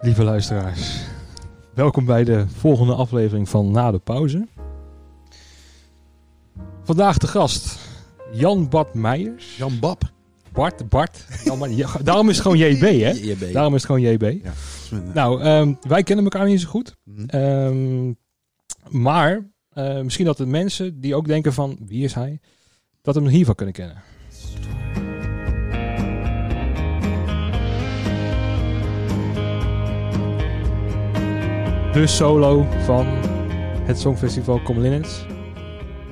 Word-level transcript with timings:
Lieve 0.00 0.24
luisteraars, 0.24 1.00
welkom 1.74 2.04
bij 2.04 2.24
de 2.24 2.48
volgende 2.48 2.94
aflevering 2.94 3.48
van 3.48 3.70
Na 3.70 3.90
de 3.90 3.98
Pauze. 3.98 4.46
Vandaag 6.82 7.18
de 7.18 7.26
gast 7.26 7.78
Jan 8.32 8.68
Bart 8.68 8.94
Meijers. 8.94 9.56
Jan 9.56 9.78
Bab. 9.80 10.02
Bart, 10.52 10.88
Bart. 10.88 11.26
Jan, 11.44 11.76
ja, 11.76 11.88
daarom 12.02 12.28
is 12.28 12.34
het 12.38 12.42
gewoon 12.42 12.58
JB, 12.58 12.80
hè? 12.80 13.10
JB. 13.30 13.52
Daarom 13.52 13.74
is 13.74 13.82
het 13.82 13.90
gewoon 13.92 14.12
JB. 14.12 14.22
Ja, 14.44 14.52
mijn, 14.90 15.10
Nou, 15.14 15.42
ehm, 15.42 15.74
wij 15.88 16.02
kennen 16.02 16.24
elkaar 16.24 16.46
niet 16.46 16.60
zo 16.60 16.68
goed. 16.68 16.96
mhm. 17.04 17.24
Ehm, 17.26 18.12
maar 18.88 19.50
eh, 19.68 20.00
misschien 20.00 20.24
dat 20.26 20.36
de 20.36 20.46
mensen 20.46 21.00
die 21.00 21.14
ook 21.14 21.26
denken 21.26 21.52
van 21.52 21.78
wie 21.86 22.04
is 22.04 22.14
hij, 22.14 22.40
dat 23.02 23.14
hem 23.14 23.26
hiervan 23.26 23.54
kunnen 23.54 23.74
kennen. 23.74 24.02
De 32.00 32.06
solo 32.06 32.62
van 32.84 33.06
het 33.86 33.98
Songfestival 33.98 34.62
Come 34.62 34.80
Linnets. 34.80 35.24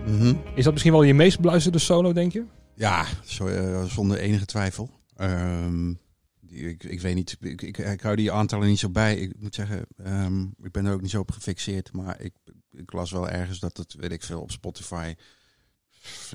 Mhm. 0.07 0.35
Is 0.55 0.65
dat 0.65 0.73
misschien 0.73 0.93
wel 0.93 1.03
je 1.03 1.15
meest 1.15 1.41
beluisterde 1.41 1.79
solo, 1.79 2.13
denk 2.13 2.33
je? 2.33 2.45
Ja, 2.75 3.07
zo, 3.25 3.47
eh, 3.47 3.85
zonder 3.85 4.19
enige 4.19 4.45
twijfel. 4.45 4.91
Ehm, 5.17 5.93
die- 6.41 6.69
ik, 6.69 6.85
ik 6.85 7.01
weet 7.01 7.15
niet, 7.15 7.37
ik, 7.41 7.63
ik, 7.63 7.79
ik 7.79 8.01
hou 8.01 8.17
die 8.17 8.33
aantallen 8.33 8.69
niet 8.69 8.79
zo 8.79 8.91
bij. 8.91 9.17
Ik 9.17 9.33
moet 9.41 9.55
zeggen, 9.55 9.87
ehm, 9.97 10.43
ik 10.43 10.73
ben 10.73 10.87
er 10.87 10.93
ook 10.93 11.01
niet 11.01 11.11
zo 11.11 11.21
op 11.21 11.31
gefixeerd. 11.31 11.93
Maar 11.93 12.21
ik, 12.21 12.33
ik 12.71 12.93
las 12.93 13.11
wel 13.11 13.29
ergens 13.29 13.59
dat 13.59 13.77
het, 13.77 13.95
weet 13.95 14.13
ik 14.13 14.23
veel, 14.23 14.41
op 14.41 14.51
Spotify 14.51 15.15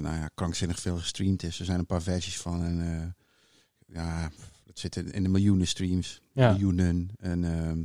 nou 0.02 0.16
ja, 0.16 0.30
krankzinnig 0.36 0.80
veel 0.80 0.98
gestreamd 0.98 1.44
is. 1.44 1.60
Er 1.60 1.66
zijn 1.66 1.80
een 1.80 1.86
paar 1.86 2.02
versies 2.02 2.38
van 2.38 2.64
en 2.64 2.82
eh, 2.82 3.96
ja, 3.96 4.32
het 4.66 4.80
zit 4.80 4.96
in, 4.96 5.12
in 5.12 5.24
de 5.24 5.30
miljoenen 5.30 5.68
streams. 5.68 6.22
Ja. 6.32 6.52
Miljoenen. 6.52 7.10
En 7.18 7.44
ehm, 7.44 7.82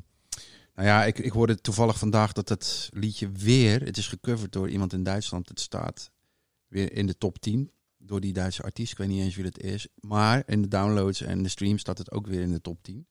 nou 0.79 0.91
ja, 0.91 1.05
ik, 1.05 1.19
ik 1.19 1.33
hoorde 1.33 1.61
toevallig 1.61 1.99
vandaag 1.99 2.33
dat 2.33 2.49
het 2.49 2.89
liedje 2.93 3.31
weer, 3.33 3.81
het 3.81 3.97
is 3.97 4.07
gecoverd 4.07 4.53
door 4.53 4.69
iemand 4.69 4.93
in 4.93 5.03
Duitsland. 5.03 5.49
Het 5.49 5.61
staat 5.61 6.11
weer 6.67 6.93
in 6.93 7.07
de 7.07 7.19
top 7.19 7.39
10 7.39 7.71
door 7.97 8.21
die 8.21 8.33
Duitse 8.33 8.63
artiest. 8.63 8.93
Ik 8.93 8.99
weet 8.99 9.09
niet 9.09 9.23
eens 9.23 9.35
wie 9.35 9.45
dat 9.45 9.59
is. 9.59 9.89
Maar 9.95 10.43
in 10.47 10.63
de 10.63 10.69
downloads 10.69 11.21
en 11.21 11.43
de 11.43 11.49
streams 11.49 11.81
staat 11.81 11.99
het 11.99 12.11
ook 12.13 12.27
weer 12.27 12.41
in 12.41 12.53
de 12.53 12.61
top 12.61 12.83
10. 12.83 13.07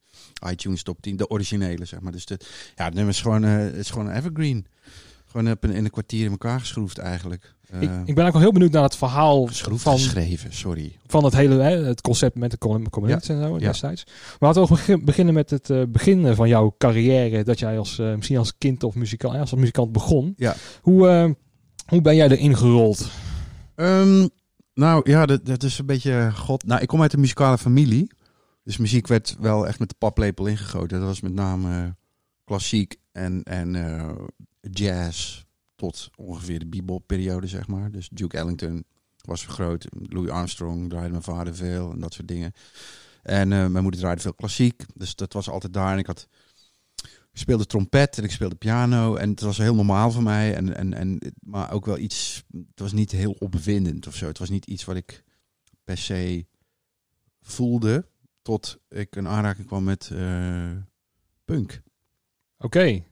iTunes 0.50 0.84
top 0.84 1.02
10, 1.02 1.16
de 1.16 1.30
originele 1.30 1.86
zeg 1.86 2.00
maar. 2.00 2.12
Dus 2.12 2.26
de, 2.26 2.40
ja, 2.76 2.86
het 2.86 2.94
nummer 2.94 3.14
is 3.14 3.22
gewoon, 3.22 3.44
eh, 3.44 3.58
het 3.58 3.76
is 3.76 3.90
gewoon 3.90 4.08
een 4.08 4.16
evergreen. 4.16 4.68
Gewoon 5.28 5.46
een, 5.46 5.72
in 5.74 5.84
een 5.86 5.92
kwartier 5.92 6.26
in 6.26 6.32
elkaar 6.32 6.60
geschroefd 6.60 6.98
eigenlijk. 6.98 7.56
Eh, 7.70 7.82
ik, 7.82 7.82
ik 7.82 7.90
ben 7.90 7.96
eigenlijk 7.98 8.32
wel 8.34 8.42
heel 8.42 8.52
benieuwd 8.52 8.72
naar 8.72 8.84
het 8.84 8.96
verhaal 8.96 9.46
geschroefd 9.46 9.84
van, 9.84 9.94
geschreven, 9.98 10.54
sorry. 10.54 10.96
van 11.08 11.24
het 11.24 11.34
hele 11.34 11.56
hè, 11.62 11.84
het 11.86 12.02
concept 12.02 12.36
met 12.36 12.52
de 12.52 12.58
com- 12.58 12.90
communities 12.90 13.30
en 13.30 13.42
zo 13.42 13.54
Ja. 13.54 13.68
destijds. 13.68 14.04
Maar 14.06 14.14
laten 14.40 14.62
we 14.62 14.70
ook 14.70 14.76
begin- 14.78 15.06
beginnen 15.06 15.34
met 15.34 15.50
het 15.50 15.70
eh, 15.70 15.82
begin 15.88 16.36
van 16.36 16.48
jouw 16.48 16.76
carrière. 16.78 17.44
Dat 17.44 17.60
jij 17.60 17.78
als, 17.78 18.00
eh, 18.00 18.16
misschien 18.16 18.38
als 18.38 18.58
kind 18.58 18.84
of 18.84 18.96
muzikant, 18.96 19.36
als 19.40 19.54
muzikant 19.54 19.92
begon. 19.92 20.34
Ja. 20.38 20.56
Hoe, 20.82 21.36
hoe 21.88 22.02
ben 22.02 22.16
jij 22.16 22.30
erin 22.30 22.58
gerold? 22.58 23.10
Ehm, 23.76 24.28
nou 24.74 25.10
ja, 25.12 25.26
dat, 25.26 25.46
dat 25.46 25.64
is 25.64 25.80
een 25.80 25.86
beetje 25.86 26.32
god. 26.36 26.66
Nou, 26.66 26.82
ik 26.82 26.88
kom 26.88 27.02
uit 27.02 27.14
een 27.14 27.20
muzikale 27.20 27.58
familie. 27.58 28.12
Dus 28.64 28.78
muziek 28.78 29.08
werd 29.08 29.36
wel 29.40 29.68
echt 29.68 29.80
met 29.80 29.90
de 29.90 29.96
paplepel 29.98 30.46
ingegoten. 30.46 30.98
Dat 31.00 31.08
was 31.08 31.22
met 31.22 31.34
name 31.34 31.96
klassiek 32.44 32.96
en, 33.12 33.44
en 33.44 33.76
jazz 34.70 35.44
tot 35.76 36.10
ongeveer 36.16 36.60
de 36.60 36.68
bebop-periode, 36.68 37.48
zeg 37.48 37.68
maar. 37.68 37.92
Dus 37.92 38.10
Duke 38.10 38.38
Ellington 38.38 38.86
was 39.22 39.46
groot. 39.46 39.88
Louis 39.90 40.30
Armstrong 40.30 40.90
draaide 40.90 41.12
mijn 41.12 41.24
vader 41.24 41.56
veel 41.56 41.92
en 41.92 42.00
dat 42.00 42.14
soort 42.14 42.28
dingen. 42.28 42.54
En 43.24 43.54
eh, 43.54 43.66
mijn 43.68 43.84
moeder 43.84 44.00
draaide 44.00 44.22
veel 44.22 44.34
klassiek. 44.34 44.84
Dus 44.94 45.16
dat 45.16 45.34
was 45.34 45.50
altijd 45.50 45.74
daar. 45.74 45.92
En 45.92 45.98
ik 45.98 46.06
had 46.06 46.28
speelde 47.34 47.66
trompet 47.66 48.18
en 48.18 48.24
ik 48.24 48.32
speelde 48.32 48.56
piano. 48.56 49.16
En 49.16 49.30
het 49.30 49.42
was 49.42 49.58
heel 49.58 49.76
normaal 49.76 50.12
voor 50.12 50.24
mij. 50.24 50.56
En, 50.56 50.76
en, 50.76 50.94
en, 50.94 51.20
maar 51.40 51.72
ook 51.72 51.86
wel 51.86 51.98
iets. 51.98 52.44
Het 52.52 52.80
was 52.80 52.92
niet 52.92 53.12
heel 53.12 53.36
opwindend 53.40 54.08
of 54.08 54.16
zo. 54.16 54.28
Het 54.28 54.38
was 54.38 54.50
niet 54.50 54.66
iets 54.66 54.86
wat 54.86 54.96
ik 54.96 55.24
per 55.84 55.98
se 55.98 56.46
voelde. 57.42 58.08
Tot 58.42 58.80
ik 58.90 59.16
een 59.16 59.28
aanraking 59.28 59.68
kwam 59.68 59.84
met 59.84 60.10
eh, 60.14 60.72
punk. 61.46 61.82
Oké. 62.58 63.04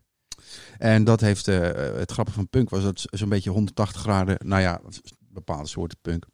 En 0.77 1.03
dat 1.03 1.21
heeft. 1.21 1.47
eh, 1.47 1.97
het 1.97 2.11
grappige 2.11 2.37
van 2.37 2.49
punk 2.49 2.69
was 2.69 2.83
dat 2.83 3.05
zo'n 3.11 3.29
beetje 3.29 3.49
180 3.49 4.01
graden. 4.01 4.37
Nou 4.47 4.61
ja, 4.61 4.81
bepaalde 5.19 5.67
soorten 5.67 5.97
punk. 6.01 6.25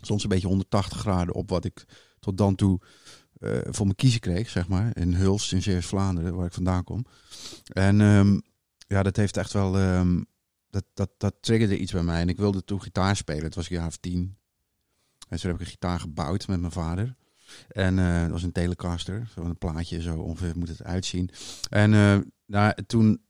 Soms 0.00 0.22
een 0.22 0.28
beetje 0.28 0.46
180 0.46 0.98
graden 0.98 1.34
op 1.34 1.50
wat 1.50 1.64
ik 1.64 1.84
tot 2.18 2.38
dan 2.38 2.54
toe 2.54 2.80
eh, 3.40 3.58
voor 3.64 3.86
me 3.86 3.94
kiezen 3.94 4.20
kreeg, 4.20 4.48
zeg 4.48 4.68
maar. 4.68 4.96
In 4.96 5.14
Hulst, 5.14 5.52
in 5.52 5.62
Zeeuws-Vlaanderen, 5.62 6.34
waar 6.34 6.46
ik 6.46 6.52
vandaan 6.52 6.84
kom. 6.84 7.04
En 7.72 8.00
ehm, 8.00 8.40
ja, 8.86 9.02
dat 9.02 9.16
heeft 9.16 9.36
echt 9.36 9.52
wel... 9.52 9.78
ehm, 9.78 10.22
dat, 10.70 10.84
dat, 10.94 11.10
dat 11.18 11.34
triggerde 11.40 11.78
iets 11.78 11.92
bij 11.92 12.02
mij. 12.02 12.20
En 12.20 12.28
ik 12.28 12.36
wilde 12.36 12.64
toen 12.64 12.82
gitaar 12.82 13.16
spelen. 13.16 13.44
Het 13.44 13.54
was 13.54 13.70
een 13.70 13.76
jaar 13.76 13.86
of 13.86 13.96
tien. 13.96 14.36
En 15.28 15.40
toen 15.40 15.50
heb 15.50 15.60
ik 15.60 15.66
een 15.66 15.72
gitaar 15.72 16.00
gebouwd 16.00 16.46
met 16.46 16.60
mijn 16.60 16.72
vader. 16.72 17.14
En 17.68 17.98
eh, 17.98 18.20
dat 18.20 18.30
was 18.30 18.42
een 18.42 18.52
Telecaster. 18.52 19.30
Zo'n 19.34 19.58
plaatje, 19.58 20.02
zo 20.02 20.16
ongeveer 20.18 20.58
moet 20.58 20.68
het 20.68 20.82
uitzien. 20.82 21.30
En 21.70 21.94
eh, 21.94 22.18
nou, 22.46 22.74
toen 22.86 23.22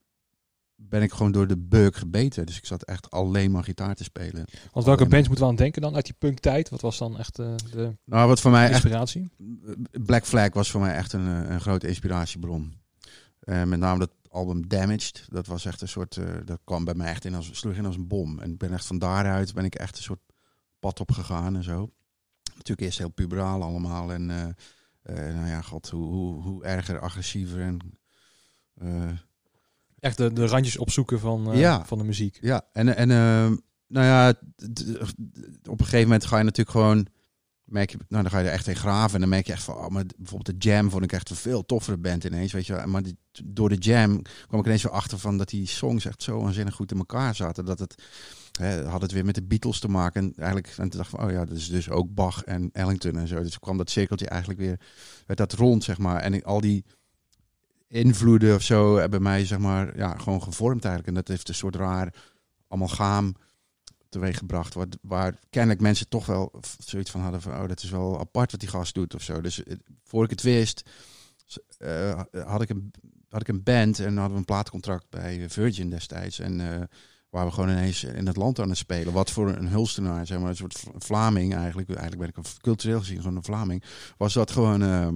ben 0.76 1.02
ik 1.02 1.12
gewoon 1.12 1.32
door 1.32 1.46
de 1.46 1.58
beuk 1.58 1.96
gebeten. 1.96 2.46
Dus 2.46 2.56
ik 2.56 2.66
zat 2.66 2.82
echt 2.82 3.10
alleen 3.10 3.50
maar 3.50 3.64
gitaar 3.64 3.94
te 3.94 4.04
spelen. 4.04 4.44
Want 4.72 4.86
welke 4.86 5.06
bands 5.06 5.26
moeten 5.28 5.44
we 5.44 5.50
aan 5.50 5.56
denken 5.56 5.82
dan 5.82 5.94
uit 5.94 6.04
die 6.04 6.14
punktijd? 6.18 6.68
Wat 6.68 6.80
was 6.80 6.98
dan 6.98 7.18
echt 7.18 7.38
eh, 7.38 7.54
de 7.70 7.96
Nou, 8.04 8.28
wat 8.28 8.40
voor 8.40 8.50
mij 8.50 8.64
echt 8.64 8.72
inspiratie? 8.72 9.30
Black 10.04 10.26
Flag 10.26 10.52
was 10.52 10.70
voor 10.70 10.80
mij 10.80 10.94
echt 10.94 11.12
een, 11.12 11.26
eh, 11.26 11.50
een 11.50 11.60
grote 11.60 11.88
inspiratiebron. 11.88 12.74
Eh, 13.40 13.62
met 13.62 13.78
name 13.78 13.98
dat 13.98 14.10
album 14.28 14.68
Damaged. 14.68 15.26
Dat 15.28 15.46
was 15.46 15.64
echt 15.64 15.80
een 15.80 15.88
soort. 15.88 16.20
dat 16.44 16.60
kwam 16.64 16.84
bij 16.84 16.94
mij 16.94 17.08
echt 17.08 17.24
in 17.24 17.34
als, 17.34 17.50
sloeg 17.52 17.74
in 17.74 17.86
als 17.86 17.96
een 17.96 18.08
bom. 18.08 18.38
En 18.38 18.50
ik 18.50 18.58
ben 18.58 18.72
echt 18.72 18.86
van 18.86 18.98
daaruit 18.98 19.54
ben 19.54 19.64
ik 19.64 19.74
echt 19.74 19.96
een 19.96 20.02
soort 20.02 20.20
pad 20.78 21.00
op 21.00 21.12
gegaan 21.12 21.56
en 21.56 21.62
zo. 21.62 21.90
Natuurlijk 22.54 22.80
eerst 22.80 22.98
heel 22.98 23.08
puberaal 23.08 23.62
allemaal. 23.62 24.12
En 24.12 24.26
nou 25.06 25.46
ja, 25.46 25.60
god, 25.60 25.88
hoe, 25.88 26.06
hoe, 26.06 26.42
hoe 26.42 26.64
erger, 26.64 26.98
agressiever 26.98 27.60
en. 27.60 27.98
Echt 30.04 30.16
de, 30.16 30.32
de 30.32 30.46
randjes 30.46 30.76
opzoeken 30.78 31.20
van, 31.20 31.52
eh, 31.52 31.58
Ja. 31.58 31.84
van 31.84 31.98
de 31.98 32.04
muziek. 32.04 32.38
Ja, 32.40 32.62
en, 32.72 32.96
en 32.96 33.10
ehm, 33.10 33.56
nou 33.86 34.06
ja, 34.06 34.28
op 35.68 35.78
een 35.80 35.84
gegeven 35.84 36.02
moment 36.02 36.26
ga 36.26 36.38
je 36.38 36.44
natuurlijk 36.44 36.76
gewoon, 36.76 37.06
merk 37.64 37.90
je, 37.90 37.96
nou 38.08 38.22
dan 38.22 38.30
ga 38.32 38.38
je 38.38 38.46
er 38.46 38.52
echt 38.52 38.66
in 38.66 38.76
graven 38.76 39.14
en 39.14 39.20
dan 39.20 39.28
merk 39.28 39.46
je 39.46 39.52
echt 39.52 39.62
van, 39.62 39.74
oh, 39.76 39.88
maar 39.88 40.04
bijvoorbeeld 40.16 40.60
de 40.62 40.68
Jam 40.68 40.90
vond 40.90 41.04
ik 41.04 41.12
echt 41.12 41.30
een 41.30 41.36
veel 41.36 41.64
toffere 41.66 41.96
band 41.96 42.24
ineens, 42.24 42.52
weet 42.52 42.66
je 42.66 42.74
wel. 42.74 42.86
Maar 42.86 43.02
die- 43.02 43.18
door 43.44 43.68
de 43.68 43.74
Jam 43.76 44.22
kwam 44.46 44.60
ik 44.60 44.66
ineens 44.66 44.82
zo 44.82 44.88
achter 44.88 45.18
van 45.18 45.38
dat 45.38 45.48
die 45.48 45.66
songs 45.66 46.04
echt 46.04 46.22
zo 46.22 46.40
waanzinnig 46.42 46.74
goed 46.74 46.90
in 46.92 46.98
elkaar 46.98 47.34
zaten, 47.34 47.64
dat 47.64 47.78
het, 47.78 48.02
hè, 48.58 48.84
had 48.84 49.02
het 49.02 49.12
weer 49.12 49.24
met 49.24 49.34
de 49.34 49.42
Beatles 49.42 49.78
te 49.80 49.88
maken 49.88 50.22
en 50.22 50.32
eigenlijk, 50.36 50.68
en 50.68 50.88
toen 50.88 50.98
dacht 51.00 51.12
ik 51.12 51.18
van, 51.18 51.26
oh 51.28 51.32
ja, 51.34 51.44
dat 51.44 51.56
is 51.56 51.68
dus 51.68 51.90
ook 51.90 52.14
Bach 52.14 52.42
en 52.44 52.70
Ellington 52.72 53.16
en 53.16 53.28
zo. 53.28 53.42
Dus 53.42 53.58
kwam 53.58 53.76
dat 53.76 53.90
cirkeltje 53.90 54.28
eigenlijk 54.28 54.60
weer, 54.60 54.80
werd 55.26 55.38
dat 55.38 55.52
rond, 55.52 55.84
zeg 55.84 55.98
maar. 55.98 56.20
En 56.20 56.34
ik- 56.34 56.44
al 56.44 56.60
die 56.60 56.84
invloeden 57.94 58.54
of 58.54 58.62
zo 58.62 58.96
hebben 58.96 59.22
mij 59.22 59.46
zeg 59.46 59.58
maar 59.58 59.96
ja, 59.96 60.16
gewoon 60.18 60.42
gevormd 60.42 60.84
eigenlijk. 60.84 61.08
En 61.08 61.14
dat 61.14 61.28
heeft 61.28 61.48
een 61.48 61.54
soort 61.54 61.76
raar 61.76 62.14
amalgaam 62.68 63.34
teweeggebracht. 64.08 64.74
Waar, 64.74 64.86
waar 65.02 65.38
kennelijk 65.50 65.80
mensen 65.80 66.08
toch 66.08 66.26
wel 66.26 66.60
zoiets 66.78 67.10
van 67.10 67.20
hadden 67.20 67.42
van... 67.42 67.52
oh, 67.52 67.68
dat 67.68 67.82
is 67.82 67.90
wel 67.90 68.20
apart 68.20 68.50
wat 68.50 68.60
die 68.60 68.68
gast 68.68 68.94
doet 68.94 69.14
of 69.14 69.22
zo. 69.22 69.40
Dus 69.40 69.64
eh, 69.64 69.76
voor 70.04 70.24
ik 70.24 70.30
het 70.30 70.42
wist, 70.42 70.90
eh, 71.78 72.20
had, 72.46 72.62
ik 72.62 72.68
een, 72.68 72.90
had 73.28 73.40
ik 73.40 73.48
een 73.48 73.62
band... 73.62 73.98
en 73.98 74.16
hadden 74.16 74.32
we 74.32 74.38
een 74.38 74.44
plaatcontract 74.44 75.10
bij 75.10 75.50
Virgin 75.50 75.90
destijds. 75.90 76.38
En 76.38 76.60
eh, 76.60 76.82
waar 77.30 77.46
we 77.46 77.52
gewoon 77.52 77.70
ineens 77.70 78.04
in 78.04 78.26
het 78.26 78.36
land 78.36 78.60
aan 78.60 78.68
het 78.68 78.78
spelen. 78.78 79.12
Wat 79.12 79.30
voor 79.30 79.48
een 79.48 79.68
hulstenaar, 79.68 80.26
zeg 80.26 80.38
maar, 80.38 80.48
een 80.48 80.56
soort 80.56 80.84
Vlaming 80.98 81.54
eigenlijk. 81.54 81.88
Eigenlijk 81.88 82.32
ben 82.32 82.42
ik 82.42 82.60
cultureel 82.60 82.98
gezien 82.98 83.20
gewoon 83.20 83.36
een 83.36 83.44
Vlaming. 83.44 83.82
Was 84.16 84.32
dat 84.32 84.50
gewoon... 84.50 84.82
eh, 84.82 85.08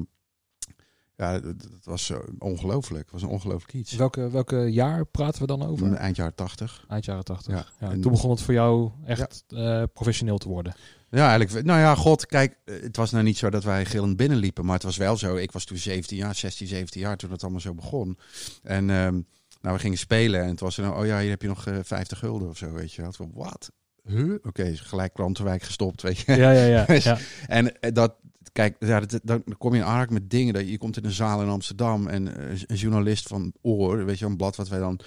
ja, 1.18 1.38
dat, 1.40 1.60
dat 1.60 1.84
was 1.84 2.04
zo 2.06 2.24
ongelooflijk. 2.38 3.02
Het 3.02 3.12
was 3.12 3.22
een 3.22 3.28
ongelooflijk 3.28 3.72
iets. 3.72 3.92
Welke, 3.92 4.30
welke 4.30 4.56
jaar 4.56 5.06
praten 5.06 5.40
we 5.40 5.46
dan 5.46 5.66
over? 5.66 5.92
Eind 5.92 6.16
jaren 6.16 6.34
tachtig. 6.34 6.84
Eind 6.88 7.04
jaren 7.04 7.24
80. 7.24 7.52
Ja. 7.52 7.66
Ja, 7.80 7.90
En- 7.90 8.00
toen 8.00 8.12
begon 8.12 8.30
het 8.30 8.40
voor 8.40 8.54
jou 8.54 8.90
echt 9.06 9.44
eh, 9.48 9.82
professioneel 9.92 10.38
te 10.38 10.48
worden. 10.48 10.74
Ja, 11.10 11.28
eigenlijk. 11.36 11.66
Nou 11.66 11.80
ja, 11.80 11.94
god, 11.94 12.26
kijk, 12.26 12.58
eh, 12.64 12.82
het 12.82 12.96
was 12.96 13.10
nou 13.10 13.24
niet 13.24 13.38
zo 13.38 13.50
dat 13.50 13.64
wij 13.64 13.84
gillend 13.84 14.16
binnenliepen, 14.16 14.64
maar 14.64 14.74
het 14.74 14.82
was 14.82 14.96
wel 14.96 15.16
zo. 15.16 15.36
Ik 15.36 15.52
was 15.52 15.64
toen 15.64 15.76
17 15.76 16.16
jaar, 16.16 16.34
16, 16.34 16.66
17 16.66 17.00
jaar 17.00 17.16
toen 17.16 17.30
het 17.30 17.42
allemaal 17.42 17.60
zo 17.60 17.74
begon. 17.74 18.18
En 18.62 18.90
ehm, 18.90 19.20
nou, 19.60 19.74
we 19.74 19.78
gingen 19.78 19.98
spelen 19.98 20.42
en 20.42 20.48
het 20.48 20.60
was 20.60 20.76
nou, 20.76 21.00
oh 21.00 21.06
ja, 21.06 21.20
hier 21.20 21.30
heb 21.30 21.42
je 21.42 21.48
nog 21.48 21.66
eh 21.66 21.76
50 21.82 22.18
gulden 22.18 22.48
of 22.48 22.56
zo, 22.56 22.72
weet 22.72 22.92
je 22.92 23.08
Wat? 23.32 23.70
Huh? 24.04 24.34
Oké, 24.42 24.76
gelijk 24.76 25.12
Krantenwijk 25.14 25.62
gestopt, 25.62 26.02
weet 26.02 26.18
je. 26.18 26.36
Ja, 26.36 26.50
ja, 26.50 26.64
ja. 26.64 26.84
Dus- 26.94 27.04
ja. 27.04 27.18
En 27.46 27.80
eh, 27.80 27.92
dat, 27.92 28.14
kijk, 28.52 28.76
ja, 28.80 29.00
dat, 29.00 29.20
dan 29.22 29.44
kom 29.58 29.74
je 29.74 29.84
in 29.84 30.14
met 30.14 30.30
dingen. 30.30 30.54
Dat 30.54 30.62
je, 30.62 30.70
je 30.70 30.78
komt 30.78 30.96
in 30.96 31.04
een 31.04 31.10
zaal 31.10 31.42
in 31.42 31.48
Amsterdam 31.48 32.06
en 32.06 32.36
eh, 32.36 32.60
een 32.66 32.76
journalist 32.76 33.28
van 33.28 33.52
Oor, 33.62 34.04
weet 34.04 34.18
je, 34.18 34.24
een 34.24 34.36
blad 34.36 34.56
wat 34.56 34.68
wij 34.68 34.78
dan 34.78 35.00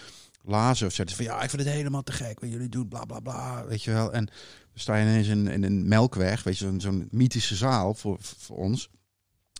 lazen 0.43 0.88
of 0.88 0.93
zetten 0.93 1.15
van 1.15 1.25
ja, 1.25 1.41
ik 1.41 1.49
vind 1.49 1.61
het 1.61 1.71
helemaal 1.71 2.03
te 2.03 2.11
gek 2.11 2.39
wat 2.39 2.49
jullie 2.49 2.69
doen, 2.69 2.88
bla 2.88 3.05
bla 3.05 3.19
bla, 3.19 3.65
weet 3.65 3.83
je 3.83 3.91
wel. 3.91 4.13
En 4.13 4.25
dan 4.25 4.35
sta 4.73 4.95
je 4.95 5.05
ineens 5.05 5.27
in, 5.27 5.47
in 5.47 5.63
een 5.63 5.88
melkweg, 5.88 6.43
weet 6.43 6.57
je, 6.57 6.65
zo'n 6.65 6.81
zo'n 6.81 7.07
mythische 7.11 7.55
zaal 7.55 7.93
voor, 7.93 8.17
voor 8.19 8.57
ons. 8.57 8.89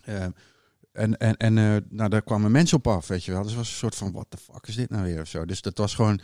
Eh, 0.04 0.24
en 0.92 1.16
en, 1.16 1.36
en 1.36 1.58
eh, 1.58 1.76
nou, 1.88 2.10
daar 2.10 2.22
kwamen 2.22 2.50
mensen 2.50 2.76
op 2.76 2.86
af, 2.86 3.06
weet 3.06 3.24
je 3.24 3.32
wel. 3.32 3.42
Dus 3.42 3.50
het 3.50 3.60
was 3.60 3.68
een 3.68 3.76
soort 3.76 3.94
van, 3.94 4.12
what 4.12 4.26
the 4.28 4.36
fuck 4.36 4.66
is 4.66 4.74
dit 4.74 4.90
nou 4.90 5.02
weer 5.02 5.20
of 5.20 5.28
zo. 5.28 5.44
Dus 5.44 5.60
dat 5.62 5.78
was 5.78 5.94
gewoon 5.94 6.20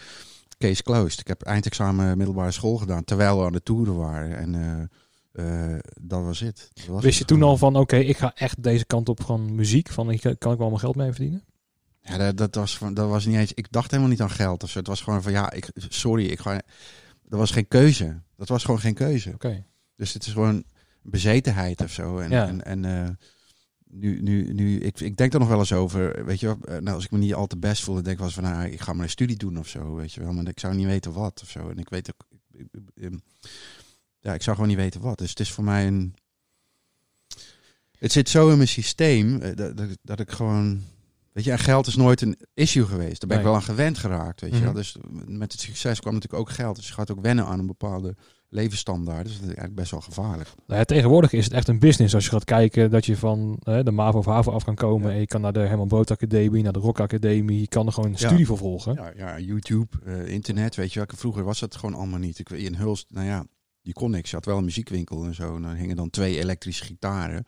case 0.58 0.82
closed. 0.82 1.20
Ik 1.20 1.26
heb 1.26 1.42
eindexamen 1.42 2.16
middelbare 2.16 2.50
school 2.50 2.76
gedaan, 2.76 3.04
terwijl 3.04 3.38
we 3.38 3.44
aan 3.44 3.52
de 3.52 3.62
toeren 3.62 3.96
waren. 3.96 4.36
En 4.36 4.54
eh, 4.54 4.84
eh, 5.32 5.74
dat 6.00 6.22
was 6.22 6.40
het. 6.40 6.68
Dat 6.74 6.86
was 6.86 7.02
Wist 7.02 7.18
je 7.18 7.24
toen 7.24 7.42
al 7.42 7.56
van, 7.56 7.76
oké, 7.76 7.96
ik 7.96 8.16
ga 8.16 8.34
echt 8.34 8.62
deze 8.62 8.84
kant 8.84 9.08
op 9.08 9.22
van 9.22 9.54
muziek. 9.54 9.88
Van, 9.88 10.10
ik, 10.10 10.20
kan 10.38 10.52
ik 10.52 10.58
wel 10.58 10.68
mijn 10.68 10.80
geld 10.80 10.96
mee 10.96 11.12
verdienen? 11.12 11.44
Ja, 12.00 12.16
dat, 12.16 12.36
dat, 12.36 12.54
was, 12.54 12.78
dat 12.92 13.08
was 13.08 13.26
niet 13.26 13.36
eens. 13.36 13.52
Ik 13.52 13.72
dacht 13.72 13.90
helemaal 13.90 14.10
niet 14.10 14.20
aan 14.20 14.30
geld 14.30 14.62
of 14.62 14.70
zo. 14.70 14.78
Het 14.78 14.86
was 14.88 15.00
gewoon 15.00 15.22
van 15.22 15.32
ja, 15.32 15.52
ik, 15.52 15.70
sorry, 15.74 16.24
ik 16.26 16.38
ga. 16.38 16.52
Dat 17.28 17.38
was 17.38 17.50
geen 17.50 17.68
keuze. 17.68 18.20
Dat 18.36 18.48
was 18.48 18.64
gewoon 18.64 18.80
geen 18.80 18.94
keuze. 18.94 19.30
Oké. 19.34 19.64
Dus 19.96 20.12
het 20.12 20.26
is 20.26 20.32
gewoon 20.32 20.64
bezetenheid 21.02 21.80
of 21.82 21.90
zo. 21.92 22.18
En, 22.18 22.30
Ja. 22.30 22.46
en, 22.46 22.64
en 22.64 22.84
eh, 22.84 23.08
nu, 23.84 24.22
nu, 24.22 24.52
nu 24.52 24.80
ik, 24.80 25.00
ik 25.00 25.16
denk 25.16 25.32
er 25.32 25.38
nog 25.38 25.48
wel 25.48 25.58
eens 25.58 25.72
over. 25.72 26.24
Weet 26.24 26.40
je 26.40 26.46
wel, 26.46 26.56
eh, 26.64 26.82
nou, 26.82 26.94
als 26.94 27.04
ik 27.04 27.10
me 27.10 27.18
niet 27.18 27.34
al 27.34 27.46
te 27.46 27.58
best 27.58 27.82
voel, 27.84 27.94
dan 27.94 28.02
denk 28.04 28.14
ik 28.18 28.22
wel 28.22 28.32
eens 28.32 28.40
van, 28.40 28.50
nou, 28.52 28.68
ik 28.72 28.80
ga 28.80 28.92
maar 28.92 29.04
een 29.04 29.10
studie 29.10 29.36
doen 29.36 29.58
of 29.58 29.68
zo. 29.68 29.94
Weet 29.94 30.12
je 30.12 30.20
wel, 30.20 30.32
maar 30.32 30.48
ik 30.48 30.60
zou 30.60 30.74
niet 30.74 30.86
weten 30.86 31.12
wat 31.12 31.40
of 31.42 31.50
zo. 31.50 31.68
En 31.68 31.78
ik 31.78 31.88
weet 31.88 32.10
ook, 32.12 32.26
ik- 32.52 32.66
ik- 32.72 33.04
ik- 33.04 33.20
ja, 34.20 34.34
ik 34.34 34.42
zou 34.42 34.56
gewoon 34.56 34.70
niet 34.70 34.80
weten 34.80 35.00
wat. 35.00 35.18
Dus 35.18 35.30
het 35.30 35.40
is 35.40 35.52
voor 35.52 35.64
mij 35.64 35.86
een. 35.86 36.14
Het 37.98 38.12
zit 38.12 38.28
zo 38.28 38.48
in 38.50 38.56
mijn 38.56 38.68
systeem 38.68 39.40
eh, 39.40 39.56
dat, 39.56 39.76
dat, 39.76 39.88
dat 40.02 40.20
ik 40.20 40.30
gewoon. 40.30 40.82
Weet 41.32 41.44
je, 41.46 41.50
en 41.52 41.58
geld 41.58 41.86
is 41.86 41.96
nooit 41.96 42.20
een 42.20 42.36
issue 42.54 42.84
geweest. 42.86 43.20
Daar 43.20 43.28
ben 43.28 43.38
ik 43.38 43.44
wel 43.44 43.54
aan 43.54 43.62
gewend 43.62 43.98
geraakt. 43.98 44.40
Weet 44.40 44.50
je 44.50 44.56
Mhm. 44.56 44.64
wel. 44.64 44.74
Dus 44.74 44.96
met 45.26 45.52
het 45.52 45.60
succes 45.60 46.00
kwam 46.00 46.14
natuurlijk 46.14 46.40
ook 46.42 46.50
geld. 46.50 46.76
Dus 46.76 46.86
je 46.86 46.92
gaat 46.92 47.10
ook 47.10 47.20
wennen 47.20 47.44
aan 47.46 47.58
een 47.58 47.66
bepaalde 47.66 48.14
levensstandaard. 48.48 49.22
Dus 49.24 49.32
dat 49.32 49.40
is 49.42 49.46
eigenlijk 49.46 49.74
best 49.76 49.90
wel 49.90 50.00
gevaarlijk. 50.00 50.48
Nou 50.66 50.78
ja, 50.78 50.84
tegenwoordig 50.84 51.32
is 51.32 51.44
het 51.44 51.52
echt 51.52 51.68
een 51.68 51.78
business. 51.78 52.14
Als 52.14 52.24
je 52.24 52.30
gaat 52.30 52.44
kijken 52.44 52.90
dat 52.90 53.06
je 53.06 53.16
van 53.16 53.58
eh, 53.62 53.82
de 53.82 53.90
MAVO 53.90 54.18
of 54.18 54.24
HAVO 54.24 54.50
af 54.52 54.64
kan 54.64 54.74
komen. 54.74 55.08
Ja. 55.08 55.14
En 55.14 55.20
je 55.20 55.26
kan 55.26 55.40
naar 55.40 55.52
de 55.52 55.58
Herman 55.60 55.88
Brood 55.88 56.10
Academie, 56.10 56.62
naar 56.62 56.72
de 56.72 56.78
Rock 56.78 57.00
Academie. 57.00 57.60
Je 57.60 57.68
kan 57.68 57.86
er 57.86 57.92
gewoon 57.92 58.10
een 58.10 58.16
Ja. 58.20 58.26
studie 58.26 58.46
voor 58.46 58.58
volgen. 58.58 58.94
Ja, 58.94 59.12
ja 59.16 59.38
YouTube, 59.38 59.96
eh, 60.04 60.26
internet, 60.28 60.74
weet 60.76 60.92
je 60.92 60.98
wel. 60.98 61.08
Vroeger 61.16 61.44
was 61.44 61.60
dat 61.60 61.76
gewoon 61.76 61.94
allemaal 61.94 62.18
niet. 62.18 62.38
Ik, 62.38 62.48
weet- 62.48 62.62
in 62.66 62.74
Hulst, 62.74 63.06
nou 63.10 63.26
ja, 63.26 63.44
je 63.80 63.92
kon 63.92 64.10
niks. 64.10 64.30
Je 64.30 64.36
had 64.36 64.44
wel 64.44 64.58
een 64.58 64.64
muziekwinkel 64.64 65.24
en 65.24 65.34
zo. 65.34 65.56
En 65.56 65.62
dan 65.62 65.74
hingen 65.74 65.96
dan 65.96 66.10
twee 66.10 66.38
elektrische 66.38 66.84
gitaren. 66.84 67.46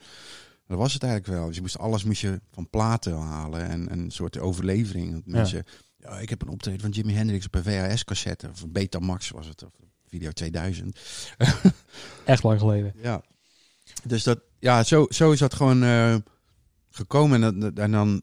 Dat 0.67 0.79
was 0.79 0.93
het 0.93 1.03
eigenlijk 1.03 1.33
wel. 1.35 1.47
Dus 1.47 1.55
je 1.57 1.61
moest, 1.61 1.79
alles 1.79 2.05
moest 2.05 2.21
je 2.21 2.41
van 2.53 2.71
platen 2.71 3.17
halen 3.17 3.69
en, 3.69 3.89
en 3.89 3.99
een 3.99 4.11
soort 4.11 4.39
overlevering. 4.39 5.13
Dat 5.13 5.27
mensen, 5.27 5.65
ja. 5.99 6.19
ik 6.19 6.29
heb 6.29 6.43
een 6.43 6.49
optreden 6.49 6.81
van 6.81 6.91
Jimi 6.91 7.13
Hendrix 7.13 7.47
op 7.47 7.55
een 7.55 7.63
VHS-cassette. 7.63 8.49
Of 8.49 8.63
een 8.63 8.73
Betamax 8.73 9.31
was 9.31 9.47
het, 9.47 9.63
of 9.65 9.71
Video 10.07 10.31
2000. 10.31 10.99
Echt 12.25 12.43
lang 12.43 12.61
geleden. 12.61 12.93
Ja. 13.03 13.23
Dus 14.05 14.23
dat, 14.23 14.41
ja, 14.59 14.83
zo, 14.83 15.07
zo 15.09 15.33
is 15.33 15.39
dat 15.39 15.55
gewoon 15.55 15.83
eh, 15.83 16.17
gekomen. 16.91 17.43
En, 17.43 17.61
dat- 17.61 17.79
en 17.79 17.91
dan, 17.91 18.23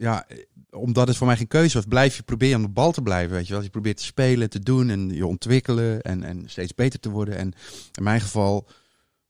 ja, 0.00 0.26
eh, 0.28 0.38
omdat 0.70 1.08
het 1.08 1.16
voor 1.16 1.26
mij 1.26 1.36
geen 1.36 1.46
keuze 1.46 1.74
was, 1.76 1.84
blijf 1.86 2.16
je 2.16 2.22
proberen 2.22 2.54
aan 2.56 2.62
de 2.62 2.68
bal 2.68 2.92
te 2.92 3.02
blijven, 3.02 3.36
weet 3.36 3.46
je 3.46 3.52
wel. 3.52 3.62
Je 3.62 3.70
probeert 3.70 3.96
te 3.96 4.04
spelen, 4.04 4.50
te 4.50 4.58
doen 4.60 4.90
en 4.90 5.14
je 5.14 5.26
ontwikkelen 5.26 6.00
en, 6.02 6.22
en 6.22 6.42
steeds 6.46 6.74
beter 6.74 7.00
te 7.00 7.10
worden. 7.10 7.36
En 7.36 7.52
in 7.94 8.02
mijn 8.02 8.20
geval 8.20 8.68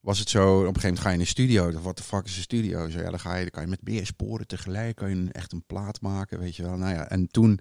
was 0.00 0.18
het 0.18 0.28
zo, 0.28 0.42
op 0.42 0.58
een 0.58 0.64
gegeven 0.66 0.80
moment 0.82 0.98
ga 1.00 1.08
je 1.08 1.14
in 1.14 1.20
een 1.20 1.26
studio. 1.26 1.80
Wat 1.80 1.96
de 1.96 2.02
fuck 2.02 2.24
is 2.26 2.36
een 2.36 2.42
studio? 2.42 2.88
Zo, 2.88 2.98
ja, 2.98 3.10
dan, 3.10 3.20
ga 3.20 3.34
je, 3.34 3.40
dan 3.40 3.50
kan 3.50 3.62
je 3.62 3.68
met 3.68 3.82
meer 3.84 4.06
sporen 4.06 4.46
tegelijk, 4.46 4.96
kan 4.96 5.16
je 5.16 5.28
echt 5.32 5.52
een 5.52 5.64
plaat 5.66 6.00
maken, 6.00 6.38
weet 6.38 6.56
je 6.56 6.62
wel. 6.62 6.76
Nou 6.76 6.94
ja, 6.94 7.08
en 7.08 7.28
toen 7.30 7.60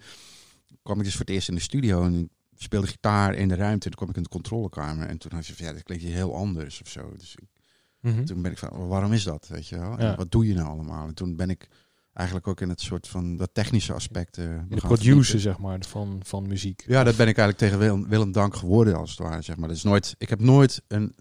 kwam 0.83 0.97
ik 0.97 1.03
dus 1.03 1.11
voor 1.15 1.25
het 1.25 1.35
eerst 1.35 1.49
in 1.49 1.55
de 1.55 1.61
studio 1.61 2.03
en 2.03 2.29
speelde 2.57 2.87
gitaar 2.87 3.33
in 3.35 3.47
de 3.47 3.55
ruimte. 3.55 3.87
Toen 3.87 3.97
kwam 3.97 4.09
ik 4.09 4.15
in 4.15 4.23
de 4.23 4.29
controlekamer 4.29 5.07
en 5.07 5.17
toen 5.17 5.31
had 5.33 5.47
je 5.47 5.55
van, 5.55 5.65
ja, 5.65 5.73
dat 5.73 5.83
klinkt 5.83 6.03
hier 6.03 6.13
heel 6.13 6.35
anders 6.35 6.81
of 6.81 6.89
zo. 6.89 7.13
Dus 7.17 7.35
ik- 7.35 7.47
Mhm. 8.01 8.25
toen 8.25 8.41
ben 8.41 8.51
ik 8.51 8.57
van, 8.57 8.87
waarom 8.87 9.13
is 9.13 9.23
dat, 9.23 9.47
weet 9.47 9.67
je 9.67 9.79
wel? 9.79 9.97
En 9.97 10.05
Ja. 10.05 10.15
wat 10.15 10.31
doe 10.31 10.47
je 10.47 10.53
nou 10.53 10.67
allemaal? 10.67 11.07
En 11.07 11.13
toen 11.13 11.35
ben 11.35 11.49
ik 11.49 11.67
eigenlijk 12.19 12.47
ook 12.47 12.61
in 12.61 12.69
het 12.69 12.81
soort 12.81 13.07
van 13.07 13.37
dat 13.37 13.49
technische 13.53 13.93
aspect. 13.93 14.37
me 14.37 14.65
De 14.69 14.75
producer, 14.75 15.39
zeg 15.39 15.57
maar, 15.57 15.79
van, 15.87 16.19
van 16.25 16.47
muziek. 16.47 16.83
Ja, 16.87 17.03
dat 17.03 17.15
ben 17.15 17.27
ik 17.27 17.37
eigenlijk 17.37 17.57
tegen 17.57 17.79
Willem, 17.79 18.09
Willem 18.09 18.31
Dank 18.31 18.55
geworden, 18.55 18.95
als 18.95 19.09
het 19.09 19.19
ware. 19.19 19.41
Zeg 19.41 19.57
maar. 19.57 19.67
Dat 19.67 19.77
is 19.77 19.83
nooit, 19.83 20.15
ik 20.17 20.29
heb 20.29 20.39
nooit 20.39 20.81
een. 20.87 21.15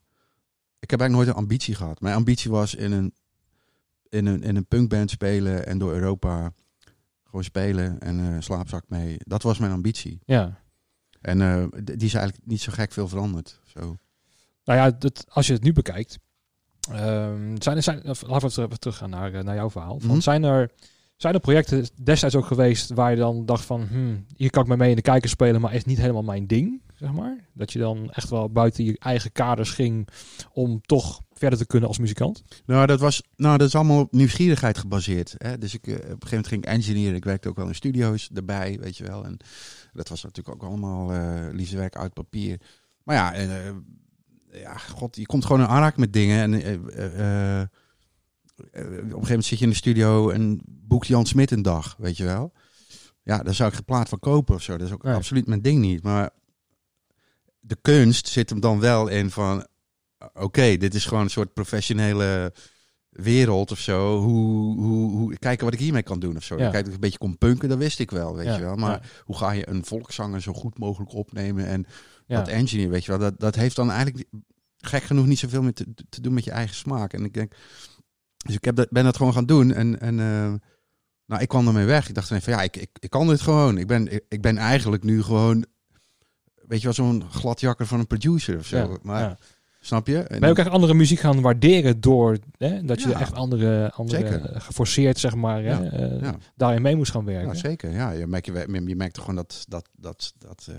Ik 0.78 0.90
heb 0.90 1.00
eigenlijk 1.00 1.12
nooit 1.12 1.28
een 1.28 1.42
ambitie 1.44 1.74
gehad. 1.74 2.00
Mijn 2.00 2.14
ambitie 2.14 2.50
was 2.50 2.74
in 2.74 2.92
een, 2.92 3.14
in 4.08 4.26
een, 4.26 4.42
in 4.42 4.56
een 4.56 4.66
punkband 4.66 5.10
spelen 5.10 5.66
en 5.66 5.78
door 5.78 5.92
Europa 5.92 6.52
gewoon 7.24 7.44
spelen 7.44 8.00
en 8.00 8.18
eh 8.20 8.36
slaapzak 8.40 8.84
mee. 8.88 9.16
Dat 9.18 9.42
was 9.42 9.58
mijn 9.58 9.72
ambitie. 9.72 10.18
Ja. 10.24 10.60
En 11.20 11.38
d- 11.70 11.86
die 11.86 12.06
is 12.06 12.14
eigenlijk 12.14 12.46
niet 12.46 12.60
zo 12.60 12.72
gek 12.72 12.92
veel 12.92 13.08
veranderd. 13.08 13.60
Zo. 13.64 13.80
Nou 14.64 14.78
ja, 14.78 14.90
dat, 14.90 15.24
als 15.28 15.46
je 15.46 15.52
het 15.52 15.62
nu 15.62 15.72
bekijkt. 15.72 16.18
Ehm, 16.92 17.54
zijn 17.58 17.76
er, 17.76 17.82
zijn, 17.82 18.00
laten 18.26 18.48
we 18.48 18.62
even 18.62 18.80
teruggaan 18.80 19.10
naar, 19.10 19.34
eh, 19.34 19.42
naar 19.44 19.54
jouw 19.54 19.70
verhaal. 19.70 20.00
Van, 20.00 20.10
Mhm. 20.10 20.20
zijn, 20.20 20.44
er, 20.44 20.70
zijn 21.16 21.34
er 21.34 21.40
projecten 21.40 21.86
destijds 22.02 22.34
ook 22.36 22.46
geweest 22.46 22.90
waar 22.90 23.10
je 23.10 23.16
dan 23.16 23.46
dacht 23.46 23.64
van... 23.64 23.86
Hmm, 23.90 24.24
hier 24.36 24.50
kan 24.50 24.62
ik 24.62 24.68
me 24.68 24.76
mee 24.76 24.90
in 24.90 24.96
de 24.96 25.02
kijker 25.02 25.28
spelen, 25.30 25.60
maar 25.60 25.74
is 25.74 25.84
niet 25.84 25.98
helemaal 25.98 26.22
mijn 26.22 26.46
ding, 26.46 26.82
zeg 26.94 27.12
maar? 27.12 27.48
Dat 27.54 27.72
je 27.72 27.78
dan 27.78 28.10
echt 28.12 28.28
wel 28.30 28.50
buiten 28.50 28.84
je 28.84 28.98
eigen 28.98 29.32
kaders 29.32 29.70
ging 29.70 30.08
om 30.52 30.80
toch 30.80 31.20
verder 31.32 31.58
te 31.58 31.66
kunnen 31.66 31.88
als 31.88 31.98
muzikant? 31.98 32.42
Nou, 32.66 32.86
dat 32.86 33.00
was, 33.00 33.22
nou, 33.36 33.58
dat 33.58 33.66
is 33.68 33.74
allemaal 33.74 34.00
op 34.00 34.12
nieuwsgierigheid 34.12 34.78
gebaseerd. 34.78 35.34
Hè? 35.36 35.58
Dus 35.58 35.74
ik, 35.74 35.86
eh, 35.86 35.94
op 35.94 36.00
een 36.00 36.04
gegeven 36.06 36.28
moment 36.30 36.46
ging 36.46 36.62
ik 36.62 36.68
engineeren. 36.68 37.16
Ik 37.16 37.24
werkte 37.24 37.48
ook 37.48 37.56
wel 37.56 37.66
in 37.68 37.74
studio's 37.74 38.30
erbij, 38.34 38.78
weet 38.80 38.96
je 38.96 39.04
wel. 39.04 39.24
En 39.24 39.36
dat 39.92 40.08
was 40.08 40.22
natuurlijk 40.22 40.54
ook 40.62 40.68
allemaal 40.70 41.12
eh 41.12 41.46
liefdewerk 41.52 41.96
uit 41.96 42.12
papier. 42.12 42.60
Maar 43.04 43.16
ja, 43.16 43.32
ja, 44.52 44.76
god, 44.76 45.16
je 45.16 45.26
komt 45.26 45.44
gewoon 45.44 45.60
in 45.60 45.68
aanraking 45.68 46.00
met 46.00 46.12
dingen. 46.12 46.40
En 46.40 46.62
eh, 46.62 46.74
eh, 46.74 47.60
eh, 47.60 47.66
op 47.66 48.84
een 48.84 48.90
gegeven 48.92 49.18
moment 49.18 49.44
zit 49.44 49.58
je 49.58 49.64
in 49.64 49.70
de 49.70 49.76
studio 49.76 50.30
en 50.30 50.60
boekt 50.64 51.06
Jan 51.06 51.26
Smit 51.26 51.50
een 51.50 51.62
dag, 51.62 51.96
weet 51.98 52.16
je 52.16 52.24
wel. 52.24 52.52
Ja, 53.22 53.42
daar 53.42 53.54
zou 53.54 53.68
ik 53.68 53.74
geen 53.74 53.84
plaat 53.84 54.08
van 54.08 54.18
kopen 54.18 54.54
of 54.54 54.62
zo. 54.62 54.76
Dat 54.76 54.86
is 54.86 54.92
ook 54.92 55.02
Nee. 55.02 55.14
absoluut 55.14 55.46
mijn 55.46 55.62
ding 55.62 55.80
niet. 55.80 56.02
Maar 56.02 56.30
de 57.60 57.76
kunst 57.82 58.28
zit 58.28 58.50
hem 58.50 58.60
dan 58.60 58.80
wel 58.80 59.08
in 59.08 59.30
van... 59.30 59.66
Oké, 60.34 60.76
dit 60.76 60.94
is 60.94 61.04
gewoon 61.04 61.22
een 61.22 61.30
soort 61.30 61.52
professionele 61.52 62.52
wereld 63.10 63.70
of 63.70 63.78
zo. 63.78 64.20
Hoe, 64.20 64.76
hoe, 64.80 65.10
hoe, 65.10 65.38
kijken 65.38 65.64
wat 65.64 65.74
ik 65.74 65.80
hiermee 65.80 66.02
kan 66.02 66.20
doen 66.20 66.36
of 66.36 66.42
zo. 66.42 66.58
Ja. 66.58 66.70
Kijk, 66.70 66.86
ik 66.86 66.92
een 66.92 67.00
beetje 67.00 67.18
kon 67.18 67.38
punken, 67.38 67.68
dat 67.68 67.78
wist 67.78 67.98
ik 67.98 68.10
wel, 68.10 68.36
weet 68.36 68.46
Ja, 68.46 68.56
je 68.56 68.62
wel. 68.62 68.76
Maar 68.76 68.90
ja. 68.90 69.00
hoe 69.24 69.36
ga 69.36 69.50
je 69.50 69.68
een 69.68 69.84
volkszanger 69.84 70.42
zo 70.42 70.52
goed 70.52 70.78
mogelijk 70.78 71.12
opnemen 71.12 71.66
en 71.66 71.86
Ja. 72.28 72.38
dat 72.38 72.48
engineer, 72.48 72.88
weet 72.88 73.04
je 73.04 73.10
wel. 73.10 73.20
Dat, 73.20 73.40
dat 73.40 73.54
heeft 73.54 73.76
dan 73.76 73.90
eigenlijk 73.90 74.28
gek 74.78 75.02
genoeg 75.02 75.26
niet 75.26 75.38
zoveel 75.38 75.62
meer 75.62 75.72
te, 75.72 75.86
te 76.08 76.20
doen 76.20 76.34
met 76.34 76.44
je 76.44 76.50
eigen 76.50 76.76
smaak. 76.76 77.12
En 77.12 77.24
ik 77.24 77.34
denk, 77.34 77.52
dus 78.46 78.54
ik 78.54 78.64
heb 78.64 78.76
dat, 78.76 78.90
ben 78.90 79.04
dat 79.04 79.16
gewoon 79.16 79.32
gaan 79.32 79.46
doen 79.46 79.72
en, 79.72 80.00
en 80.00 80.20
eh, 80.20 80.52
nou, 81.26 81.42
ik 81.42 81.48
kwam 81.48 81.66
ermee 81.66 81.84
weg. 81.84 82.08
Ik 82.08 82.14
dacht 82.14 82.28
van 82.28 82.40
ja, 82.44 82.62
ik, 82.62 82.76
ik, 82.76 82.90
ik 82.98 83.10
kan 83.10 83.28
dit 83.28 83.40
gewoon. 83.40 83.78
Ik 83.78 83.86
ben, 83.86 84.12
ik, 84.12 84.24
ik 84.28 84.40
ben 84.40 84.56
eigenlijk 84.58 85.02
nu 85.02 85.22
gewoon, 85.22 85.64
weet 86.54 86.78
je 86.78 86.84
wel, 86.84 86.92
zo'n 86.92 87.24
gladjakker 87.30 87.86
van 87.86 87.98
een 87.98 88.06
producer 88.06 88.58
of 88.58 88.66
zo. 88.66 88.76
Ja, 88.76 88.96
maar 89.02 89.20
ja. 89.20 89.38
snap 89.80 90.06
je? 90.06 90.18
En 90.18 90.38
Ben 90.40 90.48
je 90.48 90.54
ook 90.54 90.58
echt 90.58 90.70
andere 90.70 90.94
muziek 90.94 91.18
gaan 91.18 91.40
waarderen 91.40 92.00
door 92.00 92.38
hè, 92.58 92.84
dat 92.84 93.02
je 93.02 93.08
Ja. 93.08 93.20
echt 93.20 93.32
andere, 93.34 93.92
andere 93.92 94.18
Zeker. 94.18 94.60
geforceerd 94.60 95.18
zeg 95.18 95.34
maar 95.34 95.62
hè, 95.62 95.88
eh, 95.88 96.32
daarin 96.56 96.82
mee 96.82 96.96
moest 96.96 97.10
gaan 97.12 97.24
werken. 97.24 97.48
Ja, 97.48 97.54
zeker. 97.54 97.90
Ja, 97.90 98.10
je 98.10 98.26
merkt, 98.26 98.46
je, 98.46 98.82
je 98.86 98.96
merkt 98.96 99.18
gewoon 99.18 99.34
dat, 99.34 99.64
dat, 99.68 99.88
dat, 99.96 100.34
dat 100.38 100.68
eh, 100.70 100.76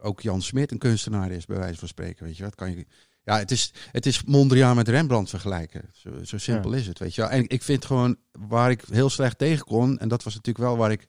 ook 0.00 0.20
Jan 0.20 0.42
Smit 0.42 0.70
een 0.70 0.78
kunstenaar 0.78 1.30
is, 1.30 1.46
bij 1.46 1.58
wijze 1.58 1.78
van 1.78 1.88
spreken. 1.88 2.24
Weet 2.24 2.36
je 2.36 2.42
wat? 2.42 2.54
Kan 2.54 2.70
je, 2.70 2.86
ja, 3.24 3.38
het 3.38 3.50
is, 3.50 3.72
het 3.90 4.06
is 4.06 4.24
Mondriaan 4.24 4.76
met 4.76 4.88
Rembrandt 4.88 5.30
vergelijken. 5.30 5.90
Zo, 5.92 6.24
zo 6.24 6.38
simpel 6.38 6.72
is 6.72 6.86
het, 6.86 6.98
weet 6.98 7.14
je 7.14 7.20
wel. 7.20 7.30
En 7.30 7.48
ik 7.48 7.62
vind 7.62 7.84
gewoon, 7.84 8.16
waar 8.32 8.70
ik 8.70 8.84
heel 8.90 9.10
slecht 9.10 9.38
tegen 9.38 9.64
kon, 9.64 9.98
en 9.98 10.08
dat 10.08 10.22
was 10.22 10.34
natuurlijk 10.34 10.64
wel 10.64 10.76
waar 10.76 10.90
ik 10.90 11.06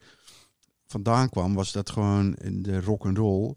vandaan 0.87 1.29
kwam, 1.29 1.53
was 1.53 1.71
dat 1.71 1.89
gewoon 1.89 2.35
in 2.35 2.61
de 2.61 2.81
rock 2.81 3.05
and 3.05 3.17
roll 3.17 3.55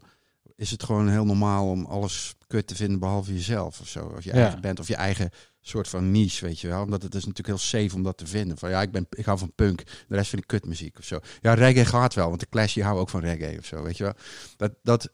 is 0.55 0.71
het 0.71 0.83
gewoon 0.83 1.09
heel 1.09 1.25
normaal 1.25 1.69
om 1.69 1.85
alles 1.85 2.35
kut 2.47 2.67
te 2.67 2.75
vinden 2.75 2.99
behalve 2.99 3.33
jezelf 3.33 3.79
of 3.79 3.87
zo. 3.87 4.05
Of 4.05 4.23
je 4.23 4.33
Ja. 4.33 4.41
eigen 4.41 4.61
band 4.61 4.79
of 4.79 4.87
je 4.87 4.95
eigen 4.95 5.29
soort 5.61 5.87
van 5.87 6.11
niche, 6.11 6.45
weet 6.45 6.59
je 6.59 6.67
wel. 6.67 6.81
Omdat 6.83 7.01
het 7.03 7.15
is 7.15 7.25
natuurlijk 7.25 7.47
heel 7.47 7.67
safe 7.81 7.95
om 7.95 8.03
dat 8.03 8.17
te 8.17 8.27
vinden. 8.27 8.57
Van 8.57 8.69
ja, 8.69 8.81
ik, 8.81 8.91
ben, 8.91 9.07
ik 9.09 9.25
hou 9.25 9.37
van 9.37 9.53
punk, 9.55 9.83
de 10.07 10.15
rest 10.15 10.29
vind 10.29 10.41
ik 10.41 10.47
kutmuziek 10.47 10.97
of 10.97 11.03
zo. 11.05 11.19
Ja, 11.41 11.53
reggae 11.53 11.85
gaat 11.85 12.13
wel, 12.13 12.27
want 12.27 12.39
de 12.39 12.49
Clash 12.49 12.73
die 12.73 12.83
houden 12.83 13.03
ook 13.03 13.09
van 13.09 13.19
reggae 13.19 13.57
of 13.57 13.65
zo, 13.65 13.83
weet 13.83 13.97
je 13.97 14.03
wel. 14.03 14.13
Dat, 14.57 14.73
dat 14.83 15.11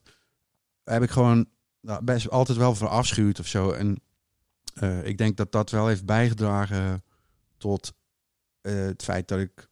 heb 0.84 1.04
ik 1.04 1.10
gewoon 1.10 1.46
nou, 1.82 2.04
best 2.04 2.30
altijd 2.30 2.58
wel 2.58 2.76
voor 2.76 2.88
afschuwd 2.88 3.40
of 3.40 3.48
zo. 3.48 3.72
En 3.72 4.02
eh, 4.74 5.06
ik 5.06 5.18
denk 5.18 5.38
dat 5.38 5.52
dat 5.52 5.70
wel 5.70 5.88
heeft 5.88 6.06
bijgedragen 6.06 7.04
tot 7.58 7.94
eh, 8.62 8.74
het 8.74 9.04
feit 9.04 9.28
dat 9.28 9.40
ik 9.40 9.70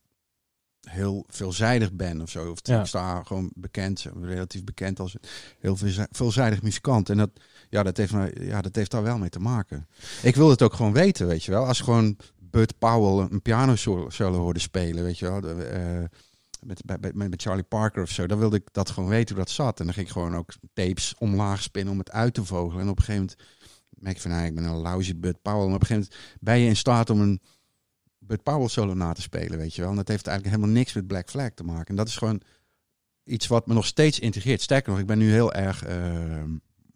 heel 0.89 1.23
veelzijdig 1.27 1.93
ben 1.93 2.21
of 2.21 2.29
zo. 2.29 2.51
Of 2.51 2.59
Ja. 2.63 2.79
ik 2.79 2.85
sta 2.85 3.23
gewoon 3.23 3.51
bekend, 3.55 4.05
relatief 4.21 4.63
bekend 4.63 4.99
als 4.99 5.15
heel 5.59 5.75
veelzij- 5.75 6.07
veelzijdig 6.11 6.61
muzikant. 6.61 7.09
En 7.09 7.17
dat, 7.17 7.29
ja, 7.69 7.83
dat, 7.83 7.97
heeft, 7.97 8.13
me- 8.13 8.35
ja, 8.39 8.61
dat 8.61 8.75
heeft 8.75 8.91
daar 8.91 9.03
wel 9.03 9.17
mee 9.17 9.29
te 9.29 9.39
maken. 9.39 9.87
Ik 10.23 10.35
wil 10.35 10.49
het 10.49 10.61
ook 10.61 10.73
gewoon 10.73 10.93
weten, 10.93 11.27
weet 11.27 11.43
je 11.43 11.51
wel. 11.51 11.65
Als 11.65 11.81
gewoon 11.81 12.17
Bud 12.39 12.77
Powell 12.77 13.27
een 13.31 13.41
piano 13.41 13.75
solo 14.07 14.37
hoorde 14.39 14.59
spelen, 14.59 15.03
weet 15.03 15.19
je 15.19 15.25
wel. 15.29 15.41
De, 15.41 15.53
eh, 15.63 16.03
met, 16.61 16.83
met, 17.01 17.15
met 17.15 17.41
Charlie 17.41 17.63
Parker 17.63 18.01
of 18.03 18.09
zo. 18.09 18.27
Dan 18.27 18.39
wilde 18.39 18.55
ik 18.55 18.67
dat 18.71 18.89
gewoon 18.89 19.09
weten 19.09 19.35
hoe 19.35 19.43
dat 19.45 19.53
zat. 19.53 19.79
En 19.79 19.85
dan 19.85 19.93
ging 19.93 20.05
ik 20.05 20.11
gewoon 20.11 20.35
ook 20.35 20.53
tapes 20.73 21.15
omlaag 21.17 21.61
spinnen 21.61 21.93
om 21.93 21.99
het 21.99 22.11
uit 22.11 22.33
te 22.33 22.45
vogelen. 22.45 22.81
En 22.83 22.89
op 22.89 22.97
een 22.97 23.03
gegeven 23.03 23.27
moment 23.29 23.47
merk 23.89 24.15
je 24.15 24.21
van, 24.21 24.31
nou, 24.31 24.45
ik 24.45 24.55
ben 24.55 24.63
een 24.63 24.75
lousy 24.75 25.15
Bud 25.15 25.41
Powell. 25.41 25.65
Maar 25.65 25.75
op 25.75 25.81
een 25.81 25.87
gegeven 25.87 26.09
moment 26.11 26.37
ben 26.41 26.59
je 26.59 26.67
in 26.67 26.75
staat 26.75 27.09
om 27.09 27.21
een 27.21 27.41
Bud 28.29 28.43
Powell 28.43 28.67
solo 28.67 28.93
na 28.93 29.13
te 29.13 29.21
spelen, 29.21 29.57
weet 29.57 29.75
je 29.75 29.81
wel. 29.81 29.89
En 29.89 29.95
dat 29.95 30.07
heeft 30.07 30.27
eigenlijk 30.27 30.55
helemaal 30.55 30.77
niks 30.77 30.93
met 30.93 31.07
Black 31.07 31.29
Flag 31.29 31.49
te 31.53 31.63
maken. 31.63 31.87
En 31.87 31.95
dat 31.95 32.07
is 32.07 32.17
gewoon 32.17 32.41
iets 33.23 33.47
wat 33.47 33.67
me 33.67 33.73
nog 33.73 33.85
steeds 33.85 34.19
integreert. 34.19 34.61
Sterker 34.61 34.91
nog, 34.91 34.99
ik 34.99 35.05
ben 35.05 35.17
nu 35.17 35.31
heel 35.31 35.53
erg... 35.53 35.85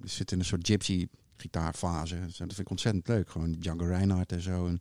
ik 0.02 0.10
zit 0.10 0.32
in 0.32 0.40
een 0.40 0.46
soort 0.46 0.68
gypsy 0.68 1.08
gitaarfase. 1.38 2.20
Dus 2.26 2.38
dat 2.38 2.48
vind 2.48 2.60
ik 2.60 2.70
ontzettend 2.70 3.08
leuk. 3.08 3.30
Gewoon 3.30 3.52
Django 3.52 3.86
Reinhardt 3.86 4.32
en 4.32 4.42
zo. 4.42 4.68
En 4.68 4.80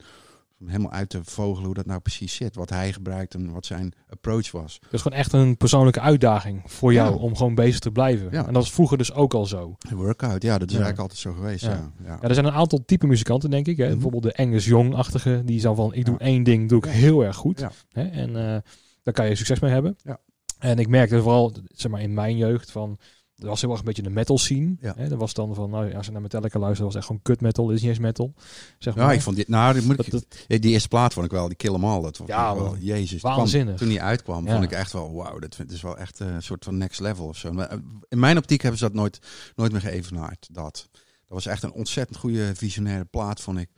om 0.63 0.69
helemaal 0.69 0.93
uit 0.93 1.09
te 1.09 1.21
vogelen 1.25 1.65
hoe 1.67 1.75
dat 1.75 1.87
nou 1.87 2.01
precies 2.01 2.35
zit. 2.35 2.55
Wat 2.55 2.71
hij 2.71 2.93
gebruikt 2.93 3.35
en 3.35 3.53
wat 3.53 3.67
zijn 3.67 3.93
approach 4.09 4.51
was. 4.51 4.79
Dat 4.81 4.93
is 4.93 5.03
gewoon 5.03 5.19
echt 5.19 5.33
een 5.33 5.57
persoonlijke 5.57 6.01
uitdaging 6.01 6.63
voor 6.67 6.93
jou 6.93 7.11
Ja. 7.11 7.17
om 7.17 7.37
gewoon 7.37 7.55
bezig 7.55 7.79
te 7.79 7.91
blijven. 7.91 8.29
Ja. 8.31 8.47
En 8.47 8.53
dat 8.53 8.63
is 8.63 8.71
vroeger 8.71 8.99
dus 8.99 9.13
ook 9.13 9.35
al 9.35 9.47
zo. 9.47 9.77
Een 9.91 9.97
workout, 9.97 10.43
ja, 10.43 10.59
dat 10.59 10.71
is 10.71 10.77
Ja. 10.77 10.83
eigenlijk 10.83 10.99
altijd 10.99 11.19
zo 11.21 11.33
geweest. 11.33 11.65
Ja. 11.65 11.71
Ja. 11.71 11.93
Ja. 12.05 12.19
Ja, 12.23 12.29
er 12.29 12.35
zijn 12.35 12.47
een 12.47 12.53
aantal 12.53 12.83
type 12.87 13.07
muzikanten, 13.07 13.51
denk 13.51 13.67
ik. 13.67 13.77
Hè. 13.77 13.85
Mhm. 13.85 13.93
Bijvoorbeeld 13.93 14.23
de 14.23 14.37
Angus 14.37 14.65
Young-achtige. 14.65 15.43
Die 15.45 15.61
zou 15.61 15.77
van, 15.77 15.95
ik 15.95 16.05
doe 16.05 16.19
één 16.19 16.43
ding, 16.43 16.69
doe 16.69 16.79
ik 16.79 16.91
heel 16.91 17.25
erg 17.25 17.37
goed. 17.37 17.61
Ja. 17.61 17.71
Hè. 17.93 18.03
En 18.09 18.29
eh, 18.37 18.61
daar 19.03 19.15
kan 19.15 19.29
je 19.29 19.35
succes 19.35 19.61
mee 19.61 19.71
hebben. 19.73 19.97
Ja. 20.03 20.19
En 20.59 20.79
ik 20.79 20.89
merkte 20.89 21.23
vooral, 21.23 21.53
zeg 21.75 21.91
maar, 21.91 22.01
in 22.01 22.15
mijn 22.15 22.37
jeugd 22.37 22.71
van... 22.71 22.99
Er 23.43 23.49
was 23.49 23.61
heel 23.61 23.71
erg 23.71 23.79
een 23.79 23.85
beetje 23.85 24.03
de 24.03 24.11
metal 24.11 24.39
scene. 24.39 24.77
Ja. 24.81 24.93
Hè. 24.97 25.11
Er 25.11 25.17
was 25.17 25.35
dan 25.35 25.55
van, 25.55 25.71
nou, 25.71 25.95
als 25.95 26.07
je 26.07 26.13
naar 26.13 26.21
Metallica 26.21 26.59
luisterde, 26.59 26.85
was 26.87 26.95
echt 26.97 27.07
gewoon 27.07 27.23
kut 27.23 27.41
metal. 27.41 27.67
Dit 27.67 27.75
is 27.77 27.81
niet 27.83 27.91
eens 27.91 27.99
metal. 28.01 28.35
Zeg 28.79 28.95
maar. 28.95 29.05
Ja, 29.07 29.13
ik 29.13 29.21
vond 29.21 29.37
dit, 29.37 29.49
nou, 29.49 29.75
die, 29.75 29.83
moet 29.87 29.97
dat, 29.97 30.07
ik, 30.07 30.13
dat, 30.13 30.27
die 30.61 30.71
eerste 30.73 30.89
plaat 30.89 31.13
vond 31.13 31.27
ik 31.27 31.33
wel, 31.33 31.47
die 31.49 31.57
Kill 31.57 31.75
'Em 31.75 31.85
All. 31.85 32.03
Dat 32.03 32.17
vond 32.17 32.29
Ja, 32.29 32.51
ik 32.53 32.59
wel, 32.59 32.77
jezus. 32.77 33.09
die 33.11 33.19
kwam- 33.19 33.37
Waanzinnig. 33.37 33.77
toen 33.79 33.89
die 33.89 34.03
uitkwam, 34.03 34.45
Ja. 34.47 34.53
vond 34.53 34.65
ik 34.65 34.71
echt 34.73 34.93
wel, 34.93 35.15
wauw, 35.15 35.39
dat 35.39 35.55
vind- 35.55 35.73
is 35.73 35.83
wel 35.83 35.99
echt 35.99 36.21
eh, 36.21 36.27
een 36.35 36.43
soort 36.43 36.65
van 36.65 36.77
next 36.79 37.01
level 37.01 37.27
of 37.27 37.37
zo. 37.37 37.53
Maar 37.53 37.69
eh, 37.69 37.79
in 38.09 38.19
mijn 38.19 38.37
optiek 38.39 38.61
hebben 38.63 38.79
ze 38.79 38.85
dat 38.85 38.95
nooit, 38.95 39.19
nooit 39.57 39.73
meer 39.73 39.81
geëvenaard. 39.81 40.49
Dat. 40.51 40.89
dat 40.93 41.03
was 41.29 41.47
echt 41.47 41.63
een 41.63 41.73
ontzettend 41.73 42.19
goede 42.19 42.55
visionaire 42.55 43.05
plaat, 43.05 43.41
vond 43.41 43.59
ik. 43.59 43.69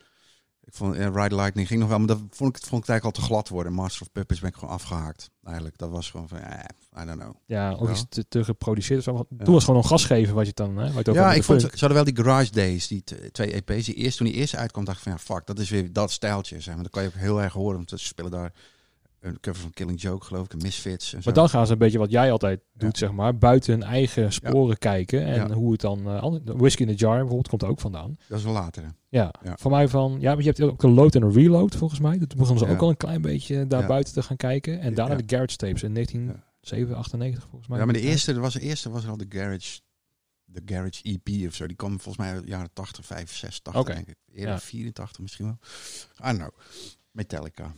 Ik 0.64 0.74
vond 0.74 0.96
Ride 0.96 1.34
Lightning 1.34 1.68
ging 1.68 1.80
nog 1.80 1.88
wel, 1.88 1.98
maar 1.98 2.06
dat 2.06 2.20
vond 2.30 2.56
ik, 2.56 2.62
vond 2.64 2.82
ik 2.82 2.88
eigenlijk 2.88 3.04
al 3.04 3.22
te 3.22 3.28
glad 3.28 3.48
worden. 3.48 3.72
Master 3.72 4.02
of 4.02 4.12
Puppets 4.12 4.40
ben 4.40 4.48
ik 4.48 4.54
gewoon 4.54 4.74
afgehaakt. 4.74 5.30
Eigenlijk, 5.42 5.78
dat 5.78 5.90
was 5.90 6.10
gewoon 6.10 6.28
van, 6.28 6.38
eh, 6.38 7.02
I 7.02 7.06
don't 7.06 7.20
know. 7.20 7.34
ja, 7.46 7.72
ook 7.72 7.90
iets 7.90 8.04
te, 8.08 8.24
te 8.28 8.44
geproduceerd. 8.44 8.98
of 8.98 9.04
zo. 9.04 9.12
Want 9.12 9.26
Ja. 9.38 9.44
Toen 9.44 9.54
was 9.54 9.64
gewoon 9.64 9.80
een 9.80 9.88
gas 9.88 10.04
geven 10.04 10.34
wat 10.34 10.46
je 10.46 10.52
dan... 10.54 10.76
Hè, 10.76 10.92
wat 10.92 11.06
je 11.06 11.12
Ja, 11.12 11.32
ik 11.32 11.42
vond, 11.42 11.60
ze 11.60 11.68
hadden 11.70 11.92
wel 11.94 12.04
die 12.04 12.16
Garage 12.16 12.52
Days, 12.52 12.86
die 12.86 13.04
twee 13.32 13.52
EP's. 13.52 13.84
Die 13.84 13.94
eerst, 13.94 14.16
toen 14.16 14.26
die 14.26 14.36
eerste 14.36 14.56
uitkwam, 14.56 14.84
dacht 14.84 14.96
ik 14.96 15.02
van 15.02 15.12
ja, 15.12 15.18
fuck, 15.18 15.46
dat 15.46 15.58
is 15.58 15.70
weer 15.70 15.92
dat 15.92 16.10
stijltje. 16.10 16.60
Zeg 16.60 16.74
maar. 16.74 16.82
Dat 16.82 16.92
kan 16.92 17.02
je 17.02 17.08
ook 17.08 17.14
heel 17.14 17.42
erg 17.42 17.52
horen, 17.52 17.76
want 17.76 17.90
ze 17.90 17.98
spelen 17.98 18.30
daar 18.30 18.52
een 19.24 19.40
cover 19.40 19.60
van 19.62 19.70
Killing 19.70 20.00
Joke, 20.00 20.24
geloof 20.24 20.44
ik, 20.44 20.52
en 20.52 20.58
Misfits. 20.62 21.12
En 21.12 21.18
zo. 21.18 21.24
Maar 21.24 21.34
dan 21.34 21.48
gaan 21.48 21.66
ze 21.66 21.72
een 21.72 21.78
beetje 21.78 21.98
wat 21.98 22.10
jij 22.10 22.32
altijd 22.32 22.60
doet, 22.72 22.98
Ja. 22.98 23.06
zeg 23.06 23.12
maar. 23.16 23.38
Buiten 23.38 23.72
hun 23.72 23.82
eigen 23.82 24.32
sporen 24.32 24.78
kijken. 24.78 25.24
En 25.24 25.34
Ja. 25.34 25.50
hoe 25.54 25.72
het 25.72 25.80
dan... 25.80 26.06
ander- 26.20 26.56
Whiskey 26.56 26.86
in 26.86 26.92
the 26.96 26.98
Jar 26.98 27.16
bijvoorbeeld 27.16 27.48
komt 27.48 27.62
er 27.62 27.68
ook 27.68 27.80
vandaan. 27.80 28.16
Dat 28.28 28.38
is 28.38 28.44
wel 28.44 28.52
later. 28.52 28.94
Ja, 29.08 29.34
voor 29.40 29.70
mij 29.70 29.88
van... 29.88 30.16
Ja, 30.20 30.32
maar 30.34 30.42
je 30.44 30.48
hebt 30.48 30.60
ook 30.60 30.82
een 30.82 30.90
load 30.94 31.14
en 31.14 31.22
een 31.22 31.32
reload 31.32 31.76
volgens 31.76 32.00
mij. 32.00 32.18
Toen 32.18 32.28
begonnen 32.38 32.66
ze 32.66 32.72
ook 32.72 32.80
al 32.82 32.88
een 32.88 32.96
klein 32.96 33.22
beetje 33.22 33.66
daar 33.66 33.86
buiten 33.86 34.12
te 34.14 34.22
gaan 34.22 34.36
kijken. 34.36 34.80
En 34.80 34.94
daarna 34.94 35.14
de 35.14 35.22
Garage 35.26 35.56
tapes 35.56 35.82
in 35.82 35.94
1998 35.94 37.42
volgens 37.48 37.68
mij. 37.68 37.78
Ja, 37.78 37.84
maar 37.84 37.94
de 37.94 38.00
eerste, 38.00 38.32
er 38.32 38.40
was, 38.40 38.52
de 38.54 38.60
eerste 38.60 38.90
was 38.90 39.04
er 39.04 39.10
al 39.10 39.16
de 39.16 39.26
Garage, 39.28 39.80
de 40.44 40.62
Garage 40.66 41.02
EP 41.02 41.46
of 41.48 41.54
zo. 41.54 41.66
Die 41.66 41.76
kwam 41.76 41.90
volgens 42.00 42.16
mij 42.16 42.34
uit 42.34 42.42
de 42.42 42.48
jaren 42.48 42.70
80, 42.72 43.04
85, 43.06 43.62
80 43.62 43.82
Oké. 43.82 43.94
denk 43.94 44.08
ik. 44.08 44.16
Eerder 44.32 44.54
Ja. 44.54 44.60
84 44.60 45.18
misschien 45.20 45.44
wel. 45.44 45.58
I 46.20 46.36
don't 46.36 46.38
know. 46.38 46.50
Metallica. 47.10 47.74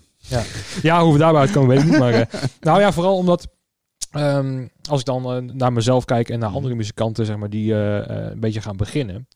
Ja, 0.83 1.03
hoe 1.03 1.13
we 1.13 1.19
daarbij 1.19 1.41
uitkomen 1.41 1.69
weet 1.69 1.79
ik 1.79 1.85
niet. 1.91 1.99
Maar 1.99 2.13
eh, 2.13 2.41
nou 2.61 2.81
ja, 2.81 2.93
vooral 2.93 3.17
omdat... 3.17 3.49
ehm, 4.11 4.67
als 4.89 5.01
ik 5.01 5.07
dan 5.07 5.25
eh, 5.33 5.55
naar 5.55 5.73
mezelf 5.73 6.05
kijk 6.05 6.29
en 6.29 6.39
naar 6.39 6.51
andere 6.51 6.75
muzikanten, 6.75 7.27
zeg 7.27 7.37
maar, 7.37 7.51
die 7.51 7.73
eh, 7.73 7.99
eh, 8.11 8.31
een 8.33 8.41
beetje 8.41 8.61
gaan 8.61 8.77
beginnen. 8.77 9.27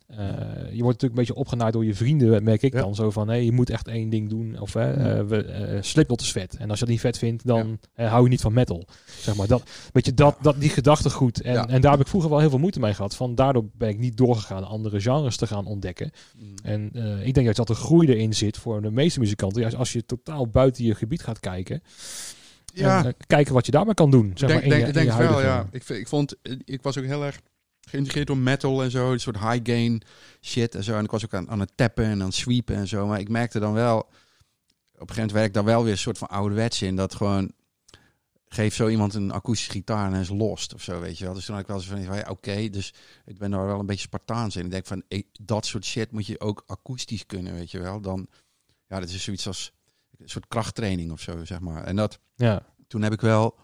Je 0.73 0.83
wordt 0.83 1.03
natuurlijk 1.03 1.03
een 1.03 1.15
beetje 1.15 1.35
opgenaaid 1.35 1.73
door 1.73 1.85
je 1.85 1.95
vrienden, 1.95 2.45
merk 2.45 2.63
ik 2.63 2.73
Ja. 2.73 2.81
dan. 2.81 2.95
Zo 2.95 3.11
van, 3.11 3.29
hé, 3.29 3.35
je 3.35 3.53
moet 3.53 3.71
echt 3.71 3.89
één 3.89 4.09
ding 4.11 4.29
doen. 4.29 4.61
Of 4.61 4.73
hè, 4.73 4.93
eh, 4.93 5.25
we, 5.27 5.79
Slipknot 5.81 6.21
is 6.21 6.33
vet. 6.33 6.57
En 6.57 6.71
als 6.71 6.79
je 6.79 6.85
dat 6.85 6.95
niet 6.95 7.01
vet 7.03 7.19
vindt, 7.19 7.47
dan 7.47 7.79
hou 7.95 8.23
je 8.23 8.29
niet 8.29 8.41
van 8.41 8.53
metal. 8.53 8.85
Zeg 9.21 9.35
maar, 9.37 9.47
dat, 9.47 9.63
weet 9.93 10.07
je, 10.07 10.15
dat, 10.15 10.37
dat, 10.43 10.61
die 10.61 10.71
gedachtegoed. 10.71 11.41
En, 11.43 11.53
Ja. 11.53 11.69
en 11.69 11.81
daar 11.81 11.91
heb 11.91 12.01
ik 12.01 12.07
vroeger 12.07 12.31
wel 12.31 12.39
heel 12.39 12.51
veel 12.51 12.59
moeite 12.59 12.81
mee 12.81 12.95
gehad. 12.95 13.17
Van, 13.17 13.35
daardoor 13.35 13.65
ben 13.73 13.89
ik 13.89 13.99
niet 13.99 14.17
doorgegaan 14.17 14.65
andere 14.65 15.01
genres 15.01 15.37
te 15.37 15.47
gaan 15.47 15.67
ontdekken. 15.67 16.11
En 16.63 16.91
eh, 16.93 17.27
ik 17.27 17.35
denk 17.35 17.47
dat 17.47 17.57
dat 17.57 17.67
de 17.67 17.75
groei 17.75 18.09
erin 18.09 18.35
zit 18.35 18.57
voor 18.59 18.83
de 18.83 18.91
meeste 18.91 19.21
muzikanten. 19.21 19.61
Juist 19.61 19.77
als 19.77 19.93
je 19.93 20.05
totaal 20.07 20.49
buiten 20.49 20.85
je 20.85 20.95
gebied 20.95 21.23
gaat 21.23 21.41
kijken. 21.41 21.83
Ja. 22.75 22.99
En, 22.99 23.07
eh, 23.07 23.13
kijken 23.27 23.55
wat 23.55 23.67
je 23.67 23.73
daarmee 23.73 23.95
kan 23.95 24.11
doen. 24.11 24.33
Zeg 24.35 24.49
Ik 24.51 24.55
maar, 24.55 24.65
denk, 24.69 24.95
je, 24.95 25.01
het 25.01 25.17
wel, 25.17 25.41
ja. 25.41 25.69
Ik, 25.71 25.89
ik 25.89 26.09
vond, 26.09 26.37
ik 26.65 26.83
was 26.83 26.99
ook 26.99 27.05
heel 27.05 27.25
erg 27.25 27.41
geïntegreerd 27.81 28.27
door 28.27 28.39
metal 28.39 28.83
en 28.83 28.91
zo, 28.91 29.13
een 29.13 29.21
soort 29.21 29.39
high 29.39 29.61
gain 29.63 30.03
shit 30.41 30.75
en 30.75 30.85
zo. 30.85 30.97
En 30.97 31.05
ik 31.05 31.11
was 31.11 31.25
ook 31.25 31.35
aan, 31.35 31.51
aan 31.51 31.61
het 31.61 31.73
tappen 31.75 32.05
en 32.05 32.21
aan 32.21 32.27
het 32.27 32.35
sweepen 32.35 32.77
en 32.77 32.89
zo. 32.89 33.07
Maar 33.07 33.21
ik 33.21 33.29
merkte 33.29 33.59
dan 33.59 33.73
wel, 33.73 33.99
op 33.99 34.09
een 34.09 34.15
gegeven 34.93 35.15
moment 35.15 35.33
werk 35.33 35.47
ik 35.47 35.55
daar 35.55 35.65
wel 35.65 35.83
weer 35.83 35.93
een 35.93 35.99
soort 35.99 36.19
van 36.19 36.29
ouderwets 36.29 36.83
in. 36.83 36.97
Dat 36.97 37.15
gewoon, 37.15 37.53
geef 38.47 38.75
zo 38.75 38.89
iemand 38.89 39.15
een 39.15 39.31
akoestische 39.31 39.73
gitaar 39.73 40.07
en 40.07 40.13
hij 40.13 40.21
is 40.21 40.29
lost 40.29 40.75
of 40.75 40.83
zo, 40.83 41.01
weet 41.01 41.19
je 41.19 41.25
wel. 41.25 41.35
Dus 41.35 41.45
toen 41.45 41.55
had 41.55 41.63
ik 41.63 41.71
wel 41.71 41.77
eens 41.77 41.89
van, 41.89 42.17
ja, 42.17 42.27
oké, 42.29 42.69
dus 42.69 42.95
ik 43.25 43.39
ben 43.39 43.51
daar 43.51 43.67
wel 43.67 43.79
een 43.79 43.87
beetje 43.87 44.07
Spartaans 44.07 44.57
in. 44.57 44.65
Ik 44.65 44.71
denk 44.71 44.87
van, 44.87 45.03
dat 45.41 45.67
soort 45.67 45.85
shit 45.85 46.13
moet 46.13 46.27
je 46.27 46.41
ook 46.41 46.63
akoestisch 46.67 47.27
kunnen, 47.27 47.55
weet 47.55 47.71
je 47.71 47.81
wel. 47.81 48.01
Dan, 48.01 48.27
ja, 48.87 49.01
dat 49.01 49.09
is 49.09 49.23
zoiets 49.23 49.47
als 49.47 49.73
soort 50.29 50.49
krachttraining 50.49 51.11
of 51.13 51.21
zo, 51.21 51.45
zeg 51.45 51.61
maar. 51.61 51.85
En 51.85 51.97
dat 51.97 52.19
Ja, 52.35 52.67
toen 52.87 53.03
heb 53.03 53.13
ik 53.13 53.21
wel 53.21 53.59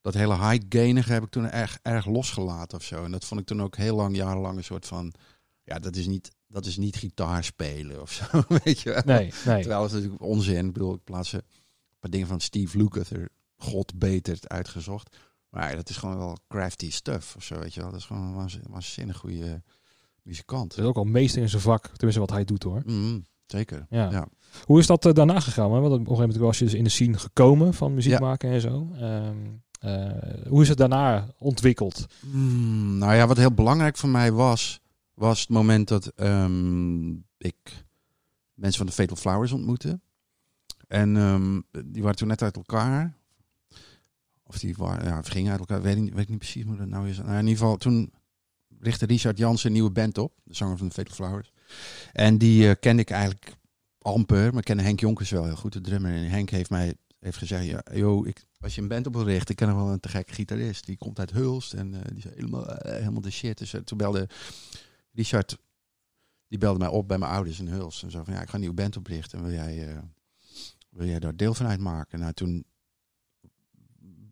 dat 0.00 0.14
hele 0.14 0.48
high 0.50 0.64
gainige 0.68 1.12
heb 1.12 1.22
ik 1.22 1.30
toen 1.30 1.50
erg, 1.50 1.78
erg 1.82 2.06
losgelaten 2.06 2.78
of 2.78 2.84
zo. 2.84 3.04
En 3.04 3.10
dat 3.10 3.24
vond 3.24 3.40
ik 3.40 3.46
toen 3.46 3.62
ook 3.62 3.76
heel 3.76 3.96
lang, 3.96 4.16
jarenlang 4.16 4.56
een 4.56 4.64
soort 4.64 4.86
van, 4.86 5.12
ja, 5.62 5.78
dat 5.78 5.96
is 5.96 6.06
niet, 6.06 6.30
dat 6.46 6.66
is 6.66 6.76
niet 6.76 6.96
gitaar 6.96 7.44
spelen 7.44 8.00
of 8.02 8.12
zo, 8.12 8.24
weet 8.64 8.80
je 8.80 8.90
wel. 8.92 9.02
nee, 9.04 9.32
nee. 9.44 9.60
Terwijl 9.60 9.82
het 9.82 9.92
natuurlijk 9.92 10.22
onzin. 10.22 10.66
Ik 10.66 10.72
bedoel, 10.72 10.94
ik 10.94 11.04
plaats 11.04 11.32
een 11.32 11.42
paar 11.98 12.10
dingen 12.10 12.26
van 12.26 12.40
Steve 12.40 12.78
Lukather, 12.78 13.28
god 13.56 13.98
beter 13.98 14.38
uitgezocht. 14.42 15.16
Maar 15.48 15.70
ja, 15.70 15.76
dat 15.76 15.88
is 15.88 15.96
gewoon 15.96 16.16
wel 16.18 16.36
crafty 16.48 16.90
stuff 16.90 17.36
of 17.36 17.42
zo, 17.44 17.58
weet 17.58 17.74
je 17.74 17.80
wel. 17.80 17.90
Dat 17.90 18.00
is 18.00 18.06
gewoon 18.06 18.22
een 18.22 18.34
waanzin- 18.34 18.64
waanzinnig 18.70 19.16
goede 19.16 19.62
muzikant. 20.22 20.70
Dat 20.70 20.78
is 20.78 20.84
ook 20.84 20.96
al 20.96 21.04
meester 21.04 21.42
in 21.42 21.48
zijn 21.48 21.62
vak. 21.62 21.86
Tenminste, 21.86 22.20
wat 22.20 22.30
hij 22.30 22.44
doet 22.44 22.62
hoor. 22.62 22.82
Mhm, 22.84 23.20
zeker. 23.46 23.86
Ja. 23.90 24.10
Ja. 24.10 24.28
Hoe 24.64 24.78
is 24.78 24.86
dat 24.86 25.04
eh, 25.06 25.12
daarna 25.12 25.40
gegaan? 25.40 25.72
hè? 25.72 25.80
Want 25.80 25.92
op 25.92 25.98
een 25.98 26.04
gegeven 26.06 26.22
moment 26.26 26.36
was 26.40 26.58
je 26.58 26.64
dus 26.64 26.74
in 26.74 26.84
de 26.84 26.90
scene 26.90 27.18
gekomen 27.18 27.74
van 27.74 27.94
muziek 27.94 28.12
Ja. 28.12 28.18
maken 28.18 28.50
en 28.50 28.60
zo. 28.60 28.88
Ehm, 28.94 29.36
eh, 29.80 30.48
hoe 30.48 30.62
is 30.62 30.68
het 30.68 30.78
daarna 30.78 31.26
ontwikkeld? 31.38 32.06
Hmm, 32.30 32.98
nou 32.98 33.14
ja, 33.14 33.26
wat 33.26 33.36
heel 33.36 33.52
belangrijk 33.52 33.96
voor 33.96 34.08
mij 34.08 34.32
was, 34.32 34.80
was 35.14 35.40
het 35.40 35.48
moment 35.48 35.88
dat 35.88 36.06
ehm, 36.06 37.10
ik 37.38 37.84
mensen 38.54 38.78
van 38.78 38.86
de 38.86 38.92
Fatal 38.92 39.16
Flowers 39.16 39.52
ontmoette. 39.52 40.00
En 40.88 41.16
ehm, 41.16 41.60
die 41.86 42.02
waren 42.02 42.16
toen 42.16 42.28
net 42.28 42.42
uit 42.42 42.56
elkaar. 42.56 43.16
Of 44.48 44.58
die 44.58 44.74
waren, 44.78 45.04
ja, 45.06 45.22
gingen 45.22 45.50
uit 45.50 45.60
elkaar, 45.60 45.82
weet 45.82 45.96
ik, 45.96 46.02
niet- 46.02 46.12
weet 46.12 46.22
ik 46.22 46.28
niet 46.28 46.38
precies 46.38 46.64
hoe 46.64 46.76
dat 46.76 46.86
nou 46.86 47.08
is. 47.08 47.16
Nou, 47.18 47.30
in 47.30 47.36
ieder 47.46 47.56
geval, 47.58 47.76
toen 47.76 48.12
richtte 48.80 49.06
Richard 49.06 49.38
Jansen 49.38 49.66
een 49.66 49.72
nieuwe 49.72 49.90
band 49.90 50.18
op, 50.18 50.32
de 50.44 50.54
zanger 50.54 50.76
van 50.76 50.86
de 50.88 50.92
Fatal 50.94 51.14
Flowers. 51.14 51.52
En 52.12 52.38
die 52.38 52.68
eh, 52.68 52.74
kende 52.80 53.02
ik 53.02 53.10
eigenlijk 53.10 53.52
amper, 53.98 54.48
maar 54.48 54.58
ik 54.58 54.64
kende 54.64 54.82
Henk 54.82 55.00
Jonkers 55.00 55.30
wel 55.30 55.44
heel 55.44 55.56
goed, 55.56 55.72
de 55.72 55.80
drummer. 55.80 56.14
En 56.14 56.28
Henk 56.28 56.50
heeft 56.50 56.70
mij 56.70 56.94
heeft 57.18 57.38
gezegd, 57.38 57.64
ja, 57.64 57.82
joh, 57.92 58.26
ik, 58.26 58.46
als 58.60 58.74
je 58.74 58.80
een 58.80 58.88
band 58.88 59.06
op 59.06 59.14
wil 59.14 59.24
richten, 59.24 59.50
ik 59.50 59.56
ken 59.56 59.76
wel 59.76 59.88
een 59.88 60.00
te 60.00 60.08
gekke 60.08 60.32
gitarist. 60.32 60.86
Die 60.86 60.96
komt 60.96 61.18
uit 61.18 61.30
Hulst 61.30 61.72
en 61.72 61.94
eh, 61.94 62.00
die 62.04 62.16
is 62.16 62.24
helemaal, 62.34 62.66
eh, 62.66 62.98
helemaal 62.98 63.20
de 63.20 63.30
shit. 63.30 63.58
Dus 63.58 63.74
toen 63.84 63.98
belde 63.98 64.28
Richard, 65.12 65.58
die 66.48 66.58
belde 66.58 66.78
mij 66.78 66.88
op 66.88 67.08
bij 67.08 67.18
mijn 67.18 67.32
ouders 67.32 67.58
in 67.58 67.68
Hulst. 67.68 68.02
En 68.02 68.10
zo 68.10 68.24
van, 68.24 68.34
ja, 68.34 68.40
ik 68.40 68.48
ga 68.48 68.54
een 68.54 68.60
nieuwe 68.60 68.74
band 68.74 68.96
oprichten. 68.96 69.42
Wil 69.42 69.52
jij, 69.52 70.02
wil 70.90 71.06
jij 71.06 71.18
daar 71.18 71.36
deel 71.36 71.54
van 71.54 71.66
uitmaken? 71.66 72.18
Nou, 72.18 72.32
toen 72.32 72.64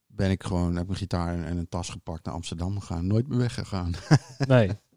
ben 0.06 0.30
ik 0.30 0.42
gewoon, 0.42 0.76
heb 0.76 0.86
mijn 0.86 0.98
gitaar 0.98 1.44
en 1.44 1.56
een 1.56 1.68
tas 1.68 1.88
gepakt 1.88 2.24
naar 2.24 2.34
Amsterdam 2.34 2.80
gegaan. 2.80 3.06
Nooit 3.06 3.28
meer 3.28 3.38
weggegaan. 3.38 3.92
Nee. 4.38 4.70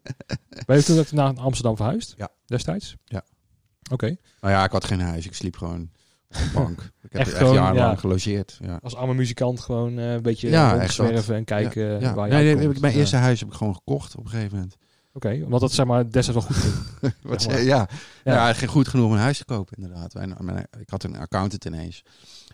ben 0.66 0.76
je 0.76 0.82
toen 0.82 0.98
ook 0.98 1.12
naar 1.12 1.34
Amsterdam 1.38 1.76
verhuisd? 1.76 2.14
Ja. 2.16 2.28
Destijds? 2.46 2.96
Ja. 3.04 3.24
Oké. 3.92 4.16
Nou 4.40 4.54
ja, 4.54 4.64
ik 4.64 4.70
had 4.72 4.84
geen 4.84 5.00
huis. 5.00 5.26
Ik 5.26 5.34
sliep 5.34 5.56
gewoon 5.56 5.90
op 6.28 6.36
een 6.36 6.52
bank. 6.52 6.80
Ik 7.08 7.12
heb 7.12 7.20
Echt 7.26 7.32
echt, 7.32 7.40
jarenlang 7.40 7.76
ja. 7.76 7.94
gelogeerd. 7.96 8.58
Ja. 8.62 8.78
Als 8.82 8.94
arme 8.94 9.14
muzikant 9.14 9.60
gewoon 9.60 9.98
eh, 9.98 10.12
een 10.12 10.22
beetje 10.22 10.48
Ja, 10.48 10.88
zwerven 10.88 11.34
en 11.34 11.44
kijken 11.44 11.82
ja, 11.84 11.98
ja. 12.00 12.14
waar 12.14 12.26
je 12.28 12.34
nee, 12.34 12.54
nee, 12.54 12.80
mijn 12.80 12.92
Ja. 12.92 12.98
eerste 12.98 13.16
huis 13.16 13.40
heb 13.40 13.48
ik 13.48 13.54
gewoon 13.54 13.74
gekocht 13.74 14.16
op 14.16 14.24
een 14.24 14.30
gegeven 14.30 14.54
moment. 14.54 14.76
Oké, 15.12 15.40
omdat 15.44 15.60
dat 15.60 15.72
zeg 15.72 15.86
maar 15.86 16.10
destijds 16.10 16.28
wel 16.28 16.42
goed 16.42 16.56
ging. 16.56 16.74
Wat 17.22 17.42
Zeg 17.42 17.52
maar. 17.52 17.62
ja. 17.62 17.88
Ja. 18.24 18.52
Geen 18.52 18.68
goed 18.68 18.88
genoeg 18.88 19.06
om 19.06 19.12
een 19.12 19.18
huis 19.18 19.38
te 19.38 19.44
kopen, 19.44 19.76
inderdaad. 19.76 20.14
Mijn- 20.40 20.66
ik 20.80 20.90
had 20.90 21.02
een 21.04 21.16
accountant 21.16 21.64
ineens. 21.64 22.02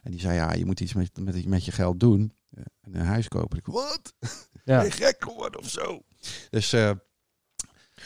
En 0.02 0.10
die 0.10 0.20
zei, 0.20 0.34
ja, 0.34 0.52
je 0.52 0.64
moet 0.66 0.80
iets 0.80 0.92
met, 0.92 1.10
met, 1.20 1.46
met 1.46 1.64
je 1.64 1.72
geld 1.72 2.00
doen. 2.00 2.32
Eh, 2.50 2.62
En 2.80 2.94
een 2.94 3.06
huis 3.06 3.28
kopen. 3.28 3.58
Ik, 3.58 3.66
wat? 3.66 4.14
Ja. 4.64 4.76
Ben 4.80 4.84
je 4.84 4.90
gek 4.90 5.16
geworden 5.18 5.60
of 5.60 5.68
zo? 5.70 6.02
Dus 6.50 6.72
eh, 6.72 6.90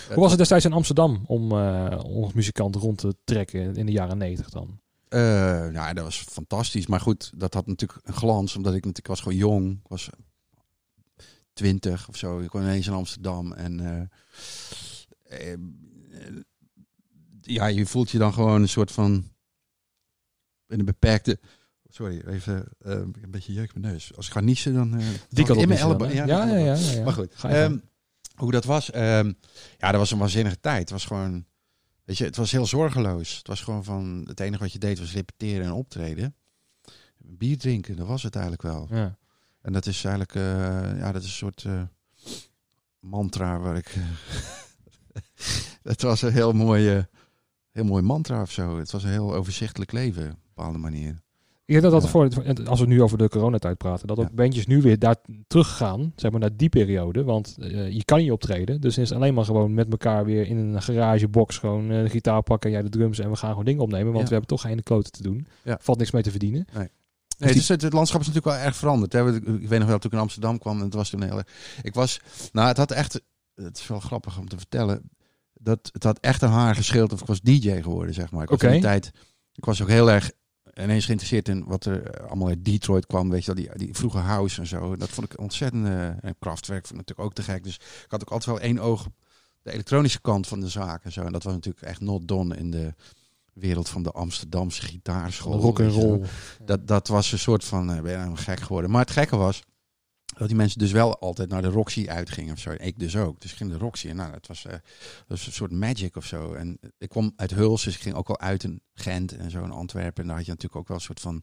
Hoe 0.07 0.21
was 0.23 0.29
het 0.31 0.39
destijds 0.39 0.65
in 0.65 0.73
Amsterdam 0.73 1.25
om, 1.27 1.53
eh 1.53 1.91
als 1.91 2.33
muzikant 2.33 2.75
rond 2.77 2.99
te 2.99 3.17
trekken 3.25 3.77
in 3.77 3.87
de 3.87 3.93
jaren 3.93 4.19
negentig 4.19 4.51
dan? 4.51 4.81
eh, 5.09 5.21
nou, 5.67 5.95
dat 5.95 6.05
was 6.05 6.25
fantastisch. 6.31 6.87
Maar 6.87 7.01
goed, 7.01 7.33
dat 7.37 7.55
had 7.55 7.67
natuurlijk 7.67 8.01
een 8.07 8.15
glans. 8.15 8.57
Omdat 8.57 8.73
ik 8.73 8.81
natuurlijk 8.81 9.09
was 9.09 9.21
gewoon 9.21 9.39
jong. 9.39 9.73
Ik 9.73 9.89
was 9.89 10.11
twintig 11.53 12.09
of 12.09 12.17
zo. 12.17 12.39
Ik 12.41 12.49
kwam 12.49 12.63
ineens 12.63 12.87
in 12.87 12.93
Amsterdam. 12.93 13.53
En 13.53 14.09
eh, 15.25 15.53
ja, 17.41 17.67
je 17.67 17.87
voelt 17.87 18.11
je 18.11 18.19
dan 18.19 18.33
gewoon 18.33 18.63
een 18.63 18.69
soort 18.69 18.93
van 18.93 19.31
in 20.67 20.79
een 20.79 20.85
beperkte. 20.85 21.39
Sorry, 21.89 22.23
even 22.27 22.65
een 22.79 23.15
beetje 23.29 23.53
jeuk 23.53 23.75
mijn 23.75 23.93
neus. 23.93 24.17
Als 24.17 24.27
ik 24.27 24.33
ga 24.33 24.41
niezen, 24.41 24.75
dan. 24.75 25.01
Die 25.29 25.45
kan 25.45 25.57
in 25.57 25.69
mijn 25.69 25.81
elleboog. 25.81 26.13
ja, 26.13 26.27
Ja, 26.27 26.47
ja, 26.47 26.75
ja. 26.75 27.03
Maar 27.05 27.13
goed, 27.13 27.35
Ga 27.35 27.49
je. 27.49 27.81
Hoe 28.39 28.51
dat 28.51 28.65
was. 28.65 28.91
ehm, 28.91 29.33
ja, 29.79 29.91
dat 29.91 30.01
was 30.01 30.11
een 30.11 30.19
waanzinnige 30.19 30.61
tijd. 30.61 30.81
Het 30.81 30.91
was 30.91 31.05
gewoon, 31.05 31.45
weet 32.05 32.19
je, 32.19 32.25
het 32.25 32.37
was 32.37 32.51
heel 32.51 32.67
zorgeloos. 32.67 33.37
Het 33.37 33.47
was 33.47 33.61
gewoon 33.61 33.85
van, 33.85 34.25
het 34.27 34.41
enige 34.41 34.63
wat 34.63 34.73
je 34.73 34.79
deed 34.79 34.99
was 34.99 35.13
repeteren 35.13 35.65
en 35.65 35.73
optreden. 35.73 36.35
Bier 37.19 37.59
drinken, 37.59 37.97
dat 37.97 38.07
was 38.07 38.23
het 38.23 38.35
eigenlijk 38.35 38.63
wel. 38.63 38.87
Ja. 38.91 39.19
En 39.61 39.73
dat 39.73 39.87
is 39.87 40.05
eigenlijk, 40.05 40.35
eh, 40.35 40.99
ja, 40.99 41.13
dat 41.13 41.23
is 41.23 41.29
een 41.29 41.35
soort 41.35 41.65
eh, 41.65 41.83
mantra 43.01 43.59
waar 43.59 43.77
ik. 43.77 43.95
het 45.83 46.03
was 46.03 46.23
een 46.23 46.33
heel 46.33 46.53
mooi, 46.53 46.97
eh, 46.97 47.03
heel 47.71 47.85
mooi 47.85 48.03
mantra 48.03 48.43
of 48.43 48.51
zo. 48.51 48.79
Het 48.79 48.91
was 48.91 49.05
een 49.05 49.11
heel 49.11 49.35
overzichtelijk 49.35 49.93
leven 49.93 50.25
op 50.25 50.31
een 50.31 50.41
bepaalde 50.55 50.79
manier. 50.79 51.23
Ik 51.69 51.75
denk 51.81 51.83
dat 51.93 51.93
dat 52.03 52.11
Ja. 52.13 52.21
ervoor, 52.21 52.67
als 52.69 52.81
we 52.81 52.87
nu 52.87 53.03
over 53.03 53.19
de 53.19 53.29
coronatijd 53.29 53.77
praten, 53.79 54.07
dat 54.07 54.19
ook 54.19 54.29
Ja. 54.29 54.35
bandjes 54.35 54.67
nu 54.67 54.81
weer 54.83 54.99
daar 54.99 55.17
teruggaan, 55.47 56.13
zeg 56.17 56.31
maar 56.31 56.41
naar 56.41 56.57
die 56.57 56.69
periode. 56.69 57.25
Want 57.25 57.57
eh, 57.61 57.91
je 57.91 58.05
kan 58.05 58.19
niet 58.19 58.31
optreden, 58.31 58.81
dus 58.81 58.97
het 58.97 59.05
is 59.05 59.13
alleen 59.13 59.35
maar 59.35 59.45
gewoon 59.45 59.75
met 59.75 59.91
elkaar 59.91 60.25
weer 60.25 60.47
in 60.47 60.57
een 60.57 60.83
garagebox 60.83 61.59
gewoon 61.59 61.91
eh, 61.91 62.03
de 62.03 62.09
gitaar 62.09 62.43
pakken, 62.43 62.71
jij 62.71 62.83
de 62.83 62.89
drums 62.89 63.19
en 63.19 63.31
we 63.31 63.37
gaan 63.37 63.51
gewoon 63.51 63.65
dingen 63.65 63.83
opnemen, 63.83 64.07
want 64.07 64.19
Ja. 64.19 64.25
we 64.25 64.31
hebben 64.31 64.49
toch 64.49 64.61
geen 64.61 64.83
kloten 64.83 65.13
te 65.13 65.23
doen. 65.23 65.47
Ja. 65.65 65.79
Valt 65.81 65.99
niks 65.99 66.11
mee 66.11 66.23
te 66.23 66.31
verdienen. 66.31 66.67
Nee, 66.75 66.89
die- 67.39 67.53
dus 67.53 67.69
het, 67.69 67.83
het 67.83 67.93
landschap 67.93 68.21
is 68.21 68.27
natuurlijk 68.27 68.57
wel 68.57 68.65
erg 68.67 68.77
veranderd. 68.77 69.13
Hè. 69.13 69.35
Ik 69.37 69.69
weet 69.69 69.79
nog 69.79 69.89
wel, 69.89 69.99
toen 69.99 70.11
ik 70.11 70.17
in 70.17 70.23
Amsterdam 70.23 70.59
kwam, 70.59 70.79
en 70.79 70.85
het 70.85 70.95
was 70.95 71.11
toen 71.11 71.23
heel 71.23 71.37
erg... 71.37 71.47
Ik 71.83 71.95
was, 71.95 72.21
nou, 72.53 72.69
het 72.69 72.77
had 72.77 72.91
echt, 72.91 73.21
het 73.55 73.79
is 73.79 73.87
wel 73.87 74.01
grappig 74.01 74.39
om 74.39 74.49
te 74.49 74.57
vertellen, 74.57 75.11
dat 75.55 75.89
het 75.93 76.05
had 76.05 76.19
echt 76.21 76.43
een 76.43 76.49
haar 76.49 76.75
gescheeld 76.75 77.13
of 77.13 77.21
ik 77.21 77.27
was 77.27 77.41
DJ 77.41 77.81
geworden, 77.83 78.15
zeg 78.15 78.31
maar. 78.31 78.43
Ik 78.43 78.49
was 78.51 78.61
in 78.63 78.71
die 78.71 78.81
tijd, 78.81 79.11
ik 79.55 79.65
was 79.65 79.83
ook 79.83 79.89
heel 79.89 80.11
erg 80.11 80.31
ineens 80.83 81.05
geïnteresseerd 81.05 81.49
in 81.49 81.65
wat 81.65 81.85
er 81.85 82.03
eh, 82.03 82.27
allemaal 82.27 82.49
uit 82.49 82.65
Detroit 82.65 83.07
kwam, 83.07 83.31
weet 83.31 83.45
je 83.45 83.55
wel, 83.55 83.65
die, 83.65 83.87
die 83.87 83.95
vroege 83.95 84.19
house 84.19 84.61
en 84.61 84.67
zo. 84.67 84.97
Dat 84.97 85.09
vond 85.09 85.33
ik 85.33 85.41
ontzettend, 85.41 85.87
eh, 85.87 86.07
en 86.07 86.37
Kraftwerk 86.39 86.87
vond 86.87 87.01
ik 87.01 87.07
natuurlijk 87.07 87.29
ook 87.29 87.35
te 87.35 87.53
gek. 87.53 87.65
Dus 87.65 87.75
ik 87.75 88.11
had 88.11 88.21
ook 88.21 88.31
altijd 88.31 88.57
wel 88.57 88.69
één 88.69 88.79
oog 88.79 89.07
op 89.07 89.13
de 89.63 89.73
elektronische 89.73 90.21
kant 90.21 90.47
van 90.47 90.61
de 90.61 90.69
zaak 90.69 91.05
en 91.05 91.13
zo. 91.13 91.23
En 91.23 91.33
dat 91.33 91.43
was 91.43 91.53
natuurlijk 91.53 91.85
echt 91.85 92.01
not 92.01 92.29
done 92.29 92.57
in 92.57 92.71
de 92.71 92.95
wereld 93.53 93.89
van 93.89 94.03
de 94.03 94.11
Amsterdamse 94.11 94.83
gitaarschool. 94.83 95.61
Rock 95.61 95.79
en 95.79 95.89
roll. 95.89 96.21
Dat, 96.65 96.87
dat 96.87 97.09
was 97.09 97.33
een 97.33 97.39
soort 97.39 97.65
van, 97.65 97.91
eh, 97.93 98.01
ben 98.01 98.13
je 98.13 98.19
nou 98.19 98.37
gek 98.37 98.61
geworden. 98.61 98.91
Maar 98.91 99.01
het 99.01 99.11
gekke 99.11 99.37
was, 99.37 99.63
dat 100.39 100.49
die 100.49 100.57
mensen 100.57 100.79
dus 100.79 100.93
wel 100.93 101.19
altijd 101.19 101.49
naar 101.49 101.63
de 101.63 101.69
Roxy 101.69 102.07
uitgingen 102.09 102.53
of 102.53 102.59
zo. 102.59 102.75
Ik 102.79 102.99
dus 102.99 103.17
ook. 103.17 103.41
Dus 103.41 103.51
ik 103.51 103.57
ging 103.57 103.71
de 103.71 103.79
Roxy 103.79 104.09
en 104.09 104.17
nou, 104.17 104.33
dat 104.33 104.47
was, 104.47 104.67
was 105.27 105.47
een 105.47 105.53
soort 105.53 105.73
magic 105.73 106.17
of 106.17 106.27
zo. 106.27 106.53
En 106.53 106.79
ik 106.99 107.09
kwam 107.09 107.33
uit 107.37 107.55
Huls, 107.55 107.85
dus 107.85 107.95
ik 107.95 108.01
ging 108.01 108.15
ook 108.15 108.29
al 108.29 108.41
uit 108.41 108.65
in 108.65 108.83
Gent 108.95 109.37
en 109.37 109.51
zo 109.51 109.65
in 109.65 109.71
Antwerpen. 109.71 110.23
En 110.23 110.29
daar 110.29 110.37
had 110.37 110.47
je 110.47 110.53
natuurlijk 110.53 110.81
ook 110.81 110.89
wel 110.89 110.97
een 110.97 111.03
soort 111.03 111.21
van 111.21 111.43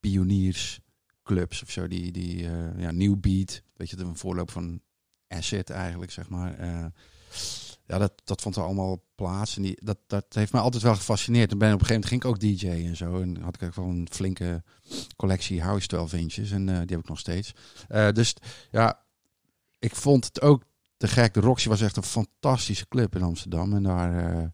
pioniersclubs 0.00 1.62
of 1.62 1.70
zo. 1.70 1.88
Die, 1.88 2.12
die 2.12 2.46
eh, 2.46 2.80
ja, 2.80 2.90
New 2.90 3.16
Beat, 3.16 3.62
weet 3.76 3.90
je, 3.90 3.96
de 3.96 4.14
voorloop 4.14 4.50
van 4.50 4.80
Acid 5.28 5.70
eigenlijk, 5.70 6.10
zeg 6.10 6.28
maar. 6.28 6.58
Eh, 6.58 6.86
ja, 7.88 7.98
dat, 7.98 8.12
dat 8.24 8.40
vond 8.40 8.56
er 8.56 8.62
allemaal 8.62 9.04
plaats. 9.14 9.56
En 9.56 9.62
die, 9.62 9.78
dat, 9.82 9.98
dat 10.06 10.24
heeft 10.28 10.52
mij 10.52 10.60
altijd 10.60 10.82
wel 10.82 10.94
gefascineerd. 10.94 11.50
En 11.50 11.58
ben 11.58 11.72
op 11.72 11.80
een 11.80 11.86
gegeven 11.86 12.08
moment 12.10 12.24
ging 12.24 12.36
ik 12.36 12.46
ook 12.46 12.58
DJ 12.58 12.86
en 12.86 12.96
zo. 12.96 13.20
En 13.20 13.42
had 13.42 13.54
ik 13.54 13.62
ook 13.62 13.74
wel 13.74 13.84
een 13.84 14.08
flinke 14.10 14.62
collectie 15.16 15.62
House 15.62 15.86
12 15.86 16.12
inches. 16.12 16.50
En 16.50 16.68
eh, 16.68 16.74
die 16.74 16.90
heb 16.90 16.98
ik 16.98 17.08
nog 17.08 17.18
steeds. 17.18 17.52
Eh, 17.88 18.10
dus 18.10 18.34
ja, 18.70 19.02
ik 19.78 19.94
vond 19.94 20.24
het 20.24 20.40
ook 20.40 20.62
te 20.96 21.08
gek. 21.08 21.34
De 21.34 21.40
Roxy 21.40 21.68
was 21.68 21.80
echt 21.80 21.96
een 21.96 22.02
fantastische 22.02 22.88
club 22.88 23.14
in 23.14 23.22
Amsterdam. 23.22 23.74
En 23.74 23.82
daar, 23.82 24.36
eh, 24.36 24.46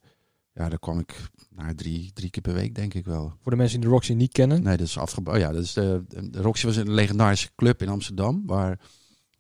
ja, 0.53 0.69
daar 0.69 0.79
kwam 0.79 0.99
ik 0.99 1.31
nou, 1.51 1.75
drie, 1.75 2.13
drie 2.13 2.31
keer 2.31 2.43
per 2.43 2.55
week, 2.55 2.75
denk 2.75 2.95
ik 2.95 3.05
wel. 3.05 3.37
Voor 3.43 3.51
de 3.51 3.59
mensen 3.59 3.81
die 3.81 3.89
de 3.89 3.95
Roxy 3.95 4.13
niet 4.13 4.33
kennen. 4.33 4.63
Nee, 4.63 4.77
dat 4.77 4.87
is 4.87 4.99
afgebouwd. 4.99 5.39
Ja, 5.39 5.53
dat 5.53 5.63
is 5.63 5.73
de, 5.73 6.05
de 6.31 6.43
Roxy 6.43 6.67
was 6.67 6.77
een 6.77 6.91
legendarische 6.91 7.51
club 7.57 7.83
in 7.83 7.89
Amsterdam. 7.89 8.43
Waar 8.47 8.81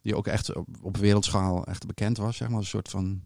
die 0.03 0.16
ook 0.16 0.27
echt 0.27 0.55
op, 0.55 0.68
op 0.83 0.97
wereldschaal 0.97 1.66
echt 1.66 1.87
bekend 1.87 2.16
was. 2.16 2.37
Zeg 2.37 2.49
maar 2.49 2.59
een 2.59 2.64
soort 2.64 2.88
van 2.88 3.23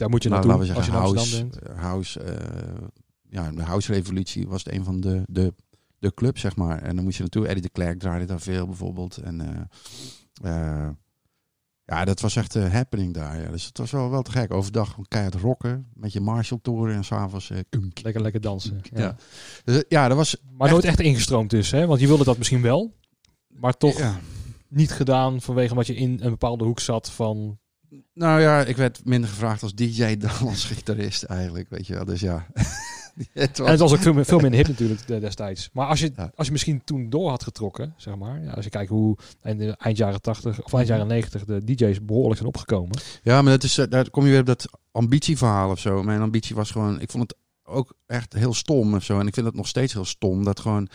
Daar 0.00 0.10
moet 0.10 0.22
je 0.22 0.28
nou, 0.28 0.46
naartoe 0.46 0.66
laten 0.66 0.74
we 0.74 0.92
als 0.92 1.14
je 1.14 1.16
house, 1.16 1.36
bent. 1.36 1.58
eh, 1.58 1.78
house, 1.80 2.20
eh, 2.20 2.86
ja, 3.28 3.50
de 3.50 3.62
house 3.62 3.92
revolutie 3.92 4.48
was 4.48 4.64
het 4.64 4.72
een 4.74 4.84
van 4.84 5.00
de, 5.00 5.22
de, 5.26 5.54
de 5.98 6.14
club, 6.14 6.38
zeg 6.38 6.56
maar. 6.56 6.82
En 6.82 6.94
dan 6.94 7.04
moest 7.04 7.16
je 7.16 7.22
naartoe. 7.22 7.46
Eddie 7.46 7.62
de 7.62 7.68
Klerk 7.70 7.98
draaide 7.98 8.24
daar 8.24 8.40
veel 8.40 8.66
bijvoorbeeld. 8.66 9.16
En 9.16 9.40
eh, 10.42 10.82
eh, 10.82 10.88
ja, 11.84 12.04
dat 12.04 12.20
was 12.20 12.36
echt 12.36 12.54
een 12.54 12.70
happening 12.70 13.14
daar. 13.14 13.40
Ja. 13.40 13.50
Dus 13.50 13.64
het 13.64 13.78
was 13.78 13.90
wel, 13.90 14.10
wel 14.10 14.22
te 14.22 14.30
gek. 14.30 14.52
Overdag 14.54 14.88
gewoon 14.90 15.06
keihard 15.08 15.34
rocken 15.34 15.86
met 15.94 16.12
je 16.12 16.20
Marshall-toren 16.20 16.94
en 16.94 17.04
s'avonds... 17.04 17.50
eh 17.50 17.58
kunk. 17.68 18.00
Lekker, 18.02 18.22
lekker 18.22 18.40
dansen. 18.40 18.80
Ja. 18.92 19.00
Ja. 19.00 19.16
Dus, 19.64 19.84
ja, 19.88 20.08
dat 20.08 20.16
was... 20.16 20.36
Maar 20.52 20.70
nooit 20.70 20.84
echt 20.84 21.00
ingestroomd 21.00 21.50
dus, 21.50 21.70
hè? 21.70 21.86
Want 21.86 22.00
je 22.00 22.06
wilde 22.06 22.24
dat 22.24 22.38
misschien 22.38 22.62
wel, 22.62 22.94
maar 23.48 23.76
toch 23.76 23.98
Ja. 23.98 24.18
niet 24.68 24.90
gedaan 24.92 25.40
vanwege 25.40 25.74
wat 25.74 25.86
je 25.86 25.94
in 25.94 26.18
een 26.22 26.30
bepaalde 26.30 26.64
hoek 26.64 26.80
zat 26.80 27.10
van... 27.10 27.58
Nou 28.14 28.40
ja, 28.40 28.64
ik 28.64 28.76
werd 28.76 29.00
minder 29.04 29.30
gevraagd 29.30 29.62
als 29.62 29.74
DJ 29.74 30.16
dan 30.16 30.30
als 30.48 30.64
gitarist 30.64 31.22
eigenlijk, 31.22 31.68
weet 31.68 31.86
je 31.86 31.94
wel. 31.94 32.04
Dus 32.04 32.20
ja. 32.20 32.46
het 33.32 33.58
was... 33.58 33.66
En 33.66 33.72
het 33.72 33.80
was 33.80 33.92
ook 33.92 33.98
veel, 33.98 34.24
veel 34.24 34.38
minder 34.40 34.58
hip 34.58 34.68
natuurlijk 34.68 35.06
de- 35.06 35.20
destijds. 35.20 35.70
Maar 35.72 35.86
als 35.86 36.00
je, 36.00 36.12
Ja. 36.16 36.32
als 36.34 36.46
je 36.46 36.52
misschien 36.52 36.84
toen 36.84 37.10
door 37.10 37.28
had 37.30 37.42
getrokken, 37.42 37.94
zeg 37.96 38.16
maar. 38.16 38.42
Ja, 38.42 38.50
als 38.50 38.64
je 38.64 38.70
kijkt 38.70 38.90
hoe 38.90 39.16
in 39.42 39.58
de 39.58 39.74
eind 39.78 39.96
jaren 39.96 40.20
80 40.20 40.62
of 40.62 40.72
eind 40.74 40.88
jaren 40.88 41.06
90 41.06 41.44
de 41.44 41.64
DJ's 41.64 42.04
behoorlijk 42.04 42.36
zijn 42.36 42.48
opgekomen. 42.48 42.98
Ja, 43.22 43.42
maar 43.42 43.52
dat 43.52 43.62
is, 43.62 43.78
eh, 43.78 43.86
daar 43.88 44.10
kom 44.10 44.24
je 44.24 44.30
weer 44.30 44.40
op 44.40 44.46
dat 44.46 44.68
ambitieverhaal 44.92 45.70
of 45.70 45.78
zo. 45.78 46.02
Mijn 46.02 46.20
ambitie 46.20 46.54
was 46.56 46.70
gewoon, 46.70 47.00
ik 47.00 47.10
vond 47.10 47.22
het 47.22 47.38
ook 47.64 47.94
echt 48.06 48.32
heel 48.32 48.54
stom 48.54 48.94
of 48.94 49.04
zo. 49.04 49.18
En 49.20 49.26
ik 49.26 49.34
vind 49.34 49.46
het 49.46 49.54
nog 49.54 49.68
steeds 49.68 49.92
heel 49.92 50.04
stom 50.04 50.44
dat 50.44 50.60
gewoon 50.60 50.88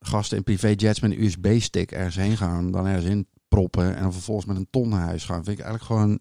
gasten 0.00 0.36
in 0.36 0.42
privéjets 0.44 1.00
met 1.00 1.10
een 1.10 1.22
USB-stick 1.24 1.92
ergens 1.92 2.16
heen 2.16 2.36
gaan, 2.36 2.70
dan 2.70 2.86
ergens 2.86 3.04
in 3.10 3.26
proppen 3.48 3.96
en 3.96 4.02
dan 4.02 4.12
vervolgens 4.12 4.46
met 4.46 4.56
een 4.56 4.70
ton 4.70 4.88
naar 4.88 5.00
huis 5.04 5.24
gaan. 5.24 5.44
Vind 5.44 5.58
ik 5.58 5.64
eigenlijk 5.64 5.84
gewoon, 5.84 6.18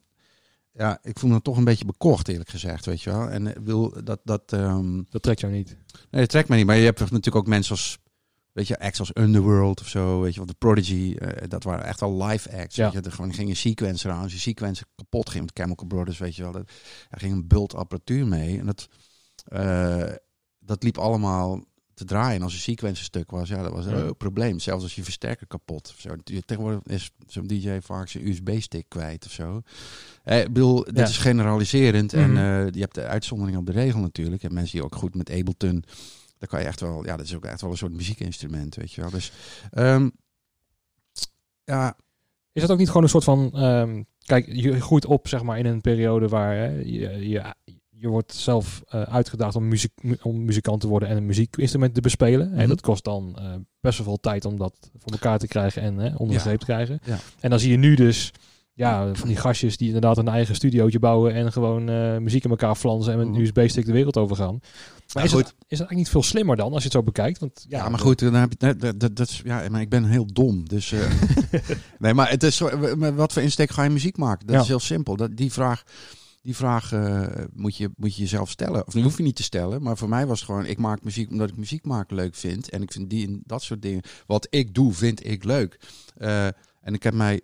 ja, 0.71 0.99
ik 1.01 1.19
voel 1.19 1.29
me 1.29 1.41
toch 1.41 1.57
een 1.57 1.63
beetje 1.63 1.86
bekocht 1.86 2.27
eerlijk 2.27 2.49
gezegd, 2.49 2.86
weet 2.86 3.01
je 3.01 3.09
wel. 3.09 3.29
En 3.29 3.47
ik 3.47 3.57
wil 3.63 4.03
dat, 4.03 4.19
dat, 4.23 4.53
ehm, 4.53 5.01
Dat 5.09 5.21
trekt 5.21 5.39
jou 5.39 5.53
niet. 5.53 5.77
Nee, 6.09 6.21
dat 6.21 6.29
trekt 6.29 6.49
me 6.49 6.55
niet. 6.55 6.65
Maar 6.65 6.75
je 6.77 6.83
hebt 6.86 6.99
natuurlijk 6.99 7.36
ook 7.36 7.47
mensen 7.47 7.71
als, 7.71 7.97
weet 8.51 8.67
je, 8.67 8.79
acts 8.79 8.99
als 8.99 9.12
Underworld 9.17 9.81
of 9.81 9.88
zo, 9.88 10.21
weet 10.21 10.31
je 10.33 10.38
wel, 10.38 10.47
The 10.47 10.55
Prodigy. 10.55 11.15
eh, 11.17 11.47
dat 11.47 11.63
waren 11.63 11.86
echt 11.86 12.01
al 12.01 12.23
live 12.23 12.57
acts. 12.57 12.75
Ja. 12.75 12.83
Weet 12.83 12.93
je, 13.03 13.09
er 13.09 13.15
gewoon 13.15 13.33
ging 13.33 13.49
een 13.49 13.55
sequencer 13.55 14.12
aan. 14.12 14.23
Als 14.23 14.31
je 14.33 14.39
sequencer 14.39 14.86
kapot 14.95 15.29
ging 15.29 15.43
met 15.45 15.59
Chemical 15.59 15.88
Brothers, 15.88 16.17
weet 16.17 16.36
je 16.36 16.43
wel. 16.43 16.55
Er 17.09 17.19
ging 17.19 17.33
een 17.33 17.47
bult 17.47 17.75
apparatuur 17.75 18.27
mee. 18.27 18.59
En 18.59 18.65
dat, 18.65 18.88
eh, 19.45 20.12
dat 20.59 20.83
liep 20.83 20.97
allemaal 20.97 21.63
te 21.93 22.06
draaien. 22.06 22.36
En 22.36 22.41
als 22.41 22.53
een 22.53 22.60
sequencer 22.60 23.03
stuk 23.06 23.32
was, 23.32 23.49
ja, 23.49 23.63
dat 23.63 23.71
was 23.71 23.86
Ja. 23.86 23.91
een 23.91 24.17
probleem. 24.17 24.60
Zelfs 24.60 24.84
als 24.84 24.95
je 24.95 25.03
versterker 25.03 25.47
kapot 25.47 25.89
of 25.95 25.99
zo. 25.99 26.15
Tegenwoordig 26.45 26.82
is 26.84 27.12
zo'n 27.27 27.47
DJ 27.47 27.77
vaak 27.82 28.08
zijn 28.08 28.27
USB-stick 28.27 28.86
kwijt 28.88 29.25
of 29.25 29.32
zo. 29.32 29.62
Eh, 30.23 30.39
ik 30.41 30.53
bedoel, 30.53 30.84
dit 30.84 30.97
Ja. 30.97 31.03
is 31.03 31.17
generaliserend. 31.17 32.12
Mhm. 32.12 32.21
En 32.23 32.38
eh, 32.38 32.71
je 32.73 32.79
hebt 32.79 32.95
de 32.95 33.03
uitzondering 33.06 33.58
op 33.58 33.65
de 33.65 33.71
regel 33.71 33.99
natuurlijk. 33.99 34.41
Hebt 34.41 34.53
mensen 34.53 34.71
die 34.77 34.84
ook 34.86 34.95
goed 34.95 35.15
met 35.15 35.32
Ableton... 35.32 35.84
Dan 36.38 36.51
kan 36.51 36.62
je 36.62 36.67
echt 36.67 36.79
wel... 36.79 37.06
Ja, 37.06 37.17
dat 37.17 37.25
is 37.25 37.36
ook 37.36 37.45
echt 37.45 37.62
wel 37.62 37.71
een 37.71 37.77
soort 37.77 37.93
muziekinstrument, 37.93 38.75
weet 38.75 38.91
je 38.93 39.01
wel. 39.01 39.10
Dus... 39.10 39.32
ehm, 39.71 40.10
ja, 41.63 41.95
Is 42.51 42.62
dat 42.62 42.71
ook 42.71 42.77
niet 42.77 42.88
gewoon 42.88 43.03
een 43.03 43.10
soort 43.10 43.23
van... 43.23 43.51
ehm, 43.53 44.03
kijk, 44.25 44.45
je 44.51 44.82
groeit 44.82 45.06
op 45.06 45.27
zeg 45.27 45.43
maar 45.43 45.58
in 45.60 45.65
een 45.65 45.82
periode 45.82 46.27
waar 46.27 46.56
hè, 46.56 46.67
je, 46.79 47.29
je, 47.29 47.53
je 48.04 48.10
wordt 48.10 48.34
zelf 48.34 48.82
eh, 48.88 49.02
uitgedaagd 49.02 49.56
om, 49.56 49.68
muziek, 49.68 49.92
mu- 50.02 50.18
om 50.22 50.46
muzikant 50.46 50.82
te 50.82 50.88
worden 50.88 51.10
en 51.10 51.18
een 51.18 51.26
muziekinstrument 51.26 51.94
te 51.94 52.02
bespelen. 52.02 52.52
En 52.52 52.58
Mhm. 52.58 52.68
dat 52.68 52.82
kost 52.82 53.04
dan 53.04 53.36
eh, 53.38 53.46
best 53.82 53.98
wel 53.98 54.08
veel 54.08 54.20
tijd 54.20 54.46
om 54.46 54.58
dat 54.58 54.74
voor 54.98 55.12
elkaar 55.12 55.39
te 55.39 55.48
krijgen 55.48 55.82
en 55.82 55.98
hè, 55.98 56.16
onder 56.16 56.38
de 56.44 56.50
Ja. 56.50 56.58
te 56.58 56.66
krijgen. 56.66 57.00
Ja. 57.06 57.18
En 57.39 57.50
dan 57.50 57.60
zie 57.60 57.72
je 57.72 57.78
nu 57.78 57.96
dus 57.96 58.32
ja, 58.74 59.13
van 59.16 59.28
die 59.28 59.38
gastjes 59.38 59.78
die 59.78 59.88
inderdaad 59.88 60.18
een 60.18 60.28
eigen 60.28 60.56
studiootje 60.56 61.00
bouwen 61.00 61.34
en 61.34 61.52
gewoon 61.52 61.89
eh, 61.89 62.18
muziek 62.18 62.44
in 62.44 62.50
elkaar 62.50 62.76
flansen 62.76 63.12
en 63.12 63.18
met 63.18 63.28
een 63.28 63.34
Mhm. 63.34 63.42
USB-stick 63.42 63.86
de 63.86 63.92
wereld 63.92 64.18
overgaan. 64.18 64.60
Maar 65.13 65.24
Ja, 65.24 65.24
is, 65.24 65.32
het, 65.32 65.42
goed. 65.46 65.50
is 65.50 65.54
dat 65.58 65.70
eigenlijk 65.70 65.98
niet 65.98 66.10
veel 66.10 66.24
slimmer 66.24 66.56
dan 66.56 66.68
als 66.74 66.78
je 66.78 66.84
het 66.84 66.92
zo 66.98 67.04
bekijkt? 67.04 67.39
Want, 67.39 67.66
Ja, 67.70 67.89
maar 67.89 68.00
goed, 68.00 68.20
dan 68.20 68.34
heb 68.34 68.52
je, 68.60 68.74
dat, 68.76 69.00
dat, 69.00 69.16
dat, 69.16 69.30
is, 69.30 69.42
ja, 69.46 69.63
maar 69.70 69.82
ik 69.82 69.89
ben 69.89 70.04
heel 70.06 70.26
dom. 70.26 70.68
Dus, 70.70 70.94
nee, 72.00 72.13
maar 72.13 72.30
het 72.30 72.44
is 72.44 72.60
wat 73.16 73.34
voor 73.34 73.42
insteek 73.42 73.70
ga 73.72 73.84
je 73.84 73.89
muziek 73.89 74.18
maken? 74.18 74.46
Dat 74.48 74.56
Ja. 74.56 74.62
is 74.62 74.68
heel 74.68 74.80
simpel. 74.80 75.16
Dat, 75.16 75.36
die 75.38 75.52
vraag, 75.52 75.84
die 76.43 76.56
vraag 76.56 76.91
eh, 76.91 77.45
moet, 77.53 77.77
je, 77.77 77.89
moet 77.95 78.15
je 78.15 78.21
jezelf 78.21 78.49
stellen. 78.49 78.88
Of 78.88 78.93
die 78.93 79.03
hoef 79.03 79.17
je 79.17 79.23
niet 79.23 79.36
te 79.36 79.43
stellen. 79.43 79.82
Maar 79.82 79.97
voor 79.97 80.10
mij 80.10 80.25
was 80.25 80.39
het 80.39 80.49
gewoon, 80.49 80.65
ik 80.65 80.77
maak 80.77 81.03
muziek 81.03 81.29
omdat 81.29 81.49
ik 81.49 81.58
muziek 81.58 81.86
maken 81.86 82.15
leuk 82.15 82.36
vind. 82.36 82.69
En 82.69 82.82
ik 82.82 82.91
vind 82.91 83.10
die 83.10 83.27
en 83.27 83.41
dat 83.45 83.62
soort 83.62 83.82
dingen. 83.82 84.01
Wat 84.25 84.47
ik 84.49 84.73
doe, 84.73 84.93
vind 84.93 85.25
ik 85.27 85.43
leuk. 85.43 85.79
Eh, 86.17 86.45
en 86.82 86.93
ik 86.93 87.03
heb 87.03 87.13
mij 87.13 87.41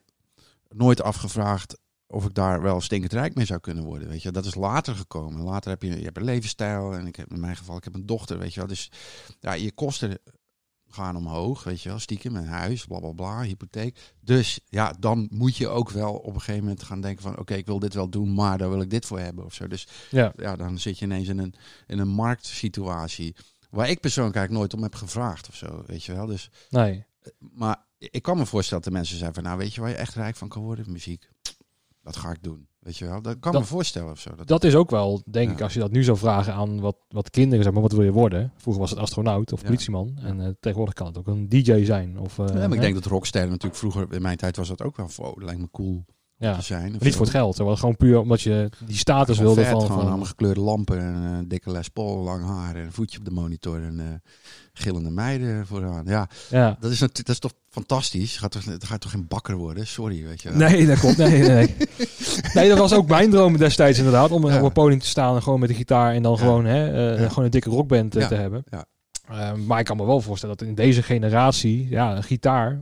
nooit 0.69 1.01
afgevraagd 1.01 1.77
of 2.07 2.25
ik 2.25 2.33
daar 2.33 2.61
wel 2.61 2.81
stinkend 2.81 3.13
rijk 3.13 3.35
mee 3.35 3.45
zou 3.45 3.59
kunnen 3.59 3.83
worden. 3.83 4.07
Weet 4.07 4.21
je, 4.21 4.31
dat 4.31 4.45
is 4.45 4.55
later 4.55 4.95
gekomen. 4.95 5.41
Later 5.41 5.69
heb 5.69 5.81
je, 5.81 5.97
je 5.97 6.03
hebt 6.03 6.17
een 6.17 6.23
levensstijl 6.23 6.93
en 6.93 7.07
ik 7.07 7.15
heb 7.15 7.31
in 7.31 7.39
mijn 7.39 7.55
geval, 7.55 7.77
ik 7.77 7.83
heb 7.83 7.95
een 7.95 8.05
dochter, 8.05 8.37
weet 8.37 8.53
je 8.53 8.59
wel. 8.59 8.69
Dus 8.69 8.91
ja, 9.39 9.53
je 9.53 9.71
kosten 9.71 10.19
gaan 10.91 11.15
omhoog, 11.15 11.63
weet 11.63 11.81
je 11.81 11.89
wel, 11.89 11.99
stiekem, 11.99 12.35
een 12.35 12.47
huis, 12.47 12.85
bla 12.85 12.99
bla 12.99 13.11
bla, 13.11 13.41
hypotheek. 13.41 13.99
Dus 14.21 14.59
ja, 14.69 14.93
dan 14.99 15.27
moet 15.31 15.55
je 15.57 15.67
ook 15.67 15.89
wel 15.89 16.13
op 16.13 16.33
een 16.33 16.39
gegeven 16.41 16.63
moment 16.63 16.83
gaan 16.83 17.01
denken 17.01 17.23
van, 17.23 17.37
oké, 17.39 17.53
ik 17.53 17.65
wil 17.65 17.79
dit 17.79 17.93
wel 17.93 18.09
doen, 18.09 18.33
maar 18.33 18.57
daar 18.57 18.69
wil 18.69 18.81
ik 18.81 18.89
dit 18.89 19.05
voor 19.05 19.19
hebben 19.19 19.45
of 19.45 19.53
zo. 19.53 19.67
Dus 19.67 19.87
Ja. 20.11 20.33
ja, 20.37 20.55
dan 20.55 20.79
zit 20.79 20.99
je 20.99 21.05
ineens 21.05 21.27
in 21.27 21.37
een, 21.37 21.53
in 21.87 21.99
een 21.99 22.07
marktsituatie 22.07 23.35
waar 23.69 23.89
ik 23.89 23.99
persoonlijk 23.99 24.35
eigenlijk 24.35 24.65
nooit 24.65 24.73
om 24.83 24.89
heb 24.91 24.95
gevraagd 25.01 25.49
of 25.49 25.55
zo, 25.55 25.83
weet 25.85 26.03
je 26.03 26.13
wel. 26.13 26.25
Dus, 26.25 26.49
Nee. 26.69 27.05
maar 27.39 27.85
ik 27.97 28.21
kan 28.21 28.37
me 28.37 28.45
voorstellen 28.45 28.83
dat 28.83 28.91
de 28.93 28.97
mensen 28.99 29.17
zeggen 29.17 29.33
van, 29.35 29.43
nou, 29.43 29.57
weet 29.57 29.73
je 29.73 29.81
waar 29.81 29.89
je 29.89 29.95
echt 29.95 30.15
rijk 30.15 30.35
van 30.35 30.47
kan 30.49 30.61
worden? 30.61 30.91
Muziek. 30.91 31.29
Dat 32.11 32.17
ga 32.21 32.29
ik 32.31 32.43
doen, 32.43 32.67
weet 32.79 32.97
je 32.97 33.05
wel. 33.05 33.21
Dat 33.21 33.39
kan 33.39 33.51
Dat- 33.51 33.61
me 33.61 33.67
voorstellen 33.67 34.11
of 34.11 34.19
zo. 34.19 34.35
Dat, 34.35 34.47
Dat 34.47 34.63
is 34.63 34.75
ook 34.75 34.89
wel, 34.89 35.21
denk 35.31 35.47
Ja. 35.49 35.53
ik, 35.55 35.61
als 35.61 35.73
je 35.73 35.79
dat 35.79 35.91
nu 35.91 36.03
zou 36.03 36.17
vragen 36.17 36.53
aan 36.53 36.79
wat, 36.79 36.97
wat 37.07 37.29
kinderen, 37.29 37.63
zeg 37.63 37.73
maar, 37.73 37.81
wat 37.81 37.91
wil 37.91 38.03
je 38.03 38.11
worden? 38.11 38.51
Vroeger 38.57 38.81
was 38.81 38.89
het 38.91 38.99
astronaut 38.99 39.53
of 39.53 39.61
Ja. 39.61 39.65
politieman. 39.67 40.17
En 40.21 40.41
eh, 40.41 40.49
tegenwoordig 40.59 40.93
kan 40.95 41.07
het 41.07 41.17
ook 41.17 41.27
een 41.27 41.49
DJ 41.49 41.83
zijn. 41.85 42.19
Of, 42.19 42.39
eh, 42.39 42.45
ja, 42.47 42.53
maar 42.53 42.73
ik 42.73 42.81
denk 42.81 42.93
dat 42.93 43.05
rocksterren 43.05 43.49
natuurlijk 43.49 43.79
vroeger, 43.79 44.13
in 44.13 44.21
mijn 44.21 44.37
tijd 44.37 44.55
was 44.57 44.67
dat 44.67 44.81
ook 44.83 44.97
wel, 44.97 45.09
oh, 45.17 45.25
dat 45.35 45.43
lijkt 45.43 45.61
me 45.61 45.67
cool 45.71 46.05
ja. 46.39 46.55
te 46.55 46.61
zijn. 46.61 46.85
of 46.85 46.91
Maar 46.91 47.03
niet 47.03 47.15
voor 47.15 47.25
het 47.25 47.35
geld, 47.35 47.57
wel 47.57 47.75
gewoon 47.75 47.95
puur 47.95 48.19
omdat 48.19 48.41
je 48.41 48.69
die 48.85 48.97
status 48.97 49.39
wilde 49.39 49.61
vet, 49.61 49.71
van... 49.71 49.81
gewoon 49.81 49.97
van 49.97 50.07
allemaal 50.07 50.25
gekleurde 50.25 50.59
lampen 50.59 50.99
en 50.99 51.13
een 51.15 51.47
dikke 51.47 51.71
Les 51.71 51.87
Paul, 51.89 52.17
lang 52.17 52.45
haar 52.45 52.75
en 52.75 52.85
een 52.85 52.91
voetje 52.91 53.19
op 53.19 53.25
de 53.25 53.31
monitor 53.31 53.83
en 53.83 53.99
eh, 53.99 54.05
gillende 54.73 55.09
meiden 55.09 55.67
vooraan. 55.67 56.05
Ja, 56.05 56.27
ja. 56.49 56.77
dat 56.79 56.91
is, 56.91 56.99
dat 56.99 57.29
is 57.29 57.39
toch 57.39 57.53
fantastisch. 57.69 58.37
Gaat 58.37 58.51
toch, 58.51 58.65
het 58.65 58.83
gaat 58.83 59.01
toch 59.01 59.11
geen 59.11 59.27
bakker 59.27 59.55
worden? 59.55 59.87
Sorry, 59.87 60.23
weet 60.23 60.41
je. 60.41 60.49
wel. 60.49 60.69
Nee, 60.69 60.85
dat 60.85 60.99
klopt. 60.99 61.17
Nee, 61.17 61.41
nee, 61.41 61.75
nee. 62.53 62.67
dat 62.69 62.77
was 62.77 62.93
ook 62.93 63.07
mijn 63.07 63.29
droom 63.29 63.57
destijds 63.57 63.97
inderdaad. 63.97 64.31
Om 64.31 64.47
Ja. 64.47 64.57
op 64.57 64.63
een 64.63 64.71
podium 64.71 64.99
te 64.99 65.07
staan 65.07 65.35
en 65.35 65.43
gewoon 65.43 65.59
met 65.59 65.69
de 65.69 65.75
gitaar 65.75 66.13
en 66.13 66.21
dan 66.21 66.37
gewoon, 66.37 66.65
hè, 66.65 67.13
eh, 67.15 67.29
gewoon 67.29 67.45
een 67.45 67.51
dikke 67.51 67.69
rockband 67.69 68.15
eh, 68.15 68.27
te 68.27 68.35
hebben. 68.35 68.63
Ja. 68.69 68.85
Eh, 69.29 69.53
maar 69.53 69.79
ik 69.79 69.85
kan 69.85 69.97
me 69.97 70.05
wel 70.05 70.21
voorstellen 70.21 70.57
dat 70.57 70.67
in 70.67 70.75
deze 70.75 71.03
generatie, 71.03 71.87
ja, 71.89 72.15
een 72.15 72.23
gitaar, 72.23 72.81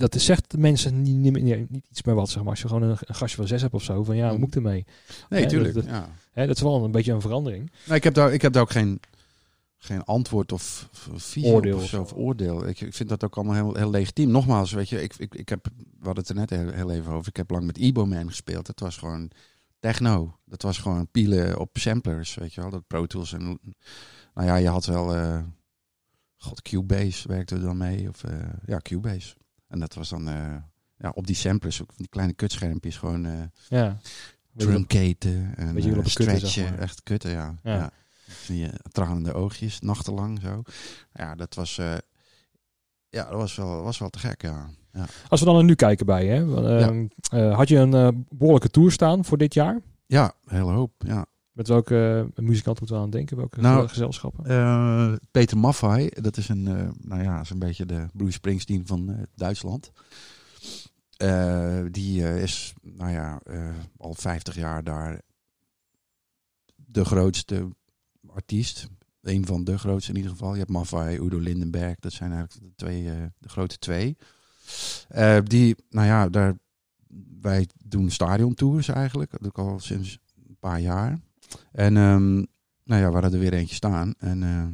dat 0.00 0.14
is- 0.14 0.24
zegt 0.24 0.50
de 0.50 0.58
mensen 0.58 1.02
niet, 1.02 1.16
niet, 1.16 1.32
meer- 1.32 1.66
niet 1.68 1.86
iets 1.90 2.02
meer 2.02 2.14
wat, 2.14 2.28
zeg 2.30 2.42
maar. 2.42 2.50
Als 2.50 2.60
je 2.60 2.68
gewoon 2.68 2.82
een, 2.82 2.96
een 3.00 3.14
gastje 3.14 3.36
van 3.36 3.46
zes 3.46 3.62
hebt 3.62 3.74
of 3.74 3.82
zo, 3.82 4.04
van 4.04 4.16
ja, 4.16 4.22
hoe 4.22 4.30
Mhm. 4.30 4.40
moet 4.40 4.48
ik 4.48 4.54
ermee? 4.54 4.84
Nee, 5.28 5.46
tuurlijk. 5.46 5.74
dat- 5.74 5.84
ja. 5.84 6.08
Hè, 6.32 6.46
dat 6.46 6.56
is 6.56 6.62
wel 6.62 6.84
een 6.84 6.90
beetje 6.90 7.12
een 7.12 7.20
verandering. 7.20 7.70
Nou, 7.84 7.96
ik, 7.96 8.04
heb 8.04 8.14
daar, 8.14 8.32
ik 8.32 8.42
heb 8.42 8.52
daar 8.52 8.62
ook 8.62 8.70
geen, 8.70 9.00
geen 9.76 10.04
antwoord 10.04 10.52
of, 10.52 10.88
Oordeel 11.42 11.76
of 11.76 11.86
zo, 11.88 12.06
oordeel. 12.14 12.68
Ik, 12.68 12.80
ik 12.80 12.94
vind 12.94 13.08
dat 13.08 13.24
ook 13.24 13.36
allemaal 13.36 13.54
heel, 13.54 13.74
heel 13.74 13.90
legitiem. 13.90 14.30
Nogmaals, 14.30 14.72
weet 14.72 14.88
je, 14.88 15.02
ik, 15.02 15.14
ik, 15.18 15.34
ik 15.34 15.48
heb, 15.48 15.64
we 15.76 16.04
hadden 16.04 16.24
het 16.24 16.28
er 16.28 16.34
net 16.38 16.50
heel, 16.50 16.70
heel 16.70 16.90
even 16.90 17.12
over. 17.12 17.28
Ik 17.28 17.36
heb 17.36 17.50
lang 17.50 17.64
met 17.64 17.78
Ebo 17.78 18.06
Man 18.06 18.28
gespeeld. 18.28 18.66
Dat 18.66 18.80
was 18.80 18.96
gewoon 18.96 19.30
techno. 19.78 20.36
Dat 20.44 20.62
was 20.62 20.78
gewoon 20.78 21.08
pielen 21.10 21.58
op 21.58 21.70
samplers, 21.78 22.34
weet 22.34 22.54
je 22.54 22.60
wel. 22.60 22.70
Dat 22.70 22.86
Pro 22.86 23.06
Tools 23.06 23.32
en, 23.32 23.58
nou 24.34 24.46
ja, 24.46 24.56
je 24.56 24.68
had 24.68 24.86
wel, 24.86 25.14
eh 25.14 25.38
god, 26.36 26.62
Cubase 26.62 27.28
werkte 27.28 27.54
er 27.54 27.60
dan 27.60 27.76
mee. 27.76 28.08
Of, 28.08 28.24
eh, 28.24 28.32
ja, 28.66 28.78
Cubase. 28.82 29.34
En 29.70 29.78
dat 29.78 29.94
was 29.94 30.08
dan, 30.08 30.28
eh, 30.28 30.56
ja, 30.96 31.10
op 31.14 31.26
die 31.26 31.36
samplers, 31.36 31.82
ook 31.82 31.88
van 31.88 31.96
die 31.98 32.08
kleine 32.08 32.32
kutschermpjes, 32.32 32.96
gewoon 32.96 33.26
eh 33.26 33.42
Ja. 33.68 33.98
En 35.56 35.74
Beetje 35.74 35.90
wel 35.90 35.98
op 35.98 36.04
een 36.04 36.12
kutten, 36.12 36.38
zeg 36.38 36.50
stretchen. 36.50 36.70
maar. 36.72 36.78
Echt 36.82 37.02
kutten, 37.02 37.30
ja. 37.30 37.58
Ja. 37.62 37.74
ja. 37.74 37.90
Die 38.46 38.70
tranende 38.92 39.32
oogjes, 39.32 39.80
nachtenlang 39.80 40.40
zo. 40.42 40.62
Ja, 41.12 41.34
dat 41.34 41.54
was, 41.54 41.76
ja, 43.08 43.24
dat 43.24 43.32
was 43.32 43.56
wel, 43.56 43.82
was 43.82 43.98
wel 43.98 44.08
te 44.10 44.18
gek, 44.18 44.42
ja. 44.42 44.70
ja. 44.92 45.06
Als 45.28 45.40
we 45.40 45.46
dan 45.46 45.54
naar 45.54 45.64
nu 45.64 45.74
kijken 45.74 46.06
bij 46.06 46.26
hè, 46.26 46.44
had 47.52 47.68
je 47.68 47.76
een 47.76 47.94
eh, 47.94 48.08
behoorlijke 48.28 48.70
tour 48.70 48.92
staan 48.92 49.24
voor 49.24 49.38
dit 49.38 49.54
jaar? 49.54 49.80
Ja, 50.06 50.32
hele 50.44 50.72
hoop, 50.72 50.92
ja. 50.98 51.26
Met 51.52 51.68
welke 51.68 52.28
uh, 52.36 52.44
muzikant 52.44 52.78
moeten 52.78 52.96
we 52.96 53.02
aan 53.02 53.10
denken? 53.10 53.36
Welke 53.36 53.60
Nou, 53.60 53.88
gezelschappen? 53.88 54.44
Eh, 54.44 55.12
Peter 55.30 55.58
Maffay, 55.58 56.10
dat 56.20 56.36
is 56.36 56.48
een, 56.48 56.66
eh, 56.66 56.88
nou 57.00 57.22
ja, 57.22 57.40
is 57.40 57.50
een 57.50 57.58
beetje 57.58 57.86
de 57.86 58.06
Bruce 58.12 58.32
Springsteen 58.32 58.86
van 58.86 59.10
eh, 59.10 59.22
Duitsland. 59.34 59.92
Die 61.90 62.40
is, 62.40 62.74
nou 62.82 63.10
ja, 63.10 63.40
al 63.96 64.14
50 64.14 64.54
jaar 64.54 64.84
daar 64.84 65.20
de 66.74 67.04
grootste 67.04 67.68
artiest. 68.26 68.86
Een 69.20 69.46
van 69.46 69.64
de 69.64 69.78
grootste 69.78 70.10
in 70.10 70.16
ieder 70.16 70.30
geval. 70.30 70.52
Je 70.52 70.58
hebt 70.58 70.70
Maffay, 70.70 71.18
Udo 71.18 71.38
Lindenberg, 71.38 71.98
dat 71.98 72.12
zijn 72.12 72.32
eigenlijk 72.32 72.66
de, 72.66 72.72
twee, 72.76 73.04
de 73.38 73.48
grote 73.48 73.78
twee. 73.78 74.16
Die, 75.44 75.76
nou 75.88 76.06
ja, 76.06 76.28
daar, 76.28 76.58
wij 77.40 77.68
doen 77.84 78.10
stadiontours 78.10 78.88
eigenlijk. 78.88 79.30
Dat 79.30 79.40
doe 79.40 79.50
ik 79.50 79.58
al 79.58 79.80
sinds 79.80 80.18
een 80.48 80.56
paar 80.58 80.80
jaar. 80.80 81.18
En 81.72 81.96
um, 81.96 82.46
nou 82.84 83.00
ja, 83.00 83.06
we 83.06 83.12
hadden 83.12 83.32
er 83.32 83.38
weer 83.38 83.52
eentje 83.52 83.74
staan. 83.74 84.14
En 84.18 84.42
uh, 84.42 84.66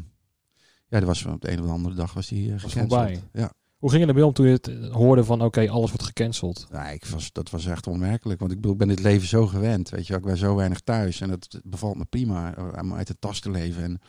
ja, 0.88 1.00
er 1.00 1.06
was 1.06 1.24
op 1.24 1.40
de 1.40 1.50
een 1.50 1.62
of 1.62 1.70
andere 1.70 1.94
dag 1.94 2.12
was 2.12 2.28
die 2.28 2.48
uh, 2.48 2.58
voorbij. 2.58 3.22
Ja. 3.32 3.52
Hoe 3.76 3.90
ging 3.90 4.02
je 4.02 4.08
ermee 4.08 4.26
om 4.26 4.32
toen 4.32 4.46
je 4.46 4.52
het 4.52 4.70
hoorde 4.90 5.24
van 5.24 5.36
oké, 5.36 5.46
okay, 5.46 5.68
alles 5.68 5.90
wordt 5.90 6.04
gecanceld? 6.04 6.66
Ja, 6.70 6.88
ik 6.88 7.06
was, 7.06 7.32
dat 7.32 7.50
was 7.50 7.66
echt 7.66 7.86
onmerkelijk. 7.86 8.40
Want 8.40 8.52
ik, 8.52 8.56
bedoel, 8.56 8.72
ik 8.72 8.78
ben 8.78 8.88
dit 8.88 9.00
leven 9.00 9.28
zo 9.28 9.46
gewend. 9.46 9.88
Weet 9.88 10.06
je, 10.06 10.14
ik 10.14 10.24
ben 10.24 10.36
zo 10.36 10.54
weinig 10.54 10.80
thuis. 10.80 11.20
En 11.20 11.30
het 11.30 11.60
bevalt 11.64 11.96
me 11.96 12.04
prima 12.04 12.54
om 12.80 12.94
uit 12.94 13.06
de 13.06 13.16
tas 13.18 13.40
te 13.40 13.50
leven. 13.50 13.82
En 13.82 14.00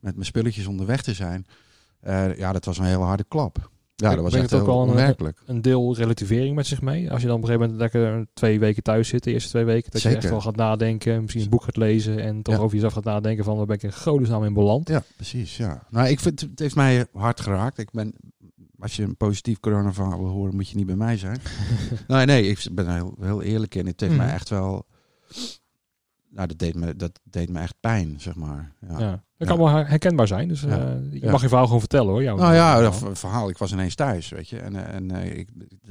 met 0.00 0.14
mijn 0.14 0.26
spulletjes 0.26 0.66
onderweg 0.66 1.02
te 1.02 1.14
zijn. 1.14 1.46
Uh, 2.02 2.36
ja, 2.36 2.52
dat 2.52 2.64
was 2.64 2.78
een 2.78 2.84
hele 2.84 3.04
harde 3.04 3.24
klap. 3.28 3.70
Ja, 4.00 4.14
dat 4.14 4.24
was 4.24 4.34
echt 4.34 4.52
ook 4.54 4.66
wel. 4.66 4.98
Een, 4.98 5.34
een 5.46 5.62
deel 5.62 5.96
relativering 5.96 6.54
met 6.56 6.66
zich 6.66 6.80
mee. 6.82 7.10
Als 7.10 7.20
je 7.20 7.26
dan 7.26 7.36
op 7.36 7.42
een 7.42 7.48
gegeven 7.48 7.70
moment 7.70 7.92
lekker 7.94 8.26
twee 8.34 8.58
weken 8.58 8.82
thuis 8.82 9.08
zit, 9.08 9.22
de 9.24 9.32
eerste 9.32 9.48
twee 9.48 9.64
weken, 9.64 9.90
dat 9.90 10.00
Zeker. 10.00 10.16
je 10.18 10.22
echt 10.22 10.32
wel 10.32 10.40
gaat 10.40 10.56
nadenken, 10.56 11.20
misschien 11.20 11.42
een 11.42 11.48
boek 11.50 11.62
gaat 11.64 11.76
lezen 11.76 12.18
en 12.18 12.42
toch 12.42 12.54
Ja. 12.54 12.60
over 12.60 12.74
jezelf 12.74 12.92
gaat 12.92 13.04
nadenken 13.04 13.44
van 13.44 13.56
waar 13.56 13.66
ben 13.66 13.76
ik 13.76 13.82
in 13.82 13.92
godesnaam 13.92 14.44
in 14.44 14.52
beland. 14.52 14.88
Ja, 14.88 15.02
precies. 15.16 15.56
Ja. 15.56 15.86
Nou, 15.90 16.08
ik 16.08 16.20
vind 16.20 16.40
het 16.40 16.58
heeft 16.58 16.74
mij 16.74 17.06
hard 17.12 17.40
geraakt. 17.40 17.78
Ik 17.78 17.90
ben, 17.90 18.14
als 18.78 18.96
je 18.96 19.02
een 19.02 19.16
positief 19.16 19.60
coronaverhaal 19.60 20.18
wil 20.18 20.28
horen, 20.30 20.54
moet 20.56 20.68
je 20.68 20.76
niet 20.76 20.86
bij 20.86 20.96
mij 20.96 21.16
zijn. 21.16 21.38
nee, 22.08 22.26
nee, 22.26 22.46
ik 22.48 22.66
ben 22.72 22.94
heel, 22.94 23.14
heel 23.20 23.42
eerlijk 23.42 23.74
in. 23.74 23.86
Het 23.86 24.00
heeft 24.00 24.12
Mhm. 24.12 24.22
mij 24.24 24.32
echt 24.32 24.48
wel. 24.48 24.86
Nou, 26.32 26.48
dat 26.48 26.58
deed, 26.58 26.74
me, 26.74 26.96
dat 26.96 27.20
deed 27.24 27.48
me 27.48 27.58
echt 27.60 27.74
pijn, 27.80 28.20
zeg 28.20 28.34
maar. 28.34 28.72
Ja. 28.88 28.98
Ja. 28.98 29.24
Dat 29.36 29.48
kan 29.48 29.58
wel 29.58 29.68
herkenbaar 29.68 30.26
zijn. 30.26 30.48
Dus 30.48 30.62
uh, 30.62 30.72
je 31.10 31.30
mag 31.30 31.40
je 31.40 31.48
verhaal 31.48 31.64
gewoon 31.64 31.80
vertellen 31.80 32.10
hoor. 32.10 32.22
Jouw 32.22 32.36
Nou 32.36 32.54
ja, 32.54 32.74
verhaal. 32.80 33.00
dat 33.08 33.18
verhaal. 33.18 33.48
Ik 33.48 33.58
was 33.58 33.72
ineens 33.72 33.94
thuis, 33.94 34.28
weet 34.28 34.48
je. 34.48 34.58
En, 34.58 34.76
eh, 34.76 34.94
en 34.94 35.10
eh, 35.10 35.38
ik, 35.38 35.48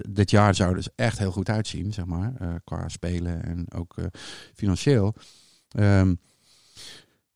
dit 0.10 0.32
jaar 0.32 0.56
zou 0.56 0.75
dus 0.75 0.89
echt 0.95 1.17
heel 1.17 1.32
goed 1.32 1.49
uitzien, 1.49 1.93
zeg 1.93 2.06
maar. 2.06 2.34
eh, 2.38 2.54
qua 2.63 2.89
spelen 2.89 3.43
en 3.43 3.73
ook 3.73 3.97
eh, 3.97 4.06
financieel. 4.54 5.13
Ehm, 5.69 6.10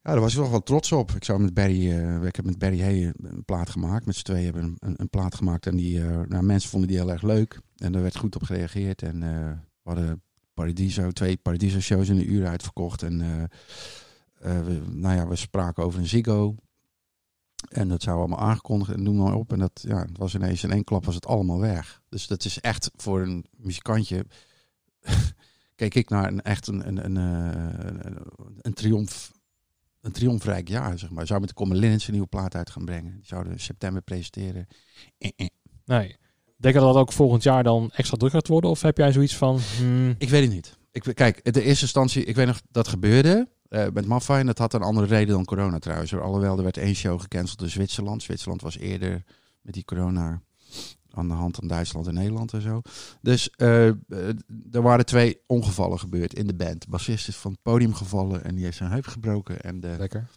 ja, 0.02 0.12
daar 0.12 0.20
was 0.20 0.34
ik 0.34 0.39
wel 0.39 0.50
wel 0.50 0.63
trots 0.63 0.92
op. 0.92 1.12
Ik 1.12 1.24
zou 1.24 1.39
met 1.42 1.54
Barry, 1.54 1.92
eh, 1.92 2.24
ik 2.24 2.36
heb 2.36 2.46
met 2.46 2.58
Barry 2.60 2.82
Hay 2.82 3.13
een 3.18 3.46
plaat 3.46 3.70
gemaakt. 3.70 4.06
Met 4.06 4.16
z'n 4.16 4.24
tweeën 4.24 4.44
hebben 4.44 4.63
een, 4.63 4.76
een, 4.80 4.94
een 4.98 5.10
plaat 5.10 5.36
gemaakt. 5.36 5.66
En 5.68 5.76
die, 5.76 6.02
eh, 6.02 6.20
nou, 6.28 6.44
mensen 6.44 6.70
vonden 6.70 6.89
die 6.89 6.98
heel 6.98 7.12
erg 7.12 7.22
leuk. 7.22 7.60
En 7.78 7.92
daar 7.92 8.02
werd 8.02 8.18
goed 8.18 8.36
op 8.36 8.44
gereageerd. 8.44 9.02
En 9.02 9.24
eh, 9.24 9.30
we 9.84 9.89
hadden 9.89 10.22
Paradiso, 10.54 11.12
twee 11.12 11.38
Paradiso 11.38 11.80
shows 11.80 12.10
in 12.10 12.18
een 12.18 12.32
uur 12.32 12.48
uitverkocht. 12.48 13.04
En 13.04 13.22
eh, 13.22 13.44
eh, 14.58 14.66
we, 14.66 14.82
nou 14.89 15.16
ja, 15.16 15.28
we 15.28 15.36
spraken 15.36 15.84
over 15.84 16.00
een 16.00 16.08
Ziggo. 16.08 16.56
En 17.70 17.88
dat 17.88 18.02
zou 18.02 18.18
allemaal 18.18 18.39
aangekondigd 18.39 18.92
en 18.92 19.04
noem 19.04 19.16
maar 19.16 19.36
op. 19.36 19.52
En 19.52 19.60
dat 19.60 19.84
ja, 19.88 20.02
het 20.02 20.18
was 20.18 20.36
ineens 20.36 20.63
in 20.63 20.72
één 20.72 20.84
klap 20.84 21.06
was 21.06 21.16
het 21.16 21.28
allemaal 21.28 21.60
weg. 21.60 22.02
Dus 22.10 22.28
dat 22.28 22.46
is 22.46 22.60
echt 22.60 22.92
voor 22.96 23.22
een 23.22 23.46
muzikantje. 23.58 24.26
keek 25.76 25.96
ik 25.96 26.10
naar 26.10 26.28
een 26.28 26.42
echt 26.42 26.68
een, 26.68 26.88
een, 26.88 27.06
een, 27.06 27.16
een, 27.16 28.18
een 28.62 28.74
triomf. 28.74 29.32
Een 30.02 30.12
triomfrijk 30.12 30.68
jaar, 30.68 31.00
zeg 31.00 31.10
maar. 31.10 31.28
Zou 31.28 31.39
met 31.39 31.50
de 31.50 31.56
Common 31.56 31.78
Linnets 31.78 32.06
een 32.06 32.12
nieuwe 32.12 32.28
plaat 32.28 32.56
uit 32.56 32.70
gaan 32.70 32.86
brengen. 32.86 33.13
Die 33.16 33.26
zouden 33.26 33.52
in 33.52 33.60
september 33.60 34.02
presenteren. 34.02 34.68
Eh, 35.18 35.32
eh. 35.36 35.48
Nee. 35.86 36.18
Denk 36.63 36.76
je 36.76 36.82
dat 36.82 36.93
dat 36.93 37.02
ook 37.02 37.12
volgend 37.12 37.43
jaar 37.43 37.63
dan 37.63 37.91
extra 37.93 38.17
druk 38.17 38.32
gaat 38.32 38.47
worden? 38.47 38.69
Of 38.69 38.82
heb 38.82 38.97
jij 38.97 39.12
zoiets 39.12 39.36
van... 39.38 39.60
Hmm, 39.78 40.15
Ik 40.17 40.30
weet 40.30 40.41
het 40.43 40.52
niet. 40.52 40.78
Ik, 40.91 41.04
kijk, 41.13 41.39
in 41.43 41.52
de 41.52 41.62
eerste 41.63 41.84
instantie, 41.84 42.23
ik 42.23 42.36
weet 42.36 42.47
nog 42.47 42.62
dat 42.71 42.88
gebeurde 42.88 43.47
uh, 43.69 43.86
met 43.93 44.06
Maffay. 44.06 44.39
En 44.39 44.45
dat 44.45 44.58
had 44.58 44.73
een 44.73 44.82
andere 44.82 45.08
reden 45.08 45.34
dan 45.36 45.45
corona 45.45 45.80
trouwens. 45.80 46.15
Alhoewel, 46.15 46.58
er 46.58 46.63
werd 46.63 46.78
één 46.78 46.95
show 46.95 47.21
gecanceld 47.21 47.62
in 47.62 47.69
Zwitserland. 47.69 48.23
Zwitserland 48.23 48.62
was 48.62 48.78
eerder 48.78 49.23
met 49.62 49.73
die 49.73 49.86
corona 49.86 50.41
aan 51.12 51.28
de 51.28 51.34
hand 51.34 51.60
dan 51.60 51.67
Duitsland 51.67 52.08
en 52.08 52.13
Nederland 52.13 52.54
en 52.54 52.62
zo. 52.62 52.82
Dus 53.21 53.49
uh, 53.58 53.88
er 54.71 54.82
waren 54.82 55.06
twee 55.06 55.39
ongevallen 55.47 55.99
gebeurd 55.99 56.34
in 56.34 56.47
de 56.47 56.56
band. 56.56 56.82
De 56.82 56.89
bassist 56.89 57.28
is 57.28 57.36
van 57.36 57.52
het 57.52 57.62
podium 57.62 57.93
gevallen 57.93 58.43
en 58.43 58.56
die 58.56 58.63
heeft 58.63 58.78
zijn 58.78 58.91
heup 58.91 59.08
gebroken. 59.08 59.62
En 59.62 59.80
de 59.80 59.95
Lekker. 59.97 60.30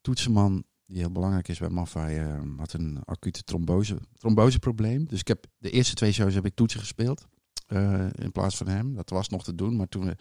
toetsenman, 0.00 0.64
die 0.88 0.98
heel 0.98 1.12
belangrijk 1.12 1.48
is 1.48 1.58
bij 1.58 1.68
Maffay, 1.68 2.18
uh, 2.18 2.58
had 2.58 2.72
een 2.72 2.98
acute 3.04 3.42
trombose, 3.42 3.98
tromboseprobleem. 4.16 5.08
Dus 5.08 5.20
ik 5.20 5.28
heb 5.28 5.46
de 5.58 5.70
eerste 5.70 5.94
twee 5.94 6.12
shows 6.12 6.34
heb 6.34 6.46
ik 6.46 6.54
toetsen 6.54 6.80
gespeeld. 6.80 7.26
Uh, 7.68 8.06
in 8.12 8.32
plaats 8.32 8.56
van 8.56 8.68
hem. 8.68 8.94
Dat 8.94 9.10
was 9.10 9.28
nog 9.28 9.44
te 9.44 9.54
doen. 9.54 9.76
Maar 9.76 9.88
toen 9.88 10.04
we 10.04 10.16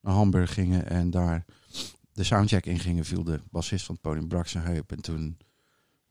naar 0.00 0.14
Hamburg 0.14 0.54
gingen 0.54 0.88
en 0.88 1.10
daar 1.10 1.44
de 2.12 2.24
soundcheck 2.24 2.66
in 2.66 2.78
gingen, 2.78 3.04
viel 3.04 3.24
de 3.24 3.40
bassist 3.50 3.84
van 3.84 3.94
het 3.94 4.04
podium 4.04 4.28
brak 4.28 4.46
zijn 4.46 4.64
heup. 4.64 4.92
En 4.92 5.00
toen 5.00 5.38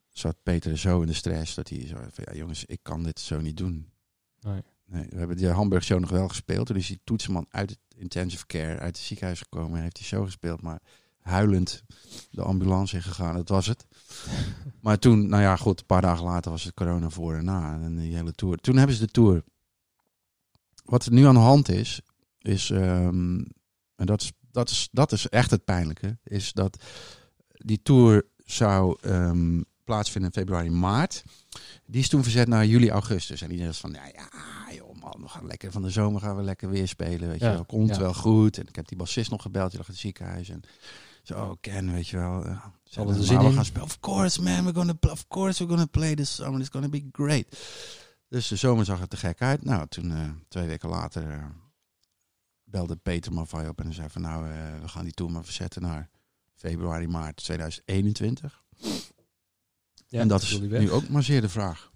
zat 0.09 0.43
Peter 0.43 0.77
zo 0.77 1.01
in 1.01 1.07
de 1.07 1.13
stress 1.13 1.55
dat 1.55 1.69
hij 1.69 1.87
zo 1.87 1.95
van, 1.95 2.23
ja 2.27 2.33
jongens, 2.33 2.65
ik 2.65 2.79
kan 2.81 3.03
dit 3.03 3.19
zo 3.19 3.41
niet 3.41 3.57
doen. 3.57 3.91
Nee. 4.39 4.61
nee 4.85 5.07
we 5.09 5.17
hebben 5.17 5.37
die 5.37 5.47
Hamburg 5.47 5.83
show 5.83 5.99
nog 5.99 6.09
wel 6.09 6.27
gespeeld. 6.27 6.67
Toen 6.67 6.75
is 6.75 6.87
die 6.87 6.99
toetsenman 7.03 7.45
uit 7.49 7.69
het 7.69 7.79
intensive 7.95 8.45
care, 8.45 8.79
uit 8.79 8.95
het 8.95 9.05
ziekenhuis 9.05 9.39
gekomen 9.39 9.75
en 9.75 9.81
heeft 9.81 9.95
die 9.95 10.05
show 10.05 10.25
gespeeld. 10.25 10.61
Maar 10.61 10.81
huilend 11.25 11.83
de 12.31 12.41
ambulance 12.41 12.95
in 12.95 13.01
gegaan. 13.01 13.35
Dat 13.35 13.49
was 13.49 13.67
het. 13.67 13.85
maar 14.81 14.99
toen, 14.99 15.27
nou 15.27 15.41
ja, 15.41 15.55
goed, 15.55 15.79
een 15.79 15.85
paar 15.85 16.01
dagen 16.01 16.25
later 16.25 16.51
was 16.51 16.63
het 16.63 16.73
corona 16.73 17.09
voor 17.09 17.35
en 17.35 17.45
na. 17.45 17.79
En 17.81 17.95
die 17.95 18.15
hele 18.15 18.31
tour. 18.33 18.57
Toen 18.57 18.77
hebben 18.77 18.95
ze 18.95 19.05
de 19.05 19.11
tour. 19.11 19.43
Wat 20.85 21.05
er 21.05 21.11
nu 21.11 21.25
aan 21.25 21.33
de 21.33 21.39
hand 21.39 21.69
is, 21.69 22.01
is, 22.39 22.69
ehm, 22.69 23.43
en 23.95 24.05
dat 24.05 24.21
is, 24.21 24.31
dat, 24.51 24.69
is, 24.69 24.89
dat 24.91 25.11
is 25.11 25.29
echt 25.29 25.51
het 25.51 25.63
pijnlijke, 25.63 26.17
is 26.23 26.53
dat 26.53 26.83
die 27.47 27.81
tour 27.81 28.25
zou 28.37 28.97
ehm, 29.01 29.61
plaatsvinden 29.83 30.31
in 30.31 30.39
februari, 30.39 30.69
maart. 30.69 31.23
Die 31.85 32.01
is 32.01 32.09
toen 32.09 32.23
verzet 32.23 32.47
naar 32.47 32.65
juli, 32.65 32.89
augustus. 32.89 33.41
En 33.41 33.49
iedereen 33.49 33.71
was 33.71 33.79
van, 33.79 33.91
ja, 33.91 34.05
ja, 34.05 34.73
joh 34.73 34.95
man, 35.01 35.21
we 35.21 35.27
gaan 35.27 35.47
lekker 35.47 35.71
van 35.71 35.81
de 35.81 35.89
zomer 35.89 36.21
gaan 36.21 36.35
we 36.35 36.43
lekker 36.43 36.69
weer 36.69 36.87
spelen. 36.87 37.29
Weet 37.29 37.39
je 37.39 37.45
Ja, 37.45 37.53
wel, 37.53 37.65
komt 37.65 37.89
ja. 37.89 37.99
wel 37.99 38.13
goed. 38.13 38.57
En 38.57 38.67
ik 38.67 38.75
heb 38.75 38.87
die 38.87 38.97
bassist 38.97 39.31
nog 39.31 39.41
gebeld, 39.41 39.69
die 39.69 39.77
lag 39.77 39.87
in 39.87 39.93
het 39.93 40.01
ziekenhuis. 40.01 40.49
En 40.49 40.61
zo, 41.27 41.57
Ken, 41.61 41.91
weet 41.91 42.07
je 42.07 42.17
wel. 42.17 42.45
Uh, 42.45 42.51
er 42.93 43.05
maar 43.05 43.13
zin 43.13 43.37
we 43.37 43.45
in. 43.45 43.53
gaan 43.53 43.65
spelen. 43.65 43.85
Of 43.85 43.99
course, 43.99 44.41
man, 44.41 44.63
we're 44.63 44.73
gonna, 44.73 44.93
of 44.99 45.27
course 45.27 45.63
we're 45.63 45.73
gonna 45.73 45.89
play 45.91 46.15
this 46.15 46.35
summer. 46.35 46.59
It's 46.59 46.69
gonna 46.69 46.89
be 46.89 47.09
great. 47.11 47.57
Dus 48.29 48.47
de 48.47 48.55
zomer 48.55 48.85
zag 48.85 49.01
er 49.01 49.07
te 49.07 49.17
gek 49.17 49.41
uit. 49.41 49.63
Nou, 49.63 49.87
toen 49.87 50.11
eh, 50.11 50.29
twee 50.47 50.67
weken 50.67 50.89
later 50.89 51.31
eh, 51.31 51.45
belde 52.63 52.95
Peter 52.95 53.33
Maffay 53.33 53.67
op 53.67 53.81
en 53.81 53.93
zei 53.93 54.09
van, 54.09 54.21
nou, 54.21 54.49
eh, 54.49 54.81
we 54.81 54.87
gaan 54.87 55.03
die 55.03 55.13
tour 55.13 55.31
maar 55.31 55.43
verzetten 55.43 55.81
naar 55.81 56.09
februari, 56.55 57.07
maart 57.07 57.35
2021. 57.35 58.63
Ja, 60.07 60.19
en 60.19 60.27
dat 60.27 60.41
is 60.41 60.59
nu 60.59 60.91
ook 60.91 61.09
maar 61.09 61.23
zeer 61.23 61.41
de 61.41 61.49
vraag. 61.49 61.91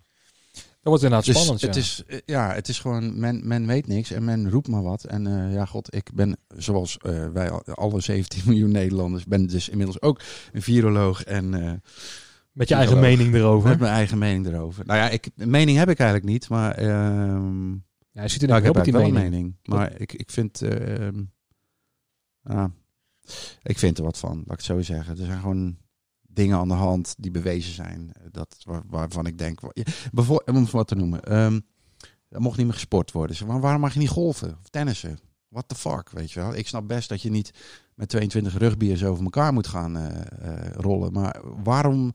Dat 0.82 0.88
wordt 1.00 1.04
inderdaad 1.04 1.26
Dus 1.26 1.36
spannend, 1.36 1.62
het, 1.62 1.76
ja. 1.76 1.82
is, 1.82 2.04
eh, 2.08 2.20
ja, 2.26 2.54
het 2.54 2.68
is 2.68 2.80
gewoon, 2.80 3.20
men, 3.20 3.48
men 3.48 3.65
weet 3.68 3.88
niks 3.88 4.12
en 4.12 4.24
men 4.24 4.50
roept 4.50 4.68
maar 4.68 4.84
wat. 4.84 5.04
En 5.04 5.28
eh, 5.28 5.54
ja, 5.54 5.65
god, 5.65 5.96
ik 5.96 6.13
ben 6.13 6.38
zoals 6.58 6.98
eh, 6.98 7.28
wij 7.28 7.50
al- 7.50 7.63
alle 7.65 8.00
17 8.00 8.42
miljoen 8.50 8.72
Nederlanders, 8.72 9.26
ben 9.26 9.48
dus 9.48 9.70
inmiddels 9.70 10.02
ook 10.02 10.22
een 10.52 10.62
viroloog 10.62 11.24
en 11.24 11.50
Met 12.52 12.68
je 12.68 12.76
eigen 12.76 13.00
mening 13.00 13.34
erover. 13.36 13.70
met 13.70 13.80
mijn 13.80 13.92
eigen 13.94 14.18
mening 14.18 14.48
erover. 14.48 14.86
Nou 14.86 15.00
ja, 15.00 15.10
ik, 15.10 15.30
mening 15.36 15.78
heb 15.78 15.89
ik 15.89 16.00
eigenlijk 16.00 16.30
niet, 16.30 16.50
maar 16.50 16.72
ehm, 16.76 17.72
Ja, 18.12 18.22
je 18.22 18.28
ziet 18.28 18.42
er 18.42 18.48
nou, 18.48 18.60
ik 18.60 18.65
heb 18.65 18.78
op 18.78 18.84
die 18.84 18.94
een 18.94 19.13
mening. 19.13 19.56
Maar 19.63 20.00
ik, 20.02 20.13
ik 20.13 20.30
vind, 20.30 20.62
ehm, 20.62 21.24
ja, 22.42 22.72
ik 23.63 23.80
vind 23.80 23.98
er 23.98 24.04
wat 24.04 24.18
van, 24.18 24.36
laat 24.36 24.44
ik 24.46 24.52
het 24.52 24.63
zo 24.63 24.82
zeggen. 24.82 25.18
Er 25.20 25.26
zijn 25.26 25.39
gewoon 25.39 25.78
dingen 26.39 26.58
aan 26.58 26.67
de 26.67 26.73
hand 26.73 27.15
die 27.17 27.32
bewezen 27.32 27.73
zijn. 27.73 28.12
eh, 28.13 28.28
Dat, 28.32 28.56
waar- 28.63 28.84
waarvan 28.88 29.25
ik 29.25 29.38
denk, 29.38 29.60
bijvoorbeeld, 30.12 30.58
om 30.58 30.67
wat 30.71 30.88
te 30.88 30.95
noemen, 30.95 31.21
ehm, 31.23 31.60
er 32.30 32.41
mocht 32.41 32.58
niet 32.58 32.65
meer 32.65 32.75
gesport 32.75 33.12
worden. 33.12 33.36
Zeg, 33.36 33.47
Maar 33.47 33.60
waarom 33.62 33.82
mag 33.82 33.93
je 33.93 33.99
niet 33.99 34.10
golfen 34.10 34.58
of 34.62 34.69
tennissen? 34.69 35.19
What 35.49 35.67
the 35.67 35.75
fuck, 35.75 36.10
weet 36.10 36.32
je 36.32 36.39
wel? 36.39 36.56
Ik 36.56 36.67
snap 36.67 36.88
best 36.88 37.10
dat 37.10 37.21
je 37.21 37.30
niet 37.30 37.52
met 37.95 38.10
22 38.10 38.58
rugbiers 38.58 39.04
over 39.04 39.23
elkaar 39.23 39.54
moet 39.54 39.67
gaan 39.67 39.97
eh, 39.97 40.65
eh, 40.65 40.71
rollen. 40.73 41.12
Maar 41.13 41.41
waarom 41.63 42.13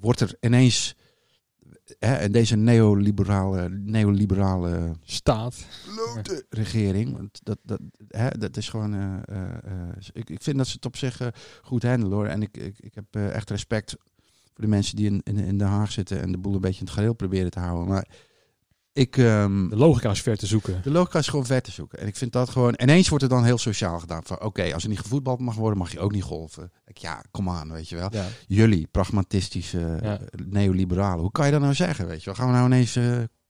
wordt 0.00 0.20
er 0.20 0.36
ineens 0.40 0.94
hè, 1.98 2.22
in 2.22 2.32
deze 2.32 2.56
neoliberale, 2.56 3.68
neoliberale 3.68 4.92
Staat. 5.04 5.66
regering. 6.50 7.16
Want 7.16 7.40
dat, 7.42 7.58
dat, 7.62 7.80
hè, 8.08 8.28
dat 8.38 8.56
is 8.56 8.68
gewoon. 8.68 8.94
eh, 8.94 9.14
eh, 9.36 9.42
eh, 9.64 9.96
ik, 10.12 10.30
ik 10.30 10.42
vind 10.42 10.56
dat 10.56 10.66
ze 10.66 10.72
het 10.74 10.86
op 10.86 10.96
zich 10.96 11.20
goed 11.62 11.82
handelen 11.82 12.16
hoor. 12.16 12.26
En 12.26 12.42
ik, 12.42 12.56
ik, 12.56 12.78
ik 12.78 12.94
heb 12.94 13.16
echt 13.16 13.50
respect 13.50 13.96
voor 14.52 14.64
de 14.64 14.66
mensen 14.66 14.96
die 14.96 15.06
in, 15.06 15.20
in, 15.24 15.36
in 15.38 15.58
Den 15.58 15.66
Haag 15.68 15.92
zitten 15.92 16.20
en 16.20 16.32
de 16.32 16.38
boel 16.38 16.54
een 16.54 16.60
beetje 16.60 16.80
in 16.80 16.86
het 16.86 16.94
gareel 16.94 17.12
proberen 17.14 17.50
te 17.50 17.60
houden. 17.60 17.88
Maar 17.88 18.08
ik. 18.98 19.16
ehm, 19.16 19.68
De 19.68 19.76
logica 19.76 20.10
is 20.10 20.22
ver 20.22 20.36
te 20.36 20.46
zoeken. 20.46 20.80
de 20.82 20.90
logica 20.90 21.18
is 21.18 21.26
gewoon 21.28 21.46
ver 21.46 21.62
te 21.62 21.70
zoeken. 21.70 21.98
En 21.98 22.06
ik 22.06 22.16
vind 22.16 22.32
dat 22.32 22.48
gewoon. 22.50 22.74
Ineens 22.76 23.08
wordt 23.08 23.24
er 23.24 23.30
dan 23.30 23.44
heel 23.44 23.58
sociaal 23.58 23.98
gedaan. 23.98 24.22
Van 24.24 24.40
oké, 24.42 24.74
als 24.74 24.82
er 24.82 24.88
niet 24.88 24.98
gevoetbald 25.00 25.40
mag 25.40 25.54
worden, 25.54 25.78
mag 25.78 25.92
je 25.92 26.00
ook 26.00 26.12
niet 26.12 26.22
golven. 26.22 26.72
Ik, 26.86 26.96
ja, 26.98 27.22
kom 27.30 27.48
aan, 27.50 27.72
weet 27.72 27.88
je 27.88 27.96
wel. 27.96 28.08
Ja. 28.12 28.24
Jullie, 28.46 28.86
pragmatistische 28.90 29.98
Ja. 30.02 30.18
neoliberalen. 30.46 31.20
Hoe 31.20 31.30
kan 31.32 31.46
je 31.46 31.52
dat 31.52 31.60
nou 31.60 31.74
zeggen, 31.74 32.06
weet 32.06 32.18
je 32.18 32.24
wel? 32.24 32.34
Gaan 32.34 32.46
we 32.46 32.52
nou 32.52 32.66
ineens 32.66 32.98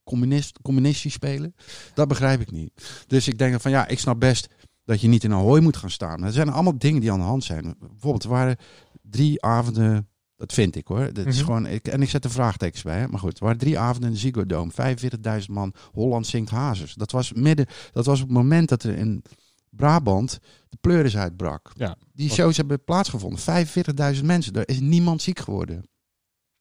communist, 0.05 0.59
communistisch 0.63 1.13
spelen? 1.13 1.55
Dat 1.95 2.09
begrijp 2.09 2.41
ik 2.41 2.51
niet. 2.51 3.05
Dus 3.07 3.29
ik 3.29 3.39
denk 3.39 3.61
van 3.61 3.71
ja, 3.71 3.89
ik 3.89 3.99
snap 3.99 4.21
best 4.21 4.49
dat 4.85 5.01
je 5.01 5.09
niet 5.09 5.25
in 5.25 5.31
een 5.31 5.39
hooi 5.39 5.61
moet 5.61 5.77
gaan 5.77 5.91
staan. 5.91 6.19
Maar 6.19 6.29
er 6.29 6.35
zijn 6.35 6.49
allemaal 6.51 6.79
dingen 6.79 7.01
die 7.01 7.13
aan 7.13 7.19
de 7.19 7.25
hand 7.25 7.45
zijn. 7.45 7.75
Bijvoorbeeld, 7.81 8.23
er 8.25 8.31
waren 8.31 8.57
drie 9.03 9.43
avonden... 9.43 10.09
Dat 10.38 10.53
vind 10.53 10.77
ik 10.77 10.87
hoor. 10.87 11.12
Dat 11.12 11.27
is 11.27 11.37
Mhm. 11.37 11.44
gewoon, 11.44 11.66
ik, 11.66 11.88
en 11.88 12.03
ik 12.03 12.09
zet 12.11 12.24
er 12.24 12.31
vraagtekens 12.31 12.83
bij. 12.83 12.98
Hè? 12.98 13.09
Maar 13.09 13.20
goed, 13.20 13.38
waren 13.38 13.59
drie 13.59 13.79
avonden 13.79 14.09
in 14.09 14.14
de 14.14 14.20
Ziggo 14.20 14.46
Dome. 14.46 14.70
45.000 14.72 15.51
man. 15.55 15.74
Holland 15.92 16.27
zingt 16.27 16.51
hazes. 16.51 16.94
Dat 16.94 17.11
was, 17.11 17.33
midden, 17.33 17.66
dat 17.92 18.07
was 18.07 18.20
op 18.20 18.27
het 18.27 18.37
moment 18.37 18.68
dat 18.68 18.83
er 18.83 18.96
in 18.96 19.22
Brabant 19.70 20.38
de 20.68 20.77
pleuris 20.81 21.16
uitbrak. 21.16 21.70
Ja. 21.74 21.96
Die 22.12 22.31
shows 22.31 22.57
hebben 22.57 22.85
plaatsgevonden. 22.85 23.38
45.000 23.40 24.24
mensen. 24.27 24.53
Er 24.55 24.68
is 24.68 24.81
niemand 24.81 25.22
ziek 25.22 25.38
geworden. 25.38 25.88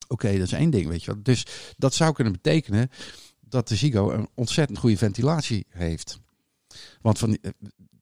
Oké, 0.08 0.32
dat 0.32 0.46
is 0.48 0.52
één 0.52 0.70
ding, 0.70 0.88
weet 0.88 1.04
je 1.04 1.12
wel. 1.14 1.24
Dus 1.24 1.46
dat 1.78 1.94
zou 1.94 2.14
kunnen 2.14 2.34
betekenen 2.34 2.90
dat 3.40 3.68
de 3.68 3.76
Ziggo 3.76 4.12
een 4.12 4.28
ontzettend 4.36 4.78
goede 4.80 4.98
ventilatie 4.98 5.66
heeft. 5.70 6.20
Want 7.02 7.18
van 7.18 7.38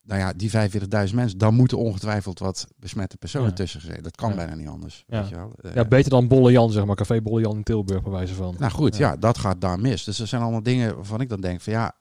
nou 0.06 0.20
ja, 0.20 0.34
die 0.34 0.50
45.000 0.50 1.16
mensen, 1.16 1.38
dan 1.38 1.54
moeten 1.54 1.78
ongetwijfeld 1.78 2.40
wat 2.40 2.68
besmette 2.78 3.18
personen 3.18 3.48
Ja. 3.50 3.54
tussen 3.54 3.82
zijn. 3.82 4.04
Dat 4.04 4.16
kan 4.16 4.30
Ja. 4.30 4.36
bijna 4.36 4.56
niet 4.56 4.68
anders. 4.68 5.04
Ja. 5.08 5.20
Weet 5.20 5.30
je 5.30 5.36
wel. 5.36 5.54
Eh, 5.62 5.74
ja, 5.76 5.86
beter 5.86 6.10
dan 6.10 6.28
Bolle 6.28 6.52
Jan, 6.52 6.72
zeg 6.72 6.86
maar. 6.86 6.96
Café 6.96 7.22
Bolle 7.22 7.42
Jan 7.42 7.56
in 7.56 7.64
Tilburg, 7.64 8.02
bij 8.04 8.12
wijze 8.12 8.34
van. 8.34 8.56
nou 8.60 8.72
goed, 8.72 8.98
ja. 8.98 9.16
Dat 9.18 9.38
gaat 9.38 9.62
daar 9.62 9.80
mis. 9.80 10.04
Dus 10.04 10.20
er 10.20 10.28
zijn 10.28 10.42
allemaal 10.42 10.64
dingen 10.64 10.96
waarvan 10.96 11.22
ik 11.22 11.30
dan 11.30 11.42
denk 11.42 11.62
van 11.62 11.74
ja. 11.74 11.96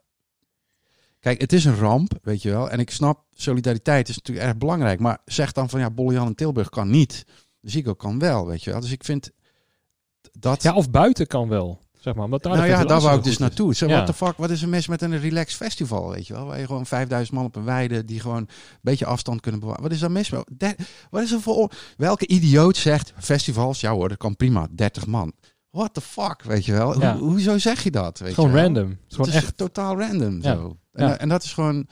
Kijk, 1.21 1.41
het 1.41 1.53
is 1.53 1.65
een 1.65 1.77
ramp, 1.77 2.13
weet 2.23 2.43
je 2.43 2.51
wel. 2.51 2.71
En 2.71 2.79
ik 2.79 2.91
snap, 2.91 3.25
solidariteit 3.35 4.09
is 4.09 4.17
natuurlijk 4.17 4.47
erg 4.47 4.57
belangrijk. 4.57 5.01
Maar 5.01 5.19
zeg 5.25 5.53
dan 5.53 5.69
van 5.69 5.81
ja, 5.81 5.91
Bollejan 5.91 6.27
in 6.27 6.35
Tilburg 6.35 6.69
kan 6.69 6.91
niet. 6.91 7.25
De 7.61 7.71
Ziggo 7.71 7.95
kan 7.95 8.19
wel, 8.19 8.47
weet 8.47 8.65
je 8.65 8.71
wel. 8.71 8.81
Dus 8.81 8.91
ik 8.93 9.05
vind 9.05 9.31
dat... 10.33 10.63
Ja, 10.63 10.75
of 10.75 10.91
buiten 10.91 11.27
kan 11.27 11.49
wel. 11.49 11.81
Zeg 12.05 12.15
maar, 12.15 12.25
omdat 12.25 12.43
daar 12.43 12.57
nou 12.57 12.67
ja, 12.69 12.85
daar 12.85 13.01
wou 13.01 13.19
ik 13.19 13.25
dus 13.25 13.39
naartoe. 13.39 13.75
Zo, 13.75 13.87
Ja. 13.87 13.93
what 13.95 14.07
the 14.07 14.13
fuck, 14.13 14.37
wat 14.37 14.51
is 14.51 14.63
er 14.63 14.69
mis 14.69 14.87
met 14.89 15.03
een 15.03 15.19
relaxed 15.21 15.57
festival, 15.57 16.11
weet 16.11 16.27
je 16.27 16.33
wel? 16.35 16.45
Waar 16.47 16.59
je 16.59 16.67
gewoon 16.67 16.87
5000 16.87 17.37
man 17.37 17.45
op 17.47 17.57
een 17.57 17.65
weide, 17.65 18.05
die 18.05 18.21
gewoon 18.21 18.37
een 18.37 18.49
beetje 18.83 19.07
afstand 19.07 19.41
kunnen 19.41 19.61
bewaren. 19.61 19.83
Wat 19.83 19.93
is 19.93 19.99
daar 19.99 20.11
mis 20.11 20.31
mee? 20.31 20.43
Wat 21.11 21.23
is 21.23 21.33
er 21.33 21.41
voor... 21.41 21.73
Welke 21.97 22.27
idioot 22.27 22.77
zegt, 22.77 23.13
festivals, 23.19 23.81
ja 23.81 23.93
hoor, 23.93 24.09
dat 24.09 24.19
kan 24.19 24.37
prima, 24.37 24.69
30 24.71 25.07
man. 25.07 25.33
What 25.71 25.95
the 25.95 26.01
fuck, 26.01 26.43
weet 26.43 26.65
je 26.65 26.73
wel? 26.73 27.01
Ja. 27.01 27.17
Hoe, 27.19 27.29
hoezo 27.31 27.59
zeg 27.59 27.83
je 27.83 27.91
dat? 27.91 28.19
Weet 28.19 28.35
Gewoon 28.35 28.51
je 28.51 28.57
wel? 28.57 28.65
random. 28.65 28.89
Het 28.89 29.15
gewoon 29.15 29.29
is 29.29 29.35
echt. 29.35 29.57
totaal 29.57 29.99
random 30.01 30.43
Ja. 30.43 30.55
zo. 30.55 30.79
En, 30.93 31.07
Ja. 31.07 31.19
en 31.19 31.29
dat 31.29 31.43
is 31.43 31.53
gewoon... 31.53 31.87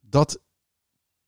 Dat 0.00 0.40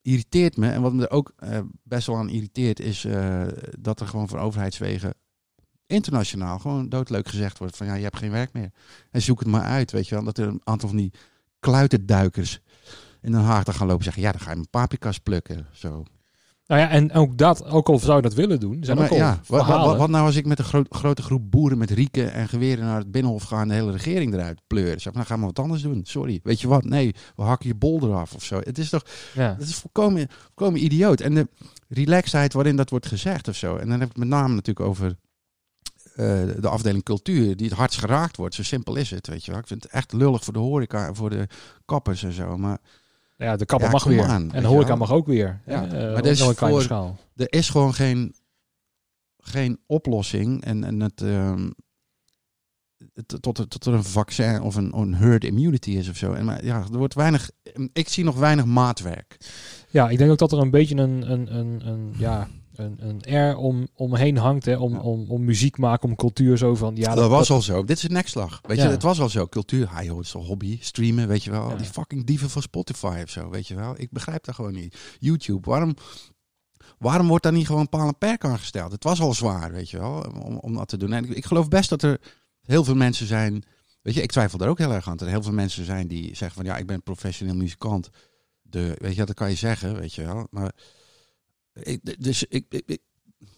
irriteert 0.03 0.57
me. 0.57 0.71
En 0.71 0.83
wat 0.83 0.93
me 0.93 1.03
er 1.03 1.11
ook 1.11 1.33
eh, 1.37 1.59
best 1.83 2.07
wel 2.07 2.17
aan 2.17 2.29
irriteert... 2.29 2.81
is 2.81 3.05
eh, 3.05 3.43
dat 3.79 4.01
er 4.01 4.07
gewoon 4.07 4.29
van 4.29 4.39
overheidswegen... 4.39 5.15
internationaal 5.91 6.59
gewoon 6.59 6.89
doodleuk 6.89 7.29
gezegd 7.29 7.59
wordt... 7.59 7.77
van 7.77 7.87
ja, 7.87 7.95
je 7.95 8.03
hebt 8.03 8.19
geen 8.19 8.31
werk 8.31 8.53
meer. 8.53 8.71
En 9.11 9.23
zoek 9.23 9.39
het 9.39 9.49
maar 9.49 9.65
uit, 9.65 9.93
weet 9.93 10.09
je 10.09 10.15
wel. 10.15 10.25
Dat 10.25 10.39
er 10.39 10.49
een 10.49 10.61
aantal 10.65 10.89
van 10.89 10.99
die 10.99 11.13
kluitenduikers... 11.61 12.61
in 13.21 13.33
Den 13.33 13.41
Haag 13.41 13.77
gaan 13.77 13.87
lopen 13.87 14.05
zeggen... 14.05 14.23
ja, 14.23 14.33
dan 14.33 14.41
ga 14.41 14.49
je 14.49 14.57
mijn 14.57 14.71
paprika's 14.71 15.19
plukken. 15.19 15.67
Zo. 15.73 16.05
Nou 16.71 16.83
ja, 16.83 16.89
en 16.89 17.13
ook 17.13 17.37
dat, 17.37 17.65
ook 17.65 17.89
al 17.89 17.99
zou 17.99 18.17
je 18.17 18.23
dat 18.23 18.35
willen 18.35 18.61
doen, 18.61 18.85
zijn 18.85 18.97
Maar 18.97 19.07
ook 19.07 19.13
al 19.13 19.17
ja, 19.17 19.41
wat, 19.47 20.09
nou 20.09 20.27
als 20.27 20.37
ik 20.37 20.47
met 20.47 20.59
een 20.59 20.65
groot, 20.65 20.87
grote 20.91 21.23
groep 21.23 21.51
boeren 21.51 21.79
met 21.79 21.91
rieken 21.91 22.33
en 22.33 22.49
geweren 22.49 22.85
naar 22.85 22.99
het 22.99 23.11
binnenhof 23.11 23.43
ga 23.43 23.61
en 23.61 23.69
de 23.69 23.75
hele 23.75 23.93
regering 23.93 24.35
eruit 24.35 24.61
pleuren? 24.67 25.01
Zeg, 25.01 25.05
maar, 25.05 25.23
dan 25.23 25.25
gaan 25.25 25.41
we 25.41 25.47
wat 25.47 25.59
anders 25.59 25.83
doen. 25.83 26.01
Sorry. 26.05 26.41
Weet 26.43 26.61
je 26.61 26.69
wat? 26.69 26.85
Nee, 26.85 27.15
we 27.37 27.43
hakken 27.43 27.69
je 27.69 27.75
bol 27.75 28.03
eraf 28.03 28.35
of 28.35 28.45
zo. 28.45 28.61
Het 28.65 28.79
is 28.79 28.89
toch, 28.89 29.05
ja. 29.35 29.55
het 29.59 29.69
is 29.69 29.75
volkomen, 29.75 30.29
volkomen 30.45 30.85
idioot. 30.85 31.21
En 31.21 31.35
de 31.35 31.49
relaxedheid 31.89 32.53
waarin 32.53 32.77
dat 32.77 32.91
wordt 32.91 33.07
gezegd 33.07 33.49
of 33.49 33.57
zo. 33.57 33.77
En 33.77 33.89
dan 33.89 34.01
heb 34.01 34.09
ik 34.09 34.17
het 34.17 34.29
met 34.29 34.29
name 34.29 34.55
natuurlijk 34.55 34.87
over 34.87 35.17
de 36.61 36.69
afdeling 36.69 37.05
cultuur, 37.05 37.57
die 37.57 37.69
het 37.69 37.77
hardst 37.77 37.99
geraakt 37.99 38.37
wordt. 38.37 38.55
Zo 38.55 38.63
simpel 38.63 38.97
is 38.97 39.11
het, 39.11 39.27
weet 39.27 39.45
je 39.45 39.51
wel. 39.51 39.61
Ik 39.61 39.67
vind 39.67 39.83
het 39.83 39.93
echt 39.93 40.13
lullig 40.13 40.45
voor 40.45 40.53
de 40.53 40.59
horeca 40.59 41.07
en 41.07 41.15
voor 41.17 41.31
de 41.31 41.47
kappers 41.85 42.23
en 42.23 42.33
zo. 42.33 42.57
Maar 42.59 42.79
ja, 43.37 43.57
de 43.57 43.65
kapper 43.67 43.87
Ja, 43.87 43.93
mag 43.93 44.05
weer. 44.05 44.25
aan, 44.25 44.53
en 44.53 44.63
de 44.63 44.69
horeca 44.69 44.95
mag 44.95 45.13
ook 45.13 45.27
weer. 45.27 45.61
Ja, 45.67 45.85
Eh, 45.87 46.13
maar 46.13 46.25
is 46.27 46.43
voor- 46.43 46.83
schaal. 46.83 47.19
er 47.37 47.53
is 47.53 47.69
gewoon 47.71 47.95
geen, 47.95 48.35
geen 49.39 49.79
oplossing. 49.87 50.65
En, 50.65 50.85
en 50.85 51.01
het, 51.01 51.23
ehm, 51.23 51.71
het- 53.15 53.37
tot, 53.43 53.59
er- 53.59 53.69
tot 53.69 53.85
er 53.87 53.93
een 53.95 54.05
vaccin 54.05 54.61
of 54.63 54.75
een, 54.75 54.97
een 54.97 55.15
herd 55.15 55.45
immunity 55.45 55.91
is 55.91 56.09
of 56.09 56.17
zo. 56.17 56.33
En 56.33 56.45
maar, 56.45 56.65
ja, 56.65 56.85
er 56.93 56.99
wordt 56.99 57.15
weinig. 57.15 57.51
Ik 57.93 58.09
zie 58.09 58.25
nog 58.25 58.37
weinig 58.37 58.65
maatwerk. 58.65 59.37
Ja, 59.91 60.09
ik 60.09 60.19
denk 60.19 60.31
ook 60.31 60.39
dat 60.39 60.53
er 60.53 60.59
een 60.59 60.71
beetje 60.71 60.97
een, 60.97 61.31
een, 61.33 61.55
een, 61.57 61.87
een 61.87 62.15
ja, 62.19 62.49
een, 62.81 62.97
een 63.09 63.23
air 63.25 63.57
om, 63.57 63.89
omheen 63.95 64.37
hangt. 64.37 64.65
Hè, 64.65 64.77
om, 64.77 64.93
Ja. 64.93 65.01
om, 65.01 65.31
om 65.31 65.45
muziek 65.45 65.79
maken, 65.79 66.09
om 66.09 66.17
cultuur 66.17 66.59
zo 66.59 66.75
van. 66.75 66.97
Ja, 66.97 67.15
dat, 67.15 67.31
was 67.31 67.51
al 67.51 67.63
zo. 67.63 67.85
Dit 67.85 67.97
is 67.97 68.03
een 68.03 68.13
nekslag. 68.13 68.61
Weet 68.63 68.77
Ja. 68.77 68.85
je, 68.85 68.91
het 68.91 69.03
was 69.03 69.21
al 69.21 69.29
zo. 69.29 69.47
Cultuur, 69.47 69.97
het 69.97 70.19
is 70.27 70.35
een 70.35 70.41
hobby. 70.41 70.79
Streamen, 70.81 71.29
weet 71.29 71.45
je 71.45 71.51
wel. 71.51 71.69
Ja. 71.69 71.77
Die 71.77 71.87
fucking 71.87 72.25
dieven 72.27 72.51
van 72.51 72.63
Spotify 72.63 73.21
of 73.23 73.31
zo, 73.31 73.51
weet 73.51 73.67
je 73.67 73.75
wel. 73.75 73.95
Ik 73.97 74.11
begrijp 74.11 74.45
dat 74.45 74.55
gewoon 74.55 74.73
niet. 74.73 74.97
YouTube, 75.19 75.71
waarom, 75.71 75.95
waarom 76.99 77.29
wordt 77.29 77.43
daar 77.43 77.53
niet 77.53 77.67
gewoon 77.67 77.89
paal 77.89 78.07
en 78.07 78.19
perk 78.19 78.45
aan 78.45 78.59
gesteld? 78.59 78.93
Het 78.93 79.05
was 79.05 79.21
al 79.21 79.35
zwaar, 79.35 79.73
weet 79.73 79.91
je 79.91 79.99
wel, 79.99 80.25
om, 80.43 80.57
om 80.57 80.75
dat 80.75 80.89
te 80.89 80.97
doen. 80.97 81.13
En 81.13 81.25
ik, 81.25 81.31
ik 81.31 81.45
geloof 81.45 81.69
best 81.69 81.89
dat 81.89 82.03
er 82.03 82.21
heel 82.63 82.85
veel 82.85 82.95
mensen 82.97 83.27
zijn... 83.27 83.63
Weet 84.03 84.15
je, 84.15 84.23
ik 84.23 84.31
twijfel 84.31 84.59
daar 84.59 84.69
ook 84.69 84.79
heel 84.79 84.93
erg 84.93 85.09
aan. 85.09 85.17
Dat 85.17 85.27
er 85.27 85.33
heel 85.33 85.43
veel 85.43 85.53
mensen 85.53 85.85
zijn 85.85 86.09
die 86.09 86.27
zeggen 86.37 86.57
van... 86.57 86.65
Ja, 86.65 86.77
ik 86.77 86.87
ben 86.87 87.03
professioneel 87.03 87.55
muzikant. 87.55 88.11
De, 88.63 88.95
weet 88.99 89.15
je, 89.15 89.25
dat 89.25 89.35
kan 89.35 89.49
je 89.51 89.57
zeggen, 89.57 89.99
weet 89.99 90.15
je 90.15 90.25
wel. 90.25 90.47
Maar 90.51 90.73
ik, 91.73 92.23
dus 92.23 92.45
ik, 92.45 92.65
ik, 92.69 92.83
ik- 92.87 93.01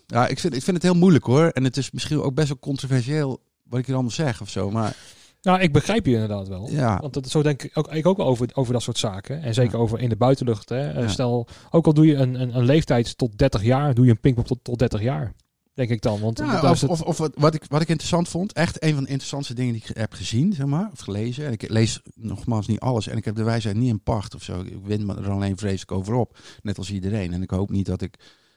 ja, 0.07 0.27
ik, 0.29 0.39
vind, 0.39 0.55
ik 0.55 0.63
vind 0.63 0.77
het 0.77 0.87
heel 0.87 0.95
moeilijk 1.01 1.25
hoor. 1.25 1.49
En 1.49 1.65
het 1.65 1.77
is 1.77 1.91
misschien 1.91 2.21
ook 2.21 2.35
best 2.35 2.49
wel 2.49 2.59
controversieel 2.59 3.43
wat 3.63 3.79
ik 3.79 3.85
hier 3.87 3.95
allemaal 3.95 4.13
zeg 4.13 4.41
of 4.41 4.49
zo. 4.51 4.71
Maar 4.71 4.97
Nou, 5.43 5.61
ik 5.61 5.73
begrijp 5.73 6.07
je 6.07 6.13
inderdaad 6.13 6.49
wel. 6.49 6.71
ja, 6.71 6.99
Want 7.01 7.15
dat, 7.15 7.29
zo 7.29 7.43
denk 7.43 7.63
ik 7.63 7.79
ook, 7.79 7.93
ik 7.93 8.07
ook 8.07 8.17
wel 8.17 8.27
over, 8.27 8.49
over 8.55 8.73
dat 8.73 8.83
soort 8.83 8.99
zaken. 8.99 9.43
En 9.43 9.55
zeker 9.55 9.73
Ja. 9.77 9.79
over 9.83 10.01
in 10.01 10.09
de 10.09 10.17
buitenlucht. 10.17 10.69
Hè. 10.69 10.89
Eh, 10.91 11.03
Ja. 11.03 11.09
Stel, 11.09 11.47
ook 11.71 11.87
al 11.87 11.95
doe 11.95 12.07
je 12.07 12.15
een, 12.15 12.41
een, 12.41 12.57
een 12.57 12.65
leeftijd 12.65 13.19
tot 13.19 13.39
30 13.39 13.63
jaar, 13.63 13.95
doe 13.95 14.05
je 14.05 14.11
een 14.11 14.21
pinkpop 14.21 14.47
tot, 14.47 14.59
tot 14.65 14.79
30 14.79 15.01
jaar. 15.03 15.33
Denk 15.75 15.91
ik 15.91 16.01
dan. 16.03 16.21
Want 16.21 16.39
Ja, 16.39 16.63
of, 16.63 16.73
is 16.73 16.81
het, 16.81 16.91
of, 16.91 17.01
of 17.01 17.19
wat, 17.35 17.55
ik, 17.55 17.65
wat 17.69 17.81
ik 17.81 17.89
interessant 17.89 18.29
vond, 18.29 18.53
echt 18.53 18.83
een 18.83 18.95
van 18.95 19.03
de 19.03 19.09
interessantste 19.09 19.55
dingen 19.55 19.73
die 19.73 19.83
ik 19.87 19.97
heb 19.97 20.13
gezien, 20.13 20.53
zeg 20.53 20.67
maar, 20.67 20.89
of 20.93 20.99
gelezen. 21.01 21.47
En 21.47 21.53
ik 21.53 21.69
lees 21.69 22.01
nogmaals 22.15 22.67
niet 22.67 22.81
alles 22.81 23.07
en 23.07 23.17
ik 23.17 23.25
heb 23.25 23.35
de 23.35 23.43
wijsheid 23.43 23.77
niet 23.77 23.89
in 23.89 24.03
pacht 24.03 24.35
of 24.35 24.43
zo. 24.43 24.61
Ik 24.61 24.77
win 24.85 25.09
er 25.09 25.31
alleen 25.31 25.57
vreselijk 25.59 25.93
over 25.93 26.15
op, 26.15 26.39
net 26.63 26.79
als 26.79 26.91
iedereen. 26.91 27.33
En 27.33 27.43
ik 27.43 27.51
hoop 27.51 27.71
niet 27.71 27.87
dat 27.87 28.03
ik 28.03 28.15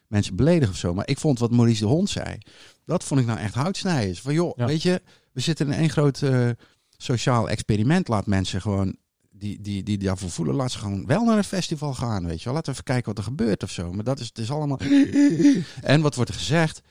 mensen 0.07 0.35
beledig 0.35 0.69
of 0.69 0.75
zo. 0.75 0.93
Maar 0.93 1.07
ik 1.07 1.17
vond 1.17 1.39
wat 1.39 1.51
Maurice 1.51 1.81
de 1.81 1.87
Hond 1.89 2.09
zei, 2.09 2.37
dat 2.85 3.03
vond 3.03 3.19
ik 3.19 3.25
nou 3.25 3.39
echt 3.39 3.53
houtsnijers. 3.53 4.21
Van 4.21 4.33
joh, 4.33 4.57
Ja. 4.57 4.65
weet 4.65 4.81
je, 4.81 5.01
we 5.31 5.41
zitten 5.41 5.65
in 5.67 5.73
één 5.73 5.89
groot 5.89 6.21
eh, 6.21 6.49
sociaal 6.97 7.49
experiment. 7.49 8.07
Laat 8.07 8.25
mensen 8.25 8.61
gewoon 8.61 8.95
die, 9.31 9.61
die, 9.61 9.83
die 9.83 9.97
daarvoor 9.97 10.29
voelen, 10.29 10.55
laat 10.55 10.71
ze 10.71 10.77
gewoon 10.77 11.05
wel 11.05 11.23
naar 11.23 11.37
een 11.37 11.43
festival 11.43 11.93
gaan, 11.93 12.25
weet 12.25 12.37
je 12.39 12.45
wel. 12.45 12.53
Laten 12.53 12.67
we 12.67 12.71
even 12.71 12.83
kijken 12.93 13.05
wat 13.05 13.17
er 13.17 13.23
gebeurt 13.31 13.63
of 13.63 13.71
zo. 13.71 13.93
Maar 13.93 14.03
dat 14.03 14.19
is, 14.19 14.27
het 14.27 14.37
is 14.37 14.51
allemaal... 14.51 14.79
En 15.81 16.01
wat 16.01 16.15
wordt 16.15 16.29
er 16.29 16.37
gezegd? 16.37 16.81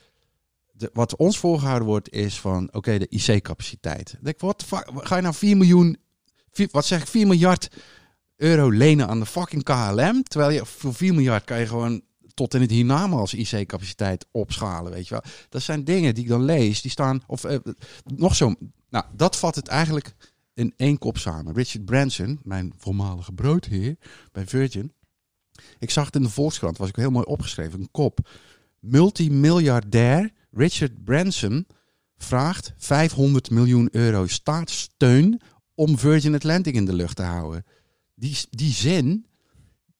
Wat 0.93 1.15
ons 1.15 1.37
voorgehouden 1.37 1.87
wordt 1.87 2.11
is 2.11 2.39
van, 2.39 2.73
oké, 2.73 2.97
de 2.97 3.07
IC-capaciteit. 3.09 4.17
Denk, 4.21 4.39
wat 4.39 4.65
ga 4.95 5.15
je 5.15 5.21
nou 5.21 5.33
4 5.33 5.57
miljoen, 5.57 5.97
wat 6.71 6.85
zeg 6.85 7.01
ik, 7.01 7.07
4 7.07 7.27
miljard 7.27 7.69
euro 8.35 8.69
lenen 8.69 9.07
aan 9.07 9.19
de 9.19 9.25
fucking 9.25 9.63
KLM? 9.63 10.23
Terwijl 10.23 10.51
je 10.51 10.65
voor 10.65 10.93
4 10.93 11.13
miljard 11.13 11.43
kan 11.43 11.59
je 11.59 11.67
gewoon 11.67 12.01
tot 12.33 12.53
in 12.53 12.61
het 12.61 12.71
hiernamaals 12.71 13.33
IC-capaciteit 13.33 14.25
opschalen, 14.31 14.91
weet 14.91 15.07
je 15.07 15.13
wel. 15.13 15.23
Dat 15.49 15.61
zijn 15.61 15.83
dingen 15.83 16.13
die 16.13 16.23
ik 16.23 16.29
dan 16.29 16.43
lees, 16.43 16.81
die 16.81 16.91
staan, 16.91 17.23
of 17.27 17.43
eh, 17.43 17.57
nog 18.03 18.35
zo, 18.35 18.53
nou, 18.89 19.05
dat 19.15 19.35
vat 19.35 19.55
het 19.55 19.67
eigenlijk 19.67 20.15
in 20.53 20.73
één 20.77 20.97
kop 20.97 21.17
samen. 21.17 21.53
Richard 21.53 21.85
Branson, 21.85 22.39
mijn 22.43 22.73
voormalige 22.77 23.31
broodheer 23.31 23.95
bij 24.31 24.47
Virgin. 24.47 24.93
Ik 25.79 25.89
zag 25.89 26.05
het 26.05 26.15
in 26.15 26.21
de 26.21 26.29
Volkskrant, 26.29 26.77
was 26.77 26.89
ik 26.89 26.95
heel 26.95 27.11
mooi 27.11 27.25
opgeschreven, 27.25 27.79
een 27.79 27.91
kop. 27.91 28.29
Multimiljardair 28.79 30.31
Richard 30.55 31.03
Branson 31.03 31.67
vraagt 32.17 32.73
500 32.77 33.49
miljoen 33.49 33.89
euro 33.91 34.27
staatssteun 34.27 35.41
om 35.75 35.97
Virgin 35.97 36.35
Atlantic 36.35 36.75
in 36.75 36.85
de 36.85 36.93
lucht 36.93 37.15
te 37.15 37.23
houden. 37.23 37.65
Die, 38.15 38.37
die 38.49 38.71
zin, 38.73 39.25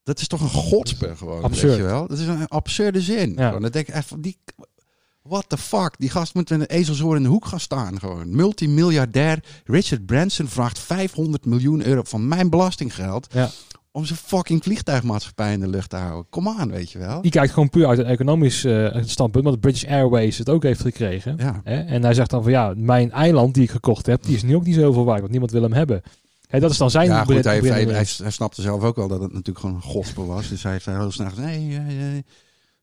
dat 0.04 0.20
is 0.20 0.28
toch 0.28 0.42
een 0.42 0.50
godspe 0.50 1.16
gewoon, 1.16 1.44
Absurd. 1.44 1.68
weet 1.68 1.78
je 1.78 1.84
wel? 1.84 2.08
Dat 2.08 2.20
is 2.20 2.28
een 2.28 2.48
absurde 2.48 3.02
zin. 3.02 3.34
Ja. 3.34 3.52
Dan 3.52 3.62
denk 3.62 3.88
ik 3.88 3.94
echt 3.94 4.08
van, 4.08 4.22
die, 4.22 4.38
what 5.22 5.50
the 5.50 5.58
fuck? 5.58 5.96
Die 5.98 6.10
gast 6.10 6.34
moet 6.34 6.50
met 6.50 6.60
een 6.60 6.76
ezelzoor 6.76 7.16
in 7.16 7.24
de 7.24 7.30
hoek 7.30 7.46
gaan 7.46 7.60
staan 7.60 8.00
gewoon. 8.00 8.36
Multimiljardair 8.36 9.44
Richard 9.66 10.06
Branson 10.06 10.48
vraagt 10.48 10.80
500 10.80 11.46
miljoen 11.46 11.86
euro 11.86 12.02
van 12.04 12.28
mijn 12.28 12.50
belastinggeld... 12.50 13.28
Ja. 13.34 13.50
Om 13.96 14.06
zijn 14.06 14.20
fucking 14.20 14.64
vliegtuigmaatschappij 14.64 15.54
in 15.54 15.60
de 15.60 15.68
lucht 15.68 15.90
te 15.90 15.96
houden. 15.96 16.30
Kom 16.30 16.48
aan, 16.50 16.72
weet 16.72 16.92
je 16.92 17.00
wel? 17.00 17.22
die 17.22 17.32
kijkt 17.32 17.54
gewoon 17.54 17.70
puur 17.70 17.88
uit 17.88 18.00
een 18.00 18.06
economisch 18.06 18.64
eh, 18.64 18.98
standpunt. 19.04 19.44
Want 19.46 19.60
British 19.60 19.84
Airways 19.86 20.38
het 20.38 20.50
ook 20.50 20.64
heeft 20.64 20.82
gekregen. 20.82 21.36
Ja. 21.38 21.62
Hè? 21.64 21.80
En 21.82 22.04
hij 22.04 22.14
zegt 22.14 22.30
dan 22.30 22.44
van 22.44 22.52
ja, 22.52 22.74
mijn 22.78 23.12
eiland 23.12 23.54
die 23.54 23.64
ik 23.64 23.70
gekocht 23.72 24.06
heb, 24.06 24.24
die 24.24 24.36
is 24.36 24.44
nu 24.44 24.56
ook 24.56 24.66
niet 24.66 24.76
zoveel 24.76 25.06
waard. 25.06 25.20
Want 25.20 25.32
niemand 25.32 25.52
wil 25.52 25.62
hem 25.62 25.74
hebben. 25.74 26.02
Hè, 26.48 26.60
dat 26.60 26.72
is 26.72 26.78
dan 26.78 26.92
zijn 26.92 27.08
Ja, 27.08 27.24
goed, 27.24 27.44
hij, 27.44 27.54
heeft- 27.54 27.68
hij, 27.70 27.84
hij, 27.84 28.06
hij 28.18 28.32
snapte 28.32 28.62
zelf 28.62 28.84
ook 28.84 28.96
wel 28.96 29.08
dat 29.08 29.22
het 29.22 29.32
natuurlijk 29.32 29.60
gewoon 29.60 29.76
een 29.76 29.82
gospel 29.82 30.26
was. 30.26 30.50
Dus 30.50 30.64
hij 30.64 30.72
heeft 30.72 30.86
heel 30.86 31.12
snel 31.12 31.30
gezegd, 31.30 31.48
nee, 31.48 31.60
nee, 31.68 31.96
nee, 31.98 32.26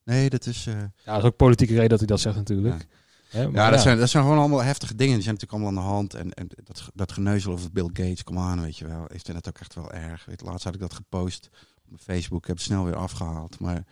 nee, 0.05 0.31
dat 0.31 0.47
is... 0.47 0.67
eh, 0.67 0.75
Ja, 1.05 1.13
dat 1.13 1.19
is 1.19 1.25
ook 1.29 1.37
politieke 1.37 1.73
reden 1.73 1.89
dat 1.89 1.99
hij 1.99 2.09
dat 2.09 2.21
zegt 2.21 2.37
natuurlijk. 2.37 2.87
Hè, 3.33 3.43
Ja, 3.43 3.71
dat, 3.71 3.81
Zijn, 3.81 3.99
dat 3.99 4.11
zijn 4.11 4.23
gewoon 4.23 4.39
allemaal 4.39 4.63
heftige 4.63 4.95
dingen. 4.95 5.15
Die 5.15 5.23
zijn 5.23 5.35
natuurlijk 5.35 5.63
allemaal 5.63 5.83
aan 5.83 5.89
de 5.89 5.95
hand. 5.95 6.15
En, 6.15 6.33
en 6.33 6.49
dat, 6.65 6.91
dat 6.95 7.13
geneuzel 7.13 7.53
over 7.53 7.73
Bill 7.73 7.91
Gates, 7.93 8.25
kom 8.25 8.39
aan, 8.39 8.63
weet 8.63 8.79
je 8.79 8.87
wel. 8.87 9.05
Ik 9.05 9.21
vind 9.25 9.45
dat 9.45 9.49
ook 9.49 9.59
echt 9.59 9.75
wel 9.75 9.93
erg. 9.93 10.25
Weet, 10.25 10.43
laatst 10.43 10.65
had 10.65 10.75
ik 10.75 10.81
dat 10.81 10.95
gepost 10.95 11.49
op 11.53 11.89
mijn 11.89 12.03
Facebook. 12.03 12.41
Ik 12.41 12.47
heb 12.47 12.57
het 12.57 12.65
snel 12.65 12.85
weer 12.85 12.97
afgehaald. 12.97 13.61
Maar 13.61 13.85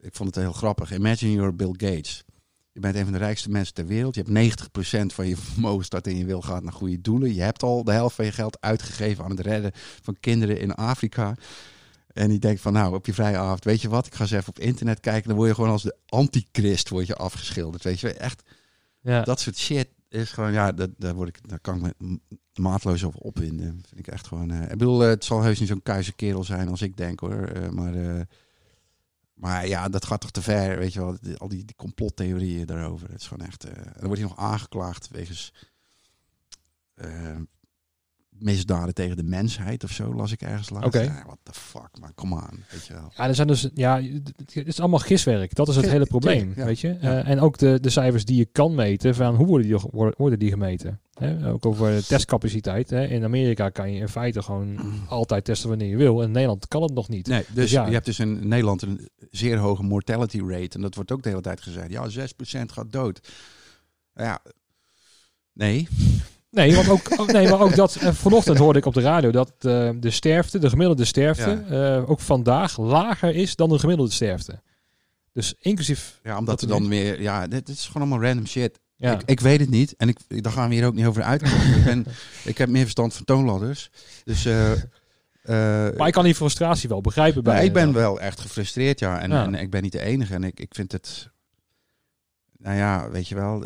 ik 0.00 0.14
vond 0.14 0.34
het 0.34 0.44
heel 0.44 0.52
grappig. 0.52 0.92
Imagine 0.92 1.32
you're 1.32 1.52
Bill 1.52 1.74
Gates. 1.76 2.24
Je 2.72 2.80
bent 2.80 2.96
een 2.96 3.04
van 3.04 3.12
de 3.12 3.18
rijkste 3.18 3.50
mensen 3.50 3.74
ter 3.74 3.86
wereld. 3.86 4.14
Je 4.14 4.22
hebt 4.26 4.70
90% 5.12 5.14
van 5.14 5.26
je 5.26 5.36
vermogen 5.36 5.90
dat 5.90 6.06
in 6.06 6.16
je 6.16 6.24
wil 6.24 6.40
gaat 6.40 6.62
naar 6.62 6.72
goede 6.72 7.00
doelen. 7.00 7.34
Je 7.34 7.42
hebt 7.42 7.62
al 7.62 7.84
de 7.84 7.92
helft 7.92 8.14
van 8.14 8.24
je 8.24 8.32
geld 8.32 8.60
uitgegeven 8.60 9.24
aan 9.24 9.30
het 9.30 9.40
redden 9.40 9.72
van 10.02 10.16
kinderen 10.20 10.60
in 10.60 10.74
Afrika. 10.74 11.34
En 12.12 12.28
die 12.28 12.38
denkt 12.38 12.60
van, 12.60 12.72
nou, 12.72 12.94
op 12.94 13.06
je 13.06 13.14
vrije 13.14 13.36
avond, 13.36 13.64
weet 13.64 13.82
je 13.82 13.88
wat? 13.88 14.06
Ik 14.06 14.14
ga 14.14 14.22
eens 14.22 14.30
even 14.30 14.48
op 14.48 14.58
internet 14.58 15.00
kijken. 15.00 15.28
Dan 15.28 15.36
word 15.36 15.48
je 15.48 15.54
gewoon 15.54 15.70
als 15.70 15.82
de 15.82 15.96
antichrist 16.06 16.88
word 16.88 17.06
je 17.06 17.16
afgeschilderd. 17.16 17.84
Weet 17.84 18.00
je, 18.00 18.12
echt 18.12 18.42
ja. 19.00 19.22
dat 19.22 19.40
soort 19.40 19.56
shit 19.56 19.88
is 20.08 20.30
gewoon, 20.30 20.52
ja, 20.52 20.72
dat, 20.72 20.90
daar, 20.96 21.14
word 21.14 21.28
ik, 21.28 21.48
daar 21.48 21.60
kan 21.60 21.86
ik 21.86 21.94
me 21.98 22.20
maatloos 22.54 23.04
over 23.04 23.20
opwinden. 23.20 23.82
Vind 23.86 23.98
ik 23.98 24.06
echt 24.06 24.26
gewoon. 24.26 24.50
eh, 24.50 24.62
ik 24.62 24.68
bedoel, 24.78 25.02
eh, 25.02 25.08
het 25.08 25.24
zal 25.24 25.42
heus 25.42 25.58
niet 25.60 25.68
zo'n 25.68 25.82
kuise 25.82 26.12
kerel 26.12 26.44
zijn 26.44 26.68
als 26.68 26.82
ik 26.82 26.96
denk 26.96 27.20
hoor. 27.20 27.42
eh, 27.42 27.68
maar, 27.68 28.26
maar 29.34 29.66
ja, 29.66 29.88
dat 29.88 30.04
gaat 30.04 30.20
toch 30.20 30.30
te 30.30 30.42
ver, 30.42 30.78
weet 30.78 30.92
je 30.92 31.00
wel. 31.00 31.16
Al 31.36 31.48
die, 31.48 31.64
die 31.64 31.76
complottheorieën 31.76 32.66
daarover. 32.66 33.10
Het 33.10 33.20
is 33.20 33.26
gewoon 33.26 33.46
echt. 33.46 33.60
dan 33.62 34.06
wordt 34.06 34.20
hij 34.20 34.28
nog 34.28 34.38
aangeklaagd 34.38 35.08
wegens 35.08 35.52
misdaden 38.38 38.94
tegen 38.94 39.16
de 39.16 39.22
mensheid 39.22 39.84
of 39.84 39.90
zo, 39.90 40.14
las 40.14 40.32
ik 40.32 40.42
ergens 40.42 40.70
laatst. 40.70 40.86
Oké. 40.86 41.00
Ja, 41.00 41.22
what 41.26 41.38
the 41.42 41.52
fuck, 41.52 41.88
man, 42.00 42.14
kom 42.14 42.34
aan, 42.34 42.64
weet 42.70 42.86
je 42.86 42.92
wel. 42.92 43.12
Ja, 43.16 43.28
er 43.28 43.34
zijn 43.34 43.46
dus, 43.46 43.68
ja, 43.74 44.02
het 44.52 44.66
is 44.66 44.80
allemaal 44.80 44.98
giswerk. 44.98 45.54
Dat 45.54 45.68
is 45.68 45.76
het 45.76 45.90
hele 45.90 46.06
probleem, 46.06 46.52
ja. 46.56 46.64
weet 46.64 46.80
je. 46.80 46.96
Ja. 47.00 47.22
Eh, 47.22 47.30
en 47.30 47.40
ook 47.40 47.58
de, 47.58 47.80
de 47.80 47.90
cijfers 47.90 48.24
die 48.24 48.36
je 48.36 48.44
kan 48.44 48.74
meten, 48.74 49.14
van 49.14 49.34
hoe 49.34 49.46
worden 49.46 49.66
die, 49.66 49.78
worden 50.16 50.38
die 50.38 50.50
gemeten? 50.50 51.00
Hè? 51.18 51.52
Ook 51.52 51.66
over 51.66 52.06
testcapaciteit. 52.06 52.90
Hè? 52.90 53.06
In 53.06 53.24
Amerika 53.24 53.68
kan 53.68 53.92
je 53.92 54.00
in 54.00 54.08
feite 54.08 54.42
gewoon 54.42 54.78
altijd 55.08 55.44
testen 55.44 55.68
wanneer 55.68 55.88
je 55.88 55.96
wil. 55.96 56.22
In 56.22 56.30
Nederland 56.30 56.68
kan 56.68 56.82
het 56.82 56.94
nog 56.94 57.08
niet. 57.08 57.26
Nee, 57.26 57.44
dus, 57.46 57.54
Dus 57.54 57.70
ja. 57.70 57.86
je 57.86 57.92
hebt 57.92 58.06
dus 58.06 58.18
in 58.18 58.48
Nederland 58.48 58.82
een 58.82 59.08
zeer 59.30 59.56
hoge 59.56 59.82
mortality 59.82 60.40
rate. 60.46 60.76
En 60.76 60.80
dat 60.80 60.94
wordt 60.94 61.12
ook 61.12 61.22
de 61.22 61.28
hele 61.28 61.40
tijd 61.40 61.60
gezegd. 61.60 61.90
Ja, 61.90 62.08
6% 62.10 62.72
gaat 62.72 62.92
dood. 62.92 63.28
Ja, 64.14 64.42
nee. 65.52 65.88
Nee, 66.50 66.74
want 66.74 66.88
ook, 66.88 67.00
ook- 67.20 67.32
nee 67.32 67.48
maar 67.48 67.60
ook 67.60 67.74
dat, 67.76 67.96
eh, 67.96 68.12
vanochtend 68.12 68.58
hoorde 68.58 68.78
ik 68.78 68.84
op 68.86 68.94
de 68.94 69.00
radio 69.00 69.30
dat 69.30 69.52
eh, 69.58 69.90
de 69.96 70.10
sterfte, 70.10 70.58
de 70.58 70.68
gemiddelde 70.68 71.04
sterfte, 71.04 71.50
eh, 71.68 72.10
ook 72.10 72.20
vandaag 72.20 72.78
lager 72.78 73.34
is 73.34 73.56
dan 73.56 73.68
de 73.68 73.78
gemiddelde 73.78 74.12
sterfte. 74.12 74.60
Dus 75.32 75.54
inclusief, 75.60 76.20
Ja, 76.22 76.38
omdat 76.38 76.60
Dat 76.60 76.70
er 76.70 76.76
dan 76.78 76.88
weer... 76.88 77.20
Ja, 77.22 77.46
dit, 77.46 77.68
is 77.68 77.86
gewoon 77.86 78.02
allemaal 78.08 78.28
random 78.28 78.46
shit. 78.46 78.78
ja, 78.96 79.12
Ik, 79.12 79.22
ik 79.24 79.40
weet 79.40 79.60
het 79.60 79.70
niet. 79.70 79.94
En 79.96 80.08
ik, 80.08 80.18
daar 80.42 80.52
gaan 80.52 80.68
we 80.68 80.74
hier 80.74 80.86
ook 80.86 80.94
niet 80.94 81.06
over 81.06 81.22
uitkomen. 81.22 81.66
ik, 81.78 81.84
ben, 81.84 82.06
ik 82.44 82.58
heb 82.58 82.68
meer 82.68 82.82
verstand 82.82 83.14
van 83.14 83.24
toonladders. 83.24 83.90
Dus... 84.24 84.44
maar 85.96 86.06
ik 86.06 86.12
kan 86.12 86.24
die 86.24 86.34
frustratie 86.34 86.88
wel 86.88 87.00
begrijpen 87.00 87.42
bij 87.42 87.54
Maar 87.54 87.64
ik 87.64 87.72
ben 87.72 87.92
wel 87.92 88.20
echt 88.20 88.40
gefrustreerd, 88.40 88.98
ja. 88.98 89.20
En, 89.20 89.30
Ja. 89.30 89.44
en 89.44 89.54
ik 89.54 89.70
ben 89.70 89.82
niet 89.82 89.92
de 89.92 90.00
enige. 90.02 90.34
En 90.34 90.44
ik, 90.44 90.60
ik 90.60 90.74
vind 90.74 90.92
het... 90.92 91.30
Nou 92.58 92.76
ja, 92.76 93.10
weet 93.10 93.28
je 93.28 93.34
wel... 93.34 93.64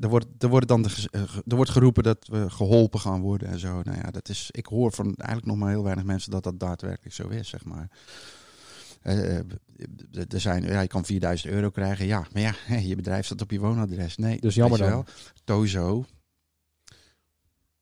er, 0.00 0.08
wordt, 0.08 0.26
er, 0.38 0.48
wordt 0.48 0.68
dan 0.68 0.82
de, 0.82 1.08
eh, 1.10 1.20
er 1.46 1.56
wordt 1.56 1.70
geroepen 1.70 2.02
dat 2.02 2.26
we 2.26 2.50
geholpen 2.50 3.00
gaan 3.00 3.20
worden 3.20 3.48
en 3.48 3.58
zo. 3.58 3.82
Nou 3.82 3.96
ja, 3.98 4.10
dat 4.10 4.28
is... 4.28 4.48
Ik 4.50 4.66
hoor 4.66 4.92
van 4.92 5.04
eigenlijk 5.14 5.46
nog 5.46 5.56
maar 5.56 5.70
heel 5.70 5.82
weinig 5.84 6.04
mensen 6.04 6.30
dat 6.30 6.42
dat 6.42 6.60
daadwerkelijk 6.60 7.14
zo 7.14 7.28
is, 7.28 7.48
zeg 7.48 7.64
maar. 7.64 7.90
Eh, 9.02 9.38
eh, 9.38 9.44
er 10.28 10.40
zijn, 10.40 10.62
ja, 10.62 10.80
je 10.80 10.86
kan 10.88 11.04
4000 11.04 11.52
euro 11.52 11.70
krijgen. 11.70 12.06
Ja, 12.06 12.26
maar 12.32 12.42
ja, 12.42 12.54
je 12.90 12.96
bedrijf 12.96 13.24
staat 13.26 13.42
op 13.42 13.50
je 13.50 13.60
woonadres. 13.60 14.16
Nee, 14.16 14.40
Dus 14.40 14.54
jammer 14.54 14.78
dan. 14.78 14.88
wel. 14.88 15.04
Tozo. 15.44 16.04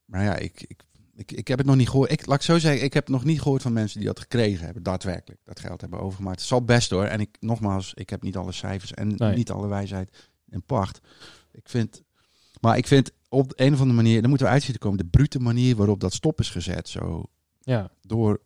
Maar 0.05 0.25
ja, 0.25 0.37
ik, 0.37 0.65
ik, 0.67 0.83
ik, 1.15 1.33
ik 1.33 1.49
heb 1.49 1.59
het 1.59 1.67
nog 1.67 1.77
niet 1.77 1.89
gehoord. 1.89 2.11
Ik, 2.11 2.27
laat 2.27 2.37
ik 2.39 2.43
zo 2.45 2.59
zeggen, 2.59 2.85
ik 2.85 2.95
heb 2.95 3.09
nog 3.09 3.25
niet 3.25 3.43
gehoord 3.43 3.63
van 3.63 3.73
mensen 3.73 3.99
die 3.99 4.09
dat 4.09 4.21
gekregen 4.21 4.65
hebben. 4.65 4.83
Daadwerkelijk 4.83 5.41
dat 5.45 5.61
geld 5.61 5.81
hebben 5.81 6.01
overgemaakt. 6.01 6.39
Het 6.39 6.49
zal 6.49 6.65
best 6.65 6.91
hoor. 6.91 7.05
En 7.05 7.21
ik, 7.21 7.37
nogmaals, 7.41 7.95
ik 7.95 8.11
heb 8.11 8.23
niet 8.23 8.37
alle 8.37 8.53
cijfers 8.53 8.95
en 8.95 9.15
Nee. 9.17 9.35
niet 9.37 9.51
alle 9.51 9.69
wijsheid 9.69 10.31
in 10.49 10.63
pacht. 10.63 11.01
Ik 11.53 11.69
vind, 11.69 12.03
maar 12.61 12.77
ik 12.77 12.87
vind 12.87 13.11
op 13.29 13.53
een 13.57 13.73
of 13.73 13.79
andere 13.81 13.97
manier, 14.03 14.21
daar 14.21 14.29
moeten 14.29 14.47
we 14.47 14.53
uitzien 14.53 14.73
te 14.73 14.79
komen. 14.79 14.99
De 14.99 15.05
brute 15.07 15.39
manier 15.41 15.77
waarop 15.77 16.01
dat 16.01 16.13
stop 16.13 16.41
is 16.41 16.51
gezet. 16.51 16.89
Zo 16.89 17.25
Ja, 17.61 17.91
door 18.03 18.41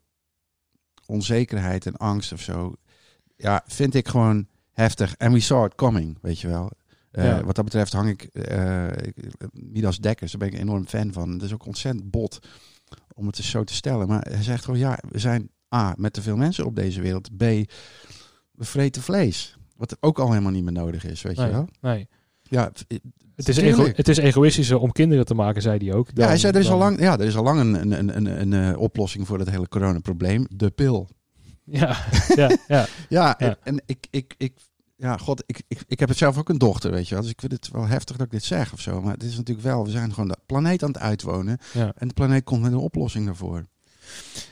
onzekerheid 1.07 1.87
en 1.87 1.97
angst 1.97 2.33
of 2.33 2.41
zo. 2.41 2.75
Ja, 3.37 3.63
vind 3.67 3.95
ik 3.95 4.09
gewoon 4.09 4.47
heftig. 4.73 5.15
En 5.17 5.33
we 5.33 5.41
saw 5.41 5.65
it 5.65 5.75
coming, 5.75 6.19
weet 6.23 6.41
je 6.41 6.49
wel. 6.49 6.71
Eh, 7.11 7.25
Ja. 7.25 7.45
Wat 7.45 7.55
dat 7.55 7.65
betreft 7.65 7.93
hang 7.93 8.09
ik, 8.09 8.23
ik- 8.23 9.49
Midas 9.53 9.99
Dekkers, 9.99 10.31
daar 10.33 10.41
ben 10.41 10.49
ik 10.49 10.55
een 10.55 10.61
enorm 10.69 10.87
fan 10.87 11.13
van. 11.13 11.33
Dat 11.39 11.43
is 11.47 11.53
ook 11.55 11.67
ontzettend 11.67 12.11
bot 12.11 12.39
om 13.15 13.27
het 13.27 13.37
zo 13.37 13.65
te 13.65 13.75
stellen. 13.75 14.09
Maar 14.09 14.27
hij 14.31 14.43
zegt 14.43 14.65
gewoon, 14.65 14.81
ja, 14.81 14.99
we 15.09 15.19
zijn 15.19 15.51
A, 15.75 15.95
met 15.99 16.13
te 16.13 16.23
veel 16.23 16.37
mensen 16.37 16.65
op 16.67 16.77
deze 16.77 17.01
wereld. 17.01 17.37
B, 17.37 17.41
we 17.41 18.65
vreten 18.65 19.03
vlees. 19.03 19.57
Wat 19.77 19.97
ook 20.01 20.19
al 20.19 20.29
helemaal 20.29 20.53
niet 20.53 20.65
meer 20.65 20.73
nodig 20.73 21.05
is, 21.05 21.23
weet 21.23 21.37
je 21.37 21.43
wel. 21.51 21.69
nee. 21.81 22.09
Ja, 22.49 22.73
Het 23.37 23.49
is, 23.49 23.57
ego, 23.57 23.89
het 23.95 24.09
is 24.09 24.17
egoïstischer 24.19 24.79
om 24.79 24.93
kinderen 24.93 25.25
te 25.25 25.35
maken, 25.35 25.63
zei 25.63 25.79
hij 25.87 25.95
ook. 25.97 26.09
ja, 26.15 26.27
hij 26.27 26.37
zei, 26.37 26.53
er 26.53 26.59
is, 26.61 26.65
dan- 26.67 26.75
al 26.75 26.81
lang, 26.81 27.01
ja, 27.01 27.19
er 27.19 27.25
is 27.27 27.37
al 27.37 27.43
lang 27.43 27.61
een, 27.61 27.75
een, 27.75 27.93
een, 27.99 28.17
een, 28.17 28.53
een, 28.53 28.73
eh, 28.75 28.81
oplossing 28.81 29.27
voor 29.27 29.39
het 29.39 29.51
hele 29.51 29.69
coronaprobleem. 29.69 30.47
De 30.51 30.71
pil. 30.71 31.09
Ja, 31.65 31.97
ja, 32.37 32.51
ja. 32.69 32.87
Ja, 33.09 33.35
Ja. 33.39 33.57
En, 33.63 33.83
ik, 33.87 34.07
ik, 34.11 34.35
ik, 34.39 34.53
ja, 34.97 35.17
god, 35.17 35.43
ik, 35.47 35.63
ik, 35.69 35.83
ik 35.89 35.99
heb 36.01 36.09
het 36.09 36.19
zelf 36.19 36.39
ook 36.39 36.49
een 36.49 36.59
dochter, 36.59 36.91
weet 36.91 37.09
je 37.09 37.15
wel. 37.15 37.23
Dus 37.23 37.33
ik 37.33 37.41
vind 37.41 37.53
het 37.53 37.69
wel 37.73 37.87
heftig 37.87 38.17
dat 38.17 38.27
ik 38.27 38.33
dit 38.33 38.45
zeg 38.45 38.73
of 38.73 38.81
zo. 38.81 39.01
Maar 39.03 39.13
het 39.13 39.23
is 39.23 39.37
natuurlijk 39.37 39.67
wel, 39.67 39.85
we 39.85 39.91
zijn 39.91 40.13
gewoon 40.13 40.29
de 40.29 40.37
planeet 40.47 40.83
aan 40.83 40.89
het 40.93 40.99
uitwonen. 40.99 41.59
ja. 41.73 41.93
En 41.97 42.09
de 42.09 42.15
planeet 42.15 42.45
komt 42.45 42.63
met 42.63 42.73
een 42.73 42.79
oplossing 42.79 43.27
daarvoor. 43.27 43.65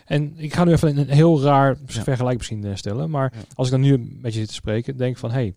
En 0.05 0.34
ik 0.36 0.55
ga 0.55 0.64
nu 0.64 0.72
even 0.72 0.97
een 0.97 1.09
heel 1.09 1.42
raar 1.42 1.76
vergelijk 1.86 2.36
misschien 2.36 2.64
eh, 2.64 2.74
stellen. 2.74 3.11
Maar 3.11 3.32
als 3.55 3.66
ik 3.66 3.72
dan 3.72 3.80
nu 3.82 3.92
een 3.92 4.18
beetje 4.22 4.38
zit 4.38 4.49
te 4.49 4.55
spreken, 4.55 4.97
denk 4.97 5.12
ik 5.12 5.18
van... 5.18 5.30
Hey, 5.30 5.55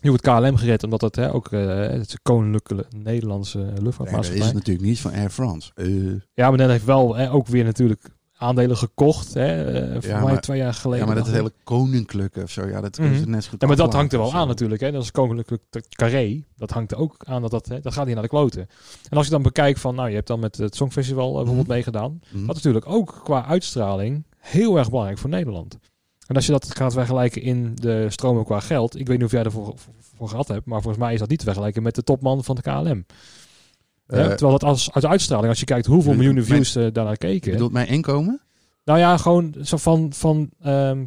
nu 0.00 0.08
wordt 0.10 0.22
KLM 0.24 0.56
gered 0.56 0.82
omdat 0.84 1.00
het 1.00 1.16
hè, 1.16 1.32
ook 1.34 1.52
eh, 1.52 1.76
het 1.76 2.18
koninklijke 2.22 2.96
Nederlandse 2.96 3.58
Nee, 3.58 3.70
dat 3.72 3.82
luchtvaartmaatschappij. 3.82 4.46
is 4.46 4.52
natuurlijk 4.52 4.86
niet 4.86 5.00
van 5.00 5.12
Air 5.12 5.30
France. 5.30 5.70
Eh, 5.74 5.86
Ja, 6.34 6.48
maar 6.48 6.58
dat 6.58 6.68
heeft 6.70 6.84
wel 6.84 7.16
hè, 7.16 7.32
ook 7.32 7.46
weer 7.46 7.64
natuurlijk 7.64 8.16
aandelen 8.40 8.76
gekocht. 8.76 9.34
Hè, 9.34 9.64
eh, 9.64 9.92
voor 10.00 10.10
Ja, 10.10 10.20
mij 10.20 10.32
maar- 10.32 10.40
twee 10.40 10.58
jaar 10.58 10.74
geleden. 10.74 11.00
ja, 11.00 11.06
maar 11.06 11.14
dat 11.16 11.26
ik. 11.26 11.32
hele 11.34 11.52
koninklijke 11.64 12.42
of 12.42 12.50
zo, 12.50 12.66
ja, 12.66 12.80
dat 12.80 12.98
Mhm. 12.98 13.12
is 13.12 13.24
net 13.24 13.46
goed 13.46 13.60
Ja, 13.60 13.66
maar 13.66 13.76
dat 13.76 13.92
hangt 13.92 14.12
er 14.12 14.18
wel 14.18 14.34
aan 14.34 14.48
natuurlijk. 14.48 14.80
Hè. 14.80 14.92
Dat 14.92 15.02
is 15.02 15.10
koninklijk 15.10 15.62
carré. 15.88 16.44
Dat 16.56 16.70
hangt 16.70 16.92
er 16.92 16.98
ook 16.98 17.16
aan. 17.24 17.42
Dat, 17.42 17.50
dat, 17.50 17.66
hè, 17.68 17.80
dat 17.80 17.92
gaat 17.92 18.04
hier 18.04 18.14
naar 18.14 18.22
de 18.22 18.28
kloten. 18.28 18.66
En 19.08 19.16
als 19.16 19.26
je 19.26 19.32
dan 19.32 19.42
bekijkt 19.42 19.80
van... 19.80 19.94
Nou, 19.94 20.08
je 20.08 20.14
hebt 20.14 20.26
dan 20.26 20.40
met 20.40 20.56
het 20.56 20.74
Songfestival 20.76 21.32
bijvoorbeeld 21.32 21.66
Mhm. 21.66 21.74
meegedaan. 21.74 22.20
Mhm. 22.30 22.46
Dat 22.46 22.56
is 22.56 22.62
natuurlijk 22.62 22.86
ook 22.88 23.20
qua 23.24 23.44
uitstraling 23.46 24.24
heel 24.38 24.78
erg 24.78 24.88
belangrijk 24.88 25.18
voor 25.18 25.30
Nederland. 25.30 25.78
En 26.28 26.34
als 26.34 26.46
je 26.46 26.52
dat 26.52 26.76
gaat 26.76 26.92
vergelijken 26.92 27.42
in 27.42 27.74
de 27.74 28.06
stromen 28.10 28.44
qua 28.44 28.60
geld... 28.60 28.98
Ik 28.98 29.06
weet 29.06 29.16
niet 29.16 29.26
of 29.26 29.32
jij 29.32 29.42
ervoor 29.42 29.74
voor, 30.16 30.28
gehad 30.28 30.48
hebt... 30.48 30.66
maar 30.66 30.80
volgens 30.82 31.02
mij 31.04 31.12
is 31.12 31.18
dat 31.18 31.28
niet 31.28 31.38
te 31.38 31.44
vergelijken 31.44 31.82
met 31.82 31.94
de 31.94 32.02
topman 32.02 32.44
van 32.44 32.54
de 32.56 32.62
KLM. 32.62 33.06
Eh, 34.06 34.26
terwijl 34.26 34.50
dat 34.50 34.64
als, 34.64 34.92
uit 34.92 35.04
uitstraling, 35.06 35.48
als 35.48 35.58
je 35.58 35.64
kijkt 35.64 35.86
hoeveel 35.86 36.12
bedoel- 36.12 36.24
miljoenen 36.24 36.48
mijn- 36.50 36.64
views 36.64 36.84
eh, 36.86 36.92
daarnaar 36.92 37.16
keken... 37.16 37.52
bedoelt 37.52 37.72
mijn 37.72 37.88
inkomen? 37.88 38.40
Nou 38.84 38.98
ja, 38.98 39.16
gewoon 39.16 39.54
zo 39.62 39.76
van, 39.76 40.12
van 40.12 40.50
ehm, 40.60 41.06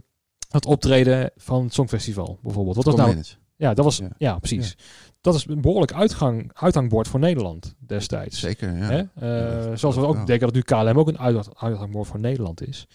het 0.49 0.65
optreden 0.65 1.31
van 1.37 1.63
het 1.63 1.73
Songfestival 1.73 2.39
bijvoorbeeld. 2.41 2.75
Wat 2.75 2.85
was 2.85 2.95
nou 2.95 3.23
ja, 3.55 3.73
dat 3.73 3.85
was, 3.85 3.97
ja, 3.97 4.09
Ja. 4.17 4.39
precies. 4.39 4.77
Dat 5.21 5.35
is 5.35 5.45
een 5.47 5.61
behoorlijk 5.61 5.93
uitgang, 5.93 6.51
uithangbord 6.53 7.07
voor 7.07 7.19
Nederland 7.19 7.75
destijds. 7.79 8.39
Zeker, 8.39 8.77
ja. 8.77 9.09
Eh, 9.15 9.75
zoals 9.75 9.95
we 9.95 10.05
ook 10.05 10.27
denken 10.27 10.39
dat 10.39 10.53
nu 10.53 10.61
KLM 10.61 10.99
ook 10.99 11.07
een 11.07 11.19
uit- 11.19 11.49
uithangbord 11.59 12.07
voor 12.07 12.19
Nederland 12.19 12.67
is. 12.67 12.87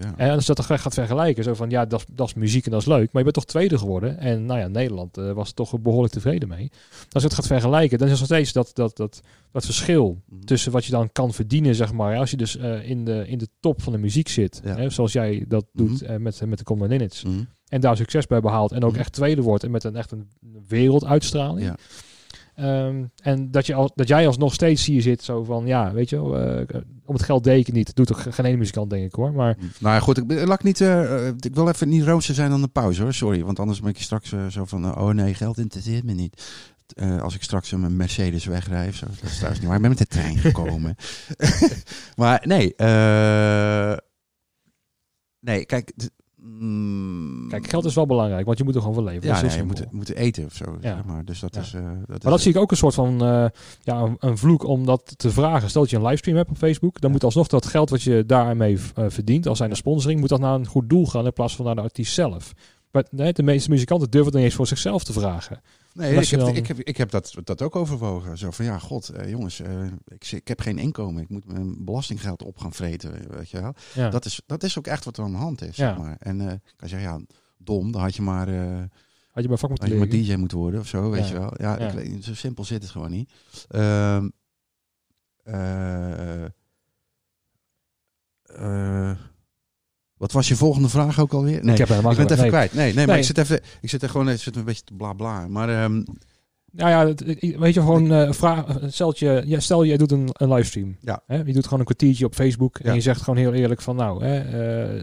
Ja. 0.00 0.14
En 0.16 0.30
als 0.30 0.46
je 0.46 0.54
dat 0.54 0.66
dan 0.66 0.78
gaat 0.78 0.94
vergelijken, 0.94 1.44
zo 1.44 1.54
van 1.54 1.70
ja, 1.70 1.86
dat 1.86 2.00
is, 2.00 2.06
dat 2.12 2.26
is 2.26 2.34
muziek 2.34 2.64
en 2.64 2.70
dat 2.70 2.80
is 2.80 2.86
leuk, 2.86 2.98
maar 2.98 3.08
je 3.12 3.22
bent 3.22 3.34
toch 3.34 3.44
tweede 3.44 3.78
geworden. 3.78 4.18
En 4.18 4.44
nou 4.46 4.60
ja, 4.60 4.68
Nederland 4.68 5.16
eh, 5.18 5.32
was 5.32 5.52
toch 5.52 5.80
behoorlijk 5.80 6.12
tevreden 6.12 6.48
mee. 6.48 6.70
Als 7.10 7.22
je 7.22 7.28
het 7.28 7.34
gaat 7.34 7.46
vergelijken, 7.46 7.98
dan 7.98 8.06
is 8.06 8.12
er 8.12 8.18
nog 8.18 8.28
steeds 8.28 8.52
dat, 8.52 8.70
dat, 8.74 8.96
dat, 8.96 9.20
dat 9.52 9.64
verschil 9.64 10.18
Mhm. 10.26 10.40
tussen 10.44 10.72
wat 10.72 10.84
je 10.84 10.90
dan 10.90 11.12
kan 11.12 11.32
verdienen, 11.32 11.74
zeg 11.74 11.92
maar. 11.92 12.16
Als 12.18 12.30
je 12.30 12.36
dus 12.36 12.56
eh, 12.56 12.88
in, 12.88 13.04
de, 13.04 13.24
in 13.28 13.38
de 13.38 13.48
top 13.60 13.82
van 13.82 13.92
de 13.92 13.98
muziek 13.98 14.28
zit, 14.28 14.60
Ja. 14.64 14.76
hè, 14.76 14.90
zoals 14.90 15.12
jij 15.12 15.44
dat 15.48 15.64
doet 15.72 16.02
Mhm. 16.02 16.10
eh, 16.10 16.16
met, 16.18 16.40
met 16.46 16.58
de 16.58 16.64
Common. 16.64 16.88
Mhm. 16.88 17.42
En 17.68 17.80
daar 17.80 17.96
succes 17.96 18.26
bij 18.26 18.40
behaalt 18.40 18.72
en 18.72 18.84
ook 18.84 18.96
echt 18.96 19.12
tweede 19.12 19.42
wordt 19.42 19.64
en 19.64 19.70
met 19.70 19.84
een 19.84 19.96
echt 19.96 20.10
een 20.12 20.28
werelduitstraling. 20.68 21.66
Ja. 21.66 21.76
Ehm, 22.54 23.04
en 23.22 23.50
dat, 23.50 23.66
je 23.66 23.74
al, 23.74 23.90
dat 23.94 24.08
jij 24.08 24.26
alsnog 24.26 24.54
steeds 24.54 24.86
hier 24.86 25.02
zit, 25.02 25.22
zo 25.22 25.44
van 25.44 25.66
ja, 25.66 25.92
weet 25.92 26.10
je, 26.10 26.16
eh, 26.16 26.80
om 27.04 27.14
het 27.14 27.24
geld 27.24 27.44
deken 27.44 27.74
niet. 27.74 27.94
Doet 27.94 28.06
toch 28.06 28.26
geen 28.30 28.44
ene 28.44 28.56
muzikant, 28.56 28.90
denk 28.90 29.04
ik 29.04 29.14
hoor. 29.14 29.32
Maar 29.32 29.56
Nou 29.78 29.94
ja, 29.94 30.00
goed, 30.00 30.18
ik, 30.18 30.46
laat 30.46 30.58
ik, 30.58 30.64
niet, 30.64 30.80
eh, 30.80 31.26
ik 31.26 31.54
wil 31.54 31.68
even 31.68 31.88
niet 31.88 32.04
rooster 32.04 32.34
zijn 32.34 32.52
aan 32.52 32.60
de 32.60 32.68
pauze 32.68 33.02
hoor, 33.02 33.14
sorry. 33.14 33.44
Want 33.44 33.58
anders 33.58 33.80
ben 33.80 33.90
ik 33.90 34.00
straks 34.00 34.32
eh, 34.32 34.46
zo 34.46 34.64
van, 34.64 34.98
oh 34.98 35.08
nee, 35.08 35.34
geld 35.34 35.58
interesseert 35.58 36.04
me 36.04 36.12
niet. 36.12 36.68
Als 37.20 37.34
ik 37.34 37.42
straks 37.42 37.72
een 37.72 37.96
Mercedes 37.96 38.44
wegrij 38.44 38.88
of 38.88 38.94
zo. 38.94 39.06
Dat 39.06 39.30
is 39.30 39.34
trouwens 39.34 39.60
niet 39.60 39.68
waar, 39.68 39.76
ik 39.76 39.82
ben 39.82 39.90
met 39.90 39.98
de 39.98 40.06
trein 40.06 40.38
gekomen. 40.48 40.96
maar 42.16 42.42
nee, 42.46 42.74
nee, 45.40 45.66
kijk... 45.66 45.92
mm, 46.42 47.48
kijk, 47.48 47.66
geld 47.68 47.84
is 47.84 47.94
wel 47.94 48.06
belangrijk, 48.06 48.46
want 48.46 48.58
je 48.58 48.64
moet 48.64 48.74
er 48.74 48.80
gewoon 48.80 48.94
voor 48.94 49.04
leven. 49.04 49.28
Ja, 49.28 49.40
nee, 49.42 49.56
je 49.56 49.62
moet, 49.64 49.92
moet 49.92 50.14
eten 50.14 50.44
of 50.44 50.54
zo, 50.54 50.64
Ja. 50.80 50.94
zeg 50.94 51.04
maar. 51.04 51.24
Dus 51.24 51.40
dat 51.40 51.54
Ja. 51.54 51.60
is... 51.60 51.74
eh, 51.74 51.80
dat 51.82 52.06
Maar 52.08 52.16
is 52.16 52.22
dat 52.22 52.40
zie 52.40 52.52
ik 52.52 52.58
ook 52.58 52.70
een 52.70 52.76
soort 52.76 52.94
van 52.94 53.12
eh, 53.24 53.44
ja, 53.82 54.00
een, 54.00 54.16
een 54.18 54.38
vloek 54.38 54.64
om 54.64 54.86
dat 54.86 55.14
te 55.16 55.30
vragen. 55.30 55.68
Stel 55.68 55.80
dat 55.82 55.90
je 55.90 55.96
een 55.96 56.02
livestream 56.04 56.36
hebt 56.36 56.50
op 56.50 56.56
Facebook, 56.56 56.92
dan 57.00 57.02
Ja. 57.10 57.16
moet 57.16 57.24
alsnog 57.24 57.46
dat 57.46 57.66
geld 57.66 57.90
wat 57.90 58.02
je 58.02 58.24
daarmee 58.26 58.78
eh, 58.94 59.04
verdient, 59.08 59.46
als 59.46 59.58
zijn 59.58 59.70
de 59.70 59.76
sponsoring, 59.76 60.20
moet 60.20 60.28
dat 60.28 60.40
naar 60.40 60.54
een 60.54 60.66
goed 60.66 60.88
doel 60.88 61.06
gaan 61.06 61.24
in 61.26 61.32
plaats 61.32 61.56
van 61.56 61.64
naar 61.64 61.74
de 61.74 61.80
artiest 61.80 62.12
zelf. 62.14 62.52
Maar 62.90 63.04
nee, 63.10 63.32
de 63.32 63.42
meeste 63.42 63.70
muzikanten 63.70 64.10
durven 64.10 64.28
het 64.28 64.36
niet 64.36 64.44
eens 64.44 64.54
voor 64.54 64.66
zichzelf 64.66 65.04
te 65.04 65.12
vragen. 65.12 65.60
Nee, 65.92 66.16
als 66.16 66.32
ik 66.32 66.38
heb, 66.40 66.56
ik 66.56 66.66
heb, 66.66 66.78
ik 66.78 66.96
heb 66.96 67.10
dat, 67.10 67.34
dat 67.44 67.62
ook 67.62 67.76
overwogen. 67.76 68.38
Zo 68.38 68.50
van, 68.50 68.64
ja, 68.64 68.78
god, 68.78 69.08
eh, 69.08 69.30
jongens, 69.30 69.60
eh, 69.60 69.84
ik, 70.08 70.30
ik 70.32 70.48
heb 70.48 70.60
geen 70.60 70.78
inkomen. 70.78 71.22
Ik 71.22 71.28
moet 71.28 71.46
mijn 71.46 71.84
belastinggeld 71.84 72.42
op 72.42 72.58
gaan 72.58 72.72
vreten, 72.72 73.30
weet 73.30 73.50
je 73.50 73.60
wel. 73.60 73.74
Ja. 73.94 74.10
Dat, 74.10 74.24
is, 74.24 74.40
dat 74.46 74.62
is 74.62 74.78
ook 74.78 74.86
echt 74.86 75.04
wat 75.04 75.16
er 75.16 75.24
aan 75.24 75.30
de 75.32 75.36
hand 75.38 75.62
is, 75.62 75.76
Ja. 75.76 75.88
zeg 75.88 75.98
maar. 75.98 76.16
En 76.18 76.40
eh, 76.40 76.52
ik 76.52 76.72
kan 76.76 76.88
zeggen, 76.88 77.08
ja, 77.08 77.20
dom, 77.58 77.92
dan 77.92 78.00
had 78.00 78.14
je 78.14 78.22
maar, 78.22 78.48
Had 79.30 79.42
je 79.42 79.48
bij 79.48 79.56
vak 79.58 79.70
had 79.70 79.78
moeten 79.78 79.88
je 79.88 79.96
maar. 79.96 80.08
DJ 80.08 80.34
moeten 80.34 80.58
worden 80.58 80.80
of 80.80 80.86
zo, 80.86 81.10
weet 81.10 81.28
Ja. 81.28 81.32
je 81.32 81.38
wel. 81.38 81.52
Ja. 81.56 81.78
Ik 81.78 81.92
weet, 81.92 82.24
zo 82.24 82.34
simpel 82.34 82.64
zit 82.64 82.82
het 82.82 82.90
gewoon 82.90 83.10
niet. 83.10 83.30
Wat 90.20 90.32
was 90.32 90.48
je 90.48 90.56
volgende 90.56 90.88
vraag 90.88 91.20
ook 91.20 91.32
alweer? 91.32 91.64
Nee, 91.64 91.72
Ik 91.72 91.78
heb 91.78 91.88
ik 91.88 92.02
ben 92.02 92.16
het 92.16 92.30
even 92.30 92.38
nee. 92.38 92.48
kwijt. 92.48 92.74
Nee, 92.74 92.94
nee, 92.94 93.06
maar 93.06 93.18
ik 93.18 93.24
zit 93.24 93.38
even, 93.38 93.60
ik 93.80 93.90
zit 93.90 94.02
er 94.02 94.08
gewoon, 94.08 94.28
ik 94.28 94.40
zit 94.40 94.56
een 94.56 94.64
beetje 94.64 94.84
te 94.84 94.94
bla 94.94 95.12
bla. 95.12 95.48
Maar 95.48 95.82
ehm, 95.82 96.02
Nou 96.72 96.90
ja, 96.90 97.14
weet 97.58 97.74
je, 97.74 97.80
gewoon 97.80 98.12
eh 98.12 98.32
vraag, 98.32 98.78
stel, 98.86 99.12
je, 99.16 99.42
ja, 99.46 99.60
stel 99.60 99.82
je 99.82 99.98
doet 99.98 100.12
een, 100.12 100.28
een 100.32 100.52
livestream. 100.52 100.96
Ja. 101.00 101.22
Hè? 101.26 101.36
Je 101.36 101.52
doet 101.52 101.64
gewoon 101.64 101.78
een 101.78 101.84
kwartiertje 101.84 102.24
op 102.24 102.34
Facebook 102.34 102.78
en 102.78 102.94
je 102.94 103.00
zegt 103.00 103.20
gewoon 103.22 103.38
heel 103.38 103.52
eerlijk 103.52 103.80
van 103.82 103.96
nou, 103.96 104.24
hè, 104.24 104.38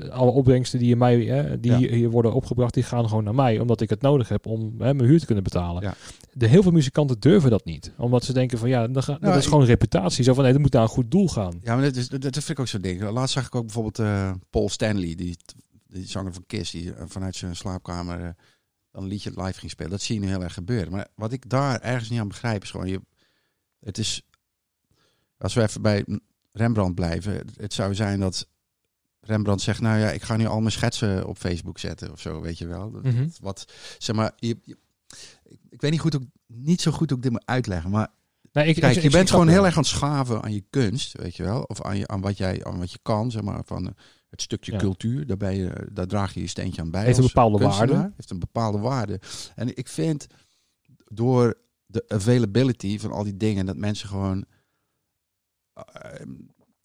eh, 0.02 0.10
alle 0.10 0.32
opbrengsten 0.32 0.80
die, 0.80 0.96
mij, 0.96 1.20
hè, 1.20 1.60
die 1.60 1.72
Ja. 1.72 1.78
hier, 1.78 2.10
worden 2.10 2.34
opgebracht, 2.34 2.74
die 2.74 2.84
gaan 2.84 3.08
gewoon 3.10 3.24
naar 3.24 3.36
mij, 3.36 3.60
omdat 3.60 3.82
ik 3.82 3.90
het 3.90 4.02
nodig 4.02 4.30
heb 4.30 4.46
om 4.46 4.74
hè, 4.78 4.94
mijn 4.94 5.10
huur 5.10 5.20
te 5.20 5.26
kunnen 5.26 5.44
betalen. 5.44 5.82
Ja. 5.84 5.94
De 6.34 6.48
heel 6.48 6.62
veel 6.64 6.72
muzikanten 6.72 7.20
durven 7.20 7.50
dat 7.50 7.66
niet, 7.66 7.92
omdat 7.98 8.24
ze 8.24 8.34
denken 8.34 8.58
van 8.58 8.70
ja, 8.70 8.88
dan 8.88 9.04
ga, 9.04 9.18
dat 9.22 9.36
is 9.36 9.44
ik- 9.44 9.50
gewoon 9.50 9.66
reputatie. 9.66 10.24
Zo 10.24 10.34
van 10.34 10.44
nee, 10.44 10.52
dat 10.54 10.62
moet 10.62 10.72
naar 10.74 10.82
een 10.82 10.88
goed 10.88 11.12
doel 11.12 11.28
gaan. 11.28 11.60
Ja, 11.64 11.76
maar 11.76 11.84
dat, 11.84 11.96
is, 11.96 12.10
dat, 12.10 12.22
dat 12.22 12.34
vind 12.34 12.50
ik 12.50 12.60
ook 12.60 12.68
zo'n 12.68 12.82
ding. 12.82 13.10
Laatst 13.10 13.34
zag 13.34 13.46
ik 13.46 13.56
ook 13.56 13.64
bijvoorbeeld 13.66 14.00
eh, 14.00 14.32
Paul 14.50 14.70
Stanley, 14.70 15.16
die, 15.16 15.38
die 15.88 16.08
zanger 16.08 16.34
van 16.34 16.44
Kiss, 16.48 16.72
die 16.72 16.92
vanuit 17.06 17.36
zijn 17.36 17.56
slaapkamer 17.56 18.36
dan 18.98 19.06
een 19.06 19.12
liedje 19.12 19.32
live 19.44 19.60
ging 19.60 19.72
spelen. 19.72 19.92
Dat 19.92 20.02
zie 20.02 20.16
je 20.16 20.22
nu 20.22 20.28
heel 20.28 20.44
erg 20.44 20.54
gebeuren. 20.54 20.92
Maar 20.92 21.08
wat 21.16 21.32
ik 21.32 21.50
daar 21.50 21.82
ergens 21.82 22.10
niet 22.10 22.20
aan 22.20 22.28
begrijp 22.28 22.64
is 22.64 22.72
gewoon, 22.72 22.88
je, 22.88 23.02
het 23.80 23.98
is, 23.98 24.22
als 25.38 25.54
we 25.54 25.62
even 25.62 25.82
bij 25.82 26.06
Rembrandt 26.52 26.96
blijven, 26.96 27.48
het, 27.58 27.74
zou 27.74 27.96
zijn 27.96 28.20
dat 28.20 28.48
Rembrandt 29.22 29.62
zegt, 29.62 29.82
nou 29.82 30.00
ja, 30.00 30.12
ik 30.12 30.22
ga 30.22 30.36
nu 30.38 30.46
al 30.46 30.60
mijn 30.60 30.72
schetsen 30.72 31.28
op 31.28 31.38
Facebook 31.38 31.80
zetten 31.80 32.12
of 32.12 32.20
zo, 32.22 32.42
weet 32.42 32.58
je 32.58 32.68
wel. 32.68 32.92
Dat- 32.92 33.04
Mhm. 33.04 33.28
Wat, 33.42 33.66
zeg 33.98 34.16
maar, 34.16 34.32
je, 34.36 34.58
je- 34.64 34.78
ik, 35.70 35.82
weet 35.82 35.92
niet, 35.92 36.00
goed, 36.00 36.14
hoe, 36.14 36.28
niet 36.48 36.82
zo 36.82 36.92
goed 36.92 37.10
hoe 37.10 37.18
ik 37.18 37.24
dit 37.24 37.32
moet 37.32 37.46
uitleggen, 37.46 37.90
maar 37.90 38.08
Nee, 38.52 38.68
ik, 38.68 38.76
Kijk, 38.76 38.96
ik- 38.96 39.02
je 39.04 39.10
bent 39.10 39.30
gewoon 39.30 39.48
heel 39.48 39.66
erg 39.66 39.76
aan 39.76 39.82
het 39.82 39.92
schaven 39.92 40.42
aan 40.42 40.54
je 40.54 40.64
kunst, 40.70 41.18
weet 41.18 41.36
je 41.36 41.44
wel. 41.44 41.62
Of 41.62 41.82
aan, 41.82 41.98
je, 41.98 42.08
aan, 42.08 42.22
wat, 42.22 42.38
jij, 42.38 42.64
aan 42.66 42.80
wat 42.80 42.92
je 42.92 43.00
kan, 43.02 43.32
zeg 43.32 43.42
maar. 43.42 43.62
Van 43.66 43.96
het 44.30 44.42
stukje 44.42 44.72
Ja. 44.72 44.78
cultuur, 44.78 45.28
daar, 45.28 45.38
ben 45.38 45.56
je, 45.56 45.88
daar 45.92 46.08
draag 46.08 46.34
je 46.34 46.40
je 46.42 46.48
steentje 46.48 46.82
aan 46.82 46.92
bij. 46.92 47.04
Heeft 47.06 47.18
een 47.18 47.24
bepaalde 47.24 47.58
kunstenaar. 47.58 47.96
waarde. 47.96 48.14
Heeft 48.16 48.30
een 48.30 48.40
bepaalde 48.40 48.78
waarde. 48.80 49.20
En 49.56 49.76
ik 49.78 49.88
vind 49.88 50.28
door 51.06 51.58
de 51.86 52.04
availability 52.08 53.00
van 53.00 53.12
al 53.12 53.24
die 53.24 53.38
dingen, 53.38 53.66
dat 53.66 53.78
mensen 53.78 54.08
gewoon 54.10 54.46
eh, 55.74 55.84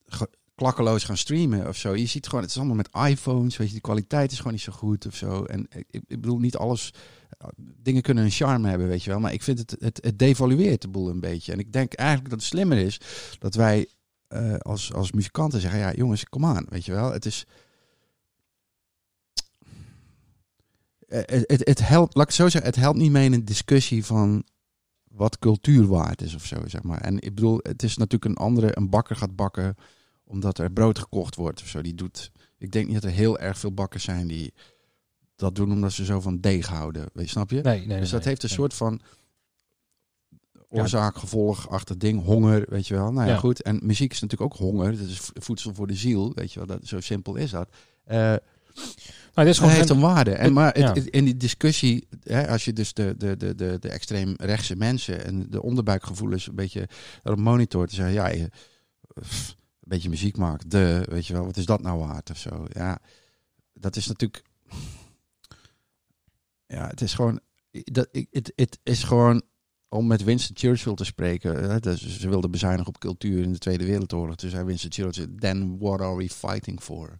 ge- 0.06 0.30
klakkeloos 0.54 1.04
gaan 1.04 1.16
streamen 1.16 1.68
of 1.68 1.76
zo. 1.76 1.94
Je 1.94 2.06
ziet 2.06 2.26
gewoon, 2.26 2.40
het 2.40 2.50
is 2.50 2.56
allemaal 2.56 2.76
met 2.76 2.88
iPhones, 3.08 3.56
weet 3.56 3.68
je, 3.68 3.74
de 3.74 3.80
kwaliteit 3.80 4.30
is 4.32 4.36
gewoon 4.36 4.52
niet 4.52 4.62
zo 4.62 4.72
goed 4.72 5.06
of 5.06 5.16
zo. 5.16 5.44
En 5.44 5.60
ik, 5.70 5.84
ik 5.90 6.02
ik 6.06 6.20
bedoel, 6.20 6.38
niet 6.38 6.56
alles, 6.56 6.92
eh, 7.38 7.48
dingen 7.58 8.02
kunnen 8.02 8.24
een 8.24 8.30
charme 8.30 8.68
hebben, 8.68 8.88
weet 8.88 9.02
je 9.02 9.10
wel. 9.10 9.20
Maar 9.20 9.32
ik 9.32 9.42
vind 9.42 9.58
het, 9.58 9.76
het, 9.78 9.98
het 10.04 10.18
devalueert 10.18 10.82
de 10.82 10.88
boel 10.88 11.08
een 11.08 11.20
beetje. 11.20 11.52
En 11.52 11.58
ik 11.58 11.72
denk 11.72 11.92
eigenlijk 11.94 12.30
dat 12.30 12.38
het 12.38 12.48
slimmer 12.48 12.78
is 12.78 13.00
dat 13.38 13.54
wij 13.54 13.88
eh, 14.32 14.54
als, 14.58 14.92
als 14.92 15.12
muzikanten 15.12 15.60
zeggen, 15.60 15.80
ja 15.80 15.92
jongens, 15.92 16.24
kom 16.24 16.44
aan, 16.44 16.66
weet 16.68 16.84
je 16.84 16.92
wel. 16.92 17.12
Het 17.12 17.26
is... 17.26 17.46
Eh, 21.08 21.20
Het, 21.46 21.66
het, 21.66 21.88
helpt, 21.88 22.14
laat 22.14 22.22
ik 22.24 22.30
het 22.30 22.40
zo 22.40 22.48
zeggen, 22.48 22.70
het 22.70 22.80
helpt 22.80 22.98
niet 22.98 23.10
mee 23.10 23.24
in 23.24 23.32
een 23.32 23.44
discussie 23.44 24.04
van 24.04 24.44
wat 25.08 25.38
cultuur 25.38 25.86
waard 25.86 26.22
is 26.22 26.34
of 26.34 26.44
zo, 26.44 26.62
zeg 26.66 26.82
maar. 26.82 27.00
En 27.00 27.14
ik 27.20 27.34
bedoel, 27.34 27.58
het 27.62 27.82
is 27.82 27.96
natuurlijk 27.96 28.24
een 28.24 28.44
andere, 28.44 28.76
een 28.76 28.90
bakker 28.90 29.16
gaat 29.16 29.36
bakken 29.36 29.76
omdat 30.24 30.58
er 30.58 30.70
brood 30.72 30.98
gekocht 30.98 31.34
wordt 31.34 31.60
of 31.62 31.68
zo. 31.68 31.82
Die 31.82 31.94
doet, 31.94 32.30
ik 32.58 32.72
denk 32.72 32.84
niet 32.86 32.94
dat 32.94 33.04
er 33.04 33.10
heel 33.10 33.38
erg 33.38 33.58
veel 33.58 33.72
bakkers 33.72 34.04
zijn 34.04 34.26
die 34.26 34.54
dat 35.36 35.54
doen 35.54 35.72
omdat 35.72 35.92
ze 35.92 36.04
zo 36.04 36.20
van 36.20 36.40
deeg 36.40 36.66
houden, 36.66 37.08
weet, 37.12 37.24
je, 37.24 37.30
snap 37.30 37.50
je? 37.50 37.60
Nee, 37.60 37.78
nee, 37.78 37.86
nee, 37.86 38.00
dus 38.00 38.10
dat 38.10 38.18
nee. 38.20 38.28
heeft 38.28 38.42
een 38.42 38.48
Nee. 38.48 38.58
soort 38.58 38.74
van 38.74 39.00
oorzaak-gevolg-achtig 40.80 41.96
ding, 41.96 42.24
honger, 42.24 42.64
weet 42.68 42.86
je 42.86 42.94
wel. 42.94 43.12
Nou 43.12 43.26
ja, 43.26 43.32
Ja. 43.32 43.38
goed. 43.38 43.62
En 43.62 43.80
muziek 43.82 44.12
is 44.12 44.20
natuurlijk 44.20 44.52
ook 44.52 44.58
honger. 44.58 44.90
Dat 44.98 45.06
is 45.08 45.18
vo- 45.20 45.32
voedsel 45.34 45.74
voor 45.74 45.86
de 45.86 45.94
ziel, 45.94 46.32
weet 46.34 46.52
je 46.52 46.58
wel. 46.58 46.68
Dat, 46.68 46.86
zo 46.86 47.00
simpel 47.00 47.36
is 47.36 47.50
dat. 47.50 47.68
Eh 48.04 48.16
Nou, 49.34 49.46
dit 49.46 49.46
is 49.46 49.46
het 49.46 49.56
gewoon 49.56 49.72
heeft 49.72 49.88
een 49.90 50.00
waarde. 50.00 50.30
En, 50.32 50.52
maar 50.52 50.66
het- 50.66 50.76
ja. 50.76 50.92
het- 50.92 51.06
in 51.06 51.24
die 51.24 51.36
discussie, 51.36 52.08
hè, 52.22 52.48
als 52.48 52.64
je 52.64 52.72
dus 52.72 52.92
de, 52.94 53.14
de, 53.18 53.36
de, 53.36 53.54
de, 53.54 53.76
de 53.80 53.88
extreem 53.88 54.34
rechtse 54.36 54.76
mensen 54.76 55.24
en 55.24 55.50
de 55.50 55.62
onderbuikgevoelens 55.62 56.46
een 56.48 56.54
beetje 56.54 56.88
erop 57.22 57.38
monitort, 57.38 57.88
te 57.88 57.94
zeggen, 57.94 58.14
ja, 58.14 58.28
je, 58.28 58.48
pff, 59.20 59.48
een 59.48 59.88
beetje 59.88 60.08
muziek 60.08 60.36
maakt, 60.36 60.70
de, 60.70 61.06
weet 61.08 61.26
je 61.26 61.32
wel, 61.32 61.44
wat 61.44 61.56
is 61.56 61.66
dat 61.66 61.82
nou 61.82 61.98
waard 61.98 62.30
of 62.30 62.36
zo. 62.38 62.66
Ja, 62.72 62.98
dat 63.74 63.96
is 63.96 64.06
natuurlijk. 64.06 64.42
Ja, 66.66 66.86
het 66.88 67.00
is 67.00 67.14
gewoon. 67.14 67.40
Dat, 67.70 68.08
ik- 68.10 68.28
het, 68.30 68.52
het 68.56 68.78
is 68.82 69.02
gewoon. 69.04 69.42
Om 69.92 70.06
met 70.06 70.24
Winston 70.24 70.56
Churchill 70.56 70.94
te 70.94 71.04
spreken. 71.04 71.80
Dus 71.82 72.18
ze 72.20 72.28
wilden 72.28 72.50
bezuinigen 72.50 72.88
op 72.88 72.98
cultuur 73.00 73.42
in 73.42 73.52
de 73.52 73.58
Tweede 73.58 73.84
Wereldoorlog. 73.84 74.36
Toen 74.36 74.50
zei 74.50 74.64
Winston 74.64 74.92
Churchill: 74.92 75.28
Then 75.38 75.78
what 75.78 76.00
are 76.00 76.16
we 76.16 76.28
fighting 76.28 76.80
for? 76.80 77.18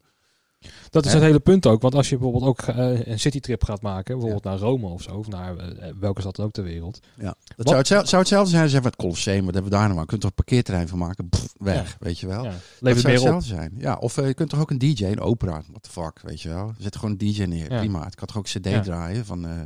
Dat 0.90 1.06
is 1.06 1.12
het 1.12 1.22
hele 1.22 1.40
punt 1.40 1.66
ook. 1.66 1.82
Want 1.82 1.94
als 1.94 2.08
je 2.08 2.18
bijvoorbeeld 2.18 2.44
ook 2.50 2.60
eh, 2.60 3.06
een 3.06 3.18
citytrip 3.20 3.64
gaat 3.64 3.82
maken, 3.82 4.12
bijvoorbeeld 4.12 4.44
naar 4.44 4.58
Rome 4.58 4.86
of 4.86 5.02
zo, 5.02 5.16
of 5.16 5.28
naar 5.28 5.56
eh, 5.56 5.92
welke 6.00 6.20
stad 6.20 6.36
dan 6.36 6.46
ook 6.46 6.52
ter 6.52 6.64
wereld. 6.64 7.00
Ja. 7.18 7.24
Dat 7.24 7.36
Wat- 7.56 7.66
zou, 7.66 7.78
hetzelfde, 7.78 8.08
zou 8.08 8.20
hetzelfde 8.20 8.50
zijn 8.50 8.62
als 8.62 8.72
even 8.72 8.84
het 8.84 8.96
Colosseum. 8.96 9.44
Wat 9.44 9.54
hebben 9.54 9.72
we 9.72 9.78
daar 9.78 9.86
nou 9.88 10.00
aan? 10.00 10.06
Kun 10.06 10.16
je 10.16 10.22
toch 10.22 10.30
een 10.30 10.44
parkeerterrein 10.44 10.88
van 10.88 10.98
maken? 10.98 11.28
Pff, 11.28 11.52
weg, 11.58 11.96
weet 12.00 12.18
je 12.18 12.26
wel. 12.26 12.44
Ja, 12.44 12.50
Dat 12.50 12.60
levert 12.80 13.00
zou 13.00 13.12
meer 13.14 13.22
op. 13.22 13.34
hetzelfde 13.36 13.62
zijn. 13.62 13.72
Ja, 13.78 13.96
of 13.96 14.16
eh, 14.18 14.26
je 14.26 14.34
kunt 14.34 14.50
toch 14.50 14.60
ook 14.60 14.70
een 14.70 14.78
DJ, 14.78 15.04
een 15.04 15.20
opera, 15.20 15.62
what 15.70 15.82
the 15.82 15.90
fuck, 15.90 16.20
weet 16.22 16.40
je 16.40 16.48
wel. 16.48 16.74
Zet 16.78 16.96
gewoon 16.96 17.10
een 17.18 17.32
DJ 17.32 17.42
neer, 17.42 17.66
prima. 17.66 18.06
Ik 18.06 18.16
kan 18.16 18.26
toch 18.26 18.36
ook 18.36 18.44
cd 18.44 18.82
draaien 18.84 19.24
van, 19.24 19.46
eh, 19.46 19.60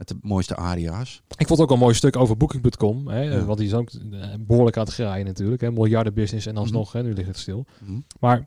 met 0.00 0.08
de 0.08 0.16
mooiste 0.22 0.56
aria's. 0.56 1.22
Ik 1.36 1.46
vond 1.46 1.48
het 1.48 1.60
ook 1.60 1.70
een 1.70 1.78
mooi 1.82 1.94
stuk 1.94 2.16
over 2.16 2.36
Booking.com. 2.36 3.08
Hè, 3.08 3.20
Ja. 3.20 3.44
Want 3.44 3.58
die 3.58 3.66
is 3.66 3.74
ook 3.74 3.90
eh, 3.90 4.20
behoorlijk 4.40 4.76
aan 4.76 4.84
het 4.84 4.92
graaien 4.94 5.26
natuurlijk. 5.26 5.60
Hè, 5.60 5.70
miljardenbusiness 5.70 6.46
en 6.46 6.56
alsnog, 6.56 6.92
hè, 6.92 7.02
nu 7.02 7.12
ligt 7.12 7.28
het 7.28 7.38
stil. 7.38 7.66
Mhm. 7.84 7.98
Maar 8.20 8.46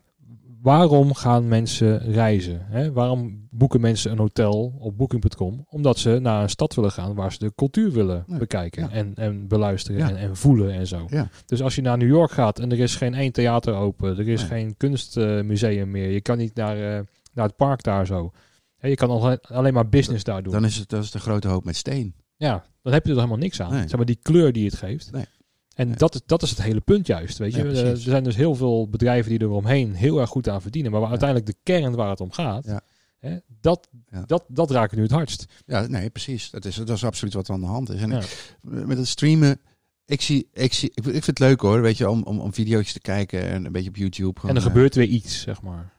waarom 0.62 1.14
gaan 1.14 1.48
mensen 1.48 1.98
reizen? 2.12 2.60
Hè? 2.64 2.92
Waarom 2.92 3.46
boeken 3.50 3.80
mensen 3.80 4.12
een 4.12 4.18
hotel 4.18 4.74
op 4.78 4.96
Booking.com? 4.96 5.66
Omdat 5.68 5.98
ze 5.98 6.18
naar 6.22 6.42
een 6.42 6.48
stad 6.50 6.74
willen 6.74 6.90
gaan 6.92 7.14
waar 7.14 7.32
ze 7.32 7.38
de 7.38 7.52
cultuur 7.54 7.90
willen 7.92 8.24
bekijken 8.38 8.82
Ja. 8.82 8.90
en, 8.90 9.12
en 9.14 9.48
beluisteren 9.48 9.98
Ja. 10.00 10.08
en, 10.08 10.16
en 10.16 10.36
voelen 10.36 10.72
en 10.72 10.86
zo. 10.86 11.06
Ja. 11.08 11.28
Dus 11.46 11.62
als 11.62 11.74
je 11.74 11.82
naar 11.82 11.98
New 11.98 12.08
York 12.08 12.30
gaat 12.30 12.58
en 12.58 12.72
er 12.72 12.78
is 12.80 12.96
geen 12.96 13.14
één 13.14 13.32
theater 13.32 13.74
open, 13.74 14.18
er 14.18 14.28
is 14.28 14.40
Nee. 14.40 14.48
geen 14.48 14.76
kunstmuseum 14.76 15.90
meer, 15.90 16.10
je 16.10 16.20
kan 16.20 16.38
niet 16.38 16.54
naar, 16.54 16.76
eh, 16.76 17.00
naar 17.32 17.46
het 17.46 17.56
park 17.56 17.82
daar 17.82 18.06
zo. 18.06 18.32
Je 18.88 18.94
kan 18.94 19.38
alleen, 19.42 19.74
maar 19.74 19.88
business 19.88 20.24
daar 20.24 20.42
doen. 20.42 20.52
Dan 20.52 20.64
is 20.64 20.76
het 20.76 20.88
dat 20.88 21.02
is 21.04 21.10
de 21.10 21.18
grote 21.18 21.48
hoop 21.48 21.64
met 21.64 21.76
steen. 21.76 22.14
Ja, 22.36 22.64
dan 22.82 22.92
heb 22.92 23.04
je 23.04 23.10
er 23.10 23.16
helemaal 23.16 23.38
niks 23.38 23.60
aan. 23.60 23.70
Nee. 23.72 23.80
Zeg 23.88 23.96
maar 23.96 24.04
die 24.06 24.18
kleur 24.22 24.52
die 24.52 24.64
het 24.64 24.74
geeft. 24.76 25.12
Nee. 25.12 25.24
En 25.74 25.88
Nee. 25.88 25.96
dat, 25.96 26.14
is, 26.14 26.20
dat 26.26 26.42
is 26.42 26.50
het 26.50 26.62
hele 26.62 26.80
punt 26.80 27.06
juist. 27.06 27.38
Weet 27.38 27.54
je? 27.54 27.62
Ja, 27.64 27.70
Eh, 27.70 27.90
er 27.90 27.96
zijn 27.96 28.24
dus 28.24 28.36
heel 28.36 28.54
veel 28.54 28.88
bedrijven 28.88 29.30
die 29.30 29.38
er 29.38 29.50
omheen 29.50 29.94
heel 29.94 30.20
erg 30.20 30.30
goed 30.30 30.48
aan 30.48 30.62
verdienen. 30.62 30.90
Maar 30.90 31.00
waar 31.00 31.10
Ja. 31.10 31.16
uiteindelijk 31.20 31.50
de 31.58 31.72
kern 31.72 31.94
waar 31.94 32.10
het 32.10 32.20
om 32.20 32.32
gaat, 32.32 32.64
Ja. 32.66 32.80
hè, 33.18 33.36
dat, 33.60 33.88
dat, 34.26 34.44
dat 34.48 34.70
raakt 34.70 34.96
nu 34.96 35.02
het 35.02 35.10
hardst. 35.10 35.44
Ja, 35.66 35.86
nee, 35.86 36.10
precies. 36.10 36.50
Dat 36.50 36.64
is, 36.64 36.74
dat 36.76 36.88
is 36.90 37.04
absoluut 37.04 37.34
wat 37.34 37.48
er 37.48 37.54
aan 37.54 37.60
de 37.60 37.66
hand 37.66 37.90
is. 37.90 38.00
En 38.00 38.08
met 38.62 38.98
het 38.98 39.08
streamen, 39.08 39.60
ik 40.06 40.20
zie, 40.20 40.48
ik 40.52 40.72
zie, 40.72 40.90
ik, 40.94 41.04
ik 41.04 41.12
vind 41.12 41.26
het 41.26 41.38
leuk 41.38 41.60
hoor, 41.60 41.80
weet 41.82 41.96
je, 41.96 42.10
om, 42.10 42.22
om, 42.22 42.40
om 42.40 42.54
video's 42.54 42.92
te 42.92 43.00
kijken 43.00 43.42
en 43.48 43.64
een 43.64 43.72
beetje 43.72 43.88
op 43.88 43.96
YouTube. 43.96 44.40
Gewoon, 44.40 44.56
en 44.56 44.62
er 44.62 44.68
gebeurt 44.68 44.94
weer 44.94 45.06
iets, 45.08 45.40
zeg 45.40 45.62
maar. 45.62 45.92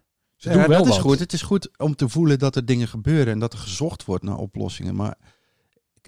Ze 0.45 0.51
Ja, 0.51 0.57
doen 0.59 0.67
wel 0.67 0.83
dat 0.83 0.93
is 0.93 0.99
goed. 0.99 1.19
Het 1.19 1.33
is 1.33 1.41
goed 1.41 1.69
om 1.77 1.95
te 1.95 2.09
voelen 2.09 2.39
dat 2.39 2.55
er 2.55 2.65
dingen 2.65 2.87
gebeuren 2.87 3.33
en 3.33 3.39
dat 3.39 3.53
er 3.53 3.59
gezocht 3.59 4.05
wordt 4.05 4.23
naar 4.23 4.37
oplossingen. 4.37 4.95
Maar 4.95 5.17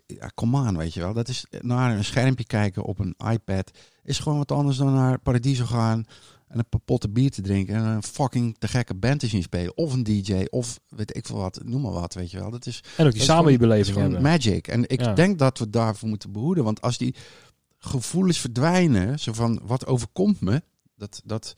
ja, 0.05 0.27
kom 0.33 0.55
aan, 0.55 0.77
weet 0.77 0.93
je 0.93 0.99
wel. 0.99 1.13
Dat 1.13 1.27
is 1.27 1.45
naar 1.61 1.97
een 1.97 2.05
schermpje 2.05 2.45
kijken 2.45 2.83
op 2.83 2.99
een 2.99 3.15
iPad 3.31 3.71
is 4.03 4.19
gewoon 4.19 4.37
wat 4.37 4.51
anders 4.51 4.77
dan 4.77 4.93
naar 4.93 5.19
Paradiso 5.19 5.65
gaan 5.65 6.05
en 6.47 6.57
een 6.59 6.81
potten 6.85 7.13
bier 7.13 7.31
te 7.31 7.41
drinken 7.41 7.75
en 7.75 7.83
een 7.85 8.03
fucking 8.03 8.55
te 8.59 8.67
gekke 8.67 8.93
band 8.95 9.19
te 9.19 9.27
zien 9.27 9.41
spelen 9.43 9.77
of 9.77 9.93
een 9.93 10.03
DJ 10.03 10.45
of 10.49 10.79
weet 10.89 11.15
ik 11.17 11.25
veel 11.25 11.37
wat, 11.37 11.59
noem 11.65 11.81
maar 11.81 11.91
wat, 11.91 12.13
weet 12.13 12.31
je 12.31 12.39
wel. 12.39 12.51
Dat 12.51 12.65
is 12.65 12.79
En 12.83 12.89
ook 12.89 12.95
die 12.95 13.05
dat 13.05 13.15
is 13.15 13.25
samen 13.25 13.45
die 13.47 13.53
gewoon- 13.57 13.69
dat 13.69 13.77
is 13.87 13.93
beleving 13.93 13.95
gewoon 13.95 14.11
hebben. 14.11 14.31
magic. 14.53 14.67
En 14.67 14.89
ik 14.89 15.01
Ja. 15.01 15.13
denk 15.13 15.39
dat 15.39 15.57
we 15.59 15.69
daarvoor 15.69 16.09
moeten 16.09 16.31
behoeden, 16.31 16.63
want 16.63 16.81
als 16.81 16.97
die 16.97 17.15
gevoelens 17.77 18.39
verdwijnen, 18.39 19.19
zo 19.19 19.33
van 19.33 19.59
wat 19.63 19.85
overkomt 19.85 20.41
me, 20.41 20.61
dat 20.95 21.21
dat 21.25 21.53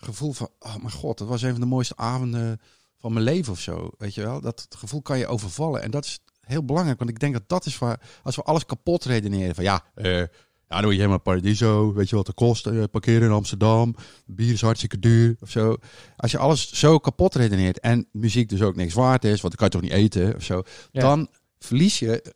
gevoel 0.00 0.32
van 0.32 0.48
oh 0.58 0.76
mijn 0.76 0.92
god, 0.92 1.18
dat 1.18 1.28
was 1.28 1.42
een 1.42 1.50
van 1.50 1.60
de 1.60 1.66
mooiste 1.66 1.96
avonden 1.96 2.60
van 2.98 3.12
mijn 3.12 3.24
leven 3.24 3.52
of 3.52 3.60
zo, 3.60 3.90
weet 3.98 4.14
je 4.14 4.20
wel. 4.22 4.40
Dat 4.40 4.66
gevoel 4.78 5.02
kan 5.02 5.18
je 5.18 5.26
overvallen 5.26 5.82
en 5.82 5.90
dat 5.90 6.04
is 6.04 6.18
heel 6.40 6.64
belangrijk, 6.64 6.98
want 6.98 7.10
ik 7.10 7.18
denk 7.18 7.32
dat 7.32 7.48
dat 7.48 7.66
is 7.66 7.78
waar 7.78 8.00
als 8.22 8.36
we 8.36 8.42
alles 8.42 8.66
kapot 8.66 9.04
redeneren 9.04 9.54
van 9.54 9.64
ja, 9.64 9.84
eh, 9.94 10.18
ja, 10.18 10.76
dan 10.76 10.82
moet 10.84 10.92
je 10.92 10.98
helemaal 10.98 11.20
Paradiso, 11.20 11.92
weet 11.92 12.08
je 12.08 12.16
wat 12.16 12.26
het 12.26 12.36
kost, 12.36 12.66
eh, 12.66 12.82
parkeren 12.90 13.22
in 13.22 13.34
Amsterdam, 13.34 13.94
bier 14.26 14.52
is 14.52 14.60
hartstikke 14.60 14.98
duur 14.98 15.36
of 15.40 15.50
zo. 15.50 15.76
Als 16.16 16.30
je 16.30 16.38
alles 16.38 16.72
zo 16.72 16.98
kapot 16.98 17.34
redeneert 17.34 17.80
en 17.80 18.08
muziek 18.12 18.48
dus 18.48 18.62
ook 18.62 18.76
niks 18.76 18.94
waard 18.94 19.24
is, 19.24 19.40
want 19.40 19.58
dan 19.58 19.68
kan 19.68 19.80
je 19.80 19.88
toch 19.88 19.98
niet 19.98 20.14
eten 20.14 20.36
of 20.36 20.42
zo, 20.42 20.62
Ja. 20.92 21.00
dan 21.00 21.28
verlies 21.58 21.98
je, 21.98 22.34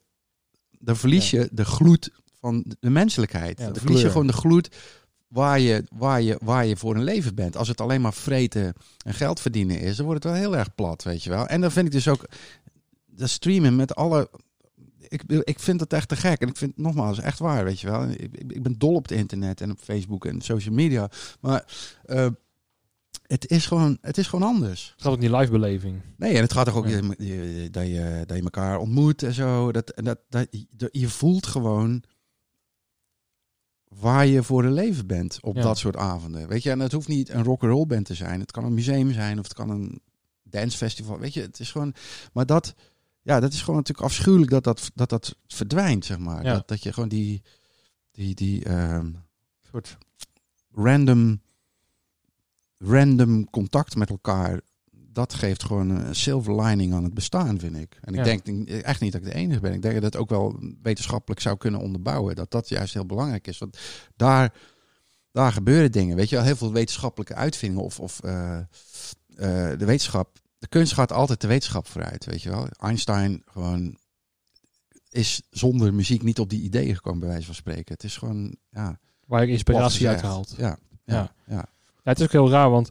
dan 0.79 0.97
verlies 0.97 1.31
je 1.31 1.49
de 1.53 1.65
gloed 1.65 2.11
van 2.41 2.65
de 2.81 2.91
menselijkheid. 2.91 3.59
Ja, 3.59 3.65
dan 3.65 3.73
de 3.73 3.81
verlies 3.81 4.01
je 4.01 4.11
gewoon 4.11 4.27
de 4.27 4.33
gloed 4.33 4.69
waar 5.35 5.61
je, 5.61 5.85
waar, 5.97 6.23
je, 6.23 6.39
waar 6.43 6.67
je 6.67 6.77
voor 6.77 6.95
een 6.95 7.05
leven 7.05 7.35
bent. 7.35 7.57
Als 7.57 7.69
het 7.69 7.81
alleen 7.81 8.01
maar 8.01 8.13
vreten 8.15 8.75
en 9.05 9.15
geld 9.15 9.41
verdienen 9.41 9.81
is, 9.81 9.97
dan 9.97 10.07
wordt 10.07 10.23
het 10.25 10.33
wel 10.33 10.43
heel 10.43 10.57
erg 10.57 10.75
plat, 10.75 11.03
weet 11.03 11.23
je 11.23 11.31
wel. 11.31 11.47
En 11.47 11.61
dan 11.61 11.71
vind 11.71 11.87
ik 11.87 11.93
dus 11.93 12.09
ook 12.09 12.29
de 13.05 13.27
streamen 13.27 13.77
met 13.77 13.95
alle. 13.95 14.31
Ik, 15.09 15.23
ik 15.45 15.59
vind 15.61 15.81
het 15.81 15.93
echt 15.93 16.09
te 16.09 16.17
gek. 16.17 16.41
En 16.41 16.49
ik 16.49 16.57
vind 16.57 16.71
het 16.77 16.85
nogmaals 16.85 17.19
echt 17.21 17.39
waar, 17.39 17.65
weet 17.65 17.81
je 17.81 17.91
wel. 17.91 18.09
Ik, 18.09 18.37
ik, 18.49 18.63
ben 18.63 18.79
dol 18.79 18.95
op 18.95 19.03
het 19.09 19.19
internet 19.19 19.61
en 19.61 19.71
op 19.71 19.79
Facebook 19.79 20.25
en 20.25 20.41
social 20.41 20.75
media. 20.75 21.11
Maar 21.41 21.65
eh, 22.05 22.27
het, 23.27 23.51
is 23.51 23.67
gewoon, 23.67 23.99
het 24.01 24.19
is 24.19 24.27
gewoon 24.27 24.49
anders. 24.49 24.91
Het 24.93 25.03
gaat 25.03 25.13
ook 25.13 25.21
die 25.21 25.37
live 25.37 25.51
beleving. 25.51 26.01
Nee, 26.17 26.35
en 26.35 26.43
het 26.43 26.53
gaat 26.53 26.65
toch 26.67 26.77
ook 26.77 26.89
Ja. 26.89 27.01
dat, 27.01 27.17
je, 27.19 27.69
dat 28.27 28.37
je 28.37 28.43
elkaar 28.43 28.79
ontmoet 28.79 29.23
en 29.23 29.33
zo. 29.33 29.73
Dat, 29.73 29.91
en 29.91 30.05
dat, 30.05 30.19
dat, 30.29 30.49
dat- 30.77 30.89
je 30.93 31.09
voelt 31.09 31.47
gewoon 31.47 32.03
waar 34.01 34.27
je 34.27 34.43
voor 34.43 34.65
een 34.65 34.73
leven 34.73 35.07
bent 35.07 35.39
op 35.43 35.57
Ja. 35.57 35.63
dat 35.63 35.79
soort 35.79 35.97
avonden. 35.97 36.49
Weet 36.49 36.63
je, 36.63 36.71
en 36.71 36.81
het 36.81 36.93
hoeft 36.93 37.09
niet 37.09 37.29
een 37.29 37.45
rock'n'roll 37.45 37.87
band 37.87 38.07
te 38.07 38.15
zijn. 38.15 38.41
Het 38.41 38.51
kan 38.51 38.65
een 38.65 38.75
museum 38.75 39.13
zijn 39.13 39.39
of 39.39 39.45
het 39.45 39.55
kan 39.55 39.71
een 39.71 40.01
dancefestival. 40.43 41.19
Weet 41.19 41.35
je, 41.35 41.41
het 41.41 41.61
is 41.61 41.71
gewoon... 41.71 41.95
Maar 42.33 42.47
dat, 42.47 42.75
ja, 43.23 43.41
dat 43.41 43.53
is 43.53 43.61
gewoon 43.61 43.77
natuurlijk 43.77 44.07
afschuwelijk 44.07 44.51
dat 44.51 44.65
dat, 44.65 44.91
dat, 44.95 45.09
dat 45.09 45.37
verdwijnt, 45.47 46.05
zeg 46.05 46.19
maar. 46.19 46.45
Ja. 46.45 46.53
Dat, 46.53 46.69
dat 46.69 46.83
je 46.83 46.93
gewoon 46.93 47.09
die, 47.09 47.43
die, 48.11 48.35
die 48.35 48.65
ehm, 48.65 49.11
soort 49.71 49.97
random, 50.73 51.41
random 52.79 53.51
contact 53.51 53.97
met 53.97 54.11
elkaar 54.11 54.61
dat 55.15 55.35
geeft 55.35 55.65
gewoon 55.65 55.91
een 55.91 56.15
silver 56.15 56.63
lining 56.63 56.95
aan 56.95 57.05
het 57.05 57.15
bestaan, 57.15 57.59
vind 57.59 57.77
ik. 57.77 57.99
En 58.01 58.15
ik 58.15 58.25
Ja. 58.25 58.25
denk 58.25 58.69
echt 58.69 59.01
niet 59.01 59.13
dat 59.13 59.21
ik 59.21 59.27
de 59.27 59.35
enige 59.35 59.61
ben. 59.61 59.73
Ik 59.73 59.83
denk 59.83 59.95
dat 59.95 60.03
het 60.03 60.17
ook 60.17 60.29
wel 60.29 60.59
wetenschappelijk 60.83 61.41
zou 61.41 61.57
kunnen 61.57 61.81
onderbouwen. 61.81 62.35
Dat 62.35 62.51
dat 62.51 62.69
juist 62.69 62.95
heel 62.95 63.07
belangrijk 63.07 63.47
is. 63.47 63.59
Want 63.59 63.79
daar, 64.17 64.53
daar 65.33 65.53
gebeuren 65.53 65.93
dingen. 65.93 66.17
Weet 66.17 66.29
je 66.29 66.37
wel, 66.37 66.45
heel 66.45 66.57
veel 66.57 66.73
wetenschappelijke 66.73 67.35
uitvindingen 67.35 67.85
of, 67.85 68.01
of 68.01 68.21
eh, 68.21 68.57
eh, 68.59 68.65
de 69.79 69.85
wetenschap. 69.85 70.39
De 70.59 70.69
kunst 70.69 70.93
gaat 70.93 71.13
altijd 71.13 71.41
de 71.41 71.47
wetenschap 71.47 71.87
vooruit, 71.89 72.25
weet 72.25 72.43
je 72.43 72.51
wel. 72.51 72.67
Einstein 72.79 73.43
gewoon 73.47 73.97
is 75.09 75.43
zonder 75.51 75.95
muziek 75.95 76.23
niet 76.23 76.39
op 76.39 76.51
die 76.51 76.63
ideeën 76.63 76.95
gekomen, 76.95 77.21
bij 77.21 77.29
wijze 77.29 77.47
van 77.47 77.55
spreken. 77.55 77.95
Het 77.95 78.05
is 78.05 78.17
gewoon, 78.17 78.57
ja, 78.71 78.99
Waar 79.27 79.45
je 79.47 79.53
inspiratie 79.53 80.09
uit 80.09 80.21
haalt. 80.21 80.55
Ja, 80.57 80.79
ja, 81.05 81.15
Ja. 81.15 81.35
ja. 81.47 81.67
Het 82.03 82.19
is 82.19 82.25
ook 82.25 82.33
heel 82.33 82.51
raar, 82.51 82.71
want 82.71 82.91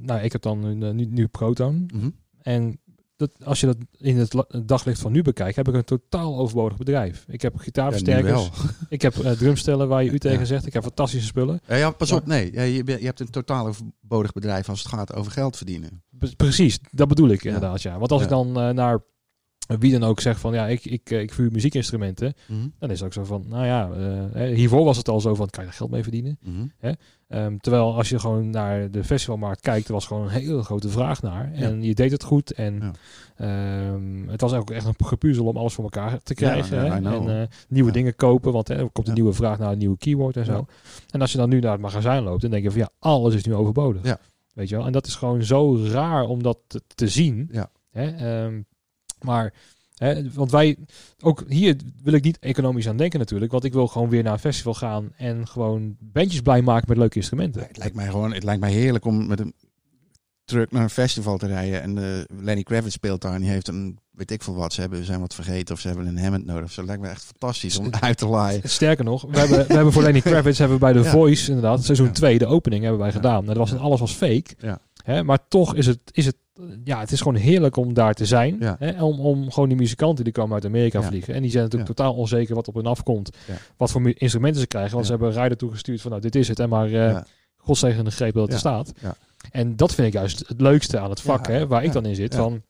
nou, 0.00 0.20
ik 0.22 0.32
heb 0.32 0.42
dan 0.42 0.78
nu, 0.78 0.92
nu, 0.92 1.04
nu 1.04 1.26
Proton. 1.26 1.90
Mhm. 1.94 2.08
En 2.42 2.78
dat, 3.16 3.30
als 3.44 3.60
je 3.60 3.66
dat 3.66 3.76
in 3.98 4.16
het 4.18 4.44
daglicht 4.66 5.00
van 5.00 5.12
nu 5.12 5.22
bekijkt, 5.22 5.56
heb 5.56 5.68
ik 5.68 5.74
een 5.74 5.84
totaal 5.84 6.38
overbodig 6.38 6.78
bedrijf. 6.78 7.24
Ik 7.28 7.42
heb 7.42 7.56
gitaarversterkers, 7.56 8.50
ik 8.88 9.02
heb 9.02 9.16
eh, 9.18 9.32
drumstellen 9.32 9.88
waar 9.88 10.04
je 10.04 10.10
u 10.10 10.18
tegen 10.18 10.38
Ja. 10.38 10.44
zegt, 10.44 10.66
ik 10.66 10.72
heb 10.72 10.82
fantastische 10.82 11.26
spullen. 11.26 11.60
Ja, 11.66 11.74
ja, 11.76 11.90
pas 11.90 12.10
Maar- 12.10 12.20
op, 12.20 12.26
nee. 12.26 12.52
Je, 12.52 12.82
hebt 13.06 13.20
een 13.20 13.30
totaal 13.30 13.66
overbodig 13.66 14.32
bedrijf 14.32 14.68
als 14.68 14.78
het 14.82 14.88
gaat 14.88 15.14
over 15.14 15.32
geld 15.32 15.56
verdienen. 15.56 16.02
Pre- 16.18 16.36
Precies, 16.36 16.78
dat 16.90 17.08
bedoel 17.08 17.28
ik 17.28 17.44
inderdaad, 17.44 17.82
ja. 17.82 17.98
Want 17.98 18.12
als 18.12 18.22
ik 18.22 18.28
dan 18.28 18.60
eh, 18.60 18.68
naar 18.70 19.02
wie 19.66 19.92
dan 19.98 20.04
ook 20.04 20.20
zeg 20.20 20.38
van, 20.38 20.54
ja, 20.54 20.66
ik, 20.68 20.84
ik, 20.84 21.10
eh, 21.10 21.20
ik 21.20 21.32
vuur 21.32 21.52
muziekinstrumenten, 21.52 22.34
dan 22.78 22.90
is 22.90 22.98
het 22.98 23.06
ook 23.06 23.12
zo 23.12 23.24
van, 23.24 23.44
nou 23.48 23.66
ja, 23.66 23.90
eh, 24.32 24.54
hiervoor 24.56 24.84
was 24.84 24.96
het 24.96 25.08
al 25.08 25.20
zo 25.20 25.34
van, 25.34 25.50
kan 25.50 25.64
je 25.64 25.70
er 25.70 25.76
geld 25.76 25.90
mee 25.90 26.02
verdienen? 26.02 26.38
Mhm. 26.42 26.94
Ehm, 27.28 27.56
terwijl 27.56 27.96
als 27.96 28.08
je 28.08 28.18
gewoon 28.18 28.50
naar 28.50 28.90
de 28.90 29.04
festivalmarkt 29.04 29.60
kijkt, 29.60 29.86
er 29.86 29.92
was 29.92 30.06
gewoon 30.06 30.22
een 30.22 30.28
hele 30.28 30.62
grote 30.62 30.88
vraag 30.88 31.22
naar. 31.22 31.52
En 31.52 31.82
je 31.82 31.94
deed 31.94 32.10
het 32.10 32.22
goed. 32.24 32.52
En 32.52 32.74
Ja. 32.78 32.92
ehm, 33.36 34.28
het 34.28 34.40
was 34.40 34.52
ook 34.52 34.70
echt 34.70 34.86
een 34.86 34.94
gepuzzel 35.06 35.46
om 35.46 35.56
alles 35.56 35.74
voor 35.74 35.84
elkaar 35.84 36.22
te 36.22 36.34
krijgen. 36.34 36.76
Ja, 36.76 36.82
hè. 36.82 36.88
En 37.14 37.40
eh, 37.40 37.46
nieuwe 37.68 37.92
dingen 37.92 38.14
kopen, 38.16 38.52
want 38.52 38.68
hè, 38.68 38.74
er 38.74 38.90
komt 38.90 39.08
een 39.08 39.14
nieuwe 39.14 39.32
vraag 39.32 39.58
naar 39.58 39.72
een 39.72 39.78
nieuwe 39.78 39.96
keyword 39.98 40.36
en 40.36 40.44
zo. 40.44 40.66
En 41.10 41.20
als 41.20 41.32
je 41.32 41.38
dan 41.38 41.48
nu 41.48 41.60
naar 41.60 41.72
het 41.72 41.80
magazijn 41.80 42.22
loopt, 42.22 42.42
dan 42.42 42.50
denk 42.50 42.62
je 42.62 42.70
van 42.70 42.80
ja, 42.80 42.90
alles 42.98 43.34
is 43.34 43.44
nu 43.44 43.54
overbodig. 43.54 44.02
Weet 44.54 44.68
je 44.68 44.76
wel? 44.76 44.86
En 44.86 44.92
dat 44.92 45.06
is 45.06 45.14
gewoon 45.14 45.42
zo 45.42 45.76
raar 45.86 46.24
om 46.24 46.42
dat 46.42 46.58
te, 46.66 46.82
te 46.94 47.08
zien. 47.08 47.48
Ja. 47.52 47.70
Hè? 47.90 48.10
Ehm, 48.10 48.60
maar, 49.22 49.52
hè, 49.96 50.32
want 50.32 50.50
wij, 50.50 50.76
ook 51.20 51.44
hier 51.48 51.76
wil 52.02 52.12
ik 52.12 52.24
niet 52.24 52.38
economisch 52.38 52.88
aan 52.88 52.96
denken 52.96 53.18
natuurlijk, 53.18 53.52
want 53.52 53.64
ik 53.64 53.72
wil 53.72 53.86
gewoon 53.86 54.08
weer 54.08 54.22
naar 54.22 54.32
een 54.32 54.38
festival 54.38 54.74
gaan 54.74 55.12
en 55.16 55.48
gewoon 55.48 55.96
bandjes 56.00 56.40
blij 56.40 56.62
maken 56.62 56.88
met 56.88 56.98
leuke 56.98 57.16
instrumenten. 57.16 57.62
Het 57.62 57.76
lijkt 57.78 57.96
mij 57.96 58.06
gewoon, 58.08 58.32
het 58.32 58.44
lijkt 58.44 58.60
mij 58.60 58.72
heerlijk 58.72 59.04
om 59.04 59.26
met 59.26 59.40
een 59.40 59.54
truck 60.44 60.70
naar 60.70 60.82
een 60.82 60.90
festival 60.90 61.38
te 61.38 61.46
rijden. 61.46 61.82
En 61.82 61.98
eh, 61.98 62.24
Lenny 62.42 62.62
Kravitz 62.62 62.94
speelt 62.94 63.20
daar 63.20 63.34
en 63.34 63.40
die 63.40 63.50
heeft 63.50 63.68
een, 63.68 63.98
weet 64.10 64.30
ik 64.30 64.42
veel 64.42 64.54
wat, 64.54 64.72
ze 64.72 64.80
hebben, 64.80 65.04
zijn 65.04 65.20
wat 65.20 65.34
vergeten 65.34 65.74
of 65.74 65.80
ze 65.80 65.88
hebben 65.88 66.06
een 66.06 66.18
Hammond 66.18 66.44
nodig. 66.44 66.70
Zo 66.70 66.84
lijkt 66.84 67.02
me 67.02 67.08
echt 67.08 67.24
fantastisch 67.24 67.78
om 67.78 67.90
uit 68.00 68.18
te 68.18 68.26
laaien. 68.26 68.60
Sterker 68.64 69.04
nog, 69.04 69.22
we 69.30 69.38
hebben, 69.38 69.66
we 69.66 69.74
hebben 69.74 69.92
voor 69.92 70.02
Lenny 70.02 70.20
Kravitz 70.30 70.58
hebben 70.58 70.76
we 70.78 70.84
bij 70.84 70.92
The 70.92 71.02
Ja. 71.02 71.10
Voice 71.10 71.48
inderdaad, 71.48 71.84
seizoen 71.84 72.06
Ja. 72.06 72.12
2, 72.12 72.38
de 72.38 72.46
opening 72.46 72.82
hebben 72.82 73.00
wij 73.00 73.12
gedaan. 73.12 73.40
En 73.40 73.46
dat 73.46 73.56
was, 73.56 73.74
alles 73.74 74.00
was 74.00 74.12
fake. 74.12 74.44
Ja. 74.58 74.80
Hè, 75.04 75.22
maar 75.22 75.48
toch 75.48 75.74
is 75.74 75.86
het, 75.86 75.98
is 76.12 76.26
het, 76.26 76.36
ja, 76.84 77.00
het 77.00 77.12
is 77.12 77.18
gewoon 77.20 77.34
heerlijk 77.40 77.76
om 77.76 77.94
daar 77.94 78.14
te 78.14 78.26
zijn. 78.26 78.56
Ja. 78.60 78.76
Hè, 78.78 79.02
om, 79.04 79.20
om 79.20 79.50
gewoon 79.50 79.68
die 79.68 79.78
muzikanten 79.78 80.24
die 80.24 80.32
komen 80.32 80.54
uit 80.54 80.64
Amerika 80.64 81.00
Ja. 81.00 81.06
vliegen. 81.06 81.34
En 81.34 81.42
die 81.42 81.50
zijn 81.50 81.62
natuurlijk 81.62 81.90
Ja. 81.90 81.94
totaal 81.96 82.14
onzeker 82.14 82.54
wat 82.54 82.68
op 82.68 82.74
hun 82.74 82.86
afkomt. 82.86 83.36
Wat 83.76 83.90
voor 83.90 84.12
instrumenten 84.14 84.60
ze 84.60 84.66
krijgen. 84.66 84.92
Want 84.92 85.04
ze 85.04 85.10
hebben 85.10 85.28
een 85.28 85.34
rijder 85.34 85.56
toegestuurd 85.58 86.00
van 86.00 86.10
nou 86.10 86.22
dit 86.22 86.34
is 86.34 86.48
het. 86.48 86.58
En 86.60 86.68
maar 86.68 86.86
uh, 86.86 86.92
Ja. 86.92 87.26
godzegende 87.56 88.10
greep 88.10 88.34
dat 88.34 88.52
er 88.52 88.58
staat. 88.58 88.92
Ja. 89.00 89.14
En 89.50 89.76
dat 89.76 89.94
vind 89.94 90.06
ik 90.06 90.12
juist 90.12 90.48
het 90.48 90.60
leukste 90.60 90.98
aan 90.98 91.10
het 91.10 91.20
vak. 91.20 91.46
Hè, 91.46 91.66
waar 91.66 91.84
ik 91.84 91.92
dan 91.92 92.06
in 92.06 92.14
zit. 92.14 92.34
Van, 92.34 92.62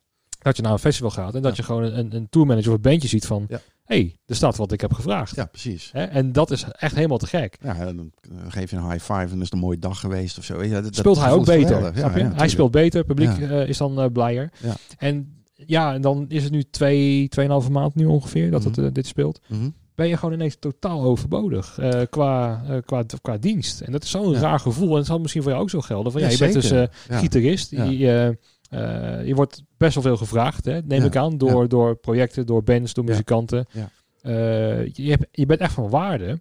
dat 0.45 0.57
je 0.57 0.63
naar 0.63 0.73
een 0.73 0.79
festival 0.79 1.11
gaat. 1.11 1.35
En 1.35 1.43
dat 1.43 1.51
Ja. 1.57 1.57
je 1.57 1.63
gewoon 1.63 1.83
een, 1.83 2.15
een 2.15 2.27
tourmanager 2.31 2.69
of 2.71 2.77
een 2.77 2.83
bandje 2.83 3.09
ziet 3.09 3.27
van... 3.27 3.45
Ja. 3.49 3.61
hey, 3.85 4.17
er 4.27 4.35
staat 4.37 4.57
wat 4.57 4.73
ik 4.73 4.81
heb 4.81 4.93
gevraagd. 4.93 5.37
Ja, 5.37 5.45
precies. 5.45 5.91
Hè? 5.93 6.03
En 6.05 6.33
dat 6.33 6.51
is 6.51 6.65
echt 6.79 6.95
helemaal 6.95 7.19
te 7.19 7.27
gek. 7.27 7.57
Ja, 7.63 7.85
dan 7.93 8.13
geef 8.49 8.71
je 8.71 8.77
een 8.77 8.91
high 8.91 9.05
five 9.13 9.15
en 9.33 9.37
is 9.37 9.39
het 9.45 9.53
een 9.53 9.59
mooie 9.59 9.79
dag 9.79 10.01
geweest 10.01 10.39
of 10.39 10.45
zo. 10.45 10.69
Dat- 10.69 10.85
dat 10.85 10.97
speelt 10.97 11.19
hij 11.21 11.33
ook 11.33 11.45
beter. 11.47 11.99
ja, 11.99 12.11
hij 12.35 12.49
speelt 12.49 12.71
beter, 12.71 12.99
het 12.99 13.07
publiek 13.07 13.39
eh, 13.39 13.69
is 13.69 13.77
dan 13.79 14.01
eh, 14.01 14.07
blijer. 14.13 14.51
Ja. 14.63 14.75
En 14.99 15.43
ja, 15.67 15.95
en 15.95 16.01
dan 16.01 16.25
is 16.29 16.43
het 16.43 16.53
nu 16.53 16.63
twee, 16.63 17.29
tweeënhalve 17.29 17.71
maand 17.71 17.95
nu 17.95 18.05
ongeveer 18.07 18.51
dat 18.51 18.65
het 18.65 18.77
Mhm. 18.77 18.87
eh, 18.87 18.93
dit 18.93 19.07
speelt. 19.07 19.41
Mhm. 19.49 19.69
Ben 19.95 20.09
je 20.09 20.17
gewoon 20.17 20.35
ineens 20.35 20.57
totaal 20.59 21.03
overbodig 21.03 21.79
qua, 22.11 22.63
qua, 22.85 23.05
qua 23.23 23.37
dienst. 23.37 23.81
En 23.81 23.93
dat 23.93 24.03
is 24.05 24.11
zo'n 24.11 24.31
Ja. 24.33 24.39
raar 24.39 24.61
gevoel. 24.61 24.91
En 24.91 24.97
het 24.97 25.07
zal 25.07 25.19
misschien 25.19 25.43
voor 25.43 25.51
jou 25.51 25.63
ook 25.63 25.71
zo 25.71 25.81
gelden. 25.81 26.13
Van, 26.13 26.21
ja, 26.21 26.27
Ja, 26.27 26.33
je 26.33 26.39
bent 26.39 26.53
dus 26.53 26.89
gitarist. 27.09 27.71
Ja. 27.71 27.85
Je, 27.85 28.39
eh, 28.75 29.19
eh, 29.21 29.27
je 29.27 29.35
wordt 29.35 29.63
best 29.77 29.95
wel 29.95 30.03
veel 30.03 30.17
gevraagd, 30.17 30.65
hè, 30.65 30.81
neem 30.83 31.01
Ja. 31.01 31.07
ik 31.07 31.17
aan. 31.17 31.39
Door, 31.39 31.69
door 31.69 31.95
projecten, 31.97 32.47
door 32.47 32.63
bands, 32.63 32.95
door 32.95 33.05
Ja. 33.05 33.11
muzikanten. 33.11 33.67
Ja. 33.71 33.91
Eh, 34.23 34.89
je, 34.93 35.11
hebt, 35.11 35.27
je 35.31 35.47
bent 35.47 35.61
echt 35.61 35.73
van 35.73 35.89
waarde. 35.91 36.41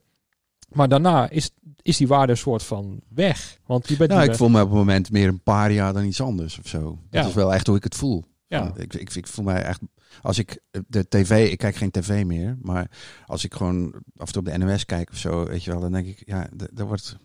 Maar 0.69 0.87
daarna 0.89 1.29
is, 1.29 1.49
is 1.81 1.97
die 1.97 2.07
waarde 2.07 2.31
een 2.31 2.37
soort 2.37 2.63
van 2.63 2.99
weg. 3.09 3.59
Want 3.65 3.87
je 3.87 3.97
bent 3.97 4.09
Nou, 4.09 4.23
ik 4.23 4.35
voel 4.35 4.49
me 4.49 4.61
op 4.61 4.67
het 4.69 4.77
moment 4.77 5.11
meer 5.11 5.27
een 5.27 5.41
paria 5.43 5.91
dan 5.91 6.03
iets 6.05 6.21
anders 6.21 6.59
of 6.59 6.67
zo. 6.67 6.99
Dat 7.09 7.25
is 7.25 7.33
wel 7.33 7.53
echt 7.53 7.67
hoe 7.67 7.75
ik 7.75 7.83
het 7.83 7.95
voel. 7.95 8.23
ja. 8.47 8.71
Ik, 8.75 8.93
ik, 8.93 9.15
ik 9.15 9.27
voel 9.27 9.45
mij 9.45 9.61
echt. 9.63 9.81
Als 10.21 10.37
ik 10.39 10.59
de 10.87 11.07
tv, 11.07 11.51
ik 11.51 11.57
kijk 11.57 11.75
geen 11.75 11.91
tv 11.91 12.23
meer, 12.25 12.57
maar 12.61 12.91
als 13.25 13.43
ik 13.43 13.53
gewoon 13.53 13.93
af 14.17 14.27
en 14.27 14.33
toe 14.33 14.41
op 14.41 14.51
de 14.51 14.57
NOS 14.57 14.85
kijk 14.85 15.09
of 15.11 15.17
zo, 15.17 15.45
weet 15.45 15.63
je 15.63 15.71
wel, 15.71 15.79
dan 15.79 15.91
denk 15.91 16.07
ik, 16.07 16.21
ja, 16.25 16.47
dat 16.73 16.87
wordt. 16.87 17.17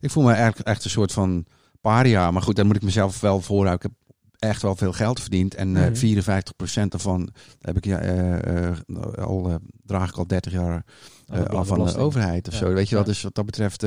Ik 0.00 0.10
voel 0.10 0.24
me 0.24 0.32
eigenlijk 0.32 0.68
echt 0.68 0.84
een 0.84 0.90
soort 0.90 1.12
van 1.12 1.46
paria. 1.80 2.30
Maar 2.30 2.42
goed, 2.42 2.56
dan 2.56 2.66
moet 2.66 2.76
ik 2.76 2.82
mezelf 2.82 3.20
wel 3.20 3.40
voorhouden. 3.40 3.74
Ik 3.74 3.82
heb 3.82 4.05
echt 4.38 4.62
wel 4.62 4.76
veel 4.76 4.92
geld 4.92 5.20
verdiend 5.20 5.54
en 5.54 5.76
eh 5.76 5.82
Mhm. 5.82 5.94
54% 5.94 6.90
daarvan 6.90 7.28
heb 7.60 7.76
ik 7.76 7.84
ja, 7.84 7.98
eh, 7.98 8.68
eh, 8.68 8.76
al 9.18 9.58
draag 9.84 10.08
ik 10.08 10.16
al 10.16 10.26
30 10.26 10.52
jaar 10.52 10.84
Aan 11.26 11.40
de 11.44 11.48
af 11.48 11.66
van 11.66 11.84
de 11.86 11.96
overheid 11.96 12.46
of 12.48 12.52
Ja. 12.52 12.58
zo. 12.58 12.72
Weet 12.72 12.88
je 12.88 12.94
wel, 12.94 13.04
dus 13.04 13.22
wat 13.22 13.34
dat 13.34 13.46
betreft, 13.46 13.80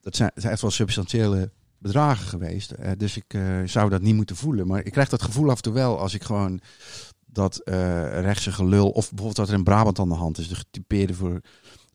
dat 0.00 0.16
zijn, 0.16 0.30
zijn 0.34 0.52
echt 0.52 0.62
wel 0.62 0.70
substantiële 0.70 1.50
bedragen 1.78 2.26
geweest. 2.26 2.74
Dus 2.96 3.16
ik 3.16 3.38
zou 3.64 3.90
dat 3.90 4.02
niet 4.02 4.14
moeten 4.14 4.36
voelen. 4.36 4.66
Maar 4.66 4.84
ik 4.84 4.92
krijg 4.92 5.08
dat 5.08 5.22
gevoel 5.22 5.50
af 5.50 5.56
en 5.56 5.62
toe 5.62 5.72
wel 5.72 5.98
als 5.98 6.14
ik 6.14 6.22
gewoon 6.22 6.60
dat 7.26 7.56
eh 7.58 8.20
rechtse 8.20 8.52
gelul, 8.52 8.88
of 8.88 9.08
bijvoorbeeld 9.08 9.36
wat 9.36 9.48
er 9.48 9.54
in 9.54 9.64
Brabant 9.64 9.98
aan 9.98 10.08
de 10.08 10.14
hand 10.14 10.38
is, 10.38 10.48
de 10.48 10.54
getypeerde 10.54 11.14
voor. 11.14 11.40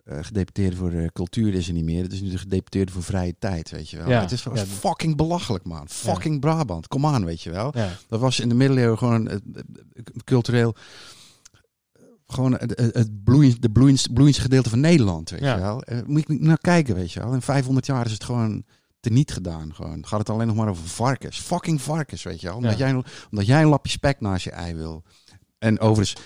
Eh, 0.05 0.17
gedeputeerde 0.21 0.75
voor 0.75 0.91
eh, 0.91 1.07
cultuur 1.13 1.53
is 1.53 1.67
er 1.67 1.73
niet 1.73 1.83
meer. 1.83 2.03
Het 2.03 2.13
is 2.13 2.21
nu 2.21 2.29
de 2.29 2.37
gedeputeerde 2.37 2.91
voor 2.91 3.03
vrije 3.03 3.35
tijd, 3.39 3.71
weet 3.71 3.89
je 3.89 3.97
wel. 3.97 4.09
Ja. 4.09 4.21
Het 4.21 4.31
is 4.31 4.43
Ja. 4.43 4.65
fucking 4.65 5.15
belachelijk, 5.15 5.65
man. 5.65 5.87
Fucking 5.89 6.39
Brabant. 6.39 6.87
Kom 6.87 7.05
aan, 7.05 7.25
weet 7.25 7.41
je 7.41 7.49
wel. 7.51 7.73
Dat 8.07 8.19
was 8.19 8.39
in 8.39 8.49
de 8.49 8.55
middeleeuwen 8.55 8.97
gewoon 8.97 9.25
het 9.25 9.43
cultureel. 10.23 10.75
Gewoon 12.27 12.53
het, 12.53 13.23
bloeiend, 13.23 13.61
de 13.61 13.69
bloeiendste, 13.69 14.09
bloeiendste 14.13 14.43
gedeelte 14.43 14.69
van 14.69 14.79
Nederland. 14.79 15.29
Weet 15.29 15.39
Ja. 15.39 15.55
je 15.55 15.61
wel. 15.61 15.83
Moet 16.05 16.29
ik 16.29 16.39
naar 16.39 16.57
kijken, 16.57 16.95
weet 16.95 17.11
je 17.11 17.19
wel. 17.19 17.33
In 17.33 17.41
500 17.41 17.85
jaar 17.85 18.05
is 18.05 18.11
het 18.11 18.23
gewoon 18.23 18.63
teniet 18.99 19.31
gedaan. 19.31 19.73
Gewoon. 19.75 20.05
Gaat 20.07 20.19
het 20.19 20.29
alleen 20.29 20.47
nog 20.47 20.55
maar 20.55 20.69
over 20.69 20.87
varkens. 20.87 21.39
Fucking 21.39 21.81
varkens, 21.81 22.23
weet 22.23 22.41
je 22.41 22.47
wel. 22.47 22.55
Omdat, 22.55 22.77
jij, 22.77 23.03
omdat 23.31 23.45
jij 23.45 23.61
een 23.61 23.67
lapje 23.67 23.91
spek 23.91 24.19
naast 24.19 24.43
je 24.43 24.51
ei 24.51 24.73
wil. 24.75 25.03
En 25.57 25.79
overigens, 25.79 26.23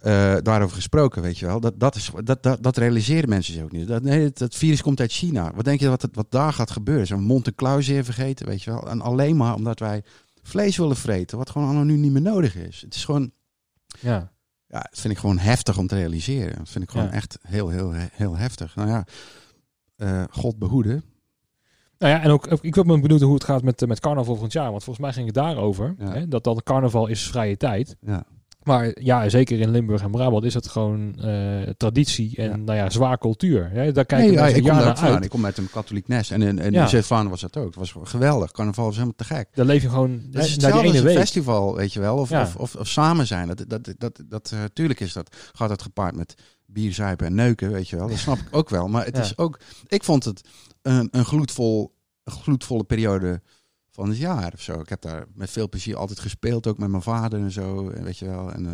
eh, 0.00 0.36
daarover 0.42 0.76
gesproken, 0.76 1.22
weet 1.22 1.38
je 1.38 1.46
wel. 1.46 1.60
Dat, 1.60 1.80
dat, 1.80 1.94
is, 1.94 2.10
dat, 2.24 2.42
dat, 2.42 2.62
dat 2.62 2.76
realiseren 2.76 3.28
mensen 3.28 3.54
zich 3.54 3.62
ook 3.62 3.72
niet. 3.72 3.88
Dat, 3.88 4.02
nee, 4.02 4.30
het 4.34 4.54
virus 4.54 4.82
komt 4.82 5.00
uit 5.00 5.12
China. 5.12 5.52
Wat 5.54 5.64
denk 5.64 5.80
je 5.80 5.88
wat, 5.88 6.02
het, 6.02 6.14
wat 6.16 6.30
daar 6.30 6.52
gaat 6.52 6.70
gebeuren? 6.70 7.06
Zo'n 7.06 7.22
mond 7.22 7.46
en 7.46 7.54
klauwzeer 7.54 8.04
vergeten, 8.04 8.46
weet 8.46 8.62
je 8.62 8.70
wel. 8.70 8.88
En 8.90 9.00
alleen 9.00 9.36
maar 9.36 9.54
omdat 9.54 9.78
wij 9.78 10.02
vlees 10.42 10.76
willen 10.76 10.96
vreten, 10.96 11.38
wat 11.38 11.50
gewoon 11.50 11.86
nu 11.86 11.96
niet 11.96 12.12
meer 12.12 12.22
nodig 12.22 12.56
is. 12.56 12.80
Het 12.80 12.94
is 12.94 13.04
gewoon, 13.04 13.30
Ja. 14.00 14.32
ja, 14.66 14.80
dat 14.90 15.00
vind 15.00 15.12
ik 15.14 15.18
gewoon 15.20 15.38
heftig 15.38 15.78
om 15.78 15.86
te 15.86 15.94
realiseren. 15.96 16.56
Dat 16.58 16.68
vind 16.68 16.84
ik 16.84 16.90
gewoon 16.90 17.06
Ja. 17.06 17.12
echt 17.12 17.38
heel, 17.42 17.68
heel, 17.68 17.92
heel 18.12 18.36
heftig. 18.36 18.76
Nou 18.76 18.88
ja, 18.88 19.04
eh, 19.96 20.22
God 20.30 20.58
behoede. 20.58 21.02
Nou 21.98 22.12
ja, 22.12 22.22
en 22.22 22.30
ook, 22.30 22.52
ook 22.52 22.62
ik 22.64 22.74
ben 22.74 23.00
benieuwd 23.00 23.20
hoe 23.20 23.34
het 23.34 23.44
gaat 23.44 23.62
met, 23.62 23.82
eh, 23.82 23.88
met 23.88 24.00
carnaval 24.00 24.24
volgend 24.32 24.52
jaar. 24.52 24.70
Want 24.70 24.84
volgens 24.84 25.04
mij 25.04 25.14
ging 25.14 25.26
het 25.26 25.34
daarover. 25.34 25.94
Ja. 25.98 26.12
Hè, 26.12 26.28
dat 26.28 26.44
dan 26.44 26.60
carnaval 26.64 27.06
is 27.06 27.28
vrije 27.28 27.56
tijd. 27.56 27.96
Ja. 28.00 28.24
Maar 28.66 28.90
ja, 29.02 29.28
zeker 29.28 29.60
in 29.60 29.70
Limburg 29.70 30.02
en 30.02 30.10
Brabant 30.10 30.44
is 30.44 30.54
het 30.54 30.68
gewoon 30.68 31.14
eh, 31.20 31.60
traditie 31.76 32.36
en 32.36 32.50
Ja. 32.50 32.56
nou 32.56 32.78
ja, 32.78 32.90
zwaar 32.90 33.18
cultuur. 33.18 33.70
Hè? 33.70 33.92
Daar 33.92 34.04
kijken 34.04 34.26
Nee, 34.26 34.36
ja, 34.36 34.42
mensen 34.42 34.58
ik 34.58 34.68
kom 34.68 34.78
ook 34.78 34.84
vandaan. 34.84 35.14
uit. 35.14 35.24
Ik 35.24 35.30
kom 35.30 35.44
uit 35.44 35.58
een 35.58 35.70
katholiek 35.70 36.08
nest. 36.08 36.30
En 36.30 36.42
in, 36.42 36.58
in 36.58 36.72
Ja. 36.72 37.28
Was 37.28 37.40
dat 37.40 37.56
ook. 37.56 37.66
Het 37.66 37.74
was 37.74 37.94
geweldig. 38.02 38.50
Carnaval 38.52 38.84
was 38.84 38.94
helemaal 38.94 39.14
te 39.16 39.24
gek. 39.24 39.48
Dan 39.54 39.66
leef 39.66 39.82
je 39.82 39.88
gewoon 39.88 40.22
hè, 40.32 40.40
is 40.40 40.56
naar 40.56 40.72
die 40.72 40.82
ene 40.82 41.02
week. 41.02 41.16
festival, 41.16 41.74
weet 41.76 41.92
je 41.92 42.00
wel. 42.00 42.16
Of, 42.16 42.30
Ja. 42.30 42.42
of, 42.42 42.56
of, 42.56 42.74
of 42.76 42.88
samen 42.88 43.26
zijn. 43.26 43.46
Dat, 43.48 43.64
dat, 43.68 43.94
dat, 43.98 44.22
dat, 44.28 44.50
eh, 44.54 44.60
tuurlijk 44.72 45.00
is 45.00 45.12
dat, 45.12 45.36
gaat 45.52 45.68
dat 45.68 45.82
gepaard 45.82 46.16
met 46.16 46.34
bier, 46.66 46.92
zuipen 46.92 47.26
en 47.26 47.34
neuken, 47.34 47.72
weet 47.72 47.88
je 47.88 47.96
wel. 47.96 48.08
Dat 48.08 48.18
snap 48.18 48.38
ik 48.38 48.48
ook 48.50 48.68
wel. 48.68 48.88
Maar 48.88 49.04
het 49.04 49.16
Ja. 49.16 49.22
is 49.22 49.38
ook... 49.38 49.60
Ik 49.86 50.04
vond 50.04 50.24
het 50.24 50.40
een, 50.82 51.08
een, 51.10 51.24
gloedvol, 51.24 51.94
een 52.24 52.32
gloedvolle 52.32 52.84
periode 52.84 53.42
van 53.96 54.08
het 54.08 54.18
jaar 54.18 54.52
of 54.54 54.60
zo. 54.60 54.80
Ik 54.80 54.88
heb 54.88 55.00
daar 55.00 55.26
met 55.34 55.50
veel 55.50 55.68
plezier 55.68 55.96
altijd 55.96 56.18
gespeeld. 56.18 56.66
Ook 56.66 56.78
met 56.78 56.88
mijn 56.88 57.02
vader 57.02 57.40
en 57.40 57.50
zo, 57.50 57.90
weet 57.90 58.18
je 58.18 58.26
wel. 58.26 58.52
En, 58.52 58.66
eh, 58.66 58.72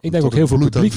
Ik 0.00 0.10
denk 0.10 0.24
ook 0.24 0.34
heel 0.34 0.46
veel 0.46 0.58
publiek. 0.58 0.92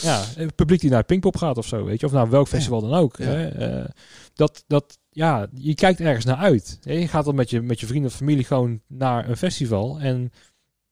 Ja, 0.00 0.24
het 0.34 0.54
publiek 0.54 0.80
die 0.80 0.90
naar 0.90 1.04
Pinkpop 1.04 1.36
gaat 1.36 1.58
of 1.58 1.66
zo, 1.66 1.84
weet 1.84 2.00
je. 2.00 2.06
Of 2.06 2.12
naar 2.12 2.30
welk 2.30 2.48
festival 2.48 2.80
dan 2.80 2.94
ook. 2.94 3.16
Ja. 3.16 3.24
Hè? 3.24 3.48
Eh, 3.48 3.90
dat, 4.34 4.64
dat, 4.66 4.98
ja, 5.10 5.46
je 5.54 5.74
kijkt 5.74 6.00
ergens 6.00 6.24
naar 6.24 6.36
uit. 6.36 6.78
Je 6.80 7.08
gaat 7.08 7.24
dan 7.24 7.34
met 7.34 7.50
je, 7.50 7.60
met 7.60 7.80
je 7.80 7.86
vrienden 7.86 8.10
of 8.10 8.16
familie 8.16 8.44
gewoon 8.44 8.80
naar 8.86 9.28
een 9.28 9.36
festival. 9.36 10.00
En 10.00 10.30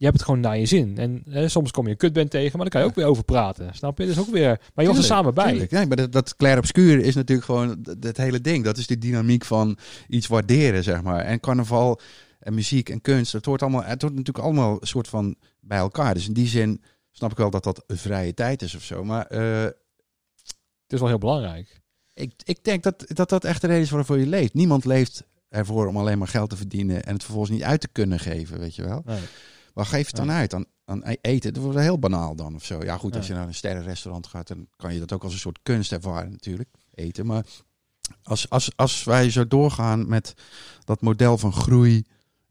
je 0.02 0.08
hebt 0.08 0.20
het 0.20 0.26
gewoon 0.26 0.40
naar 0.40 0.58
je 0.58 0.66
zin. 0.66 0.98
En 0.98 1.22
hè, 1.28 1.48
soms 1.48 1.70
kom 1.70 1.84
je 1.84 1.90
een 1.90 1.96
kutband 1.96 2.30
tegen, 2.30 2.50
maar 2.58 2.60
dan 2.60 2.68
kan 2.68 2.80
je 2.80 2.86
ook 2.86 2.94
weer 2.94 3.06
over 3.06 3.24
praten. 3.24 3.74
Snap 3.74 3.98
je? 3.98 4.06
Dus 4.06 4.18
ook 4.18 4.30
weer... 4.30 4.60
Maar 4.74 4.84
je 4.84 4.90
was 4.90 4.98
er 4.98 5.04
samen 5.04 5.34
bij. 5.34 5.50
tuurlijk. 5.50 5.70
Nee, 5.70 5.86
maar 5.86 5.96
dat, 5.96 6.12
dat 6.12 6.36
clair 6.36 6.58
obscuur 6.58 6.98
is 6.98 7.14
natuurlijk 7.14 7.46
gewoon 7.46 7.86
het 8.00 8.16
hele 8.16 8.40
ding. 8.40 8.64
Dat 8.64 8.76
is 8.76 8.86
de 8.86 8.98
dynamiek 8.98 9.44
van 9.44 9.78
iets 10.08 10.26
waarderen, 10.26 10.84
zeg 10.84 11.02
maar. 11.02 11.24
En 11.24 11.40
carnaval 11.40 12.00
en 12.38 12.54
muziek 12.54 12.88
en 12.88 13.00
kunst, 13.00 13.32
het 13.32 13.44
hoort, 13.44 13.62
allemaal, 13.62 13.84
het 13.84 14.02
hoort 14.02 14.14
natuurlijk 14.14 14.44
allemaal 14.44 14.76
een 14.80 14.86
soort 14.86 15.08
van 15.08 15.36
bij 15.60 15.78
elkaar. 15.78 16.14
Dus 16.14 16.26
in 16.26 16.32
die 16.32 16.48
zin 16.48 16.82
snap 17.10 17.30
ik 17.30 17.36
wel 17.36 17.50
dat 17.50 17.64
dat 17.64 17.84
een 17.86 17.98
vrije 17.98 18.34
tijd 18.34 18.62
is 18.62 18.74
of 18.74 18.82
zo. 18.82 19.04
Maar 19.04 19.26
eh, 19.26 19.62
Het 19.62 19.76
is 20.92 20.98
wel 20.98 21.08
heel 21.08 21.18
belangrijk. 21.18 21.80
ik, 22.14 22.32
ik 22.44 22.64
denk 22.64 22.82
dat, 22.82 23.04
dat 23.06 23.28
dat 23.28 23.44
echt 23.44 23.60
de 23.60 23.66
reden 23.66 23.82
is 23.82 23.90
waarvoor 23.90 24.18
je 24.18 24.26
leeft. 24.26 24.54
Niemand 24.54 24.84
leeft 24.84 25.24
ervoor 25.48 25.86
om 25.86 25.96
alleen 25.96 26.18
maar 26.18 26.28
geld 26.28 26.50
te 26.50 26.56
verdienen 26.56 27.04
en 27.04 27.12
het 27.12 27.22
vervolgens 27.24 27.52
niet 27.52 27.62
uit 27.62 27.80
te 27.80 27.88
kunnen 27.92 28.18
geven, 28.18 28.58
weet 28.58 28.74
je 28.74 28.84
wel. 28.84 29.02
Nee. 29.06 29.20
Waar 29.72 29.86
geef 29.86 30.00
je 30.00 30.06
het 30.06 30.16
dan 30.16 30.30
uit? 30.30 30.54
Aan, 30.54 30.64
aan 30.84 31.02
e- 31.04 31.16
eten? 31.20 31.54
Dat 31.54 31.62
wordt 31.62 31.78
heel 31.78 31.98
banaal 31.98 32.36
dan 32.36 32.54
of 32.54 32.64
zo. 32.64 32.82
Ja, 32.84 32.96
goed, 32.96 33.16
als 33.16 33.26
je 33.26 33.32
naar 33.32 33.46
een 33.46 33.54
sterrenrestaurant 33.54 34.26
gaat, 34.26 34.48
dan 34.48 34.66
kan 34.76 34.94
je 34.94 35.00
dat 35.00 35.12
ook 35.12 35.24
als 35.24 35.32
een 35.32 35.38
soort 35.38 35.58
kunst 35.62 35.92
ervaren 35.92 36.30
natuurlijk. 36.30 36.68
Eten. 36.94 37.26
Maar 37.26 37.44
als, 38.22 38.50
als, 38.50 38.70
als 38.76 39.04
wij 39.04 39.30
zo 39.30 39.46
doorgaan 39.46 40.08
met 40.08 40.34
dat 40.84 41.00
model 41.00 41.38
van 41.38 41.52
groei 41.52 42.04